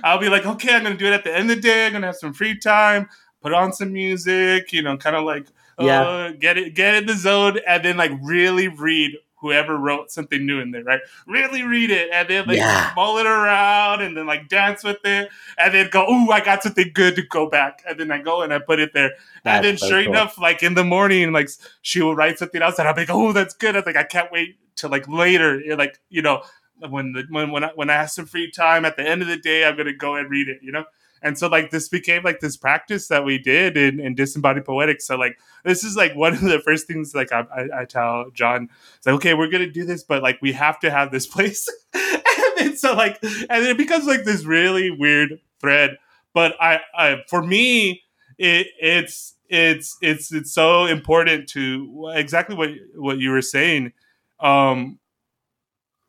I'll 0.04 0.20
be 0.20 0.30
like, 0.30 0.46
okay, 0.46 0.74
I'm 0.74 0.84
gonna 0.84 0.96
do 0.96 1.08
it 1.08 1.14
at 1.14 1.26
the 1.26 1.36
end 1.36 1.52
of 1.52 1.58
the 1.58 1.62
day. 1.62 1.88
I'm 1.88 1.92
gonna 1.92 2.08
have 2.08 2.16
some 2.16 2.34
free 2.34 2.58
time, 2.58 3.10
put 3.42 3.54
on 3.54 3.74
some 3.74 3.92
music, 3.92 4.72
you 4.72 4.82
know, 4.82 4.96
kind 4.96 5.18
of 5.18 5.26
like 5.26 5.48
yeah. 5.80 6.02
Uh, 6.02 6.32
get 6.32 6.58
it, 6.58 6.76
get 6.76 6.96
in 6.96 7.06
the 7.06 7.16
zone, 7.16 7.58
and 7.66 7.84
then 7.84 7.98
like 7.98 8.12
really 8.22 8.68
read 8.68 9.18
whoever 9.40 9.78
wrote 9.78 10.12
something 10.12 10.46
new 10.46 10.60
in 10.60 10.72
there, 10.72 10.84
right? 10.84 11.02
Really 11.26 11.64
read 11.64 11.92
it, 11.92 12.10
and 12.12 12.28
then 12.28 12.48
like 12.48 12.58
yeah. 12.58 12.92
mull 12.96 13.18
it 13.18 13.26
around, 13.26 14.02
and 14.02 14.16
then 14.16 14.26
like 14.26 14.48
dance 14.50 14.84
with 14.84 15.00
it, 15.04 15.30
and 15.58 15.74
then 15.74 15.90
go, 15.90 16.06
"Ooh, 16.10 16.32
I 16.32 16.42
got 16.42 16.64
something 16.64 16.92
good 16.94 17.16
to 17.16 17.22
go 17.24 17.50
back," 17.50 17.84
and 17.88 18.00
then 18.00 18.12
I 18.12 18.22
go 18.22 18.42
and 18.42 18.54
I 18.54 18.60
put 18.60 18.80
it 18.80 18.94
there, 18.94 19.12
that's 19.44 19.58
and 19.58 19.66
then 19.66 19.78
so 19.78 19.88
sure 19.88 20.04
cool. 20.04 20.14
enough, 20.14 20.38
like 20.38 20.64
in 20.64 20.74
the 20.74 20.84
morning, 20.84 21.32
like 21.32 21.50
she 21.82 22.02
will 22.02 22.16
write 22.16 22.40
something 22.40 22.62
else, 22.62 22.80
and 22.80 22.88
I'm 22.88 22.96
like, 22.96 23.10
"Oh, 23.10 23.32
that's 23.32 23.54
good." 23.54 23.76
I 23.76 23.80
am 23.80 23.86
like, 23.86 23.98
I 23.98 24.04
can't 24.04 24.32
wait 24.32 24.58
to 24.78 24.88
like 24.88 25.08
later, 25.08 25.62
like 25.78 26.00
you 26.10 26.22
know, 26.22 26.44
when 26.90 27.14
the 27.14 27.26
when 27.30 27.52
when 27.52 27.64
I, 27.64 27.72
when 27.76 27.90
I 27.90 27.94
have 27.94 28.12
some 28.12 28.26
free 28.26 28.52
time 28.52 28.86
at 28.86 28.98
the 28.98 29.08
end 29.08 29.22
of 29.22 29.28
the 29.28 29.38
day, 29.38 29.66
I'm 29.66 29.78
gonna 29.78 29.94
go 29.94 30.16
and 30.16 30.30
read 30.30 30.50
it. 30.50 30.60
You 30.62 30.72
know. 30.72 30.86
And 31.22 31.38
so 31.38 31.48
like 31.48 31.72
this 31.72 31.90
became 31.90 32.24
like 32.24 32.40
this 32.40 32.58
practice 32.58 33.08
that 33.08 33.26
we 33.26 33.38
did 33.38 33.78
in, 33.78 34.00
in 34.00 34.16
disembodied 34.16 34.66
poetics. 34.66 35.06
So 35.08 35.16
like 35.16 35.38
this 35.64 35.84
is 35.84 35.96
like 35.96 36.16
one 36.16 36.34
of 36.34 36.42
the 36.42 36.60
first 36.60 36.88
things 36.88 37.14
like 37.14 37.32
I, 37.32 37.46
I, 37.56 37.82
I 37.82 37.86
tell 37.86 38.32
John, 38.34 38.70
it's 38.98 39.06
like, 39.06 39.16
okay, 39.16 39.34
we're 39.34 39.50
gonna 39.50 39.70
do 39.70 39.86
this, 39.86 40.04
but 40.04 40.24
like 40.24 40.40
we 40.42 40.54
have 40.54 40.80
to 40.82 40.92
have 40.92 41.12
this 41.12 41.28
place. 41.28 41.68
and 41.94 42.22
then 42.58 42.78
so 42.78 42.94
like 42.96 43.20
and 43.24 43.66
it 43.66 43.78
becomes 43.78 44.06
like 44.06 44.24
this 44.24 44.46
really 44.46 44.92
weird 44.92 45.40
thread. 45.60 45.98
But 46.34 46.56
I, 46.62 46.80
I 46.96 47.24
for 47.28 47.42
me, 47.42 48.04
it 48.38 48.68
it's 48.80 49.36
it's 49.50 49.98
it's 50.02 50.32
it's 50.32 50.54
so 50.54 50.86
important 50.86 51.50
to 51.50 52.12
exactly 52.16 52.56
what 52.56 52.70
what 52.96 53.18
you 53.18 53.32
were 53.32 53.42
saying. 53.42 53.94
Um 54.40 55.00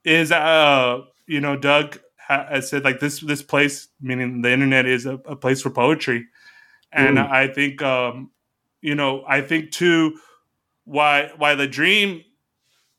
is 0.05 0.31
uh 0.33 1.01
you 1.27 1.41
know 1.41 1.57
Doug 1.57 1.99
has 2.31 2.69
said 2.69 2.85
like 2.85 3.01
this 3.01 3.21
this 3.21 3.43
place 3.43 3.89
meaning 4.01 4.43
the 4.43 4.51
internet 4.51 4.87
is 4.87 5.07
a, 5.07 5.15
a 5.27 5.37
place 5.37 5.63
for 5.63 5.71
poetry, 5.71 6.27
and 6.93 7.19
mm. 7.19 7.31
I 7.31 7.49
think 7.49 7.83
um 7.83 8.31
you 8.81 8.95
know 8.95 9.25
I 9.27 9.41
think 9.41 9.71
too 9.71 10.19
why 10.85 11.31
why 11.37 11.55
the 11.55 11.67
dream 11.67 12.25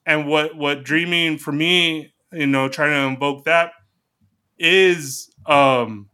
and 0.05 0.27
what 0.27 0.55
what 0.55 0.83
dreaming 0.83 1.37
for 1.37 1.51
me 1.51 2.13
you 2.31 2.47
know 2.47 2.69
trying 2.69 2.91
to 2.91 3.13
invoke 3.13 3.45
that 3.45 3.71
is 4.59 5.31
um 5.45 6.09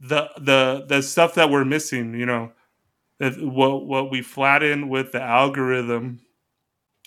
the 0.00 0.28
the 0.38 0.84
the 0.88 1.02
stuff 1.02 1.34
that 1.34 1.50
we're 1.50 1.64
missing 1.64 2.14
you 2.14 2.26
know 2.26 2.52
that 3.18 3.40
what 3.40 3.86
what 3.86 4.10
we 4.10 4.22
flatten 4.22 4.88
with 4.88 5.12
the 5.12 5.20
algorithm 5.22 6.20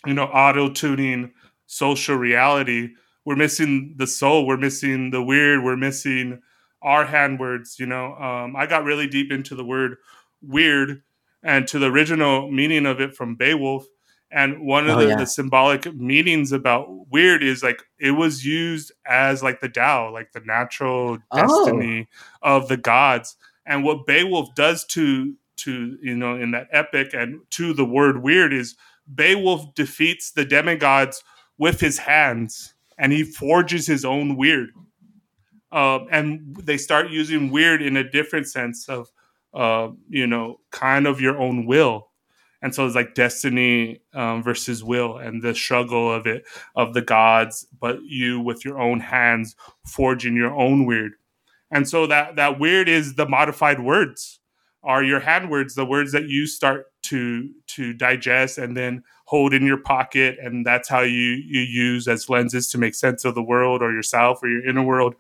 you 0.06 0.14
know 0.14 0.26
auto 0.26 0.70
tuning 0.70 1.32
social 1.68 2.16
reality. 2.16 2.90
We're 3.28 3.36
missing 3.36 3.96
the 3.98 4.08
soul. 4.08 4.48
We're 4.48 4.56
missing 4.56 5.12
the 5.12 5.22
weird. 5.22 5.62
We're 5.62 5.76
missing 5.76 6.42
our 6.82 7.04
hand 7.04 7.42
words. 7.42 7.78
You 7.78 7.86
know, 7.86 8.16
um, 8.16 8.56
I 8.56 8.68
got 8.68 8.86
really 8.86 9.06
deep 9.06 9.34
into 9.34 9.54
the 9.54 9.66
word 9.66 9.98
weird 10.42 11.04
and 11.44 11.68
to 11.68 11.78
the 11.78 11.92
original 11.92 12.50
meaning 12.50 12.86
of 12.86 13.02
it 13.02 13.14
from 13.14 13.36
Beowulf. 13.36 13.86
And 14.32 14.66
one 14.66 14.90
of 14.90 14.96
oh, 14.96 15.02
the, 15.02 15.10
yeah. 15.10 15.18
the, 15.18 15.26
symbolic 15.26 15.94
meanings 15.94 16.54
about 16.54 16.88
weird 17.12 17.44
is 17.44 17.64
like 17.64 17.84
it 18.00 18.12
was 18.12 18.46
used 18.46 18.94
as 19.06 19.44
like 19.44 19.60
the 19.60 19.68
Tao, 19.68 20.10
like 20.10 20.32
the 20.32 20.40
natural 20.46 21.18
destiny 21.36 22.08
oh. 22.42 22.56
of 22.56 22.70
the 22.70 22.78
gods. 22.78 23.36
And 23.66 23.84
what 23.84 24.08
Beowulf 24.08 24.56
does 24.56 24.86
to 24.86 25.36
to 25.58 25.98
you 26.02 26.16
know 26.16 26.38
in 26.38 26.52
that 26.52 26.70
epic 26.72 27.10
and 27.14 27.42
to 27.50 27.74
the 27.74 27.84
word 27.84 28.24
weird 28.24 28.54
is 28.54 28.78
Beowulf 29.14 29.76
defeats 29.76 30.32
the 30.32 30.46
demigods 30.46 31.26
with 31.58 31.82
his 31.82 31.98
hands 31.98 32.74
and 32.98 33.12
he 33.12 33.24
forges 33.24 33.88
his 33.88 34.04
own 34.04 34.36
weird. 34.36 34.70
Uh, 35.72 36.00
and 36.12 36.56
they 36.64 36.78
start 36.78 37.10
using 37.10 37.52
weird 37.52 37.82
in 37.82 37.98
a 37.98 38.10
different 38.10 38.48
sense 38.48 38.88
of, 38.88 39.12
uh, 39.54 39.90
you 40.10 40.26
know, 40.26 40.60
kind 40.72 41.06
of 41.06 41.20
your 41.20 41.38
own 41.38 41.66
will. 41.66 42.08
And 42.62 42.74
so 42.74 42.86
it's 42.86 42.96
like 42.96 43.14
destiny 43.14 44.02
um, 44.14 44.42
versus 44.42 44.84
will 44.84 45.18
and 45.18 45.44
the 45.44 45.54
struggle 45.54 46.12
of 46.12 46.26
it, 46.26 46.46
of 46.76 46.94
the 46.94 47.02
gods, 47.02 47.68
but 47.80 48.00
you 48.04 48.40
with 48.40 48.66
your 48.66 48.80
own 48.80 49.00
hands 49.00 49.56
forging 49.86 50.36
your 50.36 50.56
own 50.56 50.86
weird. 50.86 51.14
And 51.70 51.88
so 51.88 52.08
that, 52.08 52.38
that 52.38 52.60
weird 52.60 52.90
is 52.90 53.16
the 53.16 53.28
modified 53.28 53.80
words, 53.82 54.40
are 54.84 55.04
your 55.04 55.20
hand 55.20 55.52
words, 55.52 55.76
the 55.76 55.86
words 55.86 56.14
that 56.14 56.30
you 56.30 56.48
start 56.48 56.86
to 57.04 57.50
to 57.68 57.94
digest 57.94 58.58
and 58.58 58.76
then 58.76 59.04
hold 59.28 59.54
in 59.54 59.66
your 59.66 59.78
pocket 59.78 60.38
and 60.42 60.66
that's 60.66 60.90
how 60.90 61.02
you 61.02 61.42
you 61.46 61.62
use 61.62 62.08
as 62.08 62.30
lenses 62.30 62.70
to 62.70 62.78
make 62.78 62.96
sense 62.96 63.26
of 63.26 63.36
the 63.36 63.44
world 63.44 63.82
or 63.82 63.92
yourself 63.92 64.42
or 64.42 64.50
your 64.50 64.66
inner 64.68 64.84
world. 64.84 65.16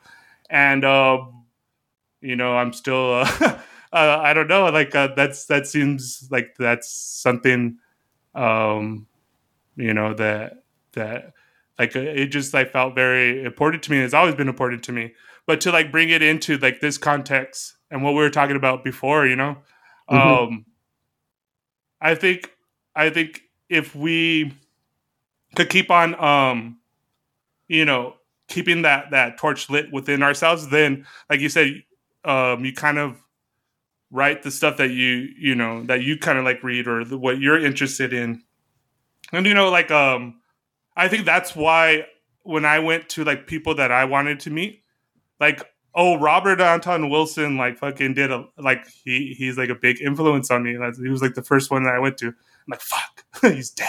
And 0.49 0.83
um 0.85 1.45
you 2.21 2.35
know 2.35 2.57
i'm 2.57 2.73
still 2.73 3.13
uh, 3.13 3.29
uh 3.93 4.19
i 4.21 4.33
don't 4.33 4.47
know 4.47 4.65
like 4.69 4.93
uh, 4.95 5.07
that's 5.15 5.45
that 5.45 5.67
seems 5.67 6.27
like 6.31 6.55
that's 6.57 6.89
something 6.89 7.77
um 8.35 9.07
you 9.75 9.93
know 9.93 10.13
that 10.13 10.63
that 10.93 11.33
like 11.77 11.95
uh, 11.95 11.99
it 11.99 12.27
just 12.27 12.53
like 12.53 12.71
felt 12.71 12.95
very 12.95 13.43
important 13.43 13.83
to 13.83 13.91
me 13.91 13.99
it's 13.99 14.13
always 14.13 14.35
been 14.35 14.49
important 14.49 14.83
to 14.83 14.91
me. 14.91 15.13
But 15.45 15.61
to 15.61 15.71
like 15.71 15.93
bring 15.93 16.09
it 16.09 16.21
into 16.21 16.57
like 16.57 16.81
this 16.81 16.97
context 16.97 17.77
and 17.89 18.03
what 18.03 18.11
we 18.11 18.17
were 18.17 18.29
talking 18.29 18.57
about 18.57 18.83
before 18.83 19.25
you 19.25 19.35
know? 19.35 19.57
Mm-hmm. 20.09 20.15
um 20.17 20.65
i 21.99 22.15
think 22.15 22.51
i 22.95 23.09
think 23.09 23.41
if 23.69 23.95
we 23.95 24.53
could 25.55 25.69
keep 25.69 25.89
on 25.89 26.19
um 26.23 26.77
you 27.67 27.85
know 27.85 28.13
keeping 28.47 28.83
that 28.83 29.11
that 29.11 29.37
torch 29.37 29.69
lit 29.69 29.91
within 29.91 30.23
ourselves 30.23 30.69
then 30.69 31.05
like 31.29 31.39
you 31.39 31.49
said 31.49 31.83
um 32.25 32.63
you 32.63 32.73
kind 32.73 32.97
of 32.97 33.17
write 34.11 34.43
the 34.43 34.51
stuff 34.51 34.77
that 34.77 34.91
you 34.91 35.29
you 35.37 35.55
know 35.55 35.83
that 35.83 36.01
you 36.01 36.17
kind 36.17 36.37
of 36.37 36.45
like 36.45 36.63
read 36.63 36.87
or 36.87 37.03
the, 37.03 37.17
what 37.17 37.39
you're 37.39 37.63
interested 37.63 38.13
in. 38.13 38.41
And 39.33 39.45
you 39.45 39.53
know 39.53 39.69
like 39.69 39.91
um 39.91 40.39
i 40.95 41.09
think 41.09 41.25
that's 41.25 41.53
why 41.55 42.05
when 42.43 42.63
i 42.63 42.79
went 42.79 43.09
to 43.09 43.25
like 43.25 43.45
people 43.45 43.75
that 43.75 43.91
i 43.91 44.05
wanted 44.05 44.39
to 44.41 44.49
meet 44.49 44.83
like 45.41 45.61
oh 45.95 46.17
robert 46.17 46.61
anton 46.61 47.09
wilson 47.09 47.57
like 47.57 47.77
fucking 47.77 48.13
did 48.13 48.31
a 48.31 48.45
like 48.57 48.87
he 49.03 49.35
he's 49.37 49.57
like 49.57 49.69
a 49.69 49.75
big 49.75 50.01
influence 50.01 50.49
on 50.49 50.63
me. 50.63 50.71
He 50.71 51.09
was 51.09 51.21
like 51.21 51.33
the 51.33 51.43
first 51.43 51.69
one 51.69 51.83
that 51.83 51.93
i 51.93 51.99
went 51.99 52.17
to 52.19 52.33
I'm 52.67 52.71
like, 52.71 52.81
fuck, 52.81 53.25
he's 53.41 53.69
dead. 53.69 53.87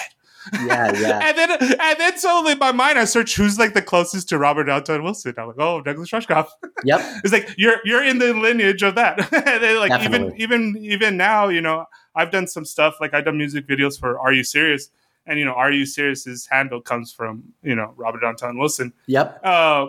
Yeah, 0.52 0.92
yeah. 0.98 1.18
and 1.22 1.36
then 1.36 1.50
and 1.50 1.98
then 1.98 2.18
so 2.18 2.46
in 2.46 2.58
my 2.58 2.72
mind 2.72 2.98
I 2.98 3.04
search 3.04 3.36
who's 3.36 3.58
like 3.58 3.74
the 3.74 3.82
closest 3.82 4.28
to 4.30 4.38
Robert 4.38 4.68
Anton 4.68 5.02
Wilson. 5.02 5.34
I'm 5.36 5.48
like, 5.48 5.58
oh, 5.58 5.80
Douglas 5.82 6.10
Rushkoff. 6.10 6.48
Yep. 6.84 7.00
it's 7.24 7.32
like 7.32 7.50
you're 7.56 7.76
you're 7.84 8.04
in 8.04 8.18
the 8.18 8.32
lineage 8.32 8.82
of 8.82 8.94
that. 8.94 9.18
and 9.32 9.62
then, 9.62 9.78
like 9.78 9.90
Definitely. 9.90 10.34
even 10.38 10.74
even 10.76 10.84
even 10.84 11.16
now, 11.16 11.48
you 11.48 11.60
know, 11.60 11.86
I've 12.14 12.30
done 12.30 12.46
some 12.46 12.64
stuff 12.64 12.96
like 13.00 13.14
I've 13.14 13.24
done 13.24 13.36
music 13.36 13.66
videos 13.66 13.98
for 13.98 14.18
Are 14.18 14.32
You 14.32 14.44
Serious? 14.44 14.90
And 15.26 15.38
you 15.38 15.44
know, 15.44 15.52
Are 15.52 15.70
You 15.70 15.84
Serious's 15.84 16.46
handle 16.46 16.80
comes 16.80 17.12
from 17.12 17.42
you 17.62 17.74
know 17.74 17.92
Robert 17.96 18.24
Anton 18.24 18.58
Wilson. 18.58 18.92
Yep. 19.06 19.40
Uh, 19.44 19.88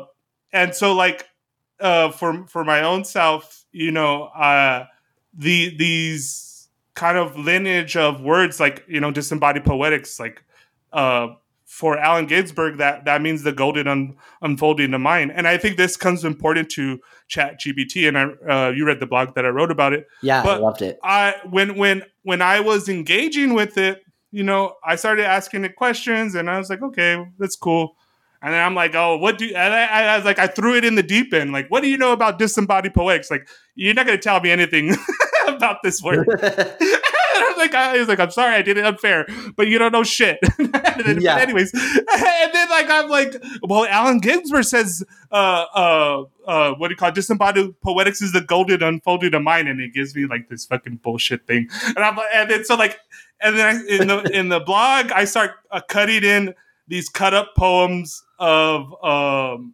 and 0.51 0.73
so 0.75 0.93
like 0.93 1.29
uh, 1.79 2.11
for 2.11 2.45
for 2.47 2.65
my 2.65 2.81
own 2.81 3.05
self, 3.05 3.65
you 3.71 3.91
know, 3.91 4.23
uh, 4.23 4.85
the 5.33 5.75
these 5.77 6.48
kind 6.99 7.17
of 7.17 7.37
lineage 7.37 7.95
of 7.95 8.19
words 8.19 8.59
like 8.59 8.83
you 8.87 8.99
know 8.99 9.09
disembodied 9.09 9.63
poetics, 9.63 10.19
like 10.19 10.43
uh, 10.91 11.27
for 11.65 11.97
Allen 11.97 12.25
Ginsberg, 12.25 12.77
that 12.79 13.05
that 13.05 13.21
means 13.21 13.43
the 13.43 13.53
golden 13.53 13.87
un- 13.87 14.17
unfolding 14.41 14.93
of 14.93 14.99
mind, 14.99 15.31
and 15.33 15.47
I 15.47 15.57
think 15.57 15.77
this 15.77 15.95
comes 15.95 16.25
important 16.25 16.69
to 16.71 16.99
Chat 17.29 17.61
GPT. 17.61 18.09
And 18.09 18.17
I 18.17 18.23
uh, 18.67 18.69
you 18.71 18.85
read 18.85 18.99
the 18.99 19.05
blog 19.05 19.33
that 19.35 19.45
I 19.45 19.49
wrote 19.49 19.71
about 19.71 19.93
it. 19.93 20.07
Yeah, 20.21 20.43
I 20.43 20.57
loved 20.57 20.81
it. 20.81 20.99
I 21.01 21.35
when 21.49 21.77
when 21.77 22.03
when 22.23 22.41
I 22.41 22.59
was 22.59 22.89
engaging 22.89 23.53
with 23.53 23.77
it, 23.77 24.03
you 24.31 24.43
know, 24.43 24.75
I 24.83 24.97
started 24.97 25.25
asking 25.25 25.63
it 25.63 25.77
questions, 25.77 26.35
and 26.35 26.49
I 26.49 26.57
was 26.57 26.69
like, 26.69 26.81
okay, 26.81 27.25
that's 27.37 27.55
cool. 27.55 27.95
And 28.41 28.53
then 28.53 28.61
I'm 28.61 28.75
like, 28.75 28.95
oh, 28.95 29.17
what 29.17 29.37
do? 29.37 29.47
And 29.47 29.73
I, 29.73 30.13
I 30.13 30.15
was 30.17 30.25
like, 30.25 30.39
I 30.39 30.47
threw 30.47 30.75
it 30.75 30.83
in 30.85 30.95
the 30.95 31.03
deep 31.03 31.33
end. 31.33 31.51
Like, 31.51 31.69
what 31.69 31.81
do 31.81 31.89
you 31.89 31.97
know 31.97 32.13
about 32.13 32.39
disembodied 32.39 32.93
poetics? 32.93 33.31
Like, 33.31 33.47
you're 33.75 33.93
not 33.93 34.05
gonna 34.05 34.17
tell 34.17 34.41
me 34.41 34.51
anything 34.51 34.95
about 35.55 35.83
this 35.83 36.01
word. 36.01 36.27
I'm 36.41 37.57
like, 37.57 37.73
I 37.73 37.97
was 37.97 38.07
like, 38.07 38.19
I'm 38.19 38.31
sorry, 38.31 38.55
I 38.55 38.61
did 38.61 38.77
it 38.77 38.85
unfair, 38.85 39.27
but 39.55 39.67
you 39.67 39.77
don't 39.79 39.91
know 39.91 40.03
shit. 40.03 40.39
and 40.57 40.73
then, 41.05 41.21
Yeah. 41.21 41.37
Anyways, 41.37 41.71
and 41.73 42.53
then 42.53 42.69
like 42.69 42.89
I'm 42.89 43.09
like, 43.09 43.35
well, 43.63 43.85
Allen 43.85 44.19
Ginsberg 44.19 44.63
says, 44.65 45.03
uh, 45.31 45.65
uh, 45.73 46.23
uh, 46.45 46.73
what 46.75 46.87
do 46.87 46.93
you 46.93 46.97
call 46.97 47.09
it? 47.09 47.15
disembodied 47.15 47.79
poetics 47.81 48.21
is 48.21 48.33
the 48.33 48.41
golden 48.41 48.83
unfolded 48.83 49.33
of 49.33 49.43
mind, 49.43 49.67
and 49.67 49.79
it 49.79 49.93
gives 49.93 50.15
me 50.15 50.25
like 50.25 50.49
this 50.49 50.65
fucking 50.65 50.97
bullshit 50.97 51.45
thing. 51.47 51.69
And 51.85 51.99
I'm 51.99 52.15
like, 52.15 52.29
and 52.33 52.49
then 52.49 52.65
so 52.65 52.75
like, 52.75 52.99
and 53.41 53.57
then 53.57 53.75
I, 53.75 53.87
in 53.87 54.07
the 54.07 54.37
in 54.37 54.49
the 54.49 54.59
blog, 54.59 55.11
I 55.11 55.25
start 55.25 55.51
uh, 55.71 55.81
cutting 55.87 56.23
in 56.23 56.53
these 56.87 57.09
cut 57.09 57.33
up 57.33 57.55
poems 57.55 58.23
of 58.39 58.93
um 59.03 59.73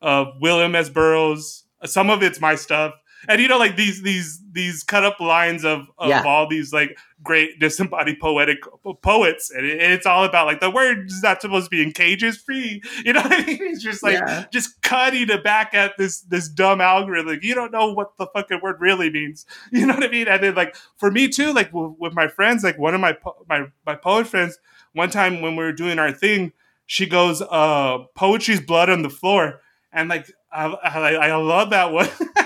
of 0.00 0.28
William 0.40 0.74
S. 0.74 0.88
Burroughs. 0.88 1.64
Some 1.84 2.10
of 2.10 2.22
it's 2.22 2.40
my 2.40 2.54
stuff. 2.54 2.94
And 3.28 3.40
you 3.40 3.48
know, 3.48 3.58
like 3.58 3.76
these 3.76 4.02
these 4.02 4.40
these 4.52 4.82
cut 4.82 5.04
up 5.04 5.18
lines 5.20 5.64
of, 5.64 5.86
of 5.98 6.08
Yeah. 6.08 6.22
all 6.24 6.46
these 6.48 6.72
like 6.72 6.96
great 7.22 7.58
disembodied 7.58 8.20
poetic 8.20 8.58
poets, 9.02 9.50
and 9.50 9.64
it- 9.66 9.80
it's 9.80 10.06
all 10.06 10.24
about 10.24 10.46
like 10.46 10.60
the 10.60 10.70
word 10.70 11.06
is 11.06 11.22
not 11.22 11.40
supposed 11.40 11.66
to 11.66 11.70
be 11.70 11.82
in 11.82 11.92
cages 11.92 12.36
free. 12.36 12.82
You 13.04 13.12
know 13.14 13.22
what 13.22 13.32
I 13.32 13.44
mean? 13.44 13.58
It's 13.62 13.82
just 13.82 14.02
like 14.02 14.14
Yeah. 14.18 14.44
just 14.52 14.80
cutting 14.82 15.28
it 15.30 15.42
back 15.42 15.74
at 15.74 15.96
this 15.98 16.20
this 16.20 16.48
dumb 16.48 16.80
algorithm. 16.80 17.38
You 17.42 17.54
don't 17.54 17.72
know 17.72 17.92
what 17.92 18.16
the 18.16 18.26
fucking 18.34 18.60
word 18.62 18.76
really 18.80 19.10
means. 19.10 19.46
You 19.72 19.86
know 19.86 19.94
what 19.94 20.04
I 20.04 20.08
mean? 20.08 20.28
And 20.28 20.42
then 20.42 20.54
like 20.54 20.76
for 20.98 21.10
me 21.10 21.28
too, 21.28 21.52
like 21.52 21.72
with, 21.72 21.92
with 21.98 22.12
my 22.14 22.28
friends, 22.28 22.62
like 22.62 22.78
one 22.78 22.94
of 22.94 23.00
my 23.00 23.12
po- 23.14 23.44
my 23.48 23.66
my 23.86 23.96
poet 23.96 24.26
friends, 24.26 24.58
one 24.92 25.10
time 25.10 25.40
when 25.40 25.56
we 25.56 25.64
were 25.64 25.72
doing 25.72 25.98
our 25.98 26.12
thing, 26.12 26.52
she 26.86 27.06
goes, 27.06 27.40
uh, 27.42 27.98
"Poetry's 28.14 28.60
blood 28.60 28.90
on 28.90 29.02
the 29.02 29.10
floor," 29.10 29.60
and 29.92 30.08
like 30.08 30.30
I 30.52 30.66
I, 30.66 31.14
I 31.30 31.34
love 31.36 31.70
that 31.70 31.90
one. 31.92 32.08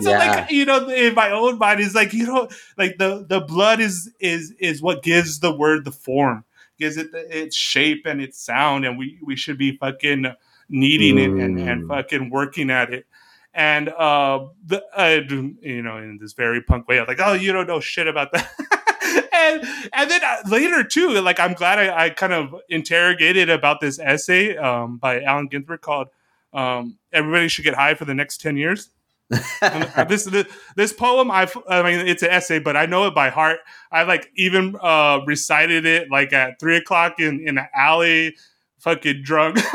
so 0.00 0.10
Yeah. 0.10 0.18
like 0.18 0.50
you 0.50 0.64
know 0.64 0.88
in 0.88 1.14
my 1.14 1.30
own 1.30 1.58
mind 1.58 1.80
is 1.80 1.94
like 1.94 2.12
you 2.12 2.26
know 2.26 2.48
like 2.76 2.98
the 2.98 3.24
the 3.28 3.40
blood 3.40 3.80
is 3.80 4.10
is 4.20 4.52
is 4.58 4.82
what 4.82 5.02
gives 5.02 5.40
the 5.40 5.54
word 5.54 5.84
the 5.84 5.92
form 5.92 6.44
gives 6.78 6.96
it 6.96 7.12
the, 7.12 7.42
its 7.42 7.56
shape 7.56 8.02
and 8.06 8.20
its 8.20 8.38
sound 8.38 8.84
and 8.84 8.98
we 8.98 9.18
we 9.24 9.36
should 9.36 9.58
be 9.58 9.76
fucking 9.76 10.26
kneading 10.68 11.18
it 11.18 11.30
and, 11.38 11.58
and 11.58 11.84
Mm. 11.84 11.88
fucking 11.88 12.30
working 12.30 12.70
at 12.70 12.92
it 12.92 13.06
and 13.54 13.88
uh 13.88 14.46
the 14.66 14.82
uh, 14.94 15.20
you 15.62 15.80
know 15.82 15.96
in 15.98 16.18
this 16.20 16.32
very 16.34 16.60
punk 16.60 16.86
way 16.88 16.98
i'm 17.00 17.06
like 17.06 17.20
oh 17.20 17.32
you 17.32 17.52
don't 17.52 17.66
know 17.66 17.80
shit 17.80 18.06
about 18.08 18.32
that 18.32 18.50
and 19.32 19.62
and 19.94 20.10
then 20.10 20.20
uh, 20.24 20.36
later 20.48 20.82
too 20.84 21.20
like 21.22 21.38
i'm 21.40 21.54
glad 21.54 21.78
I, 21.78 22.04
I 22.06 22.10
kind 22.10 22.32
of 22.32 22.54
interrogated 22.68 23.48
about 23.48 23.80
this 23.80 23.98
essay 23.98 24.56
um 24.56 24.98
by 24.98 25.22
allen 25.22 25.46
ginsberg 25.46 25.80
called 25.80 26.08
um 26.52 26.98
everybody 27.12 27.48
should 27.48 27.64
get 27.64 27.74
high 27.74 27.94
for 27.94 28.04
the 28.04 28.14
next 28.14 28.40
10 28.40 28.56
years 28.56 28.90
this, 30.08 30.24
this 30.24 30.46
this 30.76 30.92
poem 30.92 31.32
I 31.32 31.50
I 31.68 31.82
mean 31.82 32.06
it's 32.06 32.22
an 32.22 32.30
essay 32.30 32.60
but 32.60 32.76
I 32.76 32.86
know 32.86 33.06
it 33.06 33.14
by 33.14 33.30
heart. 33.30 33.58
I 33.90 34.04
like 34.04 34.30
even 34.36 34.76
uh 34.80 35.20
recited 35.26 35.84
it 35.84 36.08
like 36.10 36.32
at 36.32 36.60
three 36.60 36.76
o'clock 36.76 37.18
in 37.18 37.40
in 37.40 37.58
an 37.58 37.66
alley 37.74 38.36
fucking 38.78 39.22
drunk. 39.22 39.58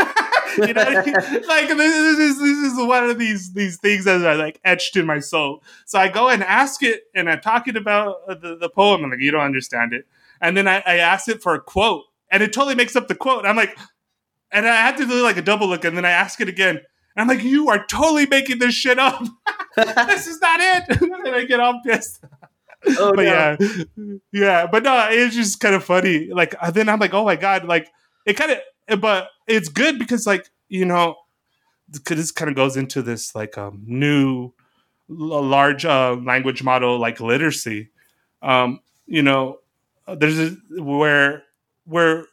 You 0.57 0.73
know 0.73 0.83
like 1.47 1.69
this 1.69 2.19
is 2.19 2.39
this 2.39 2.73
is 2.73 2.77
one 2.77 3.09
of 3.09 3.17
these 3.17 3.53
these 3.53 3.77
things 3.77 4.05
that 4.05 4.21
are 4.21 4.35
like 4.35 4.59
etched 4.65 4.97
in 4.97 5.05
my 5.05 5.19
soul. 5.19 5.63
So 5.85 5.97
I 5.99 6.09
go 6.09 6.27
and 6.27 6.43
ask 6.43 6.83
it 6.83 7.03
and 7.15 7.29
I'm 7.29 7.39
talking 7.39 7.77
about 7.77 8.17
uh, 8.27 8.35
the, 8.35 8.57
the 8.57 8.69
poem. 8.69 9.03
And 9.03 9.11
like 9.11 9.21
you 9.21 9.31
don't 9.31 9.41
understand 9.41 9.93
it. 9.93 10.05
And 10.41 10.57
then 10.57 10.67
I, 10.67 10.83
I 10.85 10.97
asked 10.97 11.29
it 11.29 11.41
for 11.41 11.55
a 11.55 11.61
quote 11.61 12.03
and 12.29 12.43
it 12.43 12.51
totally 12.51 12.75
makes 12.75 12.95
up 12.95 13.07
the 13.07 13.15
quote. 13.15 13.45
I'm 13.45 13.55
like 13.55 13.77
and 14.51 14.67
I 14.67 14.75
had 14.75 14.97
to 14.97 15.05
do 15.05 15.23
like 15.23 15.37
a 15.37 15.41
double 15.41 15.67
look 15.67 15.85
and 15.85 15.95
then 15.95 16.05
I 16.05 16.11
ask 16.11 16.41
it 16.41 16.49
again 16.49 16.81
I'm 17.17 17.27
like 17.27 17.43
you 17.43 17.69
are 17.69 17.85
totally 17.85 18.25
making 18.25 18.59
this 18.59 18.73
shit 18.73 18.99
up 18.99 19.23
this 19.75 20.27
is 20.27 20.41
not 20.41 20.59
it. 20.59 21.01
and 21.01 21.35
I 21.35 21.45
get 21.45 21.59
all 21.59 21.81
pissed. 21.85 22.23
oh, 22.87 23.13
but 23.15 23.23
no. 23.23 23.57
yeah, 23.57 24.15
yeah. 24.31 24.67
But 24.67 24.83
no, 24.83 25.07
it's 25.09 25.35
just 25.35 25.59
kind 25.59 25.75
of 25.75 25.83
funny. 25.83 26.27
Like 26.27 26.55
uh, 26.59 26.71
then 26.71 26.89
I'm 26.89 26.99
like, 26.99 27.13
oh 27.13 27.23
my 27.23 27.35
god, 27.35 27.65
like 27.65 27.87
it 28.25 28.33
kind 28.33 28.51
of, 28.51 28.99
but 28.99 29.29
it's 29.47 29.69
good 29.69 29.97
because 29.97 30.27
like 30.27 30.49
you 30.67 30.83
know, 30.83 31.15
because 31.91 32.17
this 32.17 32.31
kind 32.31 32.49
of 32.49 32.55
goes 32.55 32.75
into 32.75 33.01
this 33.01 33.33
like 33.33 33.57
um 33.57 33.83
new 33.85 34.51
large 35.07 35.85
uh, 35.85 36.15
language 36.15 36.63
model 36.63 36.99
like 36.99 37.19
literacy. 37.21 37.89
Um, 38.41 38.81
you 39.05 39.21
know, 39.21 39.59
uh, 40.07 40.15
there's 40.15 40.39
a, 40.39 40.49
where 40.81 41.43
where 41.85 42.25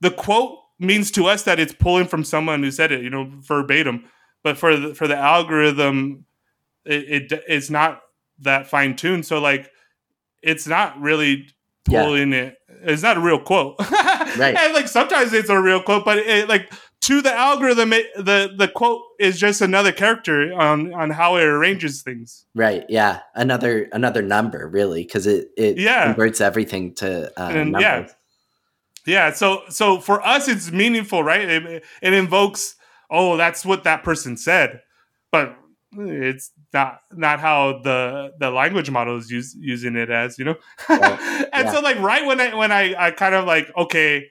the 0.00 0.10
quote 0.10 0.58
means 0.80 1.10
to 1.12 1.26
us 1.26 1.42
that 1.44 1.60
it's 1.60 1.72
pulling 1.74 2.06
from 2.08 2.24
someone 2.24 2.62
who 2.62 2.70
said 2.70 2.90
it, 2.92 3.02
you 3.02 3.10
know, 3.10 3.30
verbatim. 3.40 4.04
But 4.42 4.56
for 4.58 4.76
the 4.76 4.94
for 4.94 5.06
the 5.06 5.16
algorithm, 5.16 6.24
it, 6.84 7.30
it 7.32 7.44
it's 7.46 7.70
not 7.70 8.00
that 8.40 8.66
fine 8.66 8.96
tuned. 8.96 9.26
So 9.26 9.38
like, 9.38 9.70
it's 10.42 10.66
not 10.66 10.98
really 11.00 11.48
Yeah. 11.88 12.04
pulling 12.04 12.32
it. 12.32 12.56
It's 12.82 13.02
not 13.02 13.18
a 13.18 13.20
real 13.20 13.38
quote, 13.40 13.78
Right. 14.38 14.56
And 14.56 14.72
like 14.72 14.88
sometimes 14.88 15.32
it's 15.34 15.50
a 15.50 15.60
real 15.60 15.82
quote, 15.82 16.04
but 16.06 16.16
it, 16.18 16.48
like 16.48 16.72
to 17.02 17.20
the 17.20 17.32
algorithm, 17.34 17.92
it, 17.92 18.06
the 18.16 18.54
the 18.56 18.68
quote 18.68 19.02
is 19.18 19.38
just 19.38 19.60
another 19.60 19.92
character 19.92 20.52
on 20.54 20.94
on 20.94 21.10
how 21.10 21.36
it 21.36 21.42
arranges 21.44 22.00
things. 22.02 22.46
Right. 22.54 22.84
Yeah. 22.88 23.20
Another 23.34 23.88
another 23.92 24.22
number, 24.22 24.66
really, 24.68 25.02
because 25.02 25.26
it 25.26 25.48
it 25.58 25.76
Yeah. 25.78 26.04
converts 26.06 26.40
everything 26.40 26.94
to 26.96 27.30
uh, 27.38 27.48
And, 27.52 27.72
numbers. 27.72 27.82
yeah. 27.82 28.08
Yeah, 29.06 29.32
so 29.32 29.62
so 29.68 29.98
for 30.00 30.24
us 30.26 30.48
it's 30.48 30.70
meaningful, 30.70 31.22
right? 31.24 31.48
It, 31.48 31.84
it 32.02 32.12
invokes, 32.12 32.76
oh, 33.10 33.36
that's 33.36 33.64
what 33.64 33.84
that 33.84 34.02
person 34.04 34.36
said, 34.36 34.82
but 35.32 35.56
it's 35.96 36.52
not 36.72 37.00
not 37.12 37.40
how 37.40 37.80
the 37.82 38.32
the 38.38 38.50
language 38.50 38.90
model 38.90 39.16
is 39.16 39.30
use, 39.30 39.54
using 39.58 39.96
it 39.96 40.10
as, 40.10 40.38
you 40.38 40.44
know. 40.44 40.56
Right. 40.96 41.20
and 41.52 41.66
Yeah. 41.66 41.70
so 41.70 41.80
like 41.80 41.98
right 41.98 42.24
when 42.26 42.40
I 42.40 42.54
when 42.54 42.72
I 42.72 42.94
I 43.06 43.10
kind 43.10 43.34
of 43.34 43.46
like 43.46 43.74
okay, 43.76 44.26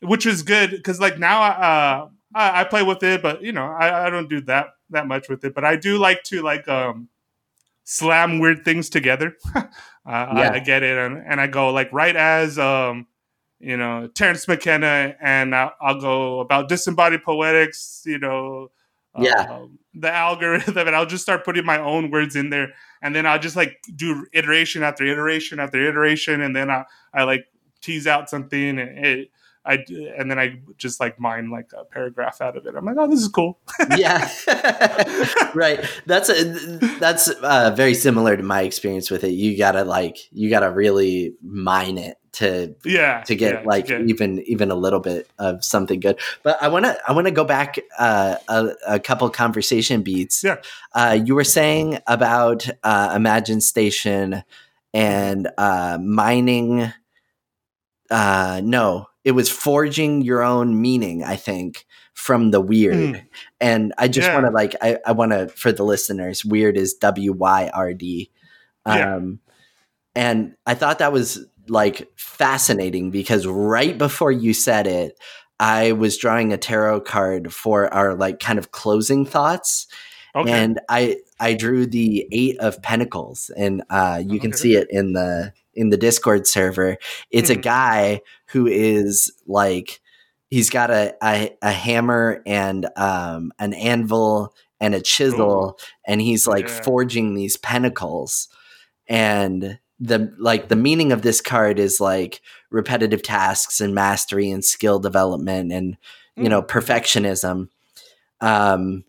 which 0.00 0.26
is 0.26 0.42
good 0.42 0.70
because 0.70 1.00
like 1.00 1.18
now 1.18 1.42
uh 1.42 2.08
I, 2.34 2.60
I 2.60 2.64
play 2.64 2.82
with 2.82 3.02
it, 3.02 3.22
but 3.22 3.42
you 3.42 3.52
know 3.52 3.66
I, 3.66 4.06
I 4.06 4.10
don't 4.10 4.28
do 4.28 4.40
that 4.42 4.68
that 4.90 5.06
much 5.06 5.28
with 5.28 5.44
it, 5.44 5.54
but 5.54 5.64
I 5.64 5.76
do 5.76 5.98
like 5.98 6.22
to 6.24 6.42
like 6.42 6.68
um 6.68 7.08
slam 7.84 8.38
weird 8.40 8.64
things 8.64 8.88
together. 8.90 9.36
uh, 9.54 9.64
I, 10.06 10.54
I 10.54 10.58
get 10.60 10.82
it, 10.82 10.98
and, 10.98 11.18
and 11.26 11.40
I 11.40 11.46
go 11.46 11.70
like 11.70 11.92
right 11.92 12.16
as 12.16 12.58
um 12.58 13.06
you 13.60 13.76
know 13.76 14.08
Terence 14.08 14.48
McKenna, 14.48 15.14
and 15.20 15.54
I'll, 15.54 15.72
I'll 15.80 16.00
go 16.00 16.40
about 16.40 16.68
disembodied 16.68 17.22
poetics, 17.22 18.02
you 18.06 18.18
know. 18.18 18.70
Yeah. 19.18 19.40
um, 19.50 19.80
the 19.92 20.12
algorithm, 20.12 20.86
and 20.86 20.94
I'll 20.94 21.04
just 21.04 21.24
start 21.24 21.44
putting 21.44 21.66
my 21.66 21.80
own 21.80 22.12
words 22.12 22.36
in 22.36 22.50
there, 22.50 22.68
and 23.02 23.14
then 23.14 23.26
I'll 23.26 23.40
just 23.40 23.56
like 23.56 23.82
do 23.96 24.24
iteration 24.32 24.84
after 24.84 25.04
iteration 25.04 25.58
after 25.58 25.84
iteration, 25.84 26.40
and 26.40 26.54
then 26.54 26.70
I, 26.70 26.84
I 27.12 27.24
like 27.24 27.46
tease 27.80 28.06
out 28.06 28.30
something, 28.30 28.78
and 28.78 29.04
it, 29.04 29.30
I 29.64 29.84
and 30.18 30.30
then 30.30 30.38
I 30.38 30.60
just 30.78 31.00
like 31.00 31.20
mine 31.20 31.50
like 31.50 31.70
a 31.76 31.84
paragraph 31.84 32.40
out 32.40 32.56
of 32.56 32.66
it. 32.66 32.74
I'm 32.74 32.84
like, 32.84 32.96
oh, 32.98 33.08
this 33.08 33.20
is 33.20 33.28
cool. 33.28 33.58
yeah 33.96 34.30
right 35.54 35.84
that's 36.06 36.28
a, 36.28 36.44
that's 36.98 37.28
uh, 37.28 37.72
very 37.74 37.94
similar 37.94 38.36
to 38.36 38.42
my 38.42 38.62
experience 38.62 39.10
with 39.10 39.24
it 39.24 39.32
you 39.32 39.56
gotta 39.56 39.84
like 39.84 40.18
you 40.32 40.50
gotta 40.50 40.70
really 40.70 41.34
mine 41.42 41.98
it 41.98 42.16
to 42.32 42.74
yeah, 42.84 43.22
to 43.22 43.34
get 43.34 43.54
yeah, 43.54 43.62
like 43.64 43.88
yeah. 43.88 44.00
even 44.06 44.40
even 44.42 44.70
a 44.70 44.74
little 44.74 45.00
bit 45.00 45.28
of 45.38 45.64
something 45.64 45.98
good 45.98 46.18
but 46.42 46.62
i 46.62 46.68
want 46.68 46.84
to 46.84 46.96
i 47.08 47.12
want 47.12 47.26
to 47.26 47.32
go 47.32 47.44
back 47.44 47.78
uh, 47.98 48.36
a, 48.48 48.68
a 48.86 49.00
couple 49.00 49.28
conversation 49.30 50.02
beats 50.02 50.44
Yeah. 50.44 50.56
uh, 50.94 51.18
you 51.24 51.34
were 51.34 51.44
saying 51.44 51.98
about 52.06 52.68
uh, 52.84 53.12
imagine 53.16 53.60
station 53.60 54.44
and 54.94 55.48
uh, 55.58 55.98
mining 56.00 56.92
uh, 58.10 58.60
no 58.62 59.09
it 59.24 59.32
was 59.32 59.50
forging 59.50 60.22
your 60.22 60.42
own 60.42 60.80
meaning, 60.80 61.22
I 61.22 61.36
think, 61.36 61.86
from 62.14 62.50
the 62.50 62.60
weird. 62.60 62.94
Mm. 62.94 63.26
And 63.60 63.94
I 63.98 64.08
just 64.08 64.28
yeah. 64.28 64.34
want 64.34 64.46
to 64.46 64.52
like 64.52 64.74
I, 64.82 64.98
I 65.06 65.12
want 65.12 65.32
to 65.32 65.48
for 65.48 65.72
the 65.72 65.84
listeners, 65.84 66.44
weird 66.44 66.76
is 66.76 66.94
W 66.94 67.32
Y 67.32 67.70
R 67.72 67.94
D. 67.94 68.30
Um 68.86 69.40
yeah. 70.16 70.22
and 70.22 70.54
I 70.66 70.74
thought 70.74 70.98
that 70.98 71.12
was 71.12 71.44
like 71.68 72.10
fascinating 72.16 73.10
because 73.10 73.46
right 73.46 73.96
before 73.96 74.32
you 74.32 74.52
said 74.52 74.86
it, 74.86 75.18
I 75.58 75.92
was 75.92 76.16
drawing 76.16 76.52
a 76.52 76.58
tarot 76.58 77.02
card 77.02 77.52
for 77.52 77.92
our 77.92 78.14
like 78.14 78.40
kind 78.40 78.58
of 78.58 78.72
closing 78.72 79.26
thoughts. 79.26 79.86
Okay. 80.34 80.50
And 80.50 80.80
I 80.88 81.18
I 81.38 81.54
drew 81.54 81.86
the 81.86 82.26
eight 82.32 82.58
of 82.58 82.82
pentacles 82.82 83.50
and 83.56 83.82
uh, 83.90 84.22
you 84.22 84.32
okay. 84.32 84.38
can 84.38 84.52
see 84.52 84.74
it 84.74 84.88
in 84.90 85.12
the 85.12 85.52
in 85.74 85.90
the 85.90 85.96
Discord 85.96 86.46
server. 86.46 86.96
It's 87.30 87.50
mm-hmm. 87.50 87.60
a 87.60 87.62
guy 87.62 88.20
who 88.46 88.66
is 88.66 89.32
like 89.46 90.00
he's 90.48 90.70
got 90.70 90.90
a 90.90 91.14
a, 91.22 91.56
a 91.62 91.70
hammer 91.70 92.42
and 92.46 92.88
um, 92.96 93.52
an 93.58 93.74
anvil 93.74 94.54
and 94.80 94.94
a 94.94 95.00
chisel 95.00 95.76
Ooh. 95.78 95.84
and 96.06 96.20
he's 96.20 96.46
like 96.46 96.68
yeah. 96.68 96.82
forging 96.82 97.34
these 97.34 97.56
pentacles 97.56 98.48
and 99.08 99.78
the 99.98 100.34
like 100.38 100.68
the 100.68 100.76
meaning 100.76 101.12
of 101.12 101.22
this 101.22 101.40
card 101.40 101.78
is 101.78 102.00
like 102.00 102.40
repetitive 102.70 103.22
tasks 103.22 103.80
and 103.80 103.94
mastery 103.94 104.50
and 104.50 104.64
skill 104.64 104.98
development 104.98 105.70
and 105.70 105.96
you 106.36 106.48
know 106.48 106.62
mm. 106.62 106.68
perfectionism 106.68 107.68
um 108.40 109.04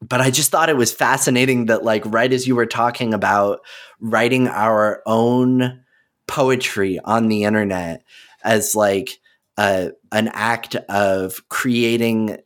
but 0.00 0.20
i 0.20 0.30
just 0.30 0.50
thought 0.50 0.68
it 0.68 0.76
was 0.76 0.92
fascinating 0.92 1.66
that 1.66 1.84
like 1.84 2.02
right 2.06 2.32
as 2.32 2.46
you 2.46 2.54
were 2.54 2.66
talking 2.66 3.14
about 3.14 3.60
writing 4.00 4.48
our 4.48 5.02
own 5.06 5.82
poetry 6.26 6.98
on 7.04 7.28
the 7.28 7.44
internet 7.44 8.02
as 8.44 8.74
like 8.74 9.18
a, 9.58 9.90
an 10.12 10.28
act 10.28 10.76
of 10.88 11.46
creating 11.48 12.38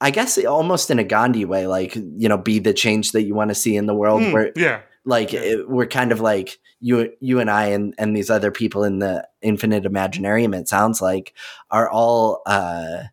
I 0.00 0.10
guess 0.10 0.38
almost 0.44 0.90
in 0.90 0.98
a 0.98 1.04
Gandhi 1.04 1.44
way, 1.44 1.66
like 1.66 1.96
you 1.96 2.28
know, 2.28 2.38
be 2.38 2.60
the 2.60 2.72
change 2.72 3.12
that 3.12 3.24
you 3.24 3.34
want 3.34 3.48
to 3.48 3.54
see 3.54 3.76
in 3.76 3.86
the 3.86 3.94
world. 3.94 4.22
Mm, 4.22 4.32
where 4.32 4.52
yeah, 4.54 4.82
like 5.04 5.32
yeah. 5.32 5.40
It, 5.40 5.68
we're 5.68 5.86
kind 5.86 6.12
of 6.12 6.20
like 6.20 6.58
you, 6.80 7.12
you 7.20 7.40
and 7.40 7.50
I, 7.50 7.66
and 7.66 7.94
and 7.98 8.16
these 8.16 8.30
other 8.30 8.52
people 8.52 8.84
in 8.84 9.00
the 9.00 9.26
infinite 9.42 9.82
imaginarium. 9.82 10.56
It 10.56 10.68
sounds 10.68 11.02
like 11.02 11.34
are 11.72 11.90
all 11.90 12.42
uh, 12.46 13.04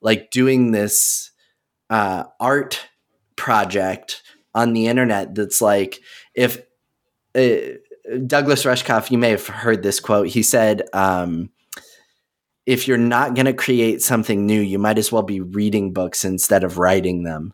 like 0.00 0.32
doing 0.32 0.72
this 0.72 1.30
uh, 1.90 2.24
art 2.40 2.88
project 3.36 4.22
on 4.54 4.72
the 4.72 4.86
internet. 4.86 5.34
That's 5.34 5.60
like 5.60 6.00
if 6.34 6.58
uh, 7.34 7.76
Douglas 8.26 8.64
Rushkoff, 8.64 9.10
you 9.10 9.18
may 9.18 9.30
have 9.30 9.46
heard 9.46 9.82
this 9.82 10.00
quote. 10.00 10.28
He 10.28 10.42
said. 10.42 10.82
Um, 10.92 11.50
if 12.64 12.86
you're 12.86 12.96
not 12.96 13.34
going 13.34 13.46
to 13.46 13.52
create 13.52 14.02
something 14.02 14.46
new, 14.46 14.60
you 14.60 14.78
might 14.78 14.98
as 14.98 15.10
well 15.10 15.22
be 15.22 15.40
reading 15.40 15.92
books 15.92 16.24
instead 16.24 16.62
of 16.62 16.78
writing 16.78 17.24
them. 17.24 17.52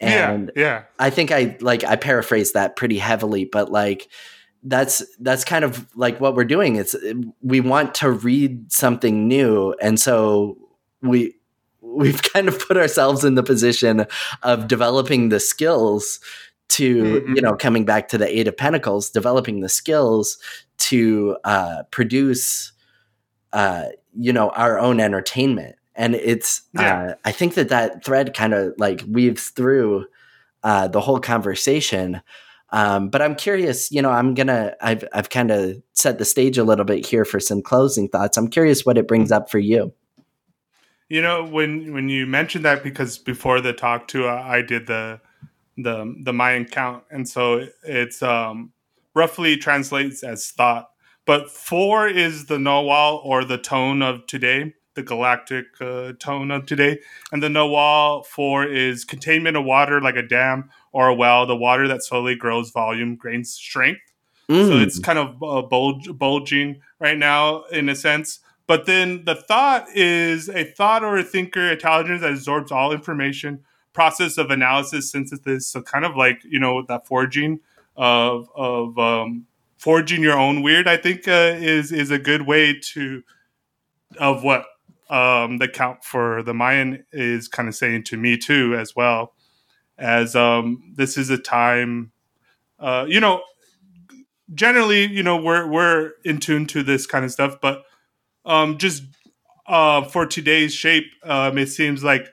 And 0.00 0.50
yeah, 0.56 0.62
yeah. 0.62 0.82
I 0.98 1.10
think 1.10 1.30
I 1.30 1.56
like 1.60 1.84
I 1.84 1.94
paraphrased 1.94 2.54
that 2.54 2.74
pretty 2.74 2.98
heavily, 2.98 3.44
but 3.44 3.70
like 3.70 4.08
that's 4.64 5.04
that's 5.20 5.44
kind 5.44 5.64
of 5.64 5.86
like 5.94 6.20
what 6.20 6.34
we're 6.34 6.44
doing. 6.44 6.74
It's 6.74 6.96
we 7.40 7.60
want 7.60 7.94
to 7.96 8.10
read 8.10 8.72
something 8.72 9.28
new, 9.28 9.74
and 9.80 10.00
so 10.00 10.58
we 11.02 11.36
we've 11.92 12.22
kind 12.32 12.48
of 12.48 12.58
put 12.66 12.76
ourselves 12.76 13.24
in 13.24 13.34
the 13.34 13.42
position 13.42 14.06
of 14.42 14.68
developing 14.68 15.28
the 15.28 15.40
skills 15.40 16.20
to 16.68 17.20
mm-hmm. 17.20 17.34
you 17.34 17.42
know 17.42 17.54
coming 17.54 17.84
back 17.84 18.08
to 18.08 18.18
the 18.18 18.38
eight 18.38 18.48
of 18.48 18.56
pentacles 18.56 19.10
developing 19.10 19.60
the 19.60 19.68
skills 19.68 20.38
to 20.78 21.36
uh, 21.44 21.82
produce 21.90 22.72
uh, 23.52 23.84
you 24.18 24.32
know 24.32 24.50
our 24.50 24.78
own 24.78 25.00
entertainment. 25.00 25.76
And 25.94 26.14
it's 26.14 26.62
yeah. 26.72 27.02
uh, 27.02 27.14
i 27.26 27.32
think 27.32 27.54
that 27.54 27.68
that 27.68 28.02
thread 28.02 28.32
kind 28.34 28.54
of 28.54 28.72
like 28.78 29.04
weaves 29.06 29.50
through 29.50 30.06
uh, 30.62 30.88
the 30.88 31.00
whole 31.00 31.20
conversation. 31.20 32.22
Um, 32.70 33.10
but 33.10 33.20
i'm 33.20 33.34
curious 33.34 33.92
you 33.92 34.00
know 34.00 34.10
i'm 34.10 34.32
gonna 34.32 34.74
i've, 34.80 35.04
I've 35.12 35.28
kind 35.28 35.50
of 35.50 35.82
set 35.92 36.16
the 36.16 36.24
stage 36.24 36.56
a 36.56 36.64
little 36.64 36.86
bit 36.86 37.04
here 37.04 37.26
for 37.26 37.38
some 37.38 37.60
closing 37.60 38.08
thoughts. 38.08 38.38
I'm 38.38 38.48
curious 38.48 38.86
what 38.86 38.96
it 38.96 39.06
brings 39.06 39.30
up 39.30 39.50
for 39.50 39.58
you 39.58 39.92
you 41.12 41.20
know 41.20 41.44
when 41.44 41.92
when 41.92 42.08
you 42.08 42.26
mentioned 42.26 42.64
that 42.64 42.82
because 42.82 43.18
before 43.18 43.60
the 43.60 43.72
talk 43.72 44.08
too 44.08 44.26
i, 44.26 44.58
I 44.58 44.62
did 44.62 44.86
the 44.86 45.20
the 45.76 46.14
the 46.22 46.32
mayan 46.32 46.64
count 46.64 47.04
and 47.10 47.28
so 47.28 47.66
it's 47.84 48.22
um 48.22 48.72
roughly 49.14 49.56
translates 49.56 50.22
as 50.22 50.50
thought 50.50 50.90
but 51.24 51.50
four 51.50 52.08
is 52.08 52.46
the 52.46 52.56
Nawal 52.56 53.24
or 53.24 53.44
the 53.44 53.58
tone 53.58 54.00
of 54.00 54.26
today 54.26 54.74
the 54.94 55.02
galactic 55.02 55.66
uh, 55.80 56.12
tone 56.18 56.50
of 56.50 56.66
today. 56.66 56.98
And 57.32 57.42
the 57.42 57.48
Nawal 57.48 58.26
4 58.26 58.66
is 58.66 59.04
containment 59.04 59.56
of 59.56 59.64
water 59.64 60.00
like 60.00 60.16
a 60.16 60.22
dam 60.22 60.70
or 60.92 61.08
a 61.08 61.14
well, 61.14 61.46
the 61.46 61.56
water 61.56 61.88
that 61.88 62.04
slowly 62.04 62.34
grows 62.34 62.70
volume, 62.70 63.18
gains 63.22 63.52
strength. 63.52 64.02
Mm. 64.50 64.68
So 64.68 64.78
it's 64.78 64.98
kind 64.98 65.18
of 65.18 65.42
uh, 65.42 65.62
bulge, 65.62 66.10
bulging 66.18 66.82
right 66.98 67.16
now 67.16 67.64
in 67.72 67.88
a 67.88 67.94
sense. 67.94 68.40
But 68.72 68.86
then 68.86 69.26
the 69.26 69.34
thought 69.34 69.84
is 69.94 70.48
a 70.48 70.64
thought 70.64 71.04
or 71.04 71.18
a 71.18 71.22
thinker, 71.22 71.70
intelligence 71.70 72.22
that 72.22 72.30
absorbs 72.30 72.72
all 72.72 72.90
information, 72.90 73.60
process 73.92 74.38
of 74.38 74.50
analysis, 74.50 75.10
synthesis. 75.10 75.66
So 75.66 75.82
kind 75.82 76.06
of 76.06 76.16
like, 76.16 76.40
you 76.42 76.58
know, 76.58 76.82
that 76.88 77.06
forging 77.06 77.60
of, 77.98 78.48
of 78.56 78.98
um, 78.98 79.44
forging 79.76 80.22
your 80.22 80.38
own 80.38 80.62
weird, 80.62 80.88
I 80.88 80.96
think 80.96 81.28
uh, 81.28 81.54
is, 81.54 81.92
is 81.92 82.10
a 82.10 82.18
good 82.18 82.46
way 82.46 82.80
to, 82.94 83.22
of 84.18 84.42
what 84.42 84.64
um, 85.10 85.58
the 85.58 85.68
count 85.68 86.02
for 86.02 86.42
the 86.42 86.54
Mayan 86.54 87.04
is 87.12 87.48
kind 87.48 87.68
of 87.68 87.74
saying 87.74 88.04
to 88.04 88.16
me 88.16 88.38
too, 88.38 88.74
as 88.74 88.96
well, 88.96 89.34
as 89.98 90.34
um, 90.34 90.94
this 90.96 91.18
is 91.18 91.28
a 91.28 91.36
time, 91.36 92.10
uh, 92.80 93.04
you 93.06 93.20
know, 93.20 93.42
generally, 94.54 95.04
you 95.08 95.22
know, 95.22 95.36
we're 95.36 95.66
we're 95.66 96.12
in 96.24 96.38
tune 96.38 96.66
to 96.68 96.82
this 96.82 97.06
kind 97.06 97.26
of 97.26 97.30
stuff, 97.30 97.56
but 97.60 97.84
um, 98.44 98.78
just 98.78 99.04
uh, 99.66 100.02
for 100.02 100.26
today's 100.26 100.74
shape, 100.74 101.06
um, 101.24 101.58
it 101.58 101.68
seems 101.68 102.02
like 102.02 102.28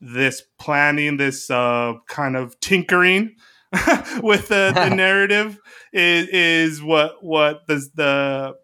this 0.00 0.42
planning, 0.58 1.16
this 1.16 1.50
uh, 1.50 1.94
kind 2.06 2.36
of 2.36 2.58
tinkering 2.60 3.36
with 4.22 4.48
the, 4.48 4.72
the 4.74 4.88
narrative 4.94 5.58
is 5.92 6.28
is 6.28 6.82
what 6.82 7.22
what 7.22 7.66
the 7.66 7.86
the 7.94 8.56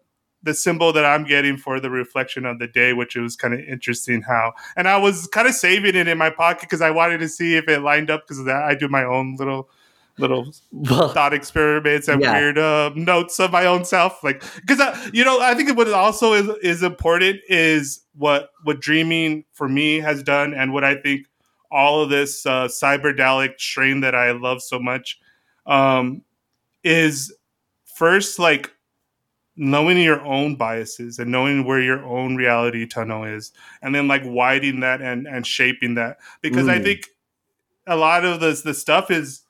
the 0.43 0.53
symbol 0.53 0.93
that 0.93 1.03
I'm 1.03 1.25
getting 1.25 1.57
for 1.57 1.79
the 1.79 1.89
reflection 1.89 2.45
of 2.45 2.59
the 2.59 2.67
day, 2.67 2.93
which 2.93 3.15
it 3.15 3.21
was 3.21 3.35
kind 3.35 3.53
of 3.53 3.59
interesting 3.59 4.21
how. 4.21 4.53
And 4.77 4.87
I 4.87 4.97
was 4.97 5.27
kind 5.27 5.47
of 5.47 5.53
saving 5.53 5.95
it 5.95 6.07
in 6.07 6.17
my 6.17 6.29
pocket 6.29 6.61
because 6.61 6.81
I 6.81 6.91
wanted 6.91 7.17
to 7.19 7.27
see 7.27 7.55
if 7.55 7.67
it 7.67 7.81
lined 7.81 8.09
up 8.09 8.25
because 8.25 8.47
I 8.47 8.73
do 8.75 8.87
my 8.87 9.03
own 9.03 9.35
little 9.35 9.69
little 10.17 10.51
well, 10.71 11.09
thought 11.09 11.33
experiments 11.33 12.07
and 12.07 12.21
yeah. 12.21 12.33
weird 12.33 12.57
uh, 12.57 12.91
notes 12.95 13.39
of 13.39 13.51
my 13.51 13.65
own 13.65 13.85
self 13.85 14.23
like 14.23 14.43
because 14.55 14.79
you 15.13 15.23
know 15.23 15.39
i 15.41 15.53
think 15.53 15.75
what 15.77 15.91
also 15.91 16.33
is 16.33 16.49
is 16.61 16.83
important 16.83 17.39
is 17.47 18.01
what 18.15 18.49
what 18.63 18.79
dreaming 18.79 19.43
for 19.53 19.69
me 19.69 19.99
has 19.99 20.23
done 20.23 20.53
and 20.53 20.73
what 20.73 20.83
i 20.83 20.95
think 20.95 21.25
all 21.69 22.01
of 22.01 22.09
this 22.09 22.45
uh, 22.45 22.65
cyberdelic 22.65 23.59
strain 23.59 23.99
that 24.01 24.15
i 24.15 24.31
love 24.31 24.61
so 24.61 24.79
much 24.79 25.19
um, 25.65 26.21
is 26.83 27.33
first 27.83 28.39
like 28.39 28.71
knowing 29.57 29.97
your 29.97 30.21
own 30.21 30.55
biases 30.55 31.17
and 31.17 31.31
knowing 31.31 31.65
where 31.65 31.81
your 31.81 32.03
own 32.05 32.35
reality 32.35 32.85
tunnel 32.85 33.23
is 33.23 33.51
and 33.81 33.93
then 33.93 34.07
like 34.07 34.21
widening 34.23 34.79
that 34.81 35.01
and 35.01 35.27
and 35.27 35.45
shaping 35.45 35.95
that 35.95 36.17
because 36.41 36.67
mm. 36.67 36.71
i 36.71 36.79
think 36.79 37.07
a 37.87 37.95
lot 37.95 38.23
of 38.23 38.39
this 38.39 38.61
the 38.61 38.73
stuff 38.73 39.09
is 39.09 39.41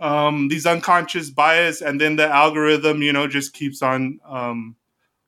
um 0.00 0.48
these 0.48 0.66
unconscious 0.66 1.30
bias 1.30 1.80
and 1.80 2.00
then 2.00 2.16
the 2.16 2.26
algorithm 2.26 3.02
you 3.02 3.12
know 3.12 3.26
just 3.26 3.52
keeps 3.52 3.82
on 3.82 4.18
um 4.26 4.76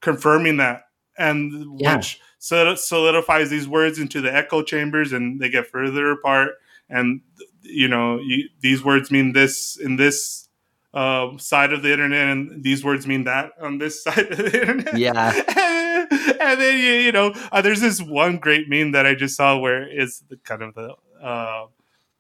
confirming 0.01 0.57
that 0.57 0.85
and 1.19 1.79
yeah. 1.79 1.97
which 1.97 2.21
solidifies 2.39 3.51
these 3.51 3.69
words 3.69 3.99
into 3.99 4.21
the 4.21 4.35
echo 4.35 4.63
chambers 4.63 5.13
and 5.13 5.41
they 5.41 5.49
get 5.49 5.67
further 5.67 6.11
apart 6.13 6.53
and 6.89 7.21
you 7.63 7.89
know 7.89 8.19
you, 8.21 8.49
these 8.61 8.85
words 8.85 9.11
mean 9.11 9.33
this 9.33 9.77
in 9.77 9.97
this 9.97 10.49
uh, 10.93 11.37
side 11.39 11.73
of 11.73 11.83
the 11.83 11.93
internet, 11.93 12.29
and 12.29 12.65
these 12.65 12.85
words 12.85 13.07
mean 13.07 13.25
that 13.25 13.53
on 13.61 13.79
this 13.79 14.03
side 14.05 14.31
of 14.31 14.37
the 14.39 14.61
internet. 14.61 14.99
Yeah. 14.99 15.33
and, 15.57 16.13
and 16.41 16.61
then 16.61 16.79
you, 16.79 16.93
you 16.95 17.13
know, 17.13 17.33
uh, 17.53 17.63
there's 17.63 17.81
this 17.81 18.03
one 18.03 18.39
great 18.39 18.69
meme 18.69 18.93
that 18.93 19.07
I 19.07 19.15
just 19.15 19.37
saw 19.37 19.59
where 19.59 19.87
is 19.87 20.23
the 20.29 20.37
kind 20.37 20.63
of 20.63 20.75
the 20.75 20.95
uh, 21.23 21.67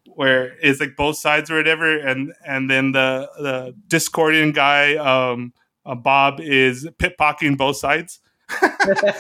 where 0.07 0.57
it's 0.63 0.81
like 0.81 0.97
both 0.97 1.17
sides 1.17 1.51
or 1.51 1.57
whatever, 1.57 1.99
and 1.99 2.33
and 2.47 2.71
then 2.71 2.93
the 2.93 3.31
the 3.39 3.75
Discordian 3.89 4.55
guy, 4.55 4.97
um, 4.97 5.53
uh, 5.85 5.95
Bob, 5.95 6.41
is 6.41 6.87
pickpocketing 6.99 7.57
both 7.57 7.77
sides. 7.77 8.21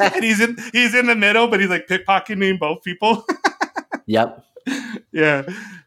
and 0.01 0.25
he's 0.25 0.41
in 0.41 0.57
he's 0.73 0.95
in 0.95 1.07
the 1.07 1.15
middle, 1.15 1.49
but 1.49 1.61
he's 1.61 1.71
like 1.71 1.87
pickpocketing 1.87 2.59
both 2.59 2.83
people. 2.83 3.25
yep. 4.07 4.45
Yeah. 5.13 5.45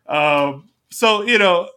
Um, 0.07 0.69
so 0.89 1.23
you 1.23 1.37
know, 1.37 1.69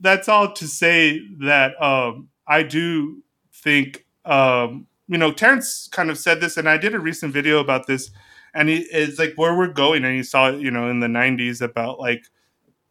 that's 0.00 0.28
all 0.28 0.52
to 0.52 0.66
say 0.66 1.20
that 1.40 1.80
um, 1.82 2.28
I 2.46 2.62
do 2.62 3.22
think 3.52 4.04
um, 4.24 4.86
you 5.08 5.18
know, 5.18 5.32
Terence 5.32 5.88
kind 5.88 6.08
of 6.08 6.18
said 6.18 6.40
this, 6.40 6.56
and 6.56 6.68
I 6.68 6.76
did 6.76 6.94
a 6.94 7.00
recent 7.00 7.32
video 7.32 7.58
about 7.58 7.88
this, 7.88 8.10
and 8.54 8.68
he, 8.68 8.78
it's 8.92 9.18
like 9.18 9.32
where 9.34 9.56
we're 9.56 9.72
going, 9.72 10.04
and 10.04 10.14
he 10.14 10.22
saw 10.22 10.50
it, 10.50 10.60
you 10.60 10.70
know, 10.70 10.88
in 10.88 11.00
the 11.00 11.08
'90s 11.08 11.60
about 11.60 11.98
like 11.98 12.22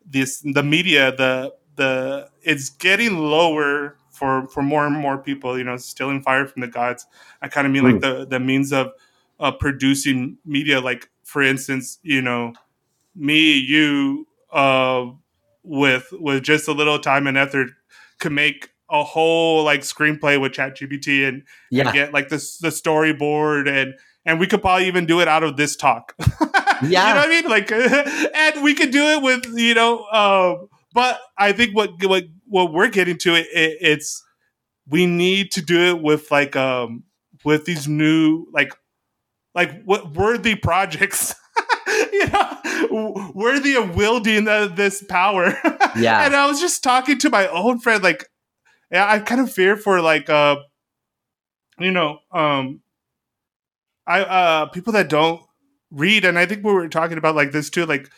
this 0.10 0.41
the 0.41 0.64
media, 0.64 1.15
the 1.15 1.53
the 1.76 2.30
it's 2.41 2.69
getting 2.69 3.18
lower 3.18 3.95
for 4.11 4.48
for 4.49 4.61
more 4.61 4.86
and 4.86 4.95
more 4.95 5.18
people, 5.18 5.57
you 5.57 5.64
know, 5.64 5.77
stealing 5.77 6.22
fire 6.22 6.45
from 6.48 6.61
the 6.61 6.68
gods. 6.68 7.06
I 7.41 7.48
kind 7.48 7.65
of 7.65 7.73
mean 7.73 7.84
mm. 7.84 7.94
like 7.94 8.02
the 8.02 8.26
the 8.26 8.40
means 8.40 8.73
of 8.73 8.91
uh, 9.40 9.52
producing 9.52 10.38
media, 10.45 10.81
like 10.81 11.10
for 11.23 11.41
instance, 11.41 11.99
you 12.03 12.22
know, 12.22 12.53
me, 13.15 13.57
you, 13.57 14.27
uh, 14.52 15.06
with 15.64 16.07
with 16.11 16.44
just 16.44 16.68
a 16.68 16.73
little 16.73 16.99
time 16.99 17.27
and 17.27 17.38
effort, 17.38 17.69
could 18.19 18.31
make 18.31 18.72
a 18.90 19.03
whole 19.03 19.64
like 19.64 19.81
screenplay 19.81 20.41
with 20.41 20.52
ChatGPT 20.52 21.27
and, 21.27 21.44
yeah. 21.69 21.84
and 21.84 21.94
get 21.94 22.14
like 22.14 22.30
this 22.30 22.57
the 22.57 22.69
storyboard 22.69 23.69
and 23.69 23.94
and 24.26 24.40
we 24.40 24.48
could 24.48 24.61
probably 24.61 24.88
even 24.88 25.06
do 25.06 25.22
it 25.22 25.27
out 25.27 25.44
of 25.44 25.57
this 25.57 25.76
talk. 25.76 26.15
yeah, 26.84 27.07
you 27.07 27.14
know 27.14 27.19
what 27.19 27.27
I 27.27 27.27
mean? 27.27 27.49
Like, 27.49 27.72
and 28.35 28.64
we 28.64 28.73
could 28.73 28.91
do 28.91 29.03
it 29.03 29.22
with 29.22 29.45
you 29.57 29.73
know. 29.73 30.06
Um, 30.06 30.69
but 30.93 31.19
I 31.38 31.51
think 31.51 31.76
what 31.76 31.91
what 32.03 32.26
what 32.45 32.73
we're 32.73 32.89
getting 32.89 33.18
to 33.19 33.35
it, 33.35 33.47
it, 33.53 33.77
it's 33.81 34.23
we 34.88 35.06
need 35.06 35.51
to 35.51 35.61
do 35.61 35.80
it 35.80 36.01
with 36.01 36.31
like 36.31 36.56
um 36.56 37.03
with 37.45 37.65
these 37.65 37.88
new 37.88 38.47
like 38.53 38.73
like 39.56 39.84
what 39.84 40.14
worthy 40.14 40.56
projects. 40.56 41.35
you 42.11 42.27
know, 42.27 43.31
worthy 43.34 43.76
of 43.76 43.95
wielding 43.95 44.45
the, 44.45 44.72
this 44.73 45.03
power. 45.03 45.57
Yeah. 45.97 46.26
and 46.26 46.35
I 46.35 46.45
was 46.47 46.60
just 46.60 46.84
talking 46.84 47.18
to 47.19 47.30
my 47.30 47.47
own 47.47 47.80
friend, 47.80 48.03
like 48.03 48.26
yeah, 48.91 49.10
I 49.10 49.19
kind 49.19 49.41
of 49.41 49.51
fear 49.51 49.76
for 49.76 50.01
like 50.01 50.30
uh 50.30 50.57
you 51.80 51.91
know, 51.91 52.19
um 52.31 52.81
I 54.06 54.22
uh 54.22 54.65
people 54.68 54.93
that 54.93 55.10
don't 55.10 55.41
read 55.91 56.25
and 56.25 56.37
I 56.37 56.45
think 56.45 56.63
we 56.63 56.73
were 56.73 56.87
talking 56.87 57.17
about 57.17 57.35
like 57.35 57.51
this 57.51 57.69
too, 57.69 57.85
like 57.85 58.09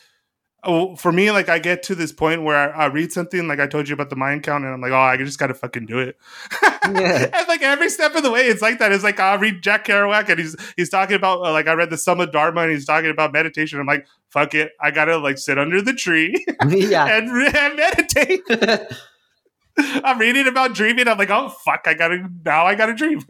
oh, 0.64 0.96
for 0.96 1.12
me, 1.12 1.32
like 1.32 1.50
I 1.50 1.60
get 1.60 1.84
to 1.84 1.96
this 1.96 2.12
point 2.12 2.44
where 2.44 2.56
I, 2.56 2.84
I, 2.84 2.86
read 2.88 3.12
something, 3.12 3.48
like 3.48 3.60
I 3.60 3.68
told 3.68 3.90
you 3.90 3.94
about 3.94 4.10
the 4.10 4.16
Mayan 4.16 4.42
count, 4.42 4.64
and 4.64 4.74
I'm 4.74 4.82
like, 4.82 4.92
oh, 4.92 4.98
I 4.98 5.18
just 5.18 5.40
gotta 5.40 5.54
fucking 5.54 5.86
do 5.86 6.00
it. 6.00 6.18
Yeah. 6.64 7.30
and 7.34 7.48
like 7.48 7.62
every 7.62 7.90
step 7.90 8.16
of 8.16 8.24
the 8.24 8.32
way, 8.32 8.42
it's 8.42 8.62
like 8.62 8.80
that. 8.80 8.92
It's 8.92 9.04
like 9.04 9.20
I 9.20 9.36
read 9.36 9.62
Jack 9.62 9.86
Kerouac, 9.86 10.30
and 10.30 10.40
he's 10.40 10.56
he's 10.76 10.90
talking 10.90 11.16
about 11.16 11.40
uh, 11.40 11.52
like 11.52 11.68
I 11.68 11.74
read 11.74 11.90
the 11.90 11.98
Some 11.98 12.20
of 12.20 12.32
Dharma, 12.32 12.62
and 12.62 12.72
he's 12.72 12.86
talking 12.86 13.10
about 13.10 13.34
meditation. 13.34 13.80
I'm 13.80 13.88
like, 13.88 14.06
fuck 14.30 14.54
it, 14.54 14.72
I 14.80 14.92
gotta 14.92 15.18
like 15.18 15.38
sit 15.38 15.58
under 15.58 15.82
the 15.82 15.94
tree, 15.94 16.46
yeah, 16.68 17.18
and, 17.18 17.30
and 17.30 17.76
meditate. 17.76 18.42
I'm 19.78 20.20
reading 20.20 20.48
about 20.48 20.76
dreaming. 20.76 21.08
I'm 21.08 21.18
like, 21.18 21.30
oh 21.30 21.50
fuck, 21.50 21.82
I 21.86 21.94
gotta 21.94 22.30
now. 22.46 22.66
I 22.66 22.76
gotta 22.76 22.94
dream. 22.94 23.26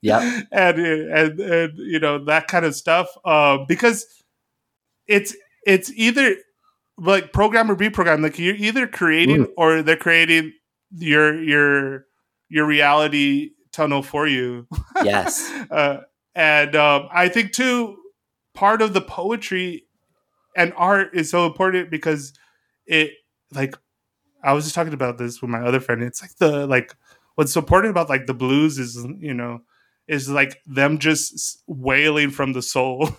Yeah, 0.00 0.42
and 0.52 0.78
and 0.78 1.40
and 1.40 1.78
you 1.78 2.00
know 2.00 2.24
that 2.24 2.48
kind 2.48 2.64
of 2.64 2.74
stuff. 2.74 3.08
Um, 3.24 3.66
because 3.68 4.06
it's 5.06 5.36
it's 5.66 5.90
either 5.92 6.36
like 6.98 7.32
program 7.32 7.70
or 7.70 7.74
be 7.74 7.88
reprogram. 7.88 8.22
Like 8.22 8.38
you're 8.38 8.56
either 8.56 8.86
creating 8.86 9.46
mm. 9.46 9.52
or 9.56 9.82
they're 9.82 9.96
creating 9.96 10.52
your 10.90 11.40
your 11.42 12.04
your 12.48 12.66
reality 12.66 13.50
tunnel 13.72 14.02
for 14.02 14.26
you. 14.26 14.66
Yes. 15.02 15.50
uh, 15.70 15.98
and 16.34 16.74
um, 16.76 17.08
I 17.12 17.28
think 17.28 17.52
too, 17.52 17.96
part 18.54 18.82
of 18.82 18.94
the 18.94 19.00
poetry 19.00 19.84
and 20.56 20.72
art 20.76 21.10
is 21.14 21.30
so 21.30 21.46
important 21.46 21.90
because 21.90 22.32
it 22.86 23.12
like 23.52 23.76
I 24.42 24.52
was 24.52 24.64
just 24.64 24.74
talking 24.74 24.94
about 24.94 25.18
this 25.18 25.40
with 25.40 25.50
my 25.50 25.60
other 25.60 25.80
friend. 25.80 26.02
It's 26.02 26.22
like 26.22 26.36
the 26.38 26.66
like 26.66 26.94
what's 27.34 27.56
important 27.56 27.90
about 27.90 28.08
like 28.08 28.26
the 28.26 28.34
blues 28.34 28.78
is 28.78 28.96
you 29.18 29.34
know 29.34 29.60
is 30.08 30.28
like 30.28 30.60
them 30.66 30.98
just 30.98 31.62
wailing 31.66 32.30
from 32.30 32.52
the 32.52 32.62
soul. 32.62 33.10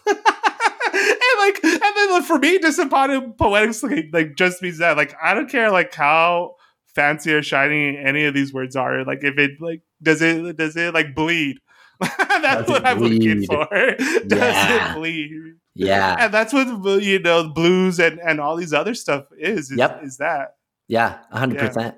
And 0.91 1.39
like, 1.39 1.63
and 1.63 1.81
then 1.95 2.23
for 2.23 2.39
me, 2.39 2.57
disembodied 2.57 3.37
poetics 3.37 3.83
like, 3.83 4.07
like 4.11 4.35
just 4.35 4.61
means 4.61 4.79
that. 4.79 4.97
Like, 4.97 5.15
I 5.21 5.33
don't 5.33 5.49
care 5.49 5.71
like 5.71 5.93
how 5.93 6.55
fancy 6.95 7.33
or 7.33 7.43
shiny 7.43 7.97
any 7.97 8.25
of 8.25 8.33
these 8.33 8.53
words 8.53 8.75
are. 8.75 9.05
Like, 9.05 9.23
if 9.23 9.37
it 9.37 9.51
like 9.61 9.81
does 10.01 10.21
it 10.21 10.57
does 10.57 10.75
it 10.75 10.93
like 10.93 11.15
bleed? 11.15 11.57
that's 11.99 12.39
does 12.39 12.69
what 12.69 12.85
I'm 12.85 12.99
looking 12.99 13.43
for. 13.45 13.67
does 14.27 14.39
yeah. 14.39 14.91
it 14.91 14.95
bleed? 14.97 15.31
Yeah, 15.75 16.15
and 16.19 16.33
that's 16.33 16.53
what 16.53 16.67
uh, 16.67 16.97
you 16.97 17.19
know, 17.19 17.49
blues 17.49 17.99
and 17.99 18.19
and 18.19 18.39
all 18.39 18.55
these 18.55 18.73
other 18.73 18.93
stuff 18.93 19.25
is. 19.37 19.71
is 19.71 19.77
yep, 19.77 20.01
is 20.03 20.17
that? 20.17 20.55
Yeah, 20.87 21.19
hundred 21.31 21.59
yeah. 21.59 21.67
percent. 21.67 21.95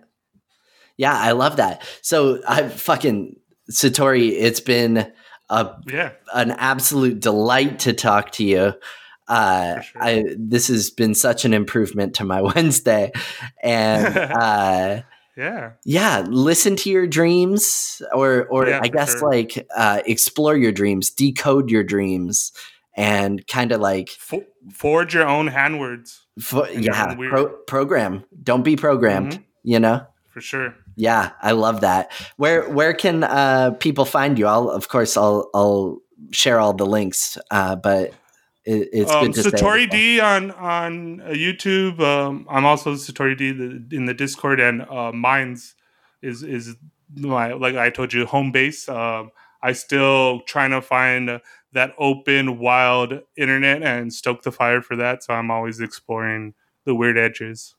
Yeah, 0.98 1.18
I 1.18 1.32
love 1.32 1.58
that. 1.58 1.84
So 2.02 2.42
I 2.48 2.68
fucking 2.68 3.38
Satori. 3.72 4.32
It's 4.32 4.60
been 4.60 5.12
a 5.50 5.76
yeah 5.88 6.12
an 6.34 6.52
absolute 6.52 7.20
delight 7.20 7.80
to 7.80 7.94
talk 7.94 8.32
to 8.32 8.44
you. 8.44 8.74
Uh, 9.28 9.80
sure. 9.82 10.04
I 10.04 10.26
this 10.38 10.68
has 10.68 10.90
been 10.90 11.16
such 11.16 11.46
an 11.46 11.54
improvement 11.54 12.16
to 12.16 12.24
my 12.24 12.42
Wednesday, 12.56 13.12
and 13.64 14.18
uh, 14.18 15.02
yeah, 15.38 15.72
yeah. 15.86 16.26
Listen 16.28 16.76
to 16.78 16.90
your 16.90 17.08
dreams, 17.08 18.02
or 18.14 18.46
or 18.48 18.68
yeah, 18.68 18.82
I 18.82 18.88
guess 18.88 19.20
sure. 19.20 19.30
like 19.30 19.68
uh, 19.76 20.02
explore 20.06 20.58
your 20.58 20.72
dreams, 20.72 21.10
decode 21.10 21.70
your 21.72 21.84
dreams, 21.84 22.52
and 22.96 23.46
kind 23.48 23.72
of 23.72 23.80
like 23.80 24.10
For- 24.10 24.46
forge 24.74 25.14
your 25.14 25.28
own 25.28 25.48
handwords. 25.48 26.20
For, 26.40 26.70
yeah, 26.70 27.16
pro- 27.16 27.50
program. 27.68 28.26
Don't 28.44 28.64
be 28.64 28.76
programmed. 28.76 29.34
Mm-hmm. 29.34 29.44
You 29.64 29.80
know, 29.80 30.08
for 30.30 30.42
sure. 30.42 30.76
Yeah, 30.96 31.32
I 31.42 31.52
love 31.52 31.82
that. 31.82 32.12
Where 32.38 32.70
where 32.70 32.94
can 32.94 33.24
uh, 33.24 33.72
people 33.80 34.06
find 34.06 34.38
you? 34.38 34.48
I'll 34.48 34.70
of 34.70 34.90
course 34.90 35.18
I'll 35.18 35.50
I'll 35.54 36.00
share 36.32 36.60
all 36.60 36.74
the 36.74 36.86
links, 36.86 37.38
uh, 37.50 37.76
but 37.76 38.14
it, 38.66 38.90
it's 38.94 39.12
um, 39.12 39.32
good 39.32 39.44
to 39.44 39.52
Satori 39.52 39.90
D 39.90 40.20
on 40.20 40.52
on 40.52 41.22
uh, 41.22 41.30
YouTube. 41.30 42.00
Um, 42.00 42.46
I'm 42.50 42.66
also 42.66 42.94
Satori 42.96 43.38
D 43.38 43.50
in 43.96 44.06
the 44.06 44.14
Discord, 44.14 44.60
and 44.60 44.84
uh, 44.84 45.12
Minds 45.12 45.76
is 46.22 46.44
is 46.44 46.76
my 47.16 47.54
like 47.54 47.76
I 47.76 47.90
told 47.90 48.14
you 48.14 48.26
home 48.26 48.52
base. 48.52 48.88
Um, 48.88 49.32
I 49.64 49.74
still 49.74 50.42
trying 50.42 50.72
to 50.72 50.82
find 50.82 51.42
that 51.74 51.94
open, 51.98 52.60
wild 52.60 53.22
internet 53.38 53.84
and 53.84 54.14
stoke 54.14 54.42
the 54.42 54.52
fire 54.52 54.82
for 54.82 54.96
that. 54.96 55.24
So 55.24 55.34
I'm 55.34 55.52
always 55.52 55.80
exploring 55.80 56.54
the 56.86 56.96
weird 56.96 57.18
edges. 57.18 57.76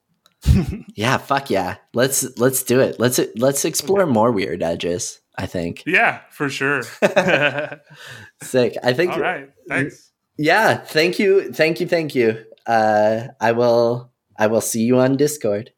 Yeah, 0.94 1.18
fuck 1.18 1.50
yeah. 1.50 1.76
Let's 1.94 2.38
let's 2.38 2.62
do 2.62 2.80
it. 2.80 2.98
Let's 2.98 3.20
let's 3.36 3.64
explore 3.64 4.06
more 4.06 4.32
weird 4.32 4.62
edges. 4.62 5.20
I 5.36 5.46
think. 5.46 5.82
Yeah, 5.86 6.20
for 6.30 6.48
sure. 6.50 6.82
Sick. 8.42 8.76
I 8.82 8.92
think. 8.92 9.12
All 9.12 9.20
right. 9.20 9.48
Thanks. 9.68 10.12
Yeah, 10.36 10.76
thank 10.76 11.18
you, 11.18 11.52
thank 11.52 11.80
you, 11.80 11.86
thank 11.86 12.14
you. 12.14 12.44
Uh, 12.66 13.28
I 13.40 13.52
will, 13.52 14.10
I 14.38 14.46
will 14.46 14.60
see 14.60 14.82
you 14.82 14.98
on 14.98 15.16
Discord. 15.16 15.72